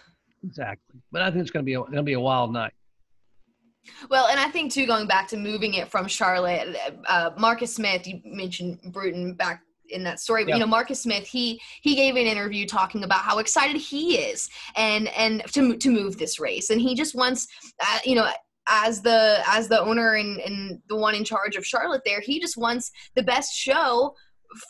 exactly. 0.43 1.01
But 1.11 1.21
I 1.21 1.29
think 1.29 1.41
it's 1.41 1.51
going 1.51 1.63
to 1.63 1.65
be 1.65 1.73
a, 1.73 1.79
going 1.79 1.93
to 1.93 2.03
be 2.03 2.13
a 2.13 2.19
wild 2.19 2.53
night. 2.53 2.73
Well, 4.09 4.27
and 4.27 4.39
I 4.39 4.47
think 4.49 4.71
too, 4.71 4.85
going 4.85 5.07
back 5.07 5.27
to 5.29 5.37
moving 5.37 5.73
it 5.73 5.89
from 5.89 6.07
Charlotte, 6.07 6.75
uh, 7.07 7.31
Marcus 7.37 7.75
Smith, 7.75 8.07
you 8.07 8.21
mentioned 8.23 8.79
Bruton 8.91 9.33
back 9.33 9.63
in 9.91 10.03
that 10.03 10.19
story, 10.19 10.43
but 10.43 10.49
Yeah. 10.49 10.55
you 10.55 10.59
know, 10.61 10.67
Marcus 10.67 11.01
Smith, 11.03 11.25
he 11.27 11.59
he 11.81 11.95
gave 11.95 12.15
an 12.15 12.25
interview 12.25 12.65
talking 12.65 13.03
about 13.03 13.21
how 13.21 13.39
excited 13.39 13.77
he 13.77 14.17
is 14.17 14.49
and 14.75 15.07
and 15.09 15.43
to 15.53 15.75
to 15.77 15.89
move 15.89 16.17
this 16.17 16.39
race, 16.39 16.69
and 16.69 16.81
he 16.81 16.95
just 16.95 17.15
wants, 17.15 17.47
uh, 17.81 17.99
you 18.05 18.15
know. 18.15 18.29
As 18.67 19.01
the 19.01 19.41
as 19.47 19.67
the 19.67 19.81
owner 19.81 20.13
and, 20.13 20.39
and 20.39 20.79
the 20.87 20.95
one 20.95 21.15
in 21.15 21.23
charge 21.23 21.55
of 21.55 21.65
Charlotte, 21.65 22.03
there 22.05 22.21
he 22.21 22.39
just 22.39 22.57
wants 22.57 22.91
the 23.15 23.23
best 23.23 23.55
show 23.55 24.13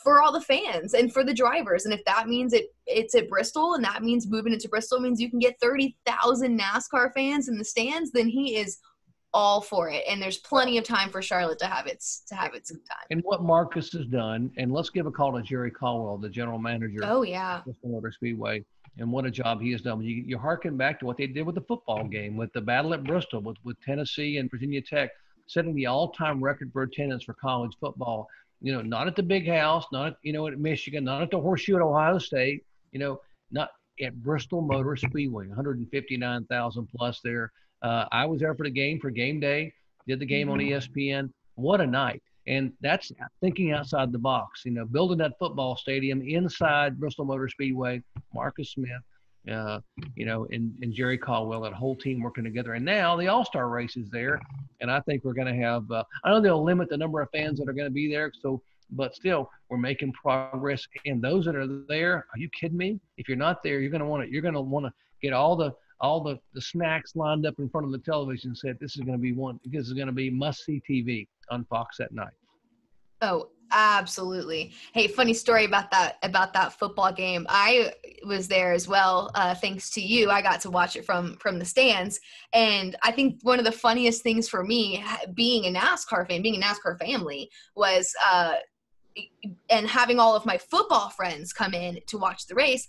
for 0.01 0.22
all 0.22 0.32
the 0.32 0.39
fans 0.39 0.93
and 0.93 1.11
for 1.11 1.26
the 1.26 1.34
drivers. 1.34 1.84
And 1.84 1.93
if 1.93 1.99
that 2.05 2.30
means 2.30 2.53
it 2.53 2.67
it's 2.88 3.13
at 3.15 3.28
Bristol 3.28 3.74
and 3.74 3.84
that 3.84 4.01
means 4.01 4.28
moving 4.30 4.53
it 4.53 4.61
to 4.61 4.69
Bristol 4.69 5.01
means 5.01 5.19
you 5.19 5.30
can 5.30 5.39
get 5.39 5.59
thirty 5.59 5.97
thousand 6.05 6.57
NASCAR 6.57 7.11
fans 7.13 7.49
in 7.49 7.57
the 7.57 7.65
stands, 7.65 8.11
then 8.11 8.30
he 8.30 8.55
is 8.55 8.80
all 9.34 9.61
for 9.61 9.89
it. 9.89 10.03
And 10.09 10.21
there's 10.21 10.38
plenty 10.38 10.77
of 10.77 10.84
time 10.84 11.09
for 11.09 11.21
Charlotte 11.21 11.59
to 11.59 11.67
have 11.67 11.88
its 11.88 12.23
to 12.27 12.36
have 12.36 12.53
its 12.53 12.69
time. 12.71 13.05
And 13.09 13.21
what 13.23 13.43
Marcus 13.43 13.91
has 13.93 14.05
done, 14.05 14.51
and 14.57 14.71
let's 14.71 14.89
give 14.89 15.05
a 15.05 15.11
call 15.11 15.34
to 15.34 15.41
Jerry 15.41 15.71
Caldwell, 15.71 16.17
the 16.17 16.29
general 16.29 16.59
manager 16.59 16.99
Oh 17.03 17.23
yeah. 17.23 17.61
Motor 17.84 18.11
Speedway, 18.11 18.65
and 18.97 19.11
what 19.11 19.25
a 19.25 19.32
job 19.32 19.61
he 19.61 19.71
has 19.71 19.82
done. 19.82 20.01
You, 20.01 20.23
you 20.25 20.38
harken 20.38 20.77
back 20.77 20.99
to 20.99 21.05
what 21.05 21.17
they 21.17 21.27
did 21.27 21.45
with 21.45 21.55
the 21.55 21.61
football 21.61 22.03
game, 22.03 22.36
with 22.36 22.51
the 22.53 22.61
battle 22.61 22.93
at 22.93 23.03
Bristol, 23.03 23.41
with, 23.41 23.57
with 23.63 23.77
Tennessee 23.82 24.38
and 24.38 24.49
Virginia 24.51 24.82
Tech, 24.82 25.11
setting 25.47 25.73
the 25.75 25.86
all-time 25.86 26.43
record 26.43 26.71
for 26.73 26.84
attendance 26.84 27.23
for 27.23 27.34
college 27.34 27.71
football. 27.79 28.27
You 28.61 28.73
know, 28.73 28.82
not 28.82 29.07
at 29.07 29.15
the 29.15 29.23
Big 29.23 29.47
House, 29.47 29.86
not 29.91 30.07
at, 30.07 30.13
you 30.23 30.34
know 30.34 30.47
at 30.47 30.59
Michigan, 30.59 31.03
not 31.03 31.21
at 31.21 31.32
the 31.32 31.39
Horseshoe 31.39 31.77
at 31.77 31.82
Ohio 31.82 32.17
State. 32.19 32.63
You 32.91 32.99
know, 32.99 33.21
not 33.49 33.69
at 34.01 34.21
Bristol 34.21 34.61
Motor 34.61 34.95
Speedway, 34.95 35.47
159,000 35.47 36.88
plus 36.95 37.19
there. 37.23 37.51
Uh, 37.82 38.05
I 38.11 38.25
was 38.25 38.39
there 38.39 38.53
for 38.55 38.63
the 38.63 38.71
game 38.71 38.99
for 38.99 39.09
game 39.09 39.39
day. 39.39 39.73
Did 40.07 40.19
the 40.19 40.25
game 40.25 40.49
on 40.49 40.61
E 40.61 40.71
ESPN. 40.71 41.32
What 41.55 41.82
a 41.82 41.88
night! 41.88 42.21
And 42.47 42.73
that's 42.82 43.11
thinking 43.39 43.71
outside 43.71 44.11
the 44.11 44.19
box. 44.19 44.63
You 44.65 44.71
know, 44.71 44.86
building 44.86 45.17
that 45.19 45.38
football 45.39 45.75
stadium 45.75 46.21
inside 46.21 46.99
Bristol 46.99 47.25
Motor 47.25 47.49
Speedway. 47.49 48.01
Marcus 48.34 48.71
Smith, 48.71 48.91
uh, 49.49 49.79
you 50.15 50.25
know, 50.25 50.47
and, 50.51 50.73
and 50.82 50.93
Jerry 50.93 51.17
Caldwell, 51.17 51.61
that 51.61 51.73
whole 51.73 51.95
team 51.95 52.21
working 52.21 52.43
together. 52.43 52.73
And 52.73 52.86
now 52.86 53.15
the 53.15 53.27
All 53.27 53.45
Star 53.45 53.69
race 53.69 53.97
is 53.97 54.09
there, 54.09 54.39
and 54.82 54.91
I 54.91 54.99
think 55.01 55.23
we're 55.23 55.34
going 55.34 55.53
to 55.53 55.61
have. 55.61 55.89
Uh, 55.89 56.03
I 56.23 56.29
know 56.29 56.41
they'll 56.41 56.63
limit 56.63 56.89
the 56.89 56.97
number 56.97 57.21
of 57.21 57.29
fans 57.32 57.59
that 57.59 57.69
are 57.69 57.73
going 57.73 57.88
to 57.88 57.93
be 57.93 58.09
there. 58.09 58.32
So, 58.41 58.61
but 58.91 59.15
still, 59.15 59.49
we're 59.69 59.77
making 59.77 60.13
progress. 60.13 60.86
And 61.05 61.21
those 61.21 61.45
that 61.45 61.55
are 61.55 61.67
there, 61.88 62.25
are 62.34 62.38
you 62.38 62.49
kidding 62.49 62.77
me? 62.77 62.99
If 63.17 63.27
you're 63.27 63.38
not 63.38 63.63
there, 63.63 63.79
you're 63.79 63.91
going 63.91 64.01
to 64.01 64.07
want 64.07 64.23
to. 64.23 64.32
You're 64.32 64.41
going 64.41 64.53
to 64.53 64.61
want 64.61 64.86
to 64.86 64.93
get 65.21 65.34
all 65.34 65.55
the 65.55 65.73
all 66.02 66.22
the, 66.22 66.39
the 66.54 66.62
snacks 66.62 67.16
lined 67.16 67.45
up 67.45 67.56
in 67.60 67.70
front 67.70 67.86
of 67.86 67.91
the 67.91 67.99
television 67.99 68.56
set. 68.56 68.80
This 68.80 68.95
is 68.95 69.02
going 69.02 69.18
to 69.18 69.22
be 69.22 69.34
one. 69.34 69.60
This 69.66 69.88
is 69.88 69.93
going 69.93 70.08
to 70.08 70.14
be 70.14 70.30
must 70.30 70.66
see 70.66 70.82
TV 70.89 71.28
on 71.49 71.64
Fox 71.66 71.99
at 71.99 72.12
night. 72.12 72.34
Oh, 73.22 73.49
absolutely. 73.72 74.74
Hey, 74.93 75.08
funny 75.08 75.34
story 75.34 75.66
about 75.66 75.91
that 75.91 76.18
about 76.24 76.54
that 76.54 76.74
football 76.74 77.14
game. 77.14 77.45
I 77.49 77.93
was 78.26 78.47
there 78.47 78.74
as 78.74 78.88
well, 78.88 79.30
uh, 79.36 79.54
thanks 79.54 79.91
to 79.91 80.02
you. 80.02 80.32
I 80.32 80.41
got 80.41 80.60
to 80.62 80.72
watch 80.72 80.95
it 80.95 81.06
from 81.06 81.38
from 81.38 81.60
the 81.60 81.66
stands, 81.66 82.20
and 82.52 82.95
I 83.04 83.12
think 83.12 83.39
one 83.43 83.60
of 83.60 83.66
the 83.66 83.72
funniest 83.72 84.24
things 84.24 84.49
for 84.49 84.64
me, 84.64 85.04
being 85.36 85.66
a 85.66 85.80
NASCAR 85.80 86.28
fan, 86.28 86.41
being 86.41 86.62
a 86.62 86.66
NASCAR 86.66 86.97
family, 86.99 87.49
was. 87.76 88.14
Uh, 88.26 88.56
and 89.70 89.88
having 89.88 90.20
all 90.20 90.36
of 90.36 90.45
my 90.45 90.57
football 90.57 91.09
friends 91.09 91.53
come 91.53 91.74
in 91.74 91.99
to 92.07 92.18
watch 92.18 92.47
the 92.47 92.55
race, 92.55 92.88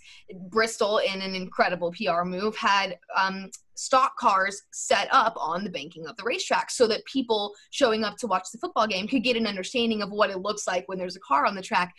Bristol, 0.49 0.99
in 0.99 1.21
an 1.21 1.35
incredible 1.35 1.91
PR 1.91 2.23
move, 2.23 2.55
had 2.55 2.97
um, 3.15 3.49
stock 3.75 4.15
cars 4.17 4.61
set 4.71 5.07
up 5.11 5.33
on 5.37 5.63
the 5.63 5.69
banking 5.69 6.05
of 6.05 6.15
the 6.17 6.23
racetrack 6.23 6.69
so 6.69 6.87
that 6.87 7.05
people 7.05 7.53
showing 7.71 8.03
up 8.03 8.17
to 8.17 8.27
watch 8.27 8.47
the 8.51 8.57
football 8.57 8.87
game 8.87 9.07
could 9.07 9.23
get 9.23 9.37
an 9.37 9.47
understanding 9.47 10.01
of 10.01 10.11
what 10.11 10.29
it 10.29 10.39
looks 10.39 10.67
like 10.67 10.87
when 10.87 10.97
there's 10.97 11.15
a 11.15 11.21
car 11.21 11.45
on 11.45 11.55
the 11.55 11.61
track. 11.61 11.93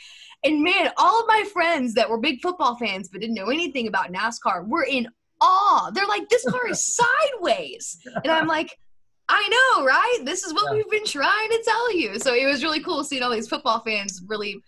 And 0.44 0.62
man, 0.62 0.90
all 0.96 1.20
of 1.20 1.26
my 1.26 1.44
friends 1.52 1.94
that 1.94 2.08
were 2.08 2.18
big 2.18 2.40
football 2.40 2.76
fans 2.76 3.08
but 3.08 3.20
didn't 3.20 3.34
know 3.34 3.50
anything 3.50 3.88
about 3.88 4.12
NASCAR 4.12 4.66
were 4.66 4.84
in 4.84 5.08
awe. 5.40 5.90
They're 5.92 6.06
like, 6.06 6.28
this 6.28 6.44
car 6.44 6.68
is 6.68 6.96
sideways. 7.42 7.98
And 8.22 8.30
I'm 8.30 8.46
like, 8.46 8.78
I 9.28 9.48
know, 9.48 9.84
right? 9.86 10.18
This 10.24 10.44
is 10.44 10.52
what 10.52 10.64
Yeah. 10.70 10.76
we've 10.76 10.90
been 10.90 11.04
trying 11.06 11.48
to 11.50 11.62
tell 11.64 11.96
you. 11.96 12.18
So 12.18 12.34
it 12.34 12.46
was 12.46 12.62
really 12.62 12.80
cool 12.80 13.02
seeing 13.04 13.22
all 13.22 13.30
these 13.30 13.48
football 13.48 13.80
fans 13.80 14.22
really 14.26 14.60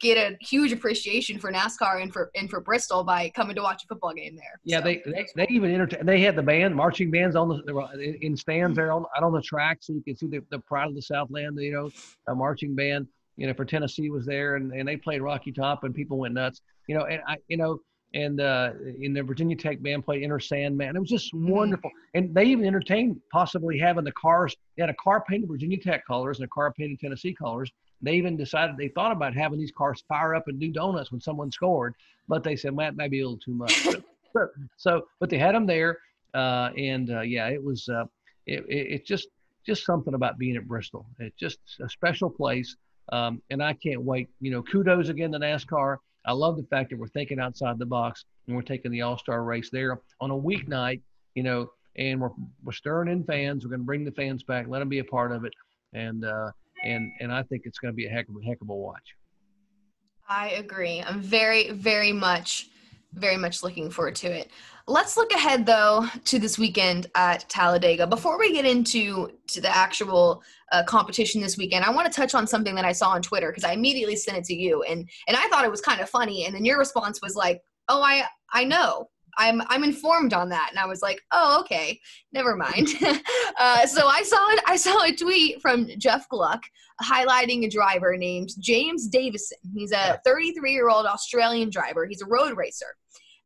get 0.00 0.16
a 0.16 0.34
huge 0.40 0.72
appreciation 0.72 1.38
for 1.38 1.52
NASCAR 1.52 2.00
and 2.00 2.10
for 2.12 2.30
and 2.34 2.48
for 2.48 2.60
Bristol 2.60 3.04
by 3.04 3.28
coming 3.30 3.54
to 3.56 3.62
watch 3.62 3.84
a 3.84 3.86
football 3.86 4.14
game 4.14 4.34
there. 4.36 4.58
Yeah, 4.64 4.78
So- 4.78 4.84
they, 4.84 5.02
they 5.04 5.26
they 5.36 5.46
even 5.50 5.74
entertain. 5.74 6.06
They 6.06 6.20
had 6.20 6.36
the 6.36 6.42
band, 6.42 6.74
marching 6.74 7.10
bands 7.10 7.36
on 7.36 7.48
the 7.48 7.88
in 8.00 8.14
in 8.22 8.36
stands 8.36 8.76
there 8.76 8.92
on 8.92 9.04
out 9.16 9.22
on 9.24 9.32
the 9.32 9.42
track, 9.42 9.78
so 9.80 9.92
you 9.92 10.02
can 10.02 10.16
see 10.16 10.26
the, 10.28 10.40
the 10.50 10.58
pride 10.60 10.88
of 10.88 10.94
the 10.94 11.02
Southland. 11.02 11.58
You 11.60 11.72
know, 11.72 11.90
a 12.28 12.34
marching 12.34 12.74
band. 12.74 13.08
You 13.36 13.46
know, 13.46 13.54
for 13.54 13.64
Tennessee 13.64 14.10
was 14.10 14.26
there, 14.26 14.56
and, 14.56 14.70
and 14.72 14.86
they 14.86 14.96
played 14.98 15.22
Rocky 15.22 15.50
Top, 15.50 15.84
and 15.84 15.94
people 15.94 16.18
went 16.18 16.34
nuts. 16.34 16.60
You 16.88 16.94
know, 16.96 17.04
and 17.06 17.22
I 17.26 17.36
you 17.48 17.56
know, 17.56 17.80
and 18.14 18.40
uh, 18.40 18.72
in 19.00 19.12
the 19.12 19.22
Virginia 19.22 19.56
Tech 19.56 19.82
band 19.82 20.04
played 20.04 20.22
Enter 20.22 20.40
Sandman. 20.40 20.96
It 20.96 20.98
was 20.98 21.08
just 21.08 21.32
wonderful, 21.32 21.90
and 22.14 22.34
they 22.34 22.44
even 22.44 22.64
entertained 22.64 23.20
possibly 23.32 23.78
having 23.78 24.04
the 24.04 24.12
cars. 24.12 24.56
They 24.76 24.82
had 24.82 24.90
a 24.90 24.94
car 24.94 25.24
painted 25.28 25.48
Virginia 25.48 25.78
Tech 25.78 26.06
colors 26.06 26.38
and 26.38 26.44
a 26.44 26.48
car 26.48 26.72
painted 26.72 26.98
Tennessee 26.98 27.34
colors. 27.34 27.70
They 28.02 28.14
even 28.14 28.36
decided 28.36 28.76
they 28.76 28.88
thought 28.88 29.12
about 29.12 29.34
having 29.34 29.58
these 29.58 29.72
cars 29.72 30.02
fire 30.08 30.34
up 30.34 30.48
and 30.48 30.58
do 30.58 30.70
donuts 30.72 31.12
when 31.12 31.20
someone 31.20 31.52
scored, 31.52 31.94
but 32.28 32.42
they 32.42 32.56
said, 32.56 32.74
"Man, 32.74 32.96
that 32.96 33.02
might 33.02 33.10
be 33.10 33.20
a 33.20 33.24
little 33.24 33.38
too 33.38 33.54
much." 33.54 33.72
so, 34.32 34.48
so, 34.76 35.06
but 35.20 35.30
they 35.30 35.38
had 35.38 35.54
them 35.54 35.66
there, 35.66 35.98
uh, 36.34 36.70
and 36.76 37.10
uh, 37.10 37.20
yeah, 37.20 37.48
it 37.48 37.62
was 37.62 37.88
uh, 37.88 38.04
it, 38.46 38.64
it, 38.68 38.86
it's 38.92 39.08
just 39.08 39.28
just 39.64 39.84
something 39.84 40.14
about 40.14 40.38
being 40.38 40.56
at 40.56 40.66
Bristol. 40.66 41.06
It's 41.18 41.36
just 41.36 41.58
a 41.80 41.88
special 41.88 42.30
place, 42.30 42.74
um, 43.12 43.40
and 43.50 43.62
I 43.62 43.74
can't 43.74 44.02
wait. 44.02 44.28
You 44.40 44.50
know, 44.50 44.62
kudos 44.62 45.10
again 45.10 45.30
to 45.32 45.38
NASCAR. 45.38 45.98
I 46.26 46.32
love 46.32 46.56
the 46.56 46.64
fact 46.64 46.90
that 46.90 46.98
we're 46.98 47.08
thinking 47.08 47.40
outside 47.40 47.78
the 47.78 47.86
box 47.86 48.24
and 48.46 48.56
we're 48.56 48.62
taking 48.62 48.90
the 48.90 49.02
All 49.02 49.18
Star 49.18 49.42
race 49.42 49.70
there 49.70 50.00
on 50.20 50.30
a 50.30 50.36
weeknight. 50.36 51.00
You 51.34 51.44
know, 51.44 51.70
and 51.96 52.20
we're 52.20 52.30
we're 52.64 52.72
stirring 52.72 53.10
in 53.10 53.24
fans. 53.24 53.64
We're 53.64 53.70
going 53.70 53.80
to 53.80 53.86
bring 53.86 54.04
the 54.04 54.12
fans 54.12 54.42
back, 54.42 54.66
let 54.68 54.80
them 54.80 54.88
be 54.88 54.98
a 54.98 55.04
part 55.04 55.32
of 55.32 55.44
it, 55.44 55.52
and 55.92 56.24
uh, 56.24 56.50
and 56.84 57.10
and 57.20 57.32
I 57.32 57.42
think 57.44 57.62
it's 57.64 57.78
going 57.78 57.92
to 57.92 57.96
be 57.96 58.06
a 58.06 58.10
heck 58.10 58.28
of 58.28 58.36
a 58.40 58.44
heck 58.44 58.60
of 58.60 58.68
a 58.68 58.74
watch. 58.74 59.14
I 60.28 60.50
agree. 60.50 61.02
I'm 61.04 61.20
very, 61.20 61.72
very 61.72 62.12
much, 62.12 62.68
very 63.14 63.36
much 63.36 63.62
looking 63.62 63.90
forward 63.90 64.14
to 64.16 64.28
it. 64.28 64.50
Let's 64.86 65.16
look 65.16 65.32
ahead 65.32 65.66
though 65.66 66.06
to 66.24 66.38
this 66.38 66.58
weekend 66.58 67.06
at 67.14 67.48
Talladega. 67.48 68.06
Before 68.06 68.38
we 68.38 68.52
get 68.52 68.64
into 68.64 69.30
to 69.48 69.60
the 69.60 69.74
actual 69.74 70.42
uh, 70.72 70.82
competition 70.84 71.40
this 71.40 71.56
weekend, 71.56 71.84
I 71.84 71.90
want 71.90 72.10
to 72.10 72.12
touch 72.12 72.34
on 72.34 72.46
something 72.46 72.74
that 72.74 72.84
I 72.84 72.92
saw 72.92 73.10
on 73.10 73.22
Twitter 73.22 73.50
because 73.50 73.64
I 73.64 73.72
immediately 73.72 74.16
sent 74.16 74.38
it 74.38 74.44
to 74.44 74.54
you, 74.54 74.82
and 74.82 75.08
and 75.28 75.36
I 75.36 75.48
thought 75.48 75.64
it 75.64 75.70
was 75.70 75.80
kind 75.80 76.00
of 76.00 76.08
funny, 76.08 76.46
and 76.46 76.54
then 76.54 76.64
your 76.64 76.78
response 76.78 77.20
was 77.22 77.36
like, 77.36 77.60
"Oh, 77.88 78.02
I 78.02 78.24
I 78.52 78.64
know." 78.64 79.08
I'm 79.38 79.62
I'm 79.68 79.84
informed 79.84 80.32
on 80.32 80.48
that, 80.50 80.68
and 80.70 80.78
I 80.78 80.86
was 80.86 81.02
like, 81.02 81.20
oh 81.32 81.60
okay, 81.60 82.00
never 82.32 82.56
mind. 82.56 82.88
uh, 83.58 83.86
so 83.86 84.06
I 84.06 84.22
saw 84.22 84.50
it. 84.52 84.60
I 84.66 84.76
saw 84.76 85.02
a 85.02 85.12
tweet 85.12 85.60
from 85.60 85.88
Jeff 85.98 86.28
Gluck 86.28 86.62
highlighting 87.02 87.64
a 87.64 87.68
driver 87.68 88.16
named 88.16 88.50
James 88.58 89.06
Davison. 89.06 89.58
He's 89.74 89.92
a 89.92 90.20
33 90.24 90.72
year 90.72 90.88
old 90.88 91.06
Australian 91.06 91.70
driver. 91.70 92.06
He's 92.06 92.22
a 92.22 92.26
road 92.26 92.56
racer. 92.56 92.96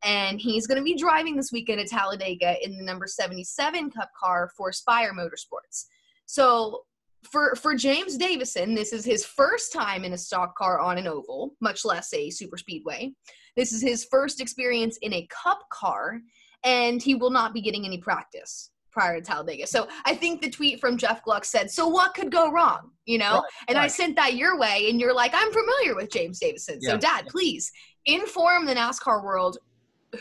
And 0.03 0.39
he's 0.39 0.67
going 0.67 0.77
to 0.77 0.83
be 0.83 0.95
driving 0.95 1.35
this 1.35 1.51
weekend 1.51 1.79
at 1.79 1.87
Talladega 1.87 2.63
in 2.63 2.77
the 2.77 2.83
number 2.83 3.07
77 3.07 3.89
Cup 3.89 4.09
car 4.21 4.51
for 4.55 4.71
Spire 4.71 5.13
Motorsports. 5.13 5.85
So 6.27 6.83
for 7.23 7.55
for 7.55 7.75
James 7.75 8.17
Davison, 8.17 8.75
this 8.75 8.93
is 8.93 9.03
his 9.03 9.25
first 9.25 9.73
time 9.73 10.03
in 10.03 10.13
a 10.13 10.17
stock 10.17 10.55
car 10.55 10.79
on 10.79 10.97
an 10.97 11.07
oval, 11.07 11.55
much 11.59 11.85
less 11.85 12.13
a 12.13 12.29
super 12.29 12.57
speedway. 12.57 13.13
This 13.55 13.71
is 13.71 13.81
his 13.81 14.05
first 14.05 14.41
experience 14.41 14.97
in 14.97 15.13
a 15.13 15.27
cup 15.29 15.67
car, 15.69 16.21
and 16.63 17.01
he 17.01 17.15
will 17.15 17.29
not 17.29 17.53
be 17.53 17.61
getting 17.61 17.85
any 17.85 17.97
practice 17.97 18.71
prior 18.91 19.19
to 19.19 19.21
Talladega. 19.21 19.67
So 19.67 19.87
I 20.05 20.15
think 20.15 20.41
the 20.41 20.49
tweet 20.49 20.79
from 20.79 20.97
Jeff 20.97 21.23
Gluck 21.23 21.45
said, 21.45 21.69
"So 21.69 21.87
what 21.87 22.13
could 22.13 22.31
go 22.31 22.51
wrong?" 22.51 22.91
You 23.05 23.17
know, 23.17 23.35
Right, 23.35 23.43
and 23.67 23.77
I 23.77 23.87
sent 23.87 24.15
that 24.15 24.35
your 24.35 24.57
way, 24.57 24.89
and 24.89 24.99
you're 24.99 25.13
like, 25.13 25.31
"I'm 25.33 25.51
familiar 25.51 25.95
with 25.95 26.11
James 26.11 26.39
Davison." 26.39 26.81
So, 26.81 26.93
Yeah. 26.93 26.97
Dad, 26.97 27.27
please 27.27 27.71
inform 28.05 28.65
the 28.65 28.73
NASCAR 28.73 29.23
world 29.23 29.57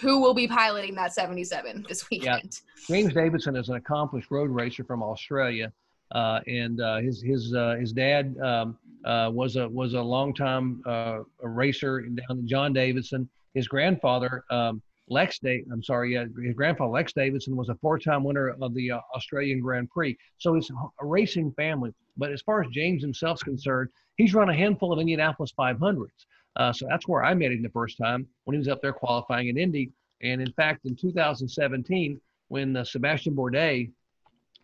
who 0.00 0.20
will 0.20 0.34
be 0.34 0.48
piloting 0.48 0.94
that 0.96 1.14
77 1.14 1.86
this 1.88 2.10
weekend. 2.10 2.60
James 2.88 3.14
Davidson 3.14 3.56
is 3.56 3.68
an 3.68 3.76
accomplished 3.76 4.30
road 4.30 4.50
racer 4.50 4.82
from 4.84 5.02
Australia, 5.02 5.72
uh, 6.12 6.40
and 6.46 6.80
uh, 6.80 6.98
his 6.98 7.22
his 7.22 7.54
uh, 7.54 7.76
his 7.78 7.92
dad 7.92 8.36
um, 8.42 8.78
uh, 9.04 9.30
was 9.32 9.56
a 9.56 9.68
was 9.68 9.94
a 9.94 10.00
longtime 10.00 10.82
uh, 10.86 11.20
a 11.42 11.48
racer 11.48 12.02
down 12.02 12.46
John 12.46 12.72
Davidson. 12.72 13.28
His 13.54 13.68
grandfather, 13.68 14.42
um, 14.50 14.82
Lex 15.08 15.38
Day, 15.38 15.64
I'm 15.70 15.82
sorry, 15.82 16.14
his 16.14 16.54
grandfather 16.54 16.90
Lex 16.90 17.12
Davidson 17.12 17.54
was 17.54 17.68
a 17.68 17.76
four-time 17.76 18.24
winner 18.24 18.56
of 18.60 18.74
the 18.74 18.92
uh, 18.92 19.00
Australian 19.14 19.60
Grand 19.60 19.90
Prix. 19.90 20.16
So 20.38 20.56
it's 20.56 20.70
a 20.70 21.06
racing 21.06 21.52
family. 21.52 21.92
But 22.16 22.32
as 22.32 22.42
far 22.42 22.62
as 22.62 22.70
James 22.70 23.02
himself's 23.02 23.42
concerned, 23.42 23.90
he's 24.16 24.34
run 24.34 24.48
a 24.48 24.54
handful 24.54 24.92
of 24.92 24.98
Indianapolis 24.98 25.52
500s. 25.58 26.08
Uh, 26.56 26.72
so 26.72 26.86
that's 26.88 27.06
where 27.06 27.24
I 27.24 27.34
met 27.34 27.52
him 27.52 27.62
the 27.62 27.68
first 27.68 27.98
time 27.98 28.26
when 28.44 28.54
he 28.54 28.58
was 28.58 28.68
up 28.68 28.80
there 28.80 28.92
qualifying 28.92 29.48
in 29.48 29.58
Indy. 29.58 29.92
And 30.22 30.40
in 30.40 30.52
fact, 30.52 30.86
in 30.86 30.96
2017, 30.96 32.20
when 32.48 32.76
uh, 32.76 32.84
Sebastian 32.84 33.34
Bourdais 33.34 33.90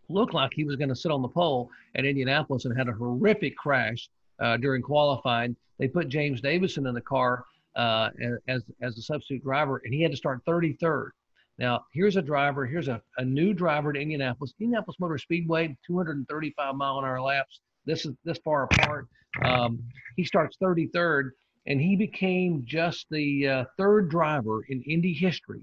looked 0.08 0.34
like 0.34 0.52
he 0.54 0.64
was 0.64 0.76
going 0.76 0.88
to 0.88 0.96
sit 0.96 1.12
on 1.12 1.22
the 1.22 1.28
pole 1.28 1.70
at 1.94 2.04
Indianapolis 2.04 2.64
and 2.64 2.76
had 2.76 2.88
a 2.88 2.92
horrific 2.92 3.56
crash 3.56 4.08
uh, 4.40 4.56
during 4.56 4.82
qualifying. 4.82 5.56
They 5.78 5.88
put 5.88 6.08
James 6.08 6.40
Davison 6.40 6.86
in 6.86 6.94
the 6.94 7.00
car 7.00 7.44
uh, 7.76 8.10
as 8.48 8.62
as 8.82 8.98
a 8.98 9.02
substitute 9.02 9.42
driver, 9.42 9.80
and 9.84 9.94
he 9.94 10.02
had 10.02 10.10
to 10.10 10.16
start 10.16 10.44
33rd. 10.44 11.10
Now, 11.58 11.84
here's 11.92 12.16
a 12.16 12.22
driver. 12.22 12.66
Here's 12.66 12.88
a, 12.88 13.02
a 13.18 13.24
new 13.24 13.52
driver 13.52 13.92
to 13.92 14.00
Indianapolis. 14.00 14.54
Indianapolis 14.58 14.98
Motor 14.98 15.18
Speedway, 15.18 15.76
235 15.86 16.74
mile 16.74 16.98
an 16.98 17.04
hour 17.04 17.20
laps. 17.20 17.60
This 17.84 18.06
is 18.06 18.14
this 18.24 18.38
far 18.44 18.64
apart. 18.64 19.06
Um, 19.44 19.82
he 20.16 20.24
starts 20.24 20.56
33rd, 20.62 21.30
and 21.66 21.80
he 21.80 21.96
became 21.96 22.62
just 22.64 23.06
the 23.10 23.46
uh, 23.46 23.64
third 23.76 24.08
driver 24.10 24.64
in 24.68 24.82
Indy 24.82 25.12
history. 25.12 25.62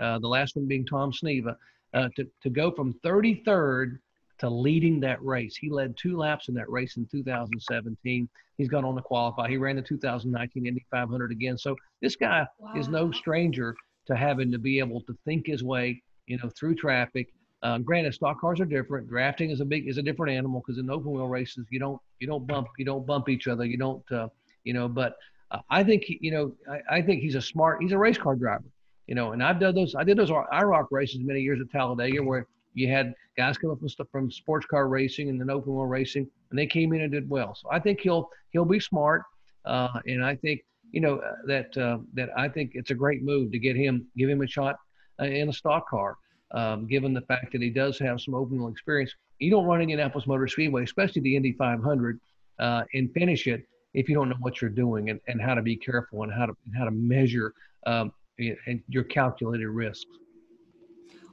Uh, 0.00 0.18
the 0.20 0.28
last 0.28 0.56
one 0.56 0.66
being 0.66 0.86
Tom 0.86 1.12
Sneva 1.12 1.56
uh, 1.92 2.08
to, 2.16 2.26
to 2.42 2.50
go 2.50 2.70
from 2.70 2.94
33rd 3.04 3.98
to 4.42 4.50
leading 4.50 4.98
that 4.98 5.22
race. 5.24 5.56
He 5.56 5.70
led 5.70 5.96
two 5.96 6.16
laps 6.16 6.48
in 6.48 6.54
that 6.54 6.68
race 6.68 6.96
in 6.96 7.06
2017. 7.06 8.28
He's 8.58 8.68
gone 8.68 8.84
on 8.84 8.96
to 8.96 9.00
qualify. 9.00 9.48
He 9.48 9.56
ran 9.56 9.76
the 9.76 9.82
2019 9.82 10.66
Indy 10.66 10.84
500 10.90 11.30
again. 11.30 11.56
So 11.56 11.76
this 12.00 12.16
guy 12.16 12.44
wow. 12.58 12.72
is 12.74 12.88
no 12.88 13.12
stranger 13.12 13.76
to 14.08 14.16
having 14.16 14.50
to 14.50 14.58
be 14.58 14.80
able 14.80 15.00
to 15.02 15.16
think 15.24 15.46
his 15.46 15.62
way, 15.62 16.02
you 16.26 16.38
know, 16.42 16.50
through 16.58 16.74
traffic. 16.74 17.32
Uh, 17.62 17.78
granted, 17.78 18.14
stock 18.14 18.40
cars 18.40 18.58
are 18.58 18.64
different. 18.64 19.08
Drafting 19.08 19.50
is 19.50 19.60
a 19.60 19.64
big 19.64 19.88
is 19.88 19.98
a 19.98 20.02
different 20.02 20.36
animal 20.36 20.60
because 20.60 20.80
in 20.80 20.90
open 20.90 21.12
wheel 21.12 21.28
races 21.28 21.64
you 21.70 21.78
don't 21.78 22.00
you 22.18 22.26
don't 22.26 22.44
bump 22.44 22.66
you 22.78 22.84
don't 22.84 23.06
bump 23.06 23.28
each 23.28 23.46
other. 23.46 23.64
You 23.64 23.78
don't 23.78 24.10
uh, 24.10 24.26
you 24.64 24.74
know. 24.74 24.88
But 24.88 25.14
uh, 25.52 25.60
I 25.70 25.84
think 25.84 26.02
you 26.08 26.32
know 26.32 26.52
I, 26.68 26.96
I 26.96 27.02
think 27.02 27.22
he's 27.22 27.36
a 27.36 27.40
smart 27.40 27.80
he's 27.80 27.92
a 27.92 27.98
race 27.98 28.18
car 28.18 28.34
driver 28.34 28.64
you 29.06 29.14
know, 29.14 29.32
and 29.32 29.42
I've 29.42 29.60
done 29.60 29.74
those. 29.74 29.94
I 29.94 30.04
did 30.04 30.16
those 30.16 30.30
IROC 30.30 30.86
races 30.90 31.20
many 31.22 31.40
years 31.40 31.60
at 31.60 31.70
Talladega 31.70 32.22
where 32.22 32.46
you 32.74 32.88
had 32.88 33.14
guys 33.36 33.58
come 33.58 33.70
up 33.70 33.78
from, 33.80 34.06
from 34.10 34.30
sports 34.30 34.66
car 34.66 34.88
racing 34.88 35.28
and 35.28 35.40
then 35.40 35.50
open 35.50 35.74
wheel 35.74 35.86
racing, 35.86 36.26
and 36.50 36.58
they 36.58 36.66
came 36.66 36.92
in 36.92 37.02
and 37.02 37.12
did 37.12 37.28
well. 37.28 37.54
So 37.54 37.68
I 37.70 37.78
think 37.78 38.00
he'll 38.00 38.30
he'll 38.50 38.64
be 38.64 38.80
smart, 38.80 39.22
uh, 39.64 40.00
and 40.06 40.24
I 40.24 40.36
think 40.36 40.60
you 40.90 41.00
know 41.00 41.16
uh, 41.16 41.32
that 41.46 41.76
uh, 41.76 41.98
that 42.14 42.30
I 42.36 42.48
think 42.48 42.72
it's 42.74 42.90
a 42.90 42.94
great 42.94 43.22
move 43.22 43.52
to 43.52 43.58
get 43.58 43.76
him 43.76 44.06
give 44.16 44.28
him 44.28 44.42
a 44.42 44.46
shot 44.46 44.76
uh, 45.20 45.24
in 45.24 45.48
a 45.48 45.52
stock 45.52 45.88
car, 45.88 46.16
um, 46.52 46.86
given 46.86 47.12
the 47.12 47.22
fact 47.22 47.52
that 47.52 47.62
he 47.62 47.70
does 47.70 47.98
have 47.98 48.20
some 48.20 48.34
open 48.34 48.58
wheel 48.58 48.68
experience. 48.68 49.14
You 49.38 49.50
don't 49.50 49.66
run 49.66 49.80
Indianapolis 49.80 50.26
Motor 50.26 50.46
Speedway, 50.46 50.84
especially 50.84 51.22
the 51.22 51.34
Indy 51.34 51.52
500, 51.52 52.20
uh, 52.60 52.84
and 52.94 53.12
finish 53.12 53.46
it 53.46 53.64
if 53.92 54.08
you 54.08 54.14
don't 54.14 54.28
know 54.28 54.36
what 54.40 54.60
you're 54.60 54.70
doing 54.70 55.10
and, 55.10 55.20
and 55.26 55.40
how 55.40 55.54
to 55.54 55.62
be 55.62 55.76
careful 55.76 56.22
and 56.22 56.32
how 56.32 56.46
to 56.46 56.54
how 56.76 56.84
to 56.84 56.90
measure 56.90 57.52
um, 57.86 58.12
and 58.38 58.82
your 58.88 59.04
calculated 59.04 59.68
risks. 59.68 60.06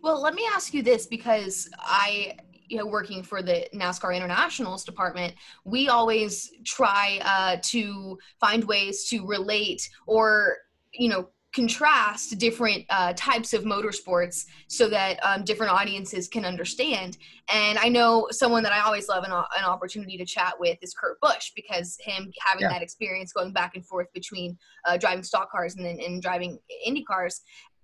Well, 0.02 0.22
let 0.22 0.34
me 0.34 0.48
ask 0.54 0.74
you 0.74 0.82
this 0.82 1.08
because 1.08 1.70
I, 1.80 2.38
you 2.68 2.78
know, 2.78 2.86
working 2.86 3.24
for 3.24 3.42
the 3.42 3.68
NASCAR 3.74 4.16
Internationals 4.16 4.84
department, 4.84 5.34
we 5.66 5.90
always 5.90 6.52
try 6.66 7.20
uh, 7.24 7.58
to 7.64 8.18
find 8.40 8.64
ways 8.64 9.10
to 9.10 9.26
relate 9.26 9.90
or, 10.08 10.58
you 10.94 11.10
know, 11.10 11.30
contrast 11.52 12.38
different 12.38 12.86
uh, 12.92 13.12
types 13.16 13.54
of 13.54 13.64
motorsports 13.64 14.46
so 14.68 14.88
that 14.88 15.20
um, 15.24 15.44
different 15.44 15.72
audiences 15.72 16.28
can 16.28 16.46
understand. 16.46 17.18
And 17.52 17.80
I 17.80 17.90
know 17.90 18.28
someone 18.30 18.62
that 18.64 18.72
I 18.72 18.82
always 18.82 19.08
love 19.08 19.24
an, 19.24 19.32
an 19.32 19.66
opportunity 19.66 20.16
to 20.18 20.26
chat 20.26 20.54
with 20.60 20.78
is 20.84 20.94
Kurt 20.94 21.20
Busch 21.22 21.52
because 21.56 21.98
him 22.02 22.32
having 22.40 22.62
yeah. 22.62 22.70
that 22.70 22.84
experience 22.84 23.34
going 23.34 23.52
back 23.52 23.76
and 23.76 23.84
forth 23.84 24.14
between 24.14 24.58
uh, 24.86 24.98
driving 24.98 25.24
stock 25.24 25.52
cars 25.52 25.76
and 25.76 25.84
then 25.84 26.00
and 26.00 26.22
driving 26.22 26.60
Indy 26.86 27.04
cars. 27.04 27.42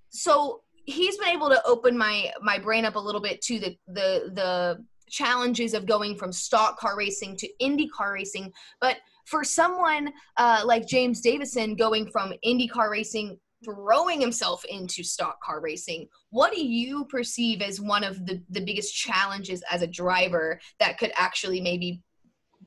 So 0.09 0.61
he's 0.85 1.17
been 1.17 1.29
able 1.29 1.49
to 1.49 1.61
open 1.65 1.97
my 1.97 2.31
my 2.41 2.57
brain 2.57 2.85
up 2.85 2.95
a 2.95 2.99
little 2.99 3.21
bit 3.21 3.41
to 3.41 3.59
the 3.59 3.77
the 3.87 4.31
the 4.33 4.85
challenges 5.09 5.73
of 5.73 5.85
going 5.85 6.17
from 6.17 6.31
stock 6.31 6.79
car 6.79 6.97
racing 6.97 7.37
to 7.37 7.47
Indy 7.59 7.87
car 7.87 8.13
racing, 8.13 8.51
but 8.81 8.97
for 9.25 9.43
someone 9.43 10.11
uh, 10.37 10.61
like 10.65 10.87
James 10.87 11.21
Davison 11.21 11.75
going 11.75 12.09
from 12.11 12.33
IndyCar 12.45 12.89
racing 12.89 13.39
throwing 13.63 14.21
himself 14.21 14.63
into 14.65 15.03
stock 15.03 15.41
car 15.41 15.59
racing. 15.59 16.07
What 16.29 16.53
do 16.53 16.63
you 16.63 17.05
perceive 17.05 17.61
as 17.61 17.81
one 17.81 18.03
of 18.03 18.25
the, 18.25 18.41
the 18.49 18.61
biggest 18.61 18.93
challenges 18.93 19.63
as 19.71 19.81
a 19.81 19.87
driver 19.87 20.59
that 20.79 20.99
could 20.99 21.11
actually 21.15 21.61
maybe 21.61 22.03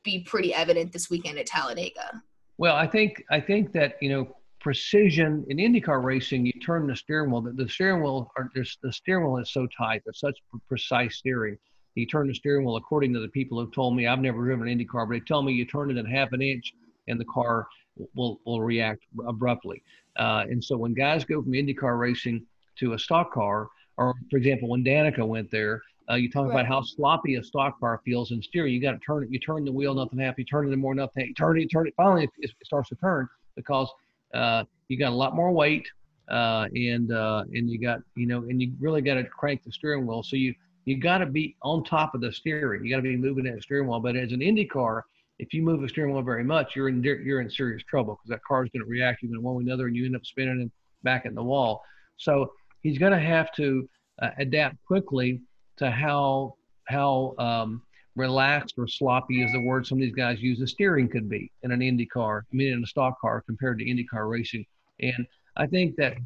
be 0.03 0.25
pretty 0.25 0.53
evident 0.53 0.93
this 0.93 1.09
weekend 1.09 1.39
at 1.39 1.47
Talladega? 1.47 2.23
Well, 2.57 2.75
I 2.75 2.89
think 2.89 3.23
I 3.31 3.41
think 3.41 3.73
that 3.73 3.97
you 4.01 4.09
know 4.09 4.37
precision 4.61 5.45
in 5.49 5.59
IndyCar 5.59 6.03
racing. 6.03 6.47
You 6.47 6.53
turn 6.65 6.87
the 6.87 6.97
steering 6.97 7.31
wheel. 7.31 7.43
The, 7.43 7.53
the 7.53 7.69
steering 7.69 8.03
wheel 8.03 8.31
or 8.37 8.51
the 8.55 8.93
steering 8.93 9.25
wheel 9.25 9.39
is 9.39 9.53
so 9.53 9.67
tight. 9.77 10.03
There's 10.05 10.21
such 10.21 10.39
precise 10.69 11.17
steering. 11.17 11.59
You 11.95 12.07
turn 12.07 12.29
the 12.29 12.35
steering 12.35 12.65
wheel 12.65 12.77
according 12.77 13.13
to 13.15 13.21
the 13.21 13.29
people 13.29 13.59
who've 13.59 13.75
told 13.75 13.97
me. 13.97 14.07
I've 14.07 14.21
never 14.21 14.45
driven 14.45 14.69
an 14.69 14.79
IndyCar, 14.79 15.09
but 15.09 15.15
they 15.15 15.21
tell 15.21 15.43
me 15.43 15.53
you 15.53 15.65
turn 15.65 15.91
it 15.91 15.97
in 15.97 16.07
half 16.07 16.33
an 16.33 16.43
inch 16.43 16.73
and 17.09 17.19
the 17.21 17.25
car 17.25 17.67
will 18.15 18.41
will 18.45 18.63
react 18.63 19.03
abruptly. 19.27 19.83
Uh, 20.17 20.45
and 20.49 20.63
so 20.63 20.77
when 20.77 20.95
guys 20.95 21.25
go 21.25 21.43
from 21.43 21.53
IndyCar 21.53 21.99
racing 21.99 22.45
to 22.79 22.93
a 22.93 22.99
stock 22.99 23.33
car, 23.33 23.69
or 23.97 24.15
for 24.31 24.37
example, 24.37 24.69
when 24.69 24.85
Danica 24.85 25.27
went 25.27 25.51
there, 25.51 25.83
uh, 26.11 26.15
you 26.15 26.31
talk 26.31 26.47
right. 26.47 26.53
about 26.53 26.67
how 26.67 26.81
sloppy 26.83 27.35
a 27.35 27.45
stock 27.45 27.79
car 27.81 28.01
feels 28.05 28.31
in 28.31 28.41
steering. 28.43 28.73
You 28.73 28.81
got 28.81 28.93
to 28.93 28.99
turn 28.99 29.25
it. 29.25 29.31
You 29.31 29.39
turn 29.39 29.65
the 29.65 29.73
wheel, 29.73 29.95
nothing 29.95 30.19
happens. 30.19 30.39
You 30.39 30.45
turn 30.45 30.73
it 30.73 30.77
more, 30.77 30.95
nothing. 30.95 31.27
You 31.27 31.35
turn 31.35 31.59
it, 31.59 31.63
you 31.63 31.69
turn 31.69 31.87
it. 31.87 31.95
Finally, 31.97 32.25
it, 32.25 32.31
it 32.39 32.53
starts 32.65 32.89
to 32.91 32.95
turn 32.97 33.29
because 33.57 33.91
uh, 34.35 34.65
you 34.89 34.99
got 34.99 35.11
a 35.11 35.15
lot 35.15 35.35
more 35.35 35.51
weight, 35.51 35.87
uh, 36.31 36.67
and 36.75 37.13
uh, 37.13 37.45
and 37.53 37.71
you 37.71 37.81
got 37.81 38.01
you 38.15 38.27
know, 38.27 38.39
and 38.39 38.61
you 38.61 38.73
really 38.81 39.03
got 39.03 39.15
to 39.15 39.25
crank 39.25 39.63
the 39.65 39.73
steering 39.73 40.07
wheel. 40.07 40.23
So 40.23 40.37
you 40.37 40.55
you 40.85 40.99
got 40.99 41.19
to 41.19 41.27
be 41.27 41.57
on 41.63 41.85
top 41.85 42.15
of 42.15 42.21
the 42.21 42.33
steering. 42.33 42.85
You 42.85 42.91
got 42.91 42.97
to 42.97 43.03
be 43.03 43.17
moving 43.17 43.45
that 43.45 43.63
steering 43.63 43.89
wheel. 43.89 44.01
But 44.01 44.17
as 44.17 44.33
an 44.33 44.43
Indy 44.43 44.65
car, 44.65 45.05
if 45.39 45.53
you 45.53 45.63
move 45.63 45.81
the 45.81 45.89
steering 45.89 46.15
wheel 46.15 46.23
very 46.23 46.45
much, 46.45 46.75
you're 46.75 46.89
in 46.89 47.03
you're 47.03 47.41
in 47.41 47.51
serious 47.51 47.83
trouble 47.85 48.15
because 48.15 48.31
that 48.31 48.45
car 48.45 48.65
is 48.65 48.71
going 48.71 48.85
to 48.85 48.91
react 48.91 49.23
even 49.23 49.43
one 49.43 49.57
way 49.57 49.65
another, 49.65 49.87
and 49.87 49.97
you 49.97 50.07
end 50.07 50.17
up 50.17 50.25
spinning 50.25 50.61
and 50.61 50.71
back 51.03 51.27
in 51.27 51.35
the 51.35 51.43
wall. 51.43 51.83
So 52.17 52.53
he's 52.83 52.99
going 52.99 53.13
to 53.13 53.21
have 53.21 53.53
to 53.53 53.89
uh, 54.21 54.31
adapt 54.39 54.77
quickly 54.87 55.41
to 55.77 55.91
how 55.91 56.55
how 56.85 57.35
um, 57.39 57.83
relaxed 58.19 58.75
or 58.77 58.87
sloppy 58.87 59.43
is 59.43 59.53
the 59.53 59.63
word 59.63 59.87
some 59.87 59.99
of 59.99 60.03
these 60.03 60.15
guys 60.15 60.41
use 60.41 60.59
the 60.59 60.67
steering 60.67 61.09
could 61.09 61.29
be 61.29 61.51
in 61.63 61.73
an 61.73 61.81
Indy 61.81 62.07
car, 62.07 62.45
I 62.53 62.57
mean 62.57 62.73
in 62.73 62.83
a 62.83 62.87
stock 62.87 63.21
car 63.21 63.43
compared 63.47 63.79
to 63.79 63.89
Indy 63.89 64.05
car 64.05 64.29
racing. 64.29 64.67
And 65.01 65.27
I 65.57 65.67
think 65.67 65.97
that 65.97 66.17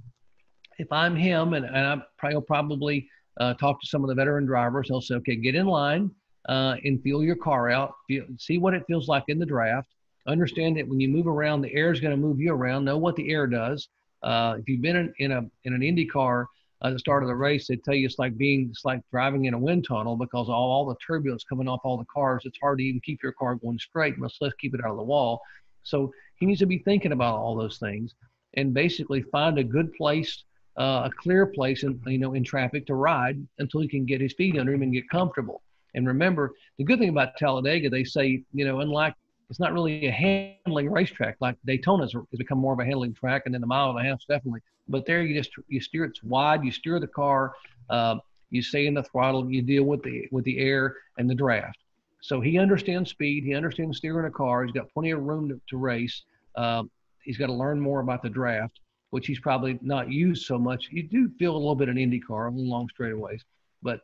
if 0.78 0.90
I'm 0.90 1.14
him, 1.14 1.54
and, 1.54 1.64
and 1.64 1.76
I 1.76 2.02
probably 2.18 2.42
probably 2.46 3.08
uh, 3.38 3.54
talk 3.54 3.80
to 3.80 3.86
some 3.86 4.02
of 4.02 4.08
the 4.08 4.14
veteran 4.14 4.46
drivers, 4.46 4.88
he'll 4.88 5.00
say, 5.00 5.14
okay, 5.16 5.36
get 5.36 5.54
in 5.54 5.66
line 5.66 6.10
uh, 6.48 6.76
and 6.84 7.02
feel 7.02 7.22
your 7.22 7.36
car 7.36 7.70
out. 7.70 7.94
Feel, 8.08 8.24
see 8.38 8.58
what 8.58 8.74
it 8.74 8.84
feels 8.86 9.08
like 9.08 9.24
in 9.28 9.38
the 9.38 9.46
draft. 9.46 9.88
Understand 10.26 10.76
that 10.76 10.88
when 10.88 11.00
you 11.00 11.08
move 11.08 11.26
around, 11.26 11.62
the 11.62 11.74
air 11.74 11.92
is 11.92 12.00
going 12.00 12.12
to 12.12 12.16
move 12.16 12.40
you 12.40 12.52
around. 12.52 12.84
Know 12.84 12.98
what 12.98 13.16
the 13.16 13.30
air 13.30 13.46
does. 13.46 13.88
Uh, 14.22 14.56
if 14.58 14.68
you've 14.68 14.82
been 14.82 14.96
in, 14.96 15.12
in, 15.18 15.32
a 15.32 15.42
in 15.64 15.74
an 15.74 15.82
Indy 15.82 16.06
car 16.06 16.46
at 16.84 16.92
the 16.92 16.98
start 16.98 17.22
of 17.22 17.28
the 17.28 17.34
race, 17.34 17.68
they 17.68 17.76
tell 17.76 17.94
you 17.94 18.06
it's 18.06 18.18
like 18.18 18.36
being 18.36 18.68
it's 18.70 18.84
like 18.84 19.00
driving 19.10 19.44
in 19.44 19.54
a 19.54 19.58
wind 19.58 19.86
tunnel 19.86 20.16
because 20.16 20.48
all, 20.48 20.70
all 20.70 20.86
the 20.86 20.96
turbulence 21.04 21.44
coming 21.44 21.68
off 21.68 21.80
all 21.84 21.96
the 21.96 22.04
cars. 22.12 22.42
It's 22.44 22.58
hard 22.60 22.78
to 22.78 22.84
even 22.84 23.00
keep 23.00 23.22
your 23.22 23.32
car 23.32 23.54
going 23.54 23.78
straight, 23.78 24.18
much 24.18 24.36
less 24.40 24.52
keep 24.60 24.74
it 24.74 24.80
out 24.84 24.90
of 24.90 24.96
the 24.96 25.02
wall. 25.02 25.40
So 25.84 26.12
he 26.36 26.46
needs 26.46 26.60
to 26.60 26.66
be 26.66 26.78
thinking 26.78 27.12
about 27.12 27.36
all 27.36 27.56
those 27.56 27.78
things 27.78 28.14
and 28.54 28.74
basically 28.74 29.22
find 29.22 29.58
a 29.58 29.64
good 29.64 29.92
place, 29.94 30.44
uh, 30.78 31.08
a 31.08 31.10
clear 31.22 31.46
place, 31.46 31.84
in 31.84 32.00
you 32.06 32.18
know 32.18 32.34
in 32.34 32.44
traffic 32.44 32.86
to 32.86 32.94
ride 32.94 33.44
until 33.58 33.80
he 33.80 33.88
can 33.88 34.04
get 34.04 34.20
his 34.20 34.32
feet 34.34 34.58
under 34.58 34.72
him 34.72 34.82
and 34.82 34.92
get 34.92 35.08
comfortable. 35.08 35.62
And 35.94 36.06
remember, 36.06 36.52
the 36.78 36.84
good 36.84 36.98
thing 36.98 37.10
about 37.10 37.36
Talladega, 37.36 37.90
they 37.90 38.04
say, 38.04 38.42
you 38.52 38.64
know, 38.64 38.80
unlike 38.80 39.14
it's 39.50 39.60
not 39.60 39.74
really 39.74 40.06
a 40.06 40.10
handling 40.10 40.90
racetrack 40.90 41.36
like 41.40 41.56
Daytona 41.66 42.04
has 42.04 42.14
become 42.38 42.58
more 42.58 42.72
of 42.72 42.78
a 42.78 42.84
handling 42.84 43.12
track, 43.12 43.42
and 43.44 43.54
then 43.54 43.60
the 43.60 43.66
mile 43.66 43.90
and 43.90 44.00
a 44.00 44.02
half 44.02 44.20
definitely. 44.26 44.60
But 44.88 45.06
there, 45.06 45.22
you 45.22 45.34
just 45.34 45.50
you 45.68 45.80
steer 45.80 46.04
it's 46.04 46.22
wide, 46.22 46.64
you 46.64 46.70
steer 46.70 46.98
the 47.00 47.06
car, 47.06 47.54
uh, 47.90 48.16
you 48.50 48.62
stay 48.62 48.86
in 48.86 48.94
the 48.94 49.02
throttle, 49.02 49.50
you 49.50 49.62
deal 49.62 49.84
with 49.84 50.02
the 50.02 50.26
with 50.30 50.44
the 50.44 50.58
air 50.58 50.96
and 51.18 51.28
the 51.28 51.34
draft. 51.34 51.78
So 52.20 52.40
he 52.40 52.58
understands 52.58 53.10
speed, 53.10 53.44
he 53.44 53.54
understands 53.54 53.98
steering 53.98 54.26
a 54.26 54.30
car. 54.30 54.64
He's 54.64 54.72
got 54.72 54.92
plenty 54.92 55.10
of 55.10 55.22
room 55.22 55.48
to, 55.48 55.60
to 55.68 55.76
race. 55.76 56.22
Uh, 56.54 56.84
he's 57.24 57.36
got 57.36 57.46
to 57.46 57.52
learn 57.52 57.80
more 57.80 58.00
about 58.00 58.22
the 58.22 58.30
draft, 58.30 58.80
which 59.10 59.26
he's 59.26 59.40
probably 59.40 59.78
not 59.82 60.10
used 60.12 60.46
so 60.46 60.58
much. 60.58 60.88
You 60.92 61.02
do 61.02 61.30
feel 61.38 61.52
a 61.52 61.58
little 61.58 61.74
bit 61.74 61.88
in 61.88 61.96
IndyCar 61.96 62.48
on 62.48 62.56
long 62.56 62.88
straightaways, 62.98 63.40
but 63.82 64.00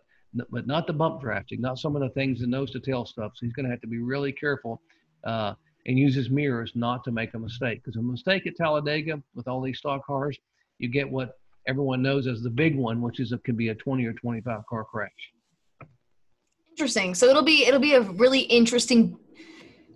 but 0.51 0.67
not 0.67 0.87
the 0.87 0.93
bump 0.93 1.23
drafting, 1.23 1.61
not 1.61 1.79
some 1.79 1.97
of 1.97 2.03
the 2.03 2.11
things, 2.11 2.41
the 2.41 2.47
nose 2.47 2.71
to 2.73 2.81
tail 2.81 3.07
stuff. 3.07 3.33
So 3.35 3.47
he's 3.47 3.55
going 3.55 3.65
to 3.65 3.71
have 3.71 3.81
to 3.81 3.87
be 3.87 3.99
really 3.99 4.33
careful. 4.33 4.81
Uh, 5.25 5.55
and 5.89 5.99
use 5.99 6.15
his 6.15 6.31
mirrors 6.31 6.71
not 6.75 7.03
to 7.05 7.11
make 7.11 7.35
a 7.35 7.39
mistake. 7.39 7.83
Because 7.83 7.97
a 7.97 8.03
mistake 8.03 8.47
at 8.47 8.57
Talladega 8.57 9.21
with 9.35 9.49
all 9.49 9.61
these 9.61 9.79
stock 9.79 10.07
cars, 10.07 10.39
you 10.79 10.89
get 10.89 11.09
what 11.09 11.39
everyone 11.67 12.03
knows 12.03 12.27
as 12.27 12.43
the 12.43 12.51
big 12.51 12.77
one, 12.77 13.01
which 13.01 13.21
is 13.21 13.33
it 13.33 13.45
could 13.45 13.57
be 13.57 13.69
a 13.69 13.75
20 13.75 14.05
or 14.07 14.13
25 14.15 14.67
car 14.67 14.85
crash. 14.85 15.11
Interesting. 16.71 17.15
So 17.15 17.27
it'll 17.27 17.43
be 17.43 17.67
it'll 17.67 17.81
be 17.81 17.95
a 17.95 18.03
really 18.03 18.41
interesting 18.41 19.19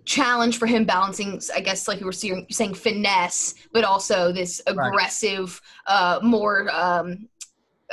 challenge 0.05 0.57
for 0.57 0.65
him 0.65 0.83
balancing 0.83 1.39
i 1.55 1.61
guess 1.61 1.87
like 1.87 1.99
you 1.99 2.05
were 2.05 2.11
saying, 2.11 2.45
saying 2.51 2.73
finesse 2.73 3.53
but 3.71 3.83
also 3.83 4.31
this 4.31 4.61
aggressive 4.67 5.61
right. 5.87 5.95
uh 5.95 6.19
more 6.21 6.69
um 6.75 7.27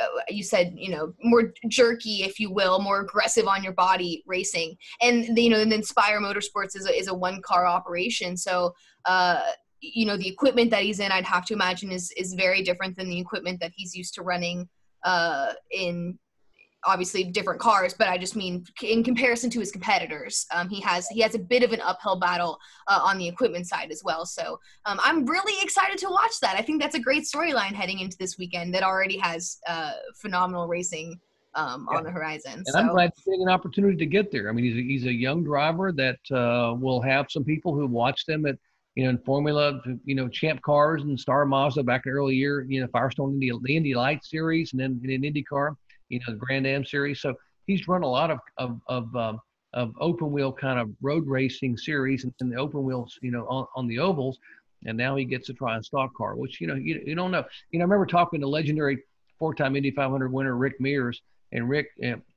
uh, 0.01 0.07
you 0.29 0.43
said 0.43 0.73
you 0.75 0.89
know 0.89 1.13
more 1.23 1.53
jerky 1.69 2.23
if 2.23 2.39
you 2.39 2.51
will 2.51 2.79
more 2.79 3.01
aggressive 3.01 3.47
on 3.47 3.63
your 3.63 3.73
body 3.73 4.23
racing 4.25 4.75
and 5.01 5.37
you 5.37 5.49
know 5.49 5.61
and 5.61 5.71
in 5.71 5.83
Spire 5.83 6.19
Motorsports 6.19 6.75
is 6.75 6.85
a, 6.85 6.93
is 6.97 7.07
a 7.07 7.13
one 7.13 7.41
car 7.43 7.65
operation 7.65 8.35
so 8.35 8.73
uh 9.05 9.41
you 9.81 10.05
know 10.05 10.15
the 10.15 10.27
equipment 10.27 10.69
that 10.71 10.83
he's 10.83 10.99
in 10.99 11.11
i'd 11.11 11.25
have 11.25 11.45
to 11.45 11.53
imagine 11.53 11.91
is 11.91 12.11
is 12.15 12.33
very 12.33 12.61
different 12.61 12.95
than 12.95 13.09
the 13.09 13.19
equipment 13.19 13.59
that 13.59 13.71
he's 13.75 13.95
used 13.95 14.13
to 14.13 14.21
running 14.21 14.67
uh 15.03 15.53
in 15.71 16.17
obviously 16.83 17.23
different 17.23 17.59
cars, 17.59 17.93
but 17.93 18.07
I 18.07 18.17
just 18.17 18.35
mean 18.35 18.63
in 18.81 19.03
comparison 19.03 19.49
to 19.51 19.59
his 19.59 19.71
competitors, 19.71 20.45
um, 20.53 20.69
he 20.69 20.81
has 20.81 21.07
he 21.09 21.21
has 21.21 21.35
a 21.35 21.39
bit 21.39 21.63
of 21.63 21.71
an 21.71 21.81
uphill 21.81 22.19
battle 22.19 22.57
uh, 22.87 22.99
on 23.03 23.17
the 23.17 23.27
equipment 23.27 23.67
side 23.67 23.91
as 23.91 24.01
well. 24.03 24.25
So 24.25 24.59
um, 24.85 24.99
I'm 25.03 25.25
really 25.25 25.61
excited 25.63 25.97
to 25.99 26.09
watch 26.09 26.39
that. 26.41 26.55
I 26.57 26.61
think 26.61 26.81
that's 26.81 26.95
a 26.95 26.99
great 26.99 27.23
storyline 27.23 27.73
heading 27.73 27.99
into 27.99 28.17
this 28.17 28.37
weekend 28.37 28.73
that 28.73 28.83
already 28.83 29.17
has 29.17 29.59
uh, 29.67 29.93
phenomenal 30.15 30.67
racing 30.67 31.19
um, 31.55 31.87
yeah. 31.91 31.97
on 31.97 32.03
the 32.03 32.11
horizon. 32.11 32.53
And 32.53 32.67
so. 32.67 32.79
I'm 32.79 32.89
glad 32.89 33.11
he's 33.15 33.25
getting 33.25 33.43
an 33.43 33.49
opportunity 33.49 33.97
to 33.97 34.05
get 34.05 34.31
there. 34.31 34.49
I 34.49 34.51
mean, 34.51 34.65
he's 34.65 34.77
a, 34.77 34.81
he's 34.81 35.05
a 35.05 35.13
young 35.13 35.43
driver 35.43 35.91
that 35.91 36.19
uh, 36.31 36.75
will 36.75 37.01
have 37.01 37.27
some 37.29 37.43
people 37.43 37.75
who 37.75 37.85
watch 37.87 38.25
them 38.25 38.45
at 38.45 38.57
you 38.95 39.03
know, 39.05 39.09
in 39.11 39.17
Formula, 39.19 39.81
you 40.03 40.15
know, 40.15 40.27
Champ 40.27 40.61
Cars 40.61 41.03
and 41.03 41.19
Star 41.19 41.45
Mazda 41.45 41.83
back 41.83 42.05
in 42.05 42.11
the 42.11 42.17
early 42.17 42.35
year, 42.35 42.65
you 42.67 42.81
know, 42.81 42.87
Firestone 42.91 43.33
Indy, 43.33 43.51
the 43.61 43.75
Indy 43.75 43.93
Light 43.93 44.23
Series, 44.23 44.73
and 44.73 44.81
then 44.81 45.01
in 45.03 45.21
IndyCar 45.21 45.75
you 46.11 46.19
know, 46.19 46.33
the 46.33 46.37
Grand 46.37 46.67
Am 46.67 46.85
series. 46.85 47.21
So 47.21 47.33
he's 47.65 47.87
run 47.87 48.03
a 48.03 48.07
lot 48.07 48.29
of 48.29 48.39
of 48.57 48.79
of, 48.87 49.15
um, 49.15 49.39
of 49.73 49.93
open 49.99 50.31
wheel 50.31 50.51
kind 50.51 50.79
of 50.79 50.91
road 51.01 51.25
racing 51.25 51.77
series 51.77 52.25
and, 52.25 52.33
and 52.41 52.51
the 52.51 52.57
open 52.57 52.83
wheels, 52.83 53.17
you 53.21 53.31
know, 53.31 53.45
on, 53.47 53.65
on 53.75 53.87
the 53.87 53.97
ovals. 53.97 54.37
And 54.85 54.97
now 54.97 55.15
he 55.15 55.25
gets 55.25 55.47
to 55.47 55.53
try 55.53 55.77
a 55.77 55.83
stock 55.83 56.13
car, 56.15 56.35
which 56.35 56.59
you 56.59 56.67
know 56.67 56.75
you, 56.75 57.01
you 57.05 57.15
don't 57.15 57.31
know. 57.31 57.43
You 57.71 57.79
know, 57.79 57.83
I 57.83 57.85
remember 57.85 58.05
talking 58.05 58.41
to 58.41 58.47
legendary 58.47 58.99
four-time 59.39 59.75
Indy 59.75 59.91
500 59.91 60.31
winner 60.31 60.55
Rick 60.55 60.79
Mears, 60.79 61.21
and 61.51 61.69
Rick 61.69 61.87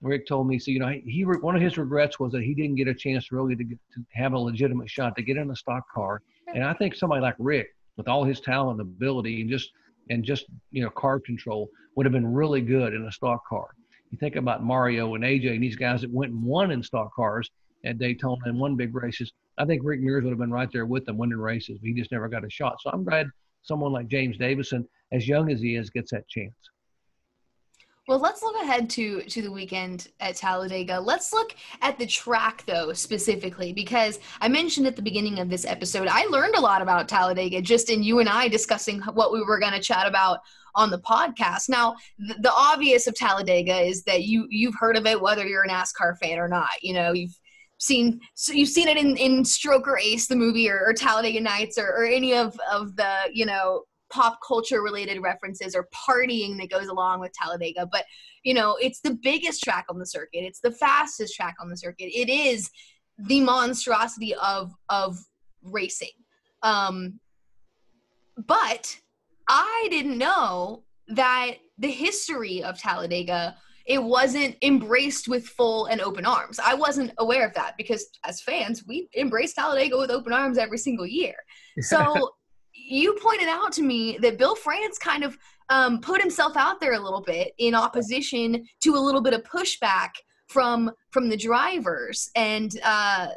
Rick 0.02 0.26
told 0.26 0.46
me, 0.46 0.58
so 0.58 0.70
you 0.70 0.78
know, 0.78 0.88
he 0.88 1.22
one 1.22 1.56
of 1.56 1.62
his 1.62 1.78
regrets 1.78 2.20
was 2.20 2.32
that 2.32 2.42
he 2.42 2.54
didn't 2.54 2.76
get 2.76 2.86
a 2.86 2.94
chance 2.94 3.32
really 3.32 3.56
to, 3.56 3.64
get, 3.64 3.78
to 3.94 4.04
have 4.12 4.34
a 4.34 4.38
legitimate 4.38 4.90
shot 4.90 5.16
to 5.16 5.22
get 5.22 5.36
in 5.36 5.50
a 5.50 5.56
stock 5.56 5.84
car. 5.92 6.20
And 6.54 6.64
I 6.64 6.72
think 6.72 6.94
somebody 6.94 7.20
like 7.20 7.34
Rick, 7.38 7.68
with 7.96 8.08
all 8.08 8.24
his 8.24 8.40
talent, 8.40 8.80
and 8.80 8.88
ability, 8.88 9.40
and 9.40 9.50
just 9.50 9.70
and 10.10 10.24
just 10.24 10.46
you 10.70 10.82
know 10.82 10.90
car 10.90 11.20
control, 11.20 11.68
would 11.96 12.06
have 12.06 12.12
been 12.12 12.26
really 12.26 12.60
good 12.60 12.94
in 12.94 13.04
a 13.04 13.12
stock 13.12 13.42
car. 13.48 13.68
You 14.10 14.18
think 14.18 14.36
about 14.36 14.64
Mario 14.64 15.14
and 15.14 15.24
AJ 15.24 15.54
and 15.54 15.62
these 15.62 15.76
guys 15.76 16.02
that 16.02 16.12
went 16.12 16.32
and 16.32 16.42
won 16.42 16.70
in 16.70 16.82
stock 16.82 17.12
cars 17.14 17.50
at 17.84 17.98
Daytona 17.98 18.40
and 18.44 18.58
won 18.58 18.76
big 18.76 18.94
races. 18.94 19.32
I 19.58 19.64
think 19.64 19.82
Rick 19.84 20.00
Mears 20.00 20.24
would 20.24 20.30
have 20.30 20.38
been 20.38 20.50
right 20.50 20.68
there 20.72 20.86
with 20.86 21.04
them 21.04 21.18
winning 21.18 21.38
races, 21.38 21.78
but 21.80 21.88
he 21.88 21.94
just 21.94 22.12
never 22.12 22.28
got 22.28 22.44
a 22.44 22.50
shot. 22.50 22.76
So 22.80 22.90
I'm 22.90 23.04
glad 23.04 23.26
someone 23.62 23.92
like 23.92 24.08
James 24.08 24.36
Davison, 24.38 24.86
as 25.12 25.26
young 25.26 25.50
as 25.50 25.60
he 25.60 25.76
is, 25.76 25.90
gets 25.90 26.12
that 26.12 26.28
chance. 26.28 26.54
Well, 28.06 28.18
let's 28.18 28.42
look 28.42 28.56
ahead 28.56 28.90
to 28.90 29.22
to 29.22 29.40
the 29.40 29.50
weekend 29.50 30.08
at 30.20 30.36
Talladega. 30.36 31.00
Let's 31.00 31.32
look 31.32 31.56
at 31.80 31.98
the 31.98 32.04
track 32.04 32.62
though 32.66 32.92
specifically 32.92 33.72
because 33.72 34.18
I 34.42 34.48
mentioned 34.48 34.86
at 34.86 34.94
the 34.94 35.00
beginning 35.00 35.38
of 35.38 35.48
this 35.48 35.64
episode 35.64 36.08
I 36.08 36.26
learned 36.26 36.54
a 36.54 36.60
lot 36.60 36.82
about 36.82 37.08
Talladega 37.08 37.62
just 37.62 37.88
in 37.88 38.02
you 38.02 38.18
and 38.18 38.28
I 38.28 38.48
discussing 38.48 39.00
what 39.00 39.32
we 39.32 39.42
were 39.42 39.58
going 39.58 39.72
to 39.72 39.80
chat 39.80 40.06
about 40.06 40.40
on 40.74 40.90
the 40.90 40.98
podcast. 40.98 41.70
Now, 41.70 41.94
the, 42.18 42.34
the 42.40 42.52
obvious 42.52 43.06
of 43.06 43.14
Talladega 43.14 43.80
is 43.80 44.04
that 44.04 44.24
you 44.24 44.46
you've 44.50 44.76
heard 44.78 44.98
of 44.98 45.06
it 45.06 45.20
whether 45.20 45.46
you're 45.46 45.64
a 45.64 45.68
NASCAR 45.68 46.18
fan 46.18 46.38
or 46.38 46.48
not. 46.48 46.82
You 46.82 46.92
know, 46.92 47.12
you've 47.12 47.38
seen 47.78 48.20
so 48.34 48.52
you've 48.52 48.68
seen 48.68 48.88
it 48.88 48.98
in 48.98 49.16
in 49.16 49.44
Stroker 49.44 49.98
Ace 49.98 50.26
the 50.26 50.36
movie 50.36 50.68
or, 50.68 50.84
or 50.86 50.92
Talladega 50.92 51.40
Nights 51.40 51.78
or, 51.78 51.86
or 51.86 52.04
any 52.04 52.34
of 52.34 52.54
of 52.70 52.96
the 52.96 53.14
you 53.32 53.46
know 53.46 53.84
pop 54.14 54.38
culture 54.46 54.80
related 54.80 55.20
references 55.20 55.74
or 55.74 55.88
partying 55.92 56.56
that 56.58 56.70
goes 56.70 56.86
along 56.86 57.18
with 57.18 57.32
Talladega. 57.32 57.88
But, 57.90 58.04
you 58.44 58.54
know, 58.54 58.76
it's 58.80 59.00
the 59.00 59.18
biggest 59.22 59.62
track 59.62 59.86
on 59.90 59.98
the 59.98 60.06
circuit. 60.06 60.44
It's 60.44 60.60
the 60.60 60.70
fastest 60.70 61.34
track 61.34 61.56
on 61.60 61.68
the 61.68 61.76
circuit. 61.76 62.16
It 62.16 62.30
is 62.30 62.70
the 63.18 63.40
monstrosity 63.40 64.34
of 64.36 64.72
of 64.88 65.18
racing. 65.62 66.16
Um, 66.62 67.18
but 68.46 68.96
I 69.48 69.88
didn't 69.90 70.18
know 70.18 70.84
that 71.08 71.56
the 71.78 71.90
history 71.90 72.62
of 72.62 72.78
Talladega 72.78 73.56
it 73.86 74.02
wasn't 74.02 74.56
embraced 74.62 75.28
with 75.28 75.46
full 75.46 75.86
and 75.86 76.00
open 76.00 76.24
arms. 76.24 76.58
I 76.58 76.72
wasn't 76.72 77.12
aware 77.18 77.46
of 77.46 77.52
that 77.52 77.74
because 77.76 78.06
as 78.24 78.40
fans, 78.40 78.82
we 78.88 79.08
embrace 79.12 79.52
Talladega 79.52 79.98
with 79.98 80.10
open 80.10 80.32
arms 80.32 80.56
every 80.56 80.78
single 80.78 81.06
year. 81.06 81.34
So 81.80 82.30
you 82.86 83.16
pointed 83.20 83.48
out 83.48 83.72
to 83.72 83.82
me 83.82 84.18
that 84.18 84.38
Bill 84.38 84.54
France 84.54 84.98
kind 84.98 85.24
of 85.24 85.38
um, 85.70 86.00
put 86.00 86.20
himself 86.20 86.56
out 86.56 86.80
there 86.80 86.92
a 86.92 87.00
little 87.00 87.22
bit 87.22 87.52
in 87.58 87.74
opposition 87.74 88.66
to 88.82 88.94
a 88.94 88.98
little 88.98 89.22
bit 89.22 89.32
of 89.32 89.42
pushback 89.44 90.10
from 90.48 90.90
from 91.10 91.28
the 91.28 91.36
drivers. 91.36 92.30
And 92.36 92.78
uh, 92.84 93.28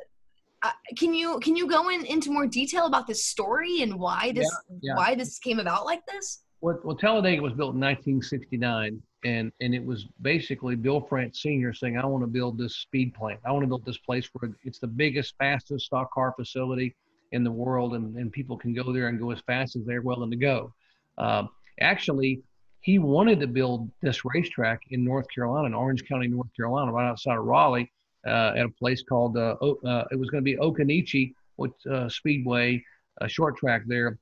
can 0.98 1.14
you 1.14 1.40
can 1.40 1.56
you 1.56 1.68
go 1.68 1.90
in, 1.90 2.06
into 2.06 2.32
more 2.32 2.48
detail 2.48 2.86
about 2.86 3.08
this 3.08 3.26
story 3.26 3.82
and 3.82 4.00
why 4.00 4.32
this 4.34 4.50
yeah, 4.70 4.78
yeah. 4.82 4.96
why 4.96 5.16
this 5.16 5.40
came 5.40 5.60
about 5.60 5.86
like 5.86 6.06
this? 6.06 6.44
Well, 6.62 6.80
well, 6.84 6.96
Talladega 6.96 7.42
was 7.42 7.54
built 7.54 7.76
in 7.76 7.82
1969, 7.82 9.02
and 9.26 9.52
and 9.62 9.76
it 9.76 9.86
was 9.86 10.08
basically 10.22 10.76
Bill 10.76 11.00
France 11.00 11.42
Sr. 11.42 11.74
saying, 11.74 11.98
"I 11.98 12.06
want 12.06 12.24
to 12.24 12.28
build 12.28 12.58
this 12.58 12.76
speed 12.76 13.14
plant. 13.14 13.40
I 13.46 13.52
want 13.52 13.64
to 13.64 13.68
build 13.68 13.86
this 13.86 14.00
place 14.00 14.30
where 14.34 14.52
it's 14.64 14.80
the 14.80 14.88
biggest, 14.88 15.36
fastest 15.38 15.86
stock 15.86 16.12
car 16.12 16.34
facility." 16.36 16.96
In 17.32 17.44
the 17.44 17.52
world, 17.52 17.96
and, 17.96 18.16
and 18.16 18.32
people 18.32 18.58
can 18.58 18.74
go 18.74 18.92
there 18.92 19.08
and 19.08 19.20
go 19.20 19.32
as 19.32 19.40
fast 19.42 19.76
as 19.76 19.84
they're 19.86 20.02
willing 20.02 20.32
to 20.32 20.38
go. 20.38 20.74
Uh, 21.18 21.44
actually, 21.82 22.42
he 22.82 23.00
wanted 23.00 23.40
to 23.40 23.48
build 23.48 23.90
this 24.02 24.24
racetrack 24.24 24.82
in 24.92 25.04
North 25.04 25.26
Carolina, 25.34 25.68
in 25.68 25.74
Orange 25.74 26.06
County, 26.06 26.28
North 26.28 26.54
Carolina, 26.56 26.92
right 26.92 27.10
outside 27.10 27.38
of 27.38 27.44
Raleigh, 27.44 27.92
uh, 28.26 28.54
at 28.56 28.66
a 28.66 28.70
place 28.70 29.04
called 29.04 29.38
uh, 29.38 29.56
uh 29.62 30.06
it 30.12 30.20
was 30.20 30.30
going 30.30 30.44
to 30.44 30.46
be 30.46 30.58
Occoneechee 30.58 31.34
with 31.58 31.72
uh, 31.90 32.10
Speedway, 32.10 32.84
a 33.22 33.28
short 33.28 33.58
track 33.58 33.84
there. 33.88 34.18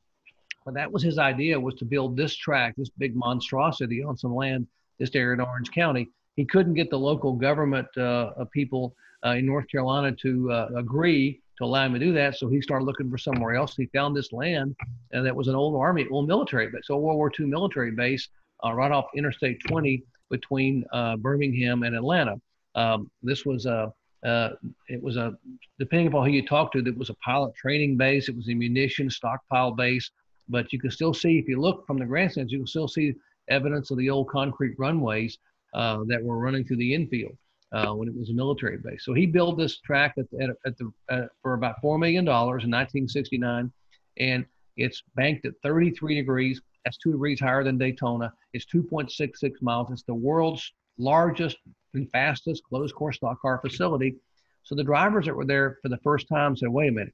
But 0.65 0.73
that 0.75 0.91
was 0.91 1.03
his 1.03 1.17
idea 1.17 1.59
was 1.59 1.75
to 1.75 1.85
build 1.85 2.17
this 2.17 2.35
track, 2.35 2.73
this 2.77 2.89
big 2.89 3.15
monstrosity 3.15 4.03
on 4.03 4.17
some 4.17 4.33
land 4.33 4.67
this 4.99 5.13
area 5.13 5.33
in 5.33 5.41
Orange 5.41 5.71
County. 5.71 6.07
He 6.35 6.45
couldn't 6.45 6.73
get 6.73 6.89
the 6.89 6.97
local 6.97 7.33
government 7.33 7.87
uh, 7.97 8.45
people 8.51 8.95
in 9.25 9.45
North 9.45 9.67
Carolina 9.69 10.11
to 10.21 10.51
agree 10.75 11.41
to 11.57 11.63
allow 11.65 11.85
him 11.85 11.93
to 11.93 11.99
do 11.99 12.13
that. 12.13 12.35
So 12.35 12.49
he 12.49 12.61
started 12.61 12.85
looking 12.85 13.09
for 13.09 13.17
somewhere 13.17 13.55
else. 13.55 13.75
He 13.75 13.85
found 13.87 14.15
this 14.15 14.31
land, 14.31 14.75
and 15.11 15.25
that 15.25 15.35
was 15.35 15.47
an 15.47 15.55
old 15.55 15.75
army, 15.75 16.05
old 16.11 16.27
military 16.27 16.67
base, 16.67 16.83
so 16.85 16.97
World 16.97 17.17
War 17.17 17.31
II 17.37 17.45
military 17.47 17.91
base 17.91 18.27
uh, 18.63 18.73
right 18.73 18.91
off 18.91 19.05
Interstate 19.15 19.61
20 19.67 20.03
between 20.29 20.83
uh, 20.91 21.17
Birmingham 21.17 21.83
and 21.83 21.95
Atlanta. 21.95 22.35
Um, 22.75 23.09
this 23.21 23.45
was 23.45 23.65
a 23.65 23.93
uh, 24.25 24.49
it 24.89 25.01
was 25.03 25.17
a 25.17 25.37
depending 25.77 26.07
upon 26.07 26.25
who 26.25 26.33
you 26.33 26.45
talk 26.45 26.71
to, 26.71 26.79
it 26.79 26.97
was 26.97 27.11
a 27.11 27.15
pilot 27.15 27.53
training 27.55 27.95
base. 27.95 28.27
It 28.27 28.35
was 28.35 28.49
a 28.49 28.55
munition 28.55 29.09
stockpile 29.09 29.71
base. 29.71 30.09
But 30.49 30.73
you 30.73 30.79
can 30.79 30.91
still 30.91 31.13
see, 31.13 31.37
if 31.37 31.47
you 31.47 31.59
look 31.59 31.85
from 31.85 31.97
the 31.97 32.05
grandstands, 32.05 32.51
you 32.51 32.59
can 32.59 32.67
still 32.67 32.87
see 32.87 33.13
evidence 33.49 33.91
of 33.91 33.97
the 33.97 34.09
old 34.09 34.29
concrete 34.29 34.75
runways 34.77 35.37
uh, 35.75 35.99
that 36.07 36.23
were 36.23 36.39
running 36.39 36.63
through 36.63 36.77
the 36.77 36.93
infield 36.93 37.37
uh, 37.75 37.93
when 37.93 38.07
it 38.07 38.17
was 38.17 38.29
a 38.29 38.33
military 38.33 38.77
base. 38.77 39.03
So 39.03 39.13
he 39.13 39.25
built 39.25 39.57
this 39.57 39.79
track 39.79 40.15
at, 40.17 40.25
at, 40.41 40.51
at 40.65 40.77
the 40.77 40.91
uh, 41.09 41.25
for 41.41 41.55
about 41.55 41.75
four 41.81 41.97
million 41.97 42.23
dollars 42.23 42.63
in 42.63 42.71
1969, 42.71 43.71
and 44.17 44.45
it's 44.77 45.03
banked 45.15 45.45
at 45.45 45.53
33 45.61 46.15
degrees. 46.15 46.61
That's 46.85 46.97
two 46.97 47.11
degrees 47.11 47.39
higher 47.39 47.63
than 47.63 47.77
Daytona. 47.77 48.31
It's 48.53 48.65
2.66 48.73 49.61
miles. 49.61 49.91
It's 49.91 50.03
the 50.03 50.13
world's 50.13 50.71
largest 50.97 51.57
and 51.93 52.09
fastest 52.11 52.63
closed 52.63 52.95
course 52.95 53.17
stock 53.17 53.41
car 53.41 53.59
facility. 53.59 54.15
So 54.63 54.75
the 54.75 54.83
drivers 54.83 55.25
that 55.25 55.35
were 55.35 55.45
there 55.45 55.77
for 55.81 55.89
the 55.89 55.97
first 55.97 56.29
time 56.29 56.55
said, 56.55 56.69
"Wait 56.69 56.87
a 56.87 56.91
minute, 56.91 57.13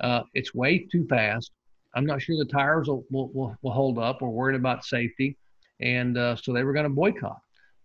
uh, 0.00 0.22
it's 0.34 0.54
way 0.54 0.86
too 0.92 1.06
fast. 1.06 1.50
I'm 1.94 2.04
not 2.04 2.20
sure 2.20 2.36
the 2.36 2.44
tires 2.44 2.88
will, 2.88 3.04
will, 3.10 3.30
will, 3.32 3.56
will 3.62 3.72
hold 3.72 3.98
up. 3.98 4.20
We're 4.20 4.28
worried 4.28 4.56
about 4.56 4.84
safety." 4.84 5.38
And 5.80 6.18
uh, 6.18 6.36
so 6.36 6.52
they 6.52 6.62
were 6.62 6.74
going 6.74 6.84
to 6.84 6.90
boycott, 6.90 7.40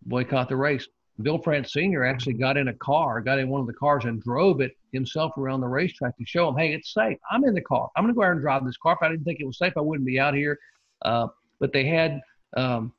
boycott 0.06 0.50
the 0.50 0.58
race. 0.58 0.86
Bill 1.22 1.38
France 1.38 1.74
Sr. 1.74 2.06
actually 2.06 2.34
got 2.34 2.58
in 2.58 2.70
a 2.70 2.74
car, 2.74 3.20
got 3.22 3.40
in 3.40 3.50
one 3.50 3.62
of 3.62 3.68
the 3.68 3.74
cars 3.74 4.06
and 4.06 4.22
drove 4.22 4.62
it 4.62 4.72
himself 4.94 5.38
around 5.38 5.62
the 5.62 5.68
racetrack 5.68 6.18
to 6.18 6.26
show 6.26 6.48
him, 6.48 6.56
hey, 6.56 6.74
it's 6.74 6.94
safe. 6.94 7.18
I'm 7.30 7.44
in 7.44 7.54
the 7.54 7.62
car. 7.62 7.90
I'm 7.96 8.04
going 8.04 8.14
to 8.14 8.18
go 8.18 8.24
out 8.24 8.32
and 8.32 8.42
drive 8.42 8.66
this 8.66 8.78
car. 8.78 8.94
If 8.94 9.00
I 9.06 9.10
didn't 9.10 9.26
think 9.26 9.40
it 9.40 9.46
was 9.46 9.58
safe, 9.58 9.74
I 9.76 9.82
wouldn't 9.82 10.06
be 10.08 10.20
out 10.20 10.34
here. 10.34 10.58
Uh, 11.04 11.28
but 11.60 11.74
they 11.74 11.86
had 11.86 12.22
um, 12.56 12.94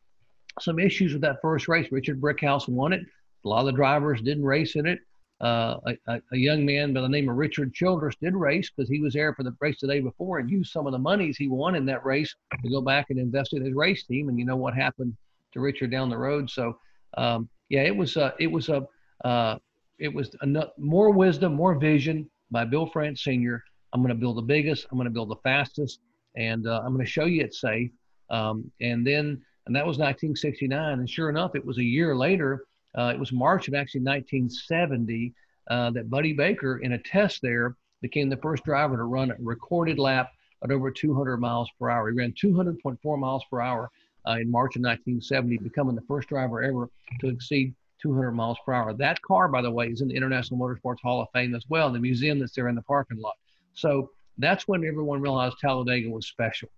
some 0.61 0.79
issues 0.79 1.12
with 1.12 1.23
that 1.23 1.41
first 1.41 1.66
race. 1.68 1.91
Richard 1.91 2.21
Brickhouse 2.21 2.68
won 2.68 2.93
it. 2.93 3.03
A 3.45 3.49
lot 3.49 3.61
of 3.61 3.66
the 3.66 3.73
drivers 3.73 4.21
didn't 4.21 4.45
race 4.45 4.77
in 4.77 4.87
it. 4.87 5.01
uh, 5.41 5.79
a, 6.07 6.21
a, 6.33 6.37
young 6.37 6.66
man 6.66 6.93
by 6.93 7.01
the 7.01 7.09
name 7.09 7.31
of 7.31 7.37
Richard 7.37 7.73
Childress 7.73 8.14
did 8.21 8.35
race 8.35 8.71
because 8.71 8.91
he 8.91 9.01
was 9.01 9.14
there 9.14 9.33
for 9.35 9.43
the 9.43 9.57
race 9.59 9.81
the 9.81 9.87
day 9.87 10.01
before 10.01 10.39
and 10.39 10.51
used 10.51 10.71
some 10.71 10.87
of 10.87 10.93
the 10.93 10.99
monies 10.99 11.39
he 11.39 11.49
won 11.49 11.75
in 11.75 11.87
that 11.87 12.05
race 12.05 12.35
to 12.62 12.68
go 12.68 12.83
back 12.83 13.07
and 13.09 13.18
invest 13.18 13.55
in 13.55 13.64
his 13.64 13.73
race 13.73 14.05
team. 14.05 14.29
And 14.29 14.39
you 14.39 14.45
know 14.45 14.57
what 14.57 14.75
happened 14.75 15.16
to 15.53 15.61
Richard 15.61 15.91
down 15.91 16.11
the 16.11 16.18
road. 16.18 16.51
So 16.51 16.79
um, 17.16 17.49
yeah, 17.71 17.83
it 17.83 17.97
was 17.97 18.16
a, 18.16 18.35
it 18.39 18.49
was 18.49 18.68
a 18.68 18.87
uh, 19.25 19.57
it 19.99 20.12
was 20.12 20.35
a, 20.43 20.66
more 20.79 21.11
wisdom, 21.11 21.55
more 21.55 21.75
vision 21.75 22.29
by 22.51 22.64
Bill 22.64 22.87
France 22.87 23.23
Sr. 23.25 23.64
I'm 23.93 24.03
going 24.03 24.14
to 24.14 24.21
build 24.21 24.37
the 24.37 24.43
biggest. 24.43 24.87
I'm 24.91 24.99
going 24.99 25.07
to 25.07 25.12
build 25.12 25.31
the 25.31 25.37
fastest, 25.43 26.01
and 26.37 26.66
uh, 26.66 26.83
I'm 26.85 26.93
going 26.93 27.05
to 27.05 27.11
show 27.11 27.25
you 27.25 27.43
it's 27.43 27.61
safe. 27.61 27.91
Um, 28.29 28.71
and 28.81 29.07
then 29.07 29.43
and 29.66 29.75
that 29.75 29.87
was 29.87 29.99
1969. 29.99 30.99
And 30.99 31.09
sure 31.09 31.31
enough, 31.31 31.55
it 31.55 31.64
was 31.64 31.79
a 31.79 31.83
year 31.83 32.14
later 32.14 32.64
uh, 32.97 33.12
it 33.14 33.18
was 33.18 33.33
March 33.33 33.68
of 33.68 33.75
actually 33.75 34.03
1970 34.03 35.33
uh, 35.71 35.91
that 35.91 36.11
Buddy 36.11 36.33
Baker, 36.33 36.79
in 36.79 36.93
a 36.93 36.99
test 36.99 37.41
there, 37.43 37.77
became 38.03 38.29
the 38.29 38.37
first 38.39 38.64
driver 38.64 38.97
to 38.97 39.05
run 39.05 39.31
a 39.31 39.37
recorded 39.39 39.99
lap 39.99 40.31
at 40.64 40.71
over 40.71 40.91
200 40.91 41.39
miles 41.39 41.71
per 41.79 41.91
hour. 41.91 42.11
He 42.11 42.16
ran 42.16 42.33
200.4 42.33 43.18
miles 43.18 43.45
per 43.51 43.61
hour 43.61 43.91
uh, 44.29 44.33
in 44.33 44.51
March 44.51 44.77
of 44.77 44.83
1970, 44.83 45.59
becoming 45.59 45.95
the 45.95 46.03
first 46.03 46.29
driver 46.29 46.62
ever 46.62 46.89
to 47.21 47.29
exceed 47.29 47.75
200 48.03 48.33
miles 48.33 48.59
per 48.64 48.73
hour. 48.73 48.95
That 48.95 49.21
car, 49.23 49.49
by 49.49 49.62
the 49.62 49.71
way, 49.71 49.89
is 49.89 50.01
in 50.01 50.09
the 50.09 50.16
International 50.16 50.59
Motorsports 50.59 51.01
Hall 51.03 51.21
of 51.21 51.29
Fame 51.33 51.55
as 51.55 51.64
well, 51.68 51.93
the 51.93 51.99
museum 51.99 52.39
that's 52.39 52.55
there 52.55 52.68
in 52.68 52.75
the 52.75 52.83
parking 52.83 53.18
lot. 53.21 53.35
So 53.75 54.11
that's 54.39 54.66
when 54.66 54.85
everyone 54.85 55.21
realized 55.21 55.57
Talladega 55.61 56.09
was 56.09 56.27
special, 56.27 56.68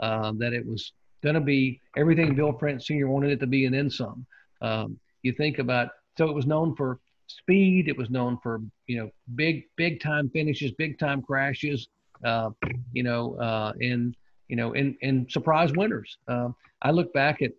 uh, 0.00 0.32
that 0.38 0.52
it 0.52 0.66
was 0.66 0.92
going 1.22 1.34
to 1.34 1.40
be 1.40 1.80
everything 1.96 2.34
Bill 2.34 2.52
France 2.52 2.86
Sr. 2.86 3.08
wanted 3.08 3.30
it 3.30 3.40
to 3.40 3.46
be 3.46 3.66
and 3.66 3.74
then 3.74 3.90
some. 3.90 4.26
Um, 4.62 4.98
you 5.22 5.32
think 5.32 5.58
about 5.58 5.90
so 6.16 6.28
it 6.28 6.34
was 6.34 6.46
known 6.46 6.74
for 6.74 6.98
speed 7.26 7.88
it 7.88 7.96
was 7.96 8.10
known 8.10 8.38
for 8.42 8.60
you 8.86 8.98
know 8.98 9.10
big 9.36 9.64
big 9.76 10.00
time 10.00 10.28
finishes 10.30 10.72
big 10.72 10.98
time 10.98 11.22
crashes 11.22 11.88
uh, 12.24 12.50
you 12.92 13.02
know 13.02 13.36
uh, 13.36 13.72
and 13.80 14.16
you 14.48 14.56
know 14.56 14.72
and 14.74 14.96
and 15.02 15.30
surprise 15.30 15.72
winners 15.72 16.18
uh, 16.28 16.48
i 16.82 16.90
look 16.90 17.12
back 17.12 17.42
at 17.42 17.52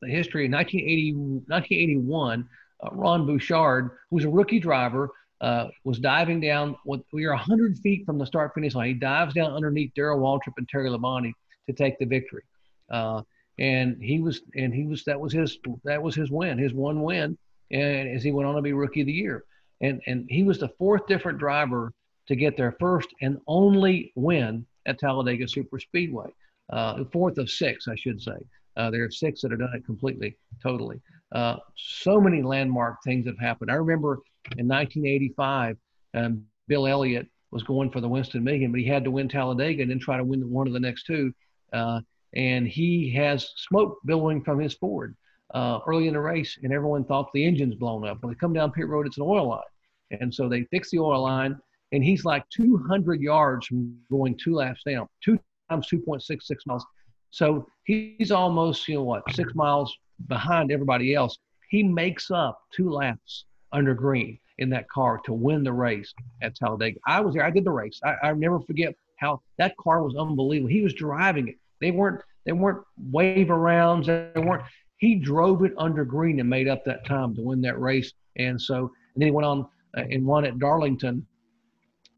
the 0.00 0.08
history 0.08 0.46
in 0.46 0.52
1980 0.52 1.12
1981 1.12 2.48
uh, 2.84 2.88
ron 2.92 3.26
bouchard 3.26 3.90
who 4.10 4.16
was 4.16 4.24
a 4.24 4.28
rookie 4.28 4.60
driver 4.60 5.10
uh, 5.42 5.68
was 5.82 5.98
diving 5.98 6.40
down 6.40 6.76
we 6.84 7.26
were 7.26 7.32
100 7.32 7.76
feet 7.78 8.06
from 8.06 8.16
the 8.16 8.24
start 8.24 8.52
finish 8.54 8.76
line. 8.76 8.86
He 8.86 8.94
dives 8.94 9.34
down 9.34 9.52
underneath 9.52 9.92
darrell 9.94 10.20
waltrip 10.20 10.54
and 10.56 10.68
terry 10.68 10.88
labonte 10.88 11.32
to 11.66 11.72
take 11.72 11.98
the 11.98 12.04
victory. 12.04 12.44
Uh, 12.88 13.22
and 13.58 14.00
he 14.00 14.20
was 14.20 14.40
and 14.54 14.72
he 14.72 14.86
was 14.86 15.04
that 15.04 15.18
was 15.18 15.32
his 15.32 15.58
that 15.84 16.02
was 16.02 16.14
his 16.14 16.30
win, 16.30 16.58
his 16.58 16.72
one 16.72 17.02
win, 17.02 17.36
and 17.70 18.08
as 18.08 18.22
he 18.22 18.32
went 18.32 18.48
on 18.48 18.54
to 18.54 18.62
be 18.62 18.72
rookie 18.72 19.00
of 19.00 19.06
the 19.06 19.12
year, 19.12 19.44
and 19.80 20.00
and 20.06 20.26
he 20.28 20.42
was 20.42 20.58
the 20.58 20.70
fourth 20.78 21.06
different 21.06 21.38
driver 21.38 21.92
to 22.28 22.36
get 22.36 22.56
their 22.56 22.76
first 22.78 23.08
and 23.20 23.38
only 23.46 24.12
win 24.14 24.64
at 24.86 24.98
Talladega 24.98 25.48
Super 25.48 25.78
Speedway, 25.78 26.30
uh, 26.72 27.04
fourth 27.12 27.38
of 27.38 27.50
six, 27.50 27.86
I 27.86 27.94
should 27.94 28.20
say. 28.20 28.36
Uh, 28.76 28.90
there 28.90 29.04
are 29.04 29.10
six 29.10 29.42
that 29.42 29.50
have 29.50 29.60
done 29.60 29.74
it 29.74 29.84
completely, 29.84 30.36
totally. 30.62 31.00
Uh, 31.30 31.56
so 31.76 32.20
many 32.20 32.42
landmark 32.42 32.96
things 33.04 33.26
have 33.26 33.38
happened. 33.38 33.70
I 33.70 33.74
remember 33.74 34.20
in 34.56 34.66
1985, 34.66 35.76
um, 36.14 36.44
Bill 36.68 36.86
Elliott 36.86 37.28
was 37.50 37.62
going 37.62 37.90
for 37.90 38.00
the 38.00 38.08
Winston 38.08 38.42
Million, 38.42 38.72
but 38.72 38.80
he 38.80 38.86
had 38.86 39.04
to 39.04 39.10
win 39.10 39.28
Talladega 39.28 39.82
and 39.82 39.90
then 39.90 39.98
try 39.98 40.16
to 40.16 40.24
win 40.24 40.48
one 40.50 40.66
of 40.66 40.72
the 40.72 40.80
next 40.80 41.04
two. 41.04 41.32
Uh, 41.72 42.00
and 42.34 42.66
he 42.66 43.12
has 43.14 43.50
smoke 43.56 43.98
billowing 44.06 44.42
from 44.42 44.58
his 44.58 44.74
Ford 44.74 45.14
uh, 45.52 45.80
early 45.86 46.08
in 46.08 46.14
the 46.14 46.20
race, 46.20 46.58
and 46.62 46.72
everyone 46.72 47.04
thought 47.04 47.30
the 47.34 47.44
engine's 47.44 47.74
blown 47.74 48.06
up. 48.06 48.22
When 48.22 48.32
they 48.32 48.38
come 48.38 48.54
down 48.54 48.72
pit 48.72 48.88
road, 48.88 49.06
it's 49.06 49.18
an 49.18 49.24
oil 49.26 49.48
line, 49.48 50.18
and 50.18 50.34
so 50.34 50.48
they 50.48 50.64
fix 50.64 50.90
the 50.90 50.98
oil 50.98 51.22
line, 51.22 51.58
and 51.92 52.02
he's 52.02 52.24
like 52.24 52.48
200 52.48 53.20
yards 53.20 53.66
from 53.66 53.94
going 54.10 54.34
two 54.38 54.54
laps 54.54 54.82
down, 54.84 55.06
two 55.22 55.38
times 55.72 55.88
2.66 55.90 56.40
miles. 56.66 56.84
So 57.30 57.66
he's 57.84 58.30
almost 58.30 58.86
you 58.88 58.96
know 58.96 59.02
what 59.02 59.22
six 59.32 59.54
miles 59.54 59.96
behind 60.28 60.70
everybody 60.70 61.14
else. 61.14 61.38
He 61.70 61.82
makes 61.82 62.30
up 62.30 62.60
two 62.74 62.90
laps 62.90 63.46
under 63.72 63.94
green 63.94 64.38
in 64.58 64.68
that 64.70 64.88
car 64.90 65.20
to 65.24 65.32
win 65.32 65.64
the 65.64 65.72
race 65.72 66.12
at 66.42 66.54
Talladega. 66.54 66.98
I 67.06 67.20
was 67.20 67.34
there. 67.34 67.44
I 67.44 67.50
did 67.50 67.64
the 67.64 67.70
race. 67.70 67.98
I, 68.04 68.28
I 68.28 68.32
never 68.34 68.60
forget 68.60 68.94
how 69.18 69.40
that 69.58 69.76
car 69.78 70.02
was 70.02 70.14
unbelievable. 70.14 70.68
He 70.68 70.82
was 70.82 70.92
driving 70.92 71.48
it. 71.48 71.56
They 71.80 71.90
weren't 71.90 72.22
they 72.44 72.52
weren't 72.52 72.84
wave 73.10 73.48
arounds. 73.48 74.06
They 74.06 74.40
weren't. 74.40 74.64
He 74.98 75.14
drove 75.16 75.64
it 75.64 75.72
under 75.78 76.04
green 76.04 76.38
and 76.38 76.48
made 76.48 76.68
up 76.68 76.84
that 76.84 77.06
time 77.06 77.34
to 77.36 77.42
win 77.42 77.60
that 77.62 77.80
race. 77.80 78.12
And 78.36 78.60
so, 78.60 78.92
and 79.14 79.22
then 79.22 79.28
he 79.28 79.30
went 79.30 79.46
on 79.46 79.66
uh, 79.96 80.02
and 80.10 80.24
won 80.24 80.44
at 80.44 80.58
Darlington 80.58 81.26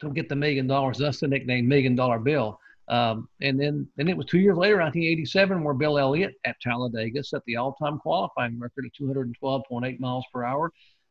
to 0.01 0.11
get 0.11 0.29
the 0.29 0.37
million 0.37 0.67
dollars. 0.67 0.99
That's 0.99 1.21
the 1.21 1.29
nickname 1.29 1.69
Million 1.69 1.95
Dollar 1.95 2.19
Bill. 2.19 2.59
Um, 2.89 3.29
and 3.41 3.59
then, 3.59 3.89
then 3.97 4.09
it 4.09 4.17
was 4.17 4.27
two 4.27 4.39
years 4.39 4.57
later, 4.57 4.77
1987, 4.77 5.65
where 5.65 5.75
Bill 5.75 5.99
Elliott 5.99 6.35
at 6.45 6.61
Talladega 6.61 7.25
set 7.25 7.43
the 7.47 7.57
all-time 7.57 7.99
qualifying 7.99 8.59
record 8.59 8.85
of 8.85 8.93
212.8 8.93 10.01
miles 10.01 10.25
per 10.33 10.45
hour. 10.45 10.71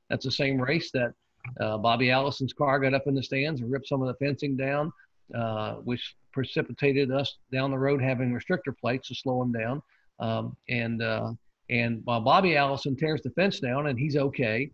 That's 0.09 0.25
the 0.25 0.31
same 0.31 0.61
race 0.61 0.91
that 0.91 1.13
uh, 1.59 1.77
Bobby 1.77 2.11
Allison's 2.11 2.53
car 2.53 2.79
got 2.79 2.93
up 2.93 3.07
in 3.07 3.15
the 3.15 3.23
stands 3.23 3.61
and 3.61 3.71
ripped 3.71 3.87
some 3.87 4.01
of 4.01 4.07
the 4.07 4.25
fencing 4.25 4.55
down, 4.55 4.91
uh, 5.35 5.75
which 5.75 6.15
precipitated 6.31 7.11
us 7.11 7.37
down 7.51 7.71
the 7.71 7.77
road 7.77 8.01
having 8.01 8.31
restrictor 8.31 8.77
plates 8.79 9.07
to 9.07 9.15
slow 9.15 9.41
him 9.41 9.51
down. 9.51 9.81
Um, 10.19 10.55
and 10.69 11.01
uh, 11.01 11.31
and 11.69 12.01
while 12.03 12.21
Bobby 12.21 12.55
Allison 12.55 12.95
tears 12.95 13.21
the 13.21 13.31
fence 13.31 13.59
down 13.59 13.87
and 13.87 13.97
he's 13.97 14.15
okay, 14.15 14.69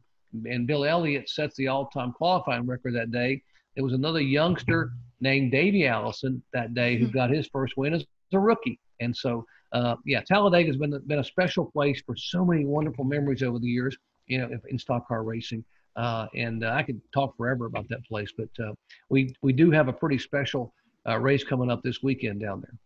and 0.46 0.68
Bill 0.68 0.86
Elliott 0.86 1.30
sets 1.30 1.56
the 1.56 1.68
all-time 1.68 2.12
qualifying 2.12 2.66
record 2.66 2.96
that 2.96 3.12
day. 3.12 3.42
There 3.80 3.86
was 3.86 3.94
another 3.94 4.20
youngster 4.20 4.92
named 5.22 5.54
Davey 5.54 5.88
Allison 5.88 6.44
that 6.52 6.74
day 6.74 6.98
who 6.98 7.06
hmm. 7.06 7.14
got 7.14 7.30
his 7.30 7.48
first 7.48 7.78
win 7.78 7.94
as 7.94 8.04
a 8.34 8.38
rookie. 8.38 8.78
And 9.00 9.16
so, 9.16 9.46
uh, 9.72 9.96
yeah, 10.06 10.20
Talladega 10.20 10.68
has 10.68 10.76
been 10.76 11.02
been 11.08 11.20
a 11.20 11.24
special 11.24 11.72
place 11.72 12.04
for 12.06 12.14
so 12.18 12.44
many 12.44 12.66
wonderful 12.66 13.06
memories 13.06 13.42
over 13.42 13.58
the 13.58 13.70
years. 13.70 13.96
You 14.28 14.40
know, 14.40 14.50
in 14.68 14.78
stock 14.78 15.08
car 15.08 15.24
racing. 15.24 15.64
Uh, 15.96 16.28
and 16.36 16.66
uh, 16.66 16.72
I 16.72 16.84
could 16.84 17.00
talk 17.14 17.38
forever 17.38 17.68
about 17.68 17.88
that 17.88 18.04
place, 18.04 18.34
but 18.38 18.50
uh, 18.62 18.74
we 19.08 19.34
we 19.42 19.54
do 19.54 19.72
have 19.72 19.88
a 19.88 19.94
pretty 19.94 20.18
special 20.18 20.74
uh, 21.08 21.18
race 21.18 21.46
coming 21.46 21.72
up 21.72 21.82
this 21.82 22.04
weekend 22.04 22.42
down 22.42 22.60
there. 22.60 22.78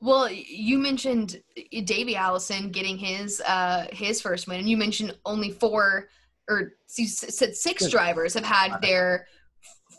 Well, 0.00 0.30
you 0.30 0.76
mentioned 0.76 1.40
Davey 1.72 2.14
Allison 2.14 2.70
getting 2.70 2.98
his 2.98 3.40
uh, 3.40 3.86
his 3.90 4.20
first 4.20 4.48
win, 4.48 4.60
and 4.60 4.68
you 4.68 4.76
mentioned 4.76 5.16
only 5.24 5.50
four 5.50 6.10
or 6.48 6.72
you 6.96 7.06
said 7.06 7.54
six 7.54 7.88
drivers 7.88 8.34
have 8.34 8.44
had 8.44 8.80
their 8.80 9.26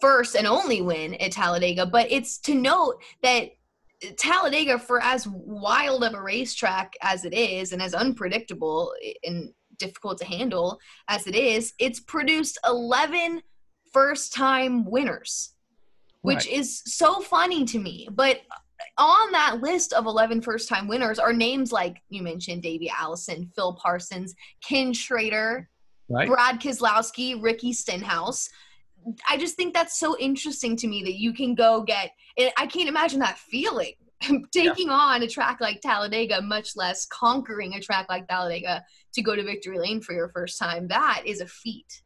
first 0.01 0.35
and 0.35 0.47
only 0.47 0.81
win 0.81 1.15
at 1.15 1.31
Talladega. 1.31 1.85
But 1.85 2.11
it's 2.11 2.37
to 2.39 2.55
note 2.55 3.01
that 3.23 3.49
Talladega, 4.17 4.77
for 4.77 5.01
as 5.01 5.27
wild 5.27 6.03
of 6.03 6.13
a 6.13 6.21
racetrack 6.21 6.93
as 7.01 7.25
it 7.25 7.33
is, 7.33 7.71
and 7.71 7.81
as 7.81 7.93
unpredictable 7.93 8.93
and 9.23 9.51
difficult 9.77 10.17
to 10.19 10.25
handle 10.25 10.79
as 11.07 11.27
it 11.27 11.35
is, 11.35 11.73
it's 11.79 11.99
produced 11.99 12.57
11 12.65 13.41
first 13.91 14.33
time 14.33 14.85
winners 14.85 15.55
which 16.25 16.47
right. 16.47 16.53
is 16.53 16.81
so 16.85 17.21
funny 17.21 17.63
to 17.65 17.77
me. 17.77 18.07
But 18.11 18.41
on 18.97 19.31
that 19.31 19.61
list 19.61 19.93
of 19.93 20.07
11 20.07 20.41
first 20.41 20.67
time 20.67 20.87
winners 20.87 21.19
are 21.19 21.31
names 21.31 21.71
like 21.71 22.01
you 22.09 22.23
mentioned 22.23 22.63
Davey 22.63 22.89
Allison, 22.89 23.51
Phil 23.55 23.73
Parsons, 23.73 24.33
Ken 24.67 24.91
Schrader, 24.91 25.69
right. 26.09 26.27
Brad 26.27 26.59
Keselowski, 26.59 27.41
Ricky 27.41 27.73
Stenhouse. 27.73 28.49
I 29.29 29.37
just 29.37 29.55
think 29.55 29.73
that's 29.73 29.99
so 29.99 30.17
interesting 30.17 30.75
to 30.77 30.87
me 30.87 31.03
that 31.03 31.15
you 31.15 31.33
can 31.33 31.53
go 31.53 31.83
get, 31.83 32.11
I 32.57 32.65
can't 32.65 32.89
imagine 32.89 33.19
that 33.19 33.37
feeling 33.37 33.93
taking 34.51 34.87
yeah. 34.87 34.93
on 34.93 35.23
a 35.23 35.27
track 35.27 35.59
like 35.61 35.81
Talladega, 35.81 36.41
much 36.41 36.75
less 36.75 37.05
conquering 37.07 37.73
a 37.75 37.79
track 37.79 38.07
like 38.09 38.27
Talladega 38.27 38.83
to 39.13 39.21
go 39.21 39.35
to 39.35 39.43
victory 39.43 39.79
lane 39.79 40.01
for 40.01 40.13
your 40.13 40.29
first 40.29 40.57
time. 40.57 40.87
That 40.87 41.23
is 41.25 41.41
a 41.41 41.47
feat. 41.47 42.01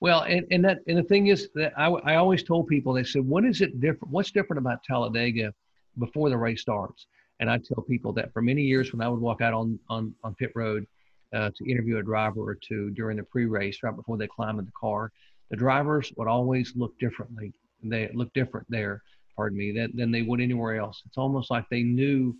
Well, 0.00 0.22
and, 0.22 0.46
and 0.50 0.64
that 0.64 0.78
and 0.86 0.96
the 0.96 1.02
thing 1.02 1.26
is 1.26 1.48
that 1.54 1.72
I, 1.76 1.86
I 1.88 2.16
always 2.16 2.44
told 2.44 2.68
people 2.68 2.92
they 2.92 3.04
said, 3.04 3.26
what 3.26 3.44
is 3.44 3.60
it 3.60 3.80
different? 3.80 4.12
What's 4.12 4.30
different 4.30 4.58
about 4.58 4.84
Talladega 4.84 5.52
before 5.98 6.30
the 6.30 6.38
race 6.38 6.60
starts? 6.60 7.06
And 7.40 7.50
I 7.50 7.58
tell 7.58 7.82
people 7.82 8.12
that 8.14 8.32
for 8.32 8.40
many 8.40 8.62
years 8.62 8.92
when 8.92 9.00
I 9.00 9.08
would 9.08 9.20
walk 9.20 9.40
out 9.40 9.54
on 9.54 9.78
on, 9.88 10.14
on 10.22 10.34
pit 10.36 10.52
road 10.54 10.86
uh, 11.34 11.50
to 11.56 11.70
interview 11.70 11.98
a 11.98 12.02
driver 12.02 12.40
or 12.40 12.54
two 12.54 12.90
during 12.90 13.16
the 13.16 13.22
pre-race, 13.22 13.82
right 13.82 13.94
before 13.94 14.16
they 14.16 14.26
climb 14.26 14.58
in 14.58 14.64
the 14.64 14.72
car, 14.78 15.12
the 15.50 15.56
drivers 15.56 16.12
would 16.16 16.28
always 16.28 16.72
look 16.76 16.98
differently. 16.98 17.52
They 17.82 18.10
look 18.14 18.32
different 18.34 18.66
there, 18.70 19.02
pardon 19.36 19.58
me, 19.58 19.72
than, 19.72 19.92
than 19.94 20.10
they 20.10 20.22
would 20.22 20.40
anywhere 20.40 20.76
else. 20.76 21.02
It's 21.06 21.18
almost 21.18 21.50
like 21.50 21.64
they 21.70 21.82
knew 21.82 22.34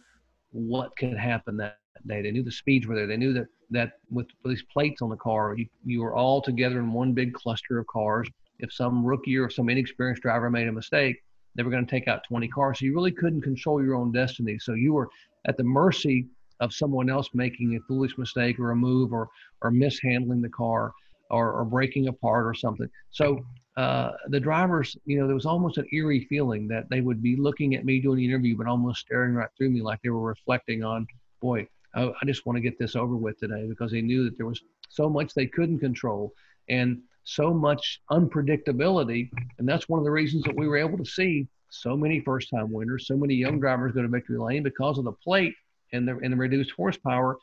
what 0.50 0.96
could 0.96 1.16
happen 1.16 1.56
that 1.58 1.78
day. 2.06 2.22
They 2.22 2.30
knew 2.30 2.42
the 2.42 2.50
speeds 2.50 2.86
were 2.86 2.94
there. 2.94 3.06
They 3.06 3.16
knew 3.16 3.32
that 3.34 3.46
that 3.70 3.92
with, 4.10 4.26
these 4.44 4.64
plates 4.72 5.02
on 5.02 5.10
the 5.10 5.16
car, 5.16 5.54
you, 5.56 5.66
you 5.84 6.00
were 6.00 6.14
all 6.14 6.40
together 6.40 6.78
in 6.78 6.92
one 6.92 7.12
big 7.12 7.34
cluster 7.34 7.78
of 7.78 7.86
cars. 7.86 8.28
If 8.58 8.72
some 8.72 9.04
rookie 9.04 9.36
or 9.36 9.50
some 9.50 9.68
inexperienced 9.68 10.22
driver 10.22 10.50
made 10.50 10.68
a 10.68 10.72
mistake, 10.72 11.22
they 11.54 11.62
were 11.62 11.70
going 11.70 11.84
to 11.84 11.90
take 11.90 12.08
out 12.08 12.24
20 12.28 12.48
cars. 12.48 12.78
So 12.78 12.86
you 12.86 12.94
really 12.94 13.12
couldn't 13.12 13.42
control 13.42 13.82
your 13.82 13.94
own 13.94 14.12
destiny. 14.12 14.58
So 14.58 14.74
you 14.74 14.94
were 14.94 15.08
at 15.46 15.56
the 15.56 15.64
mercy 15.64 16.26
of 16.60 16.72
someone 16.72 17.08
else 17.10 17.28
making 17.34 17.76
a 17.76 17.80
foolish 17.86 18.16
mistake 18.18 18.58
or 18.58 18.70
a 18.70 18.76
move 18.76 19.12
or 19.12 19.28
or 19.62 19.70
mishandling 19.70 20.42
the 20.42 20.48
car. 20.48 20.92
or, 21.30 21.52
or 21.52 21.64
breaking 21.64 22.08
apart 22.08 22.46
or 22.46 22.54
something. 22.54 22.88
So 23.10 23.44
uh, 23.76 24.12
the 24.28 24.40
drivers, 24.40 24.96
you 25.04 25.18
know, 25.18 25.26
there 25.26 25.34
was 25.34 25.44
almost 25.44 25.76
an 25.76 25.86
eerie 25.92 26.26
feeling 26.28 26.66
that 26.68 26.88
they 26.88 27.02
would 27.02 27.22
be 27.22 27.36
looking 27.36 27.74
at 27.74 27.84
me 27.84 28.00
doing 28.00 28.16
the 28.16 28.24
interview, 28.24 28.56
but 28.56 28.66
almost 28.66 29.00
staring 29.00 29.34
right 29.34 29.50
through 29.56 29.70
me 29.70 29.82
like 29.82 30.00
they 30.02 30.08
were 30.08 30.22
reflecting 30.22 30.82
on, 30.82 31.06
boy, 31.42 31.68
I, 31.94 32.04
I 32.04 32.24
just 32.24 32.46
want 32.46 32.56
to 32.56 32.62
get 32.62 32.78
this 32.78 32.96
over 32.96 33.14
with 33.14 33.38
today 33.38 33.66
because 33.68 33.90
they 33.92 34.00
knew 34.00 34.24
that 34.24 34.38
there 34.38 34.46
was 34.46 34.62
so 34.88 35.10
much 35.10 35.34
they 35.34 35.46
couldn't 35.46 35.80
control 35.80 36.32
and 36.70 36.98
so 37.24 37.52
much 37.52 38.00
unpredictability. 38.10 39.30
And 39.58 39.68
that's 39.68 39.88
one 39.88 39.98
of 39.98 40.06
the 40.06 40.10
reasons 40.10 40.44
that 40.44 40.56
we 40.56 40.66
were 40.66 40.78
able 40.78 40.96
to 40.96 41.04
see 41.04 41.46
so 41.68 41.94
many 41.94 42.20
first 42.20 42.48
time 42.48 42.72
winners, 42.72 43.06
so 43.06 43.18
many 43.18 43.34
young 43.34 43.60
drivers 43.60 43.92
go 43.92 44.00
to 44.00 44.08
victory 44.08 44.38
lane 44.38 44.62
because 44.62 44.96
of 44.96 45.04
the 45.04 45.12
plate 45.12 45.54
and 45.92 46.06
the, 46.06 46.16
and 46.22 46.32
the 46.32 46.36
reduced 46.36 46.72
horsepower. 46.72 47.38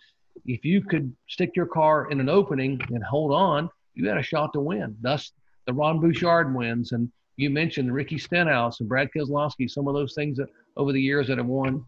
If 0.45 0.65
you 0.65 0.81
could 0.81 1.15
stick 1.27 1.51
your 1.55 1.65
car 1.65 2.11
in 2.11 2.19
an 2.19 2.29
opening 2.29 2.79
and 2.89 3.03
hold 3.03 3.31
on, 3.31 3.69
you 3.93 4.07
had 4.07 4.17
a 4.17 4.23
shot 4.23 4.53
to 4.53 4.59
win. 4.59 4.95
Thus, 5.01 5.31
the 5.65 5.73
Ron 5.73 5.99
Bouchard 5.99 6.53
wins, 6.53 6.91
and 6.91 7.11
you 7.37 7.49
mentioned 7.49 7.93
Ricky 7.93 8.17
Stenhouse 8.17 8.79
and 8.79 8.89
Brad 8.89 9.09
Keselowski, 9.15 9.69
some 9.69 9.87
of 9.87 9.93
those 9.93 10.13
things 10.13 10.37
that 10.37 10.49
over 10.77 10.91
the 10.91 11.01
years 11.01 11.27
that 11.27 11.37
have 11.37 11.47
won, 11.47 11.85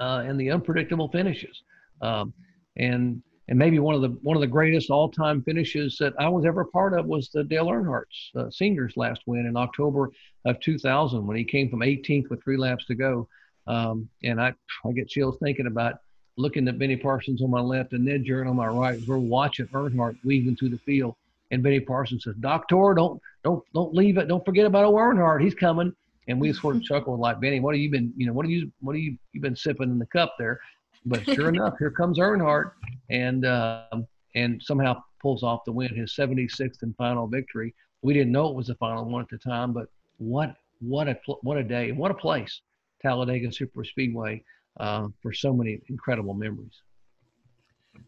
uh, 0.00 0.24
and 0.26 0.38
the 0.38 0.50
unpredictable 0.50 1.08
finishes, 1.08 1.62
um, 2.02 2.32
and 2.76 3.22
and 3.48 3.58
maybe 3.58 3.78
one 3.78 3.94
of 3.94 4.00
the 4.00 4.08
one 4.22 4.36
of 4.36 4.40
the 4.40 4.46
greatest 4.46 4.90
all-time 4.90 5.42
finishes 5.42 5.98
that 5.98 6.14
I 6.18 6.28
was 6.28 6.46
ever 6.46 6.64
part 6.64 6.98
of 6.98 7.06
was 7.06 7.28
the 7.28 7.44
Dale 7.44 7.68
Earnhardt's 7.68 8.30
uh, 8.36 8.50
seniors 8.50 8.96
last 8.96 9.22
win 9.26 9.46
in 9.46 9.56
October 9.56 10.10
of 10.46 10.58
2000 10.60 11.26
when 11.26 11.36
he 11.36 11.44
came 11.44 11.68
from 11.68 11.80
18th 11.80 12.30
with 12.30 12.42
three 12.42 12.56
laps 12.56 12.86
to 12.86 12.94
go, 12.94 13.28
um, 13.66 14.08
and 14.22 14.40
I 14.40 14.52
I 14.84 14.92
get 14.92 15.08
chills 15.08 15.36
thinking 15.42 15.66
about 15.66 16.00
looking 16.36 16.66
at 16.68 16.78
Benny 16.78 16.96
Parsons 16.96 17.42
on 17.42 17.50
my 17.50 17.60
left 17.60 17.92
and 17.92 18.04
Ned 18.04 18.24
Jarrett 18.24 18.48
on 18.48 18.56
my 18.56 18.66
right. 18.66 19.00
We're 19.06 19.18
watching 19.18 19.66
Earnhardt 19.68 20.16
weaving 20.24 20.56
through 20.56 20.70
the 20.70 20.78
field 20.78 21.14
and 21.54 21.62
Benny 21.62 21.80
Parsons 21.80 22.24
says, 22.24 22.34
Doctor, 22.40 22.94
don't 22.94 23.20
don't 23.42 23.62
don't 23.72 23.94
leave 23.94 24.18
it. 24.18 24.28
Don't 24.28 24.44
forget 24.44 24.66
about 24.66 24.92
Earnhardt. 24.92 25.42
He's 25.42 25.54
coming. 25.54 25.94
And 26.26 26.40
we 26.40 26.52
sort 26.52 26.76
of 26.76 26.82
chuckled 26.84 27.20
like 27.20 27.40
Benny, 27.40 27.60
what 27.60 27.74
have 27.74 27.80
you 27.80 27.90
been, 27.90 28.12
you 28.16 28.26
know, 28.26 28.32
what 28.32 28.44
have 28.44 28.50
you 28.50 28.70
what 28.80 28.94
have 28.96 29.02
you 29.02 29.16
you 29.32 29.40
been 29.40 29.56
sipping 29.56 29.90
in 29.90 29.98
the 29.98 30.06
cup 30.06 30.34
there? 30.38 30.60
But 31.06 31.24
sure 31.24 31.48
enough, 31.54 31.74
here 31.78 31.90
comes 31.90 32.18
Earnhardt 32.18 32.72
and 33.10 33.46
um, 33.46 34.06
and 34.34 34.62
somehow 34.62 35.02
pulls 35.20 35.42
off 35.42 35.64
the 35.64 35.72
win, 35.72 35.94
his 35.94 36.12
76th 36.12 36.82
and 36.82 36.94
final 36.96 37.26
victory. 37.26 37.74
We 38.02 38.12
didn't 38.12 38.32
know 38.32 38.48
it 38.48 38.54
was 38.54 38.66
the 38.66 38.74
final 38.74 39.04
one 39.04 39.22
at 39.22 39.28
the 39.28 39.38
time, 39.38 39.72
but 39.72 39.86
what 40.18 40.56
what 40.80 41.08
a 41.08 41.18
what 41.42 41.56
a 41.56 41.62
day, 41.62 41.92
what 41.92 42.10
a 42.10 42.14
place, 42.14 42.60
Talladega 43.04 43.52
Super 43.52 43.84
Speedway, 43.84 44.42
uh, 44.80 45.08
for 45.22 45.32
so 45.32 45.52
many 45.52 45.80
incredible 45.88 46.34
memories 46.34 46.82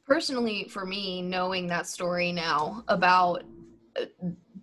personally 0.06 0.66
for 0.68 0.86
me 0.86 1.22
knowing 1.22 1.66
that 1.66 1.86
story 1.86 2.32
now 2.32 2.84
about 2.88 3.44
uh, 4.00 4.04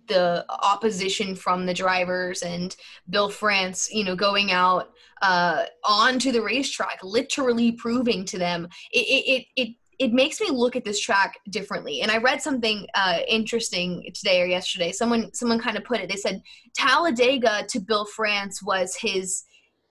the 0.06 0.44
opposition 0.62 1.34
from 1.34 1.64
the 1.64 1.74
drivers 1.74 2.42
and 2.42 2.76
Bill 3.08 3.30
France, 3.30 3.88
you 3.90 4.04
know, 4.04 4.14
going 4.14 4.52
out 4.52 4.92
uh, 5.22 5.64
onto 5.82 6.30
the 6.30 6.42
racetrack, 6.42 7.02
literally 7.02 7.72
proving 7.72 8.24
to 8.26 8.38
them 8.38 8.68
it, 8.92 8.98
it, 8.98 9.46
it, 9.56 9.76
it 9.98 10.12
makes 10.12 10.40
me 10.40 10.50
look 10.50 10.76
at 10.76 10.84
this 10.84 11.00
track 11.00 11.38
differently. 11.50 12.02
And 12.02 12.10
I 12.10 12.18
read 12.18 12.42
something 12.42 12.86
uh, 12.94 13.20
interesting 13.28 14.10
today 14.12 14.42
or 14.42 14.46
yesterday. 14.46 14.92
Someone 14.92 15.32
someone 15.32 15.60
kind 15.60 15.76
of 15.76 15.84
put 15.84 16.00
it. 16.00 16.10
They 16.10 16.16
said 16.16 16.42
Talladega 16.74 17.64
to 17.68 17.80
Bill 17.80 18.04
France 18.04 18.62
was 18.62 18.96
his 18.96 19.44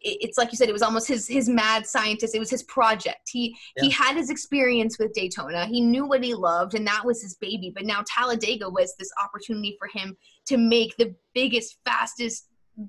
it's 0.04 0.38
like 0.38 0.51
you 0.51 0.58
said 0.58 0.70
it 0.70 0.74
was 0.74 0.82
almost 0.82 1.08
his 1.08 1.28
his 1.28 1.47
mad 1.47 1.88
scientist. 1.88 2.36
It 2.36 2.39
was 2.39 2.49
his 2.49 2.64
project. 2.64 3.30
He 3.30 3.56
yeah. 3.78 3.84
he 3.84 3.89
had 3.89 4.16
his 4.16 4.30
experience 4.30 4.99
with 4.99 5.14
daytona. 5.14 5.66
He 5.66 5.82
knew 5.82 6.06
what 6.06 6.24
he 6.24 6.34
loved 6.34 6.76
and 6.76 6.86
that 6.88 7.06
was 7.06 7.22
his 7.22 7.36
baby. 7.36 7.72
But 7.74 7.86
now 7.86 8.04
talladega 8.08 8.70
was 8.70 8.95
this 8.97 9.12
opportunity 9.24 9.78
for 9.80 9.88
him 9.88 10.18
to 10.47 10.58
make 10.58 10.95
the 10.97 11.16
biggest 11.34 11.78
fastest 11.86 12.47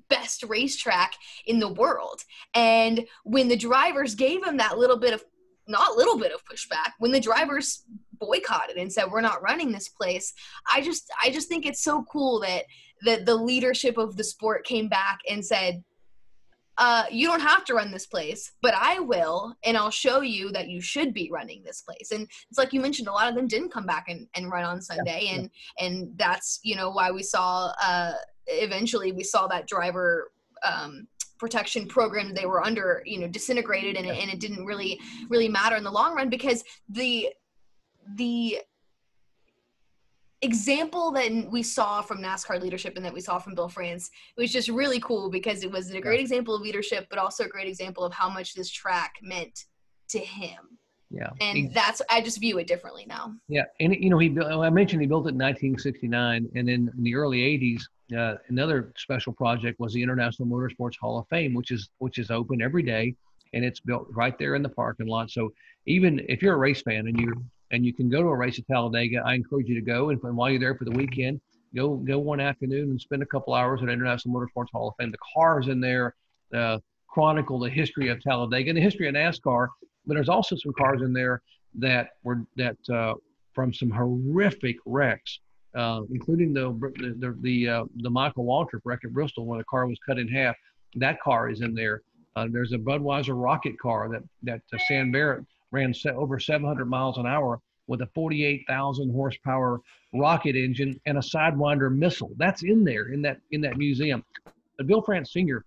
best 0.09 0.43
racetrack 0.43 1.13
in 1.45 1.59
the 1.59 1.71
world. 1.71 2.21
And 2.53 3.05
when 3.23 3.47
the 3.47 3.55
drivers 3.55 4.15
gave 4.15 4.43
him 4.43 4.57
that 4.57 4.77
little 4.77 4.97
bit 4.97 5.13
of 5.13 5.23
not 5.67 5.97
little 5.97 6.17
bit 6.17 6.31
of 6.31 6.43
pushback 6.45 6.91
when 6.99 7.11
the 7.11 7.19
drivers 7.19 7.83
boycotted 8.19 8.77
and 8.77 8.91
said 8.91 9.05
we're 9.09 9.19
not 9.19 9.41
running 9.41 9.71
this 9.71 9.89
place 9.89 10.31
i 10.71 10.79
just 10.79 11.11
i 11.23 11.29
just 11.31 11.49
think 11.49 11.65
it's 11.65 11.83
so 11.83 12.03
cool 12.03 12.39
that 12.39 12.65
that 13.03 13.25
the 13.25 13.35
leadership 13.35 13.97
of 13.97 14.15
the 14.15 14.23
sport 14.23 14.63
came 14.63 14.87
back 14.87 15.17
and 15.29 15.43
said 15.43 15.83
uh, 16.77 17.03
you 17.09 17.27
don't 17.27 17.41
have 17.41 17.63
to 17.65 17.73
run 17.73 17.91
this 17.91 18.05
place, 18.05 18.51
but 18.61 18.73
I 18.75 18.99
will, 18.99 19.55
and 19.63 19.77
I'll 19.77 19.91
show 19.91 20.21
you 20.21 20.51
that 20.51 20.67
you 20.67 20.81
should 20.81 21.13
be 21.13 21.29
running 21.31 21.63
this 21.63 21.81
place. 21.81 22.11
And 22.11 22.27
it's 22.49 22.57
like 22.57 22.73
you 22.73 22.81
mentioned, 22.81 23.07
a 23.07 23.11
lot 23.11 23.29
of 23.29 23.35
them 23.35 23.47
didn't 23.47 23.71
come 23.71 23.85
back 23.85 24.05
and, 24.09 24.27
and 24.35 24.51
run 24.51 24.65
on 24.65 24.81
Sunday, 24.81 25.29
and 25.33 25.49
and 25.79 26.11
that's 26.17 26.59
you 26.63 26.75
know 26.75 26.89
why 26.89 27.11
we 27.11 27.23
saw 27.23 27.71
uh, 27.81 28.13
eventually 28.47 29.11
we 29.11 29.23
saw 29.23 29.47
that 29.47 29.67
driver 29.67 30.31
um, 30.63 31.07
protection 31.37 31.87
program 31.87 32.33
they 32.33 32.45
were 32.45 32.65
under 32.65 33.01
you 33.05 33.19
know 33.19 33.27
disintegrated, 33.27 33.95
and, 33.95 34.07
and 34.07 34.29
it 34.29 34.39
didn't 34.39 34.65
really 34.65 34.99
really 35.29 35.49
matter 35.49 35.77
in 35.77 35.83
the 35.83 35.91
long 35.91 36.13
run 36.13 36.29
because 36.29 36.63
the 36.89 37.29
the 38.15 38.59
example 40.41 41.11
that 41.11 41.31
we 41.51 41.63
saw 41.63 42.01
from 42.01 42.21
NASCAR 42.21 42.61
leadership 42.61 42.93
and 42.95 43.05
that 43.05 43.13
we 43.13 43.21
saw 43.21 43.39
from 43.39 43.55
Bill 43.55 43.69
France 43.69 44.09
was 44.37 44.51
just 44.51 44.69
really 44.69 44.99
cool 44.99 45.29
because 45.29 45.63
it 45.63 45.71
was 45.71 45.91
a 45.91 46.01
great 46.01 46.19
yeah. 46.19 46.21
example 46.21 46.55
of 46.55 46.61
leadership, 46.61 47.07
but 47.09 47.19
also 47.19 47.45
a 47.45 47.49
great 47.49 47.67
example 47.67 48.03
of 48.03 48.13
how 48.13 48.29
much 48.29 48.53
this 48.53 48.69
track 48.69 49.15
meant 49.21 49.65
to 50.09 50.19
him. 50.19 50.77
Yeah, 51.11 51.29
and 51.39 51.73
that's 51.73 52.01
I 52.09 52.19
just 52.19 52.39
view 52.39 52.57
it 52.57 52.67
differently 52.67 53.05
now. 53.07 53.33
Yeah, 53.47 53.63
and 53.79 53.95
you 53.95 54.09
know 54.09 54.17
he 54.17 54.37
I 54.41 54.69
mentioned 54.69 55.01
he 55.01 55.07
built 55.07 55.27
it 55.27 55.29
in 55.29 55.37
1969, 55.37 56.49
and 56.55 56.67
then 56.67 56.91
in 56.97 57.03
the 57.03 57.15
early 57.15 57.39
80s, 57.39 57.81
uh, 58.17 58.37
another 58.49 58.91
special 58.97 59.31
project 59.31 59.79
was 59.79 59.93
the 59.93 60.01
International 60.01 60.47
Motorsports 60.47 60.97
Hall 60.99 61.19
of 61.19 61.27
Fame, 61.29 61.53
which 61.53 61.71
is 61.71 61.89
which 61.99 62.17
is 62.17 62.31
open 62.31 62.61
every 62.61 62.83
day, 62.83 63.15
and 63.53 63.63
it's 63.63 63.79
built 63.79 64.07
right 64.11 64.37
there 64.37 64.55
in 64.55 64.63
the 64.63 64.69
parking 64.69 65.07
lot. 65.07 65.29
So 65.29 65.53
even 65.85 66.25
if 66.27 66.41
you're 66.41 66.55
a 66.55 66.57
race 66.57 66.81
fan 66.81 67.07
and 67.07 67.17
you're 67.19 67.35
and 67.71 67.85
you 67.85 67.93
can 67.93 68.09
go 68.09 68.21
to 68.21 68.27
a 68.27 68.35
race 68.35 68.59
at 68.59 68.67
Talladega. 68.67 69.21
I 69.25 69.33
encourage 69.33 69.67
you 69.67 69.75
to 69.75 69.81
go, 69.81 70.09
and, 70.09 70.19
while 70.21 70.49
you're 70.49 70.59
there 70.59 70.75
for 70.75 70.85
the 70.85 70.91
weekend, 70.91 71.41
go 71.75 71.95
go 71.95 72.19
one 72.19 72.39
afternoon 72.39 72.91
and 72.91 73.01
spend 73.01 73.21
a 73.23 73.25
couple 73.25 73.53
hours 73.53 73.81
at 73.81 73.89
International 73.89 74.33
Motorsports 74.35 74.71
Hall 74.71 74.89
of 74.89 74.95
Fame. 74.99 75.11
The 75.11 75.17
cars 75.35 75.67
in 75.67 75.79
there 75.79 76.15
uh, 76.53 76.79
chronicle 77.07 77.59
the 77.59 77.69
history 77.69 78.09
of 78.09 78.21
Talladega 78.21 78.69
and 78.69 78.77
the 78.77 78.81
history 78.81 79.07
of 79.07 79.15
NASCAR, 79.15 79.67
but 80.05 80.13
there's 80.13 80.29
also 80.29 80.55
some 80.55 80.73
cars 80.73 81.01
in 81.01 81.13
there 81.13 81.41
that 81.79 82.09
were 82.23 82.45
that 82.55 82.77
uh, 82.93 83.13
from 83.53 83.73
some 83.73 83.89
horrific 83.89 84.77
wrecks, 84.85 85.39
uh, 85.75 86.01
including 86.11 86.53
the 86.53 86.69
the 86.97 87.15
the, 87.19 87.37
the, 87.41 87.69
uh, 87.69 88.09
Michael 88.09 88.45
Waltrip 88.45 88.81
wreck 88.85 88.99
at 89.03 89.11
Bristol, 89.11 89.45
where 89.45 89.59
the 89.59 89.65
car 89.65 89.87
was 89.87 89.97
cut 90.05 90.19
in 90.19 90.27
half. 90.27 90.55
That 90.95 91.19
car 91.21 91.49
is 91.49 91.61
in 91.61 91.73
there. 91.73 92.01
Uh, 92.35 92.47
there's 92.51 92.73
a 92.73 92.77
Budweiser 92.77 93.33
rocket 93.41 93.79
car 93.79 94.09
that 94.09 94.23
that 94.43 94.61
uh, 94.73 94.77
Stan 94.85 95.11
Barrett 95.11 95.45
ran 95.71 95.93
over 96.15 96.39
700 96.39 96.85
miles 96.85 97.17
an 97.17 97.25
hour 97.25 97.61
with 97.87 98.01
a 98.01 98.07
48,000 98.15 99.11
horsepower 99.11 99.81
rocket 100.13 100.55
engine 100.55 100.99
and 101.05 101.17
a 101.17 101.21
Sidewinder 101.21 101.93
missile. 101.95 102.31
That's 102.37 102.63
in 102.63 102.83
there 102.83 103.11
in 103.13 103.21
that 103.23 103.37
in 103.51 103.61
that 103.61 103.77
museum. 103.77 104.23
But 104.77 104.87
Bill 104.87 105.01
France 105.01 105.31
Sr. 105.33 105.63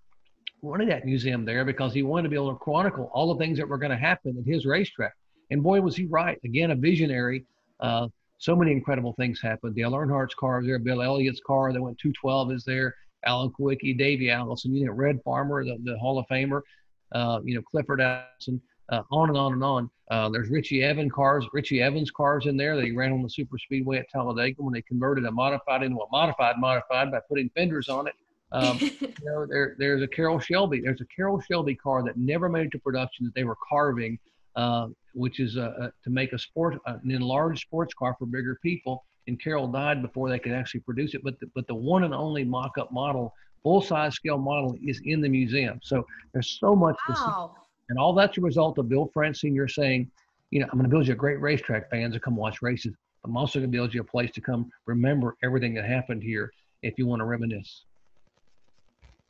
wanted 0.62 0.90
that 0.90 1.04
museum 1.04 1.44
there 1.44 1.64
because 1.64 1.92
he 1.92 2.02
wanted 2.02 2.24
to 2.24 2.28
be 2.30 2.36
able 2.36 2.52
to 2.52 2.58
chronicle 2.58 3.10
all 3.12 3.32
the 3.32 3.42
things 3.42 3.58
that 3.58 3.68
were 3.68 3.78
going 3.78 3.90
to 3.90 3.96
happen 3.96 4.36
at 4.38 4.46
his 4.46 4.66
racetrack. 4.66 5.14
And 5.50 5.62
boy, 5.62 5.80
was 5.80 5.96
he 5.96 6.06
right. 6.06 6.38
Again, 6.44 6.72
a 6.72 6.74
visionary. 6.74 7.44
Uh, 7.80 8.08
so 8.38 8.54
many 8.54 8.72
incredible 8.72 9.14
things 9.14 9.40
happened. 9.40 9.74
Dale 9.74 9.92
Earnhardt's 9.92 10.34
car 10.34 10.60
is 10.60 10.66
there. 10.66 10.78
Bill 10.78 11.02
Elliott's 11.02 11.40
car 11.44 11.72
that 11.72 11.80
went 11.80 11.98
212 11.98 12.52
is 12.52 12.64
there. 12.64 12.94
Alan 13.24 13.50
Kulwicki, 13.50 13.96
Davey 13.98 14.30
Allison, 14.30 14.74
you 14.74 14.86
know, 14.86 14.92
Red 14.92 15.20
Farmer, 15.24 15.64
the, 15.64 15.76
the 15.82 15.98
Hall 15.98 16.18
of 16.18 16.26
Famer, 16.30 16.60
uh, 17.12 17.40
you 17.44 17.56
know, 17.56 17.62
Clifford 17.62 18.00
Allison 18.00 18.60
uh, 18.90 19.02
on 19.10 19.28
and 19.28 19.38
on 19.38 19.52
and 19.52 19.64
on. 19.64 19.90
Uh, 20.10 20.28
there's 20.28 20.48
Richie 20.48 20.82
Evans 20.82 21.12
cars, 21.12 21.46
Richie 21.52 21.82
Evans 21.82 22.10
cars 22.10 22.46
in 22.46 22.56
there 22.56 22.76
that 22.76 22.84
he 22.84 22.92
ran 22.92 23.12
on 23.12 23.22
the 23.22 23.28
super 23.28 23.58
speedway 23.58 23.98
at 23.98 24.08
Talladega 24.08 24.62
when 24.62 24.72
they 24.72 24.82
converted 24.82 25.24
a 25.26 25.30
modified 25.30 25.82
into 25.82 25.98
a 25.98 26.10
modified 26.10 26.56
modified 26.58 27.10
by 27.10 27.20
putting 27.28 27.50
fenders 27.50 27.88
on 27.88 28.06
it. 28.06 28.14
Um, 28.52 28.78
you 28.80 29.12
know, 29.24 29.46
there, 29.46 29.76
there's 29.78 30.02
a 30.02 30.08
Carroll 30.08 30.38
Shelby. 30.38 30.80
There's 30.80 31.02
a 31.02 31.06
Carroll 31.14 31.40
Shelby 31.40 31.74
car 31.74 32.02
that 32.04 32.16
never 32.16 32.48
made 32.48 32.66
it 32.66 32.72
to 32.72 32.78
production 32.78 33.26
that 33.26 33.34
they 33.34 33.44
were 33.44 33.56
carving, 33.68 34.18
uh, 34.56 34.88
which 35.12 35.40
is 35.40 35.54
to 35.54 35.92
make 36.06 36.32
a 36.32 36.38
sport, 36.38 36.78
an 36.86 37.10
enlarged 37.10 37.60
sports 37.60 37.92
car 37.92 38.16
for 38.18 38.24
bigger 38.24 38.58
people. 38.62 39.04
And 39.26 39.38
Carroll 39.38 39.68
died 39.68 40.00
before 40.00 40.30
they 40.30 40.38
could 40.38 40.52
actually 40.52 40.80
produce 40.80 41.12
it. 41.12 41.22
But 41.22 41.38
the, 41.38 41.50
but 41.54 41.66
the 41.66 41.74
one 41.74 42.04
and 42.04 42.14
only 42.14 42.44
mock-up 42.44 42.90
model, 42.90 43.34
full-size 43.62 44.14
scale 44.14 44.38
model, 44.38 44.74
is 44.82 45.02
in 45.04 45.20
the 45.20 45.28
museum. 45.28 45.80
So 45.82 46.06
there's 46.32 46.58
so 46.58 46.74
much 46.74 46.96
wow. 47.06 47.14
to 47.14 47.20
see 47.54 47.67
and 47.88 47.98
all 47.98 48.12
that's 48.12 48.38
a 48.38 48.40
result 48.40 48.78
of 48.78 48.88
Bill 48.88 49.10
France 49.12 49.40
Sr. 49.40 49.68
saying, 49.68 50.10
you 50.50 50.60
know, 50.60 50.66
I'm 50.66 50.78
going 50.78 50.84
to 50.84 50.88
build 50.88 51.06
you 51.06 51.12
a 51.12 51.16
great 51.16 51.40
racetrack, 51.40 51.90
fans, 51.90 52.14
to 52.14 52.20
come 52.20 52.36
watch 52.36 52.62
races. 52.62 52.94
I'm 53.24 53.36
also 53.36 53.58
going 53.58 53.70
to 53.70 53.76
build 53.76 53.92
you 53.92 54.00
a 54.00 54.04
place 54.04 54.30
to 54.32 54.40
come 54.40 54.70
remember 54.86 55.36
everything 55.42 55.74
that 55.74 55.84
happened 55.84 56.22
here 56.22 56.52
if 56.82 56.94
you 56.98 57.06
want 57.06 57.20
to 57.20 57.24
reminisce. 57.24 57.84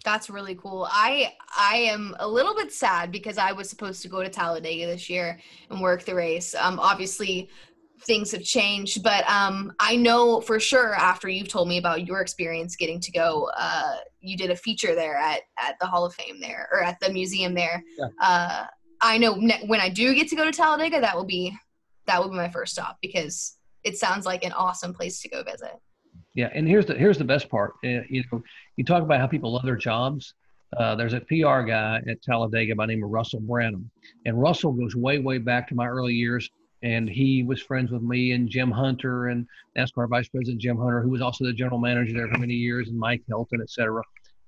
That's 0.05 0.31
really 0.31 0.55
cool. 0.55 0.87
I 0.91 1.35
I 1.59 1.77
am 1.77 2.15
a 2.21 2.29
little 2.29 2.55
bit 2.55 2.73
sad 2.73 3.11
because 3.11 3.37
I 3.37 3.51
was 3.51 3.69
supposed 3.69 4.01
to 4.03 4.09
go 4.09 4.23
to 4.23 4.29
Talladega 4.29 4.87
this 4.87 5.11
year 5.11 5.41
and 5.71 5.81
work 5.81 6.05
the 6.05 6.15
race. 6.15 6.55
Um, 6.55 6.79
obviously, 6.79 7.49
things 8.03 8.31
have 8.33 8.43
changed. 8.43 9.03
But 9.03 9.29
um, 9.29 9.73
I 9.79 9.97
know 9.97 10.41
for 10.41 10.61
sure 10.61 10.95
after 10.95 11.29
you've 11.29 11.49
told 11.49 11.69
me 11.69 11.79
about 11.79 12.07
your 12.07 12.21
experience 12.21 12.77
getting 12.77 13.01
to 13.01 13.13
go, 13.13 13.51
uh, 13.57 13.97
you 14.21 14.37
did 14.37 14.51
a 14.51 14.57
feature 14.57 14.95
there 14.95 15.17
at, 15.17 15.43
at 15.59 15.79
the 15.81 15.87
Hall 15.87 16.05
of 16.05 16.15
Fame 16.15 16.41
there 16.41 16.69
or 16.73 16.83
at 16.83 16.99
the 17.01 17.11
museum 17.11 17.55
there. 17.55 17.83
Yeah. 17.99 18.07
Uh, 18.21 18.67
I 19.01 19.19
know 19.19 19.35
ne- 19.35 19.65
when 19.67 19.81
I 19.81 19.89
do 19.89 20.15
get 20.15 20.29
to 20.29 20.37
go 20.37 20.45
to 20.45 20.53
Talladega, 20.53 21.01
that 21.01 21.17
will 21.17 21.25
be 21.25 21.57
that 22.07 22.23
will 22.23 22.31
be 22.31 22.37
my 22.37 22.49
first 22.49 22.73
stop 22.73 22.97
because 23.03 23.57
it 23.85 23.97
sounds 23.97 24.27
like 24.27 24.45
an 24.45 24.53
awesome 24.53 24.93
place 24.95 25.21
to 25.21 25.29
go 25.29 25.43
visit. 25.43 25.75
Yeah, 26.35 26.51
and 26.55 26.67
here's 26.67 26.87
the 26.87 26.95
here's 26.95 27.19
the 27.19 27.25
best 27.25 27.49
part. 27.49 27.75
Uh, 27.85 28.01
you 28.09 28.25
know, 28.33 28.43
you 28.77 28.85
talk 28.85 29.03
about 29.03 29.21
how 29.21 29.27
people 29.27 29.53
love 29.53 29.65
their 29.65 29.77
jobs. 29.77 30.35
Uh, 30.77 30.95
there's 30.95 31.15
a 31.15 31.21
PR 31.21 31.63
guy 31.63 32.01
at 32.09 32.21
Talladega 32.23 32.75
by 32.75 32.87
the 32.87 32.95
name 32.95 33.05
of 33.05 33.11
Russell 33.11 33.41
Branham, 33.41 33.91
and 34.27 34.41
Russell 34.41 34.73
goes 34.73 34.97
way 34.97 35.19
way 35.19 35.39
back 35.39 35.69
to 35.69 35.75
my 35.75 35.87
early 35.87 36.15
years 36.15 36.49
and 36.83 37.09
he 37.09 37.43
was 37.43 37.61
friends 37.61 37.91
with 37.91 38.03
me 38.03 38.33
and 38.33 38.49
Jim 38.49 38.71
Hunter 38.71 39.29
and 39.29 39.47
NASCAR 39.77 40.09
Vice 40.09 40.29
President 40.29 40.61
Jim 40.61 40.77
Hunter, 40.77 41.03
who 41.03 41.11
was 41.11 41.21
also 41.21 41.45
the 41.45 41.53
general 41.53 41.79
manager 41.79 42.13
there 42.13 42.29
for 42.29 42.39
many 42.39 42.55
years, 42.55 42.89
and 42.89 42.99
Mike 42.99 43.23
Helton, 43.31 43.61
et 43.61 43.71
cetera. 43.71 44.03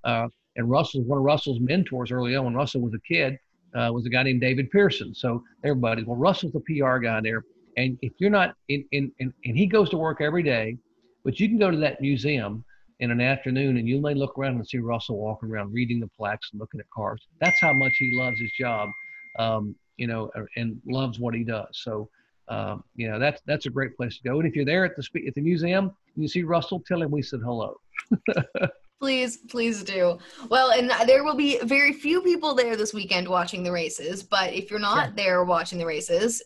Uh, 0.04 0.28
and 0.56 0.68
Russell, 0.68 1.02
one 1.02 1.18
of 1.18 1.24
Russell's 1.24 1.60
mentors 1.60 2.10
early 2.10 2.36
on 2.36 2.44
when 2.44 2.54
Russell 2.54 2.80
was 2.80 2.94
a 2.94 3.00
kid, 3.00 3.38
uh, 3.74 3.90
was 3.92 4.06
a 4.06 4.10
guy 4.10 4.22
named 4.22 4.40
David 4.40 4.70
Pearson. 4.70 5.14
So 5.14 5.42
everybody, 5.64 6.02
well, 6.02 6.16
Russell's 6.16 6.52
the 6.52 6.60
PR 6.60 6.98
guy 6.98 7.20
there. 7.20 7.44
And 7.76 7.98
if 8.02 8.12
you're 8.18 8.30
not 8.30 8.54
in, 8.68 8.84
in, 8.92 9.12
in, 9.18 9.32
and 9.44 9.56
he 9.56 9.66
goes 9.66 9.90
to 9.90 9.96
work 9.96 10.20
every 10.20 10.42
day, 10.42 10.76
but 11.24 11.38
you 11.38 11.48
can 11.48 11.58
go 11.58 11.70
to 11.70 11.76
that 11.78 12.00
museum 12.00 12.64
in 12.98 13.10
an 13.10 13.20
afternoon 13.20 13.78
and 13.78 13.88
you 13.88 14.00
may 14.00 14.14
look 14.14 14.38
around 14.38 14.56
and 14.56 14.66
see 14.66 14.78
Russell 14.78 15.18
walking 15.18 15.50
around 15.50 15.72
reading 15.72 16.00
the 16.00 16.08
plaques 16.08 16.50
and 16.52 16.60
looking 16.60 16.80
at 16.80 16.86
cars. 16.94 17.20
That's 17.40 17.60
how 17.60 17.72
much 17.72 17.92
he 17.98 18.10
loves 18.18 18.38
his 18.38 18.50
job, 18.58 18.90
um, 19.38 19.74
you 19.96 20.06
know, 20.06 20.30
and 20.56 20.80
loves 20.86 21.18
what 21.18 21.34
he 21.34 21.44
does. 21.44 21.68
So 21.72 22.10
um, 22.50 22.84
you 22.96 23.08
know 23.08 23.18
that's 23.18 23.40
that's 23.46 23.66
a 23.66 23.70
great 23.70 23.96
place 23.96 24.18
to 24.18 24.22
go. 24.28 24.40
And 24.40 24.48
if 24.48 24.54
you're 24.54 24.64
there 24.64 24.84
at 24.84 24.96
the 24.96 25.26
at 25.26 25.34
the 25.34 25.40
museum 25.40 25.84
and 26.14 26.22
you 26.22 26.28
see 26.28 26.42
Russell, 26.42 26.82
tell 26.86 27.00
him 27.00 27.10
we 27.10 27.22
said 27.22 27.40
hello. 27.42 27.80
please, 29.00 29.38
please 29.48 29.82
do. 29.82 30.18
Well, 30.50 30.72
and 30.72 30.92
there 31.08 31.24
will 31.24 31.34
be 31.34 31.58
very 31.62 31.92
few 31.92 32.20
people 32.22 32.54
there 32.54 32.76
this 32.76 32.92
weekend 32.92 33.28
watching 33.28 33.62
the 33.62 33.72
races. 33.72 34.22
But 34.22 34.52
if 34.52 34.70
you're 34.70 34.78
not 34.78 35.16
there 35.16 35.42
watching 35.44 35.78
the 35.78 35.86
races, 35.86 36.42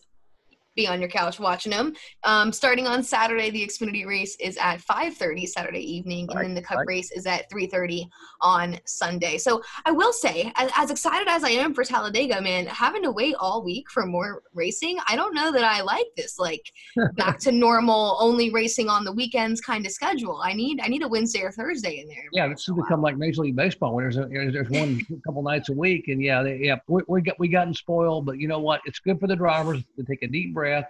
be 0.75 0.87
on 0.87 1.01
your 1.01 1.09
couch 1.09 1.39
watching 1.39 1.71
them. 1.71 1.95
Um, 2.25 2.53
starting 2.53 2.87
on 2.87 3.03
Saturday, 3.03 3.51
the 3.51 3.65
Xfinity 3.65 4.07
race 4.07 4.37
is 4.41 4.57
at 4.57 4.81
5:30 4.81 5.47
Saturday 5.47 5.81
evening, 5.81 6.29
and 6.31 6.41
then 6.41 6.55
the 6.55 6.63
Cup 6.63 6.79
right. 6.79 6.87
race 6.87 7.11
is 7.13 7.27
at 7.27 7.51
3:30 7.51 8.09
on 8.41 8.79
Sunday. 8.85 9.39
So 9.39 9.63
I 9.85 9.93
will 9.93 10.13
say, 10.13 10.53
as, 10.57 10.71
as, 10.77 10.91
excited 10.91 11.29
as 11.29 11.45
I 11.45 11.51
am 11.51 11.75
for 11.75 11.85
Talladega, 11.85 12.41
man, 12.41 12.67
having 12.67 13.03
to 13.03 13.11
wait 13.11 13.35
all 13.39 13.65
week 13.65 13.91
for 13.91 14.05
more 14.07 14.43
racing, 14.53 14.99
I 15.09 15.17
don't 15.17 15.35
know 15.35 15.53
that 15.53 15.65
I 15.65 15.81
like 15.83 16.07
this. 16.17 16.39
Like 16.39 16.63
back 17.15 17.39
to 17.41 17.53
normal, 17.53 18.17
only 18.21 18.51
racing 18.51 18.89
on 18.89 19.05
the 19.05 19.13
weekends 19.13 19.61
kind 19.61 19.87
of 19.87 19.93
schedule. 19.93 20.41
I 20.43 20.53
need 20.53 20.81
I 20.83 20.89
need 20.89 21.03
a 21.03 21.09
Wednesday 21.09 21.43
or 21.43 21.53
Thursday 21.53 22.01
in 22.01 22.09
there. 22.09 22.25
Yeah, 22.33 22.51
it's 22.51 22.69
become 22.69 23.03
like 23.03 23.17
Major 23.17 23.43
League 23.43 23.57
Baseball, 23.57 23.95
where 23.95 24.11
there's 24.11 24.17
a, 24.17 24.29
there's 24.29 24.71
one 24.71 25.01
couple 25.27 25.43
nights 25.43 25.69
a 25.69 25.73
week, 25.73 26.09
and 26.09 26.21
yeah, 26.21 26.43
they, 26.43 26.59
yeah, 26.59 26.77
we, 26.89 27.03
we 27.09 27.23
got 27.23 27.39
we 27.39 27.49
gotten 27.49 27.75
spoiled, 27.75 28.27
but 28.27 28.39
you 28.39 28.49
know 28.49 28.59
what? 28.59 28.81
It's 28.85 28.99
good 28.99 29.21
for 29.21 29.27
the 29.27 29.37
drivers 29.37 29.83
to 29.97 30.05
take 30.05 30.23
a 30.23 30.27
deep 30.27 30.53
breath 30.53 30.64
breath, 30.65 30.89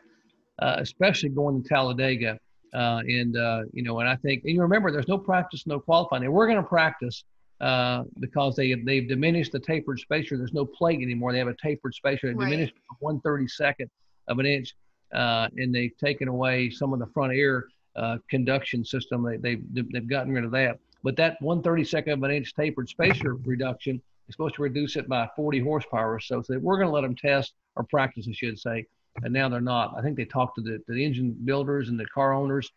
uh, 0.60 0.76
especially 0.78 1.28
going 1.30 1.62
to 1.62 1.68
Talladega. 1.68 2.38
Uh, 2.72 3.00
and 3.06 3.36
uh, 3.36 3.62
you 3.72 3.82
know, 3.82 4.00
and 4.00 4.08
I 4.08 4.16
think, 4.16 4.42
and 4.44 4.54
you 4.54 4.62
remember, 4.62 4.90
there's 4.90 5.08
no 5.08 5.18
practice, 5.18 5.64
no 5.66 5.78
qualifying. 5.78 6.30
we're 6.30 6.46
going 6.46 6.62
to 6.62 6.68
practice 6.68 7.24
uh, 7.60 8.02
because 8.18 8.56
they 8.56 8.74
they've 8.74 9.08
diminished 9.08 9.52
the 9.52 9.60
tapered 9.60 10.00
spacer. 10.00 10.36
There's 10.36 10.52
no 10.52 10.66
plate 10.66 11.00
anymore. 11.00 11.32
They 11.32 11.38
have 11.38 11.48
a 11.48 11.56
tapered 11.62 11.94
spacer. 11.94 12.28
They 12.28 12.34
right. 12.34 12.50
diminished 12.50 12.74
one 12.98 13.20
thirty 13.20 13.46
second 13.46 13.90
of 14.26 14.40
an 14.40 14.46
inch, 14.46 14.74
uh, 15.14 15.48
and 15.56 15.72
they've 15.72 15.96
taken 15.98 16.26
away 16.26 16.70
some 16.70 16.92
of 16.92 16.98
the 16.98 17.06
front 17.06 17.32
air 17.32 17.66
uh, 17.94 18.18
conduction 18.28 18.84
system. 18.84 19.22
They, 19.22 19.36
they've 19.36 19.92
they've 19.92 20.08
gotten 20.08 20.32
rid 20.32 20.44
of 20.44 20.50
that. 20.52 20.78
But 21.04 21.14
that 21.16 21.40
one 21.40 21.62
thirty 21.62 21.84
second 21.84 22.14
of 22.14 22.22
an 22.24 22.32
inch 22.32 22.54
tapered 22.54 22.88
spacer 22.88 23.34
reduction 23.34 24.02
is 24.28 24.34
supposed 24.34 24.56
to 24.56 24.62
reduce 24.62 24.96
it 24.96 25.08
by 25.08 25.28
40 25.36 25.60
horsepower 25.60 26.14
or 26.14 26.20
so. 26.20 26.42
So 26.42 26.58
we're 26.58 26.76
going 26.76 26.88
to 26.88 26.94
let 26.94 27.02
them 27.02 27.14
test 27.14 27.52
or 27.76 27.84
practice, 27.84 28.26
I 28.28 28.32
should 28.32 28.58
say, 28.58 28.86
and 29.22 29.32
now 29.32 29.48
they're 29.48 29.60
not. 29.60 29.94
I 29.96 30.02
think 30.02 30.16
they 30.16 30.24
talked 30.24 30.56
to 30.56 30.62
the, 30.62 30.78
the 30.88 31.04
engine 31.04 31.36
builders 31.44 31.88
and 31.88 31.98
the 31.98 32.06
car 32.06 32.32
owners 32.32 32.70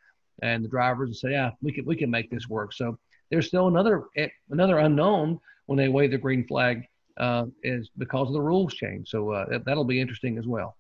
and 0.43 0.63
the 0.63 0.69
drivers 0.69 1.09
and 1.09 1.15
say, 1.15 1.31
yeah, 1.31 1.51
we 1.61 1.71
can 1.71 1.85
we 1.85 1.95
can 1.95 2.11
make 2.11 2.29
this 2.29 2.47
work. 2.47 2.73
So 2.73 2.97
there's 3.31 3.47
still 3.47 3.67
another 3.67 4.05
eh, 4.15 4.27
another 4.51 4.79
unknown 4.79 5.39
when 5.65 5.77
they 5.77 5.89
wave 5.89 6.11
the 6.11 6.17
green 6.17 6.45
flag 6.47 6.83
uh, 7.19 7.45
is 7.63 7.89
because 7.97 8.27
of 8.27 8.33
the 8.33 8.41
rules 8.41 8.73
change. 8.73 9.09
So 9.09 9.31
uh, 9.31 9.59
that'll 9.65 9.83
be 9.83 9.99
interesting 9.99 10.37
as 10.37 10.45
well. 10.45 10.77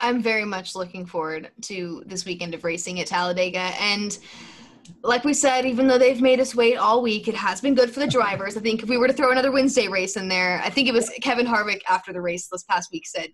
I'm 0.00 0.20
very 0.20 0.44
much 0.44 0.74
looking 0.74 1.06
forward 1.06 1.50
to 1.62 2.02
this 2.06 2.24
weekend 2.24 2.54
of 2.54 2.64
racing 2.64 3.00
at 3.00 3.06
Talladega 3.06 3.70
and 3.80 4.18
like 5.04 5.24
we 5.24 5.34
said, 5.34 5.64
even 5.64 5.86
though 5.86 5.98
they've 5.98 6.20
made 6.20 6.40
us 6.40 6.54
wait 6.54 6.76
all 6.76 7.02
week, 7.02 7.28
it 7.28 7.34
has 7.34 7.60
been 7.60 7.74
good 7.74 7.92
for 7.92 8.00
the 8.00 8.06
drivers. 8.06 8.56
I 8.56 8.60
think 8.60 8.82
if 8.82 8.88
we 8.88 8.96
were 8.96 9.06
to 9.06 9.12
throw 9.12 9.30
another 9.30 9.52
Wednesday 9.52 9.88
race 9.88 10.16
in 10.16 10.28
there, 10.28 10.60
I 10.64 10.70
think 10.70 10.88
it 10.88 10.94
was 10.94 11.10
Kevin 11.20 11.46
Harvick 11.46 11.80
after 11.88 12.12
the 12.12 12.20
race 12.20 12.48
this 12.48 12.64
past 12.64 12.90
week 12.92 13.06
said 13.06 13.28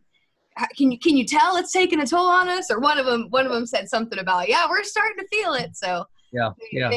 can 0.76 0.90
you 0.90 0.98
can 0.98 1.16
you 1.16 1.24
tell 1.24 1.56
it's 1.56 1.72
taking 1.72 2.00
a 2.00 2.06
toll 2.06 2.26
on 2.26 2.48
us? 2.48 2.70
Or 2.70 2.80
one 2.80 2.98
of 2.98 3.06
them 3.06 3.26
one 3.30 3.46
of 3.46 3.52
them 3.52 3.66
said 3.66 3.88
something 3.88 4.18
about 4.18 4.48
yeah 4.48 4.66
we're 4.68 4.84
starting 4.84 5.16
to 5.18 5.28
feel 5.28 5.54
it. 5.54 5.76
So 5.76 6.04
yeah, 6.32 6.50
yeah, 6.72 6.94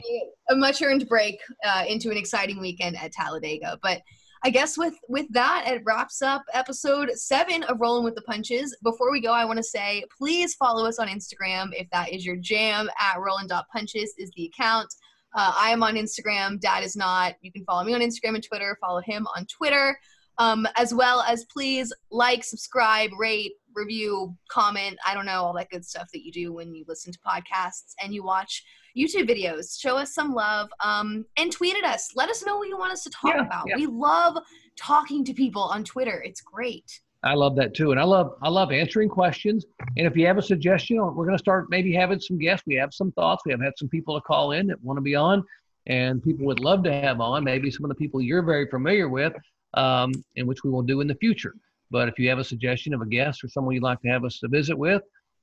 a 0.49 0.55
much 0.55 0.81
earned 0.81 1.07
break 1.07 1.39
uh, 1.65 1.85
into 1.87 2.11
an 2.11 2.17
exciting 2.17 2.59
weekend 2.59 2.97
at 2.97 3.13
Talladega. 3.13 3.79
But 3.81 4.01
I 4.43 4.49
guess 4.49 4.77
with 4.77 4.95
with 5.07 5.27
that, 5.31 5.65
it 5.67 5.83
wraps 5.85 6.21
up 6.21 6.43
episode 6.53 7.11
seven 7.13 7.63
of 7.63 7.79
Rolling 7.79 8.03
with 8.03 8.15
the 8.15 8.23
Punches. 8.23 8.75
Before 8.83 9.11
we 9.11 9.21
go, 9.21 9.31
I 9.31 9.45
want 9.45 9.57
to 9.57 9.63
say 9.63 10.03
please 10.17 10.55
follow 10.55 10.85
us 10.85 10.99
on 10.99 11.07
Instagram 11.07 11.69
if 11.73 11.89
that 11.91 12.11
is 12.11 12.25
your 12.25 12.37
jam. 12.37 12.89
At 12.99 13.19
Rolling 13.19 13.47
Punches 13.71 14.13
is 14.17 14.31
the 14.35 14.45
account. 14.45 14.93
Uh, 15.33 15.53
I 15.57 15.69
am 15.69 15.81
on 15.81 15.95
Instagram. 15.95 16.59
Dad 16.59 16.83
is 16.83 16.95
not. 16.97 17.35
You 17.41 17.53
can 17.53 17.63
follow 17.63 17.85
me 17.85 17.93
on 17.93 18.01
Instagram 18.01 18.35
and 18.35 18.43
Twitter. 18.43 18.77
Follow 18.81 18.99
him 18.99 19.27
on 19.35 19.45
Twitter 19.45 19.97
um, 20.37 20.67
as 20.75 20.93
well 20.93 21.21
as 21.21 21.45
please 21.45 21.93
like, 22.09 22.43
subscribe, 22.43 23.11
rate, 23.17 23.53
review, 23.73 24.35
comment. 24.49 24.97
I 25.05 25.13
don't 25.13 25.25
know, 25.25 25.43
all 25.43 25.53
that 25.53 25.69
good 25.69 25.85
stuff 25.85 26.07
that 26.13 26.23
you 26.23 26.31
do 26.31 26.53
when 26.53 26.73
you 26.73 26.85
listen 26.87 27.11
to 27.13 27.19
podcasts 27.19 27.93
and 28.01 28.13
you 28.13 28.23
watch 28.23 28.63
YouTube 28.97 29.29
videos. 29.29 29.79
Show 29.79 29.97
us 29.97 30.13
some 30.13 30.33
love 30.33 30.69
um, 30.83 31.25
and 31.37 31.51
tweet 31.51 31.77
at 31.77 31.83
us. 31.83 32.09
Let 32.15 32.29
us 32.29 32.45
know 32.45 32.57
what 32.57 32.67
you 32.67 32.77
want 32.77 32.93
us 32.93 33.03
to 33.03 33.09
talk 33.09 33.35
yeah, 33.35 33.45
about. 33.45 33.65
Yeah. 33.67 33.75
We 33.77 33.85
love 33.85 34.37
talking 34.77 35.23
to 35.25 35.33
people 35.33 35.63
on 35.63 35.83
Twitter. 35.83 36.21
It's 36.25 36.41
great. 36.41 36.99
I 37.23 37.35
love 37.35 37.55
that 37.57 37.75
too, 37.75 37.91
and 37.91 37.99
I 37.99 38.03
love 38.03 38.33
I 38.41 38.49
love 38.49 38.71
answering 38.71 39.07
questions. 39.07 39.63
And 39.95 40.07
if 40.07 40.17
you 40.17 40.25
have 40.25 40.39
a 40.39 40.41
suggestion, 40.41 40.97
we're 40.97 41.25
going 41.25 41.37
to 41.37 41.39
start 41.39 41.67
maybe 41.69 41.93
having 41.93 42.19
some 42.19 42.39
guests. 42.39 42.65
We 42.65 42.73
have 42.75 42.95
some 42.95 43.11
thoughts. 43.11 43.43
We 43.45 43.51
have 43.51 43.61
had 43.61 43.73
some 43.77 43.89
people 43.89 44.15
to 44.15 44.21
call 44.21 44.53
in 44.53 44.65
that 44.67 44.83
want 44.83 44.97
to 44.97 45.01
be 45.01 45.13
on, 45.13 45.43
and 45.85 46.23
people 46.23 46.47
would 46.47 46.59
love 46.59 46.83
to 46.85 46.91
have 46.91 47.21
on. 47.21 47.43
Maybe 47.43 47.69
some 47.69 47.85
of 47.85 47.89
the 47.89 47.95
people 47.95 48.21
you're 48.21 48.41
very 48.41 48.67
familiar 48.71 49.07
with 49.07 49.33
um, 49.75 50.11
and 50.37 50.47
which 50.47 50.63
we 50.63 50.69
will 50.69 50.81
do 50.81 51.01
in 51.01 51.07
the 51.07 51.15
future. 51.15 51.53
But 51.89 52.07
if 52.07 52.17
you 52.17 52.29
have 52.29 52.39
a 52.39 52.43
suggestion 52.43 52.93
of 52.93 53.01
a 53.01 53.05
guest 53.05 53.43
or 53.43 53.49
someone 53.49 53.75
you'd 53.75 53.83
like 53.83 54.01
to 54.01 54.07
have 54.07 54.23
us 54.23 54.39
to 54.39 54.47
visit 54.47 54.77
with 54.77 55.01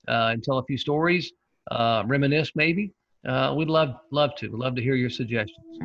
uh, 0.08 0.30
and 0.32 0.42
tell 0.42 0.58
a 0.58 0.64
few 0.64 0.78
stories, 0.78 1.32
uh, 1.70 2.02
reminisce 2.06 2.52
maybe, 2.54 2.92
uh, 3.28 3.54
we'd 3.56 3.68
love 3.68 3.94
love 4.10 4.34
to 4.36 4.48
we'd 4.48 4.58
love 4.58 4.74
to 4.76 4.82
hear 4.82 4.94
your 4.94 5.10
suggestions. 5.10 5.78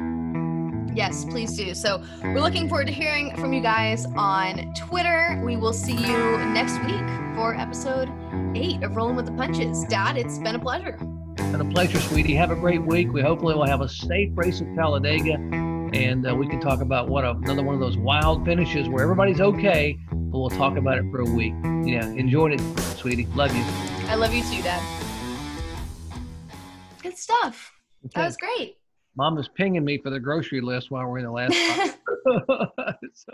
Yes, 0.95 1.25
please 1.25 1.57
do. 1.57 1.73
So 1.73 2.03
we're 2.23 2.39
looking 2.39 2.69
forward 2.69 2.87
to 2.87 2.93
hearing 2.93 3.35
from 3.37 3.51
you 3.51 3.61
guys 3.61 4.05
on 4.15 4.73
Twitter. 4.75 5.41
We 5.43 5.55
will 5.57 5.73
see 5.73 5.97
you 5.97 6.37
next 6.53 6.77
week 6.85 7.35
for 7.35 7.55
episode 7.55 8.09
eight 8.55 8.83
of 8.83 8.95
Rolling 8.95 9.15
with 9.15 9.25
the 9.25 9.31
Punches. 9.31 9.83
Dad, 9.85 10.17
it's 10.17 10.37
been 10.37 10.55
a 10.55 10.59
pleasure. 10.59 10.97
It's 11.37 11.51
been 11.51 11.61
a 11.61 11.71
pleasure, 11.71 11.99
sweetie. 11.99 12.35
Have 12.35 12.51
a 12.51 12.55
great 12.55 12.83
week. 12.83 13.11
We 13.11 13.21
hopefully 13.21 13.55
will 13.55 13.65
have 13.65 13.81
a 13.81 13.89
safe 13.89 14.29
race 14.35 14.61
at 14.61 14.67
Talladega 14.75 15.62
and 15.93 16.27
uh, 16.27 16.35
we 16.35 16.47
can 16.47 16.59
talk 16.59 16.81
about 16.81 17.07
what 17.07 17.23
a, 17.23 17.31
another 17.31 17.63
one 17.63 17.75
of 17.75 17.81
those 17.81 17.97
wild 17.97 18.43
finishes 18.45 18.89
where 18.89 19.03
everybody's 19.03 19.39
okay, 19.39 19.97
but 20.09 20.39
we'll 20.39 20.49
talk 20.49 20.75
about 20.75 20.97
it 20.97 21.05
for 21.11 21.21
a 21.21 21.25
week. 21.25 21.53
Yeah, 21.85 22.05
enjoyed 22.07 22.53
it, 22.53 22.79
sweetie. 22.97 23.27
Love 23.35 23.55
you. 23.55 23.63
I 24.07 24.15
love 24.15 24.33
you 24.33 24.41
too, 24.43 24.61
Dad. 24.63 24.81
Good 27.01 27.17
stuff. 27.17 27.73
Okay. 28.05 28.11
That 28.15 28.25
was 28.25 28.37
great. 28.37 28.77
Mom 29.15 29.35
was 29.35 29.47
pinging 29.47 29.85
me 29.85 29.99
for 29.99 30.09
the 30.09 30.19
grocery 30.19 30.61
list 30.61 30.89
while 30.89 31.07
we're 31.07 31.19
in 31.19 31.25
the 31.25 31.31
last. 31.31 31.53
so. 33.13 33.33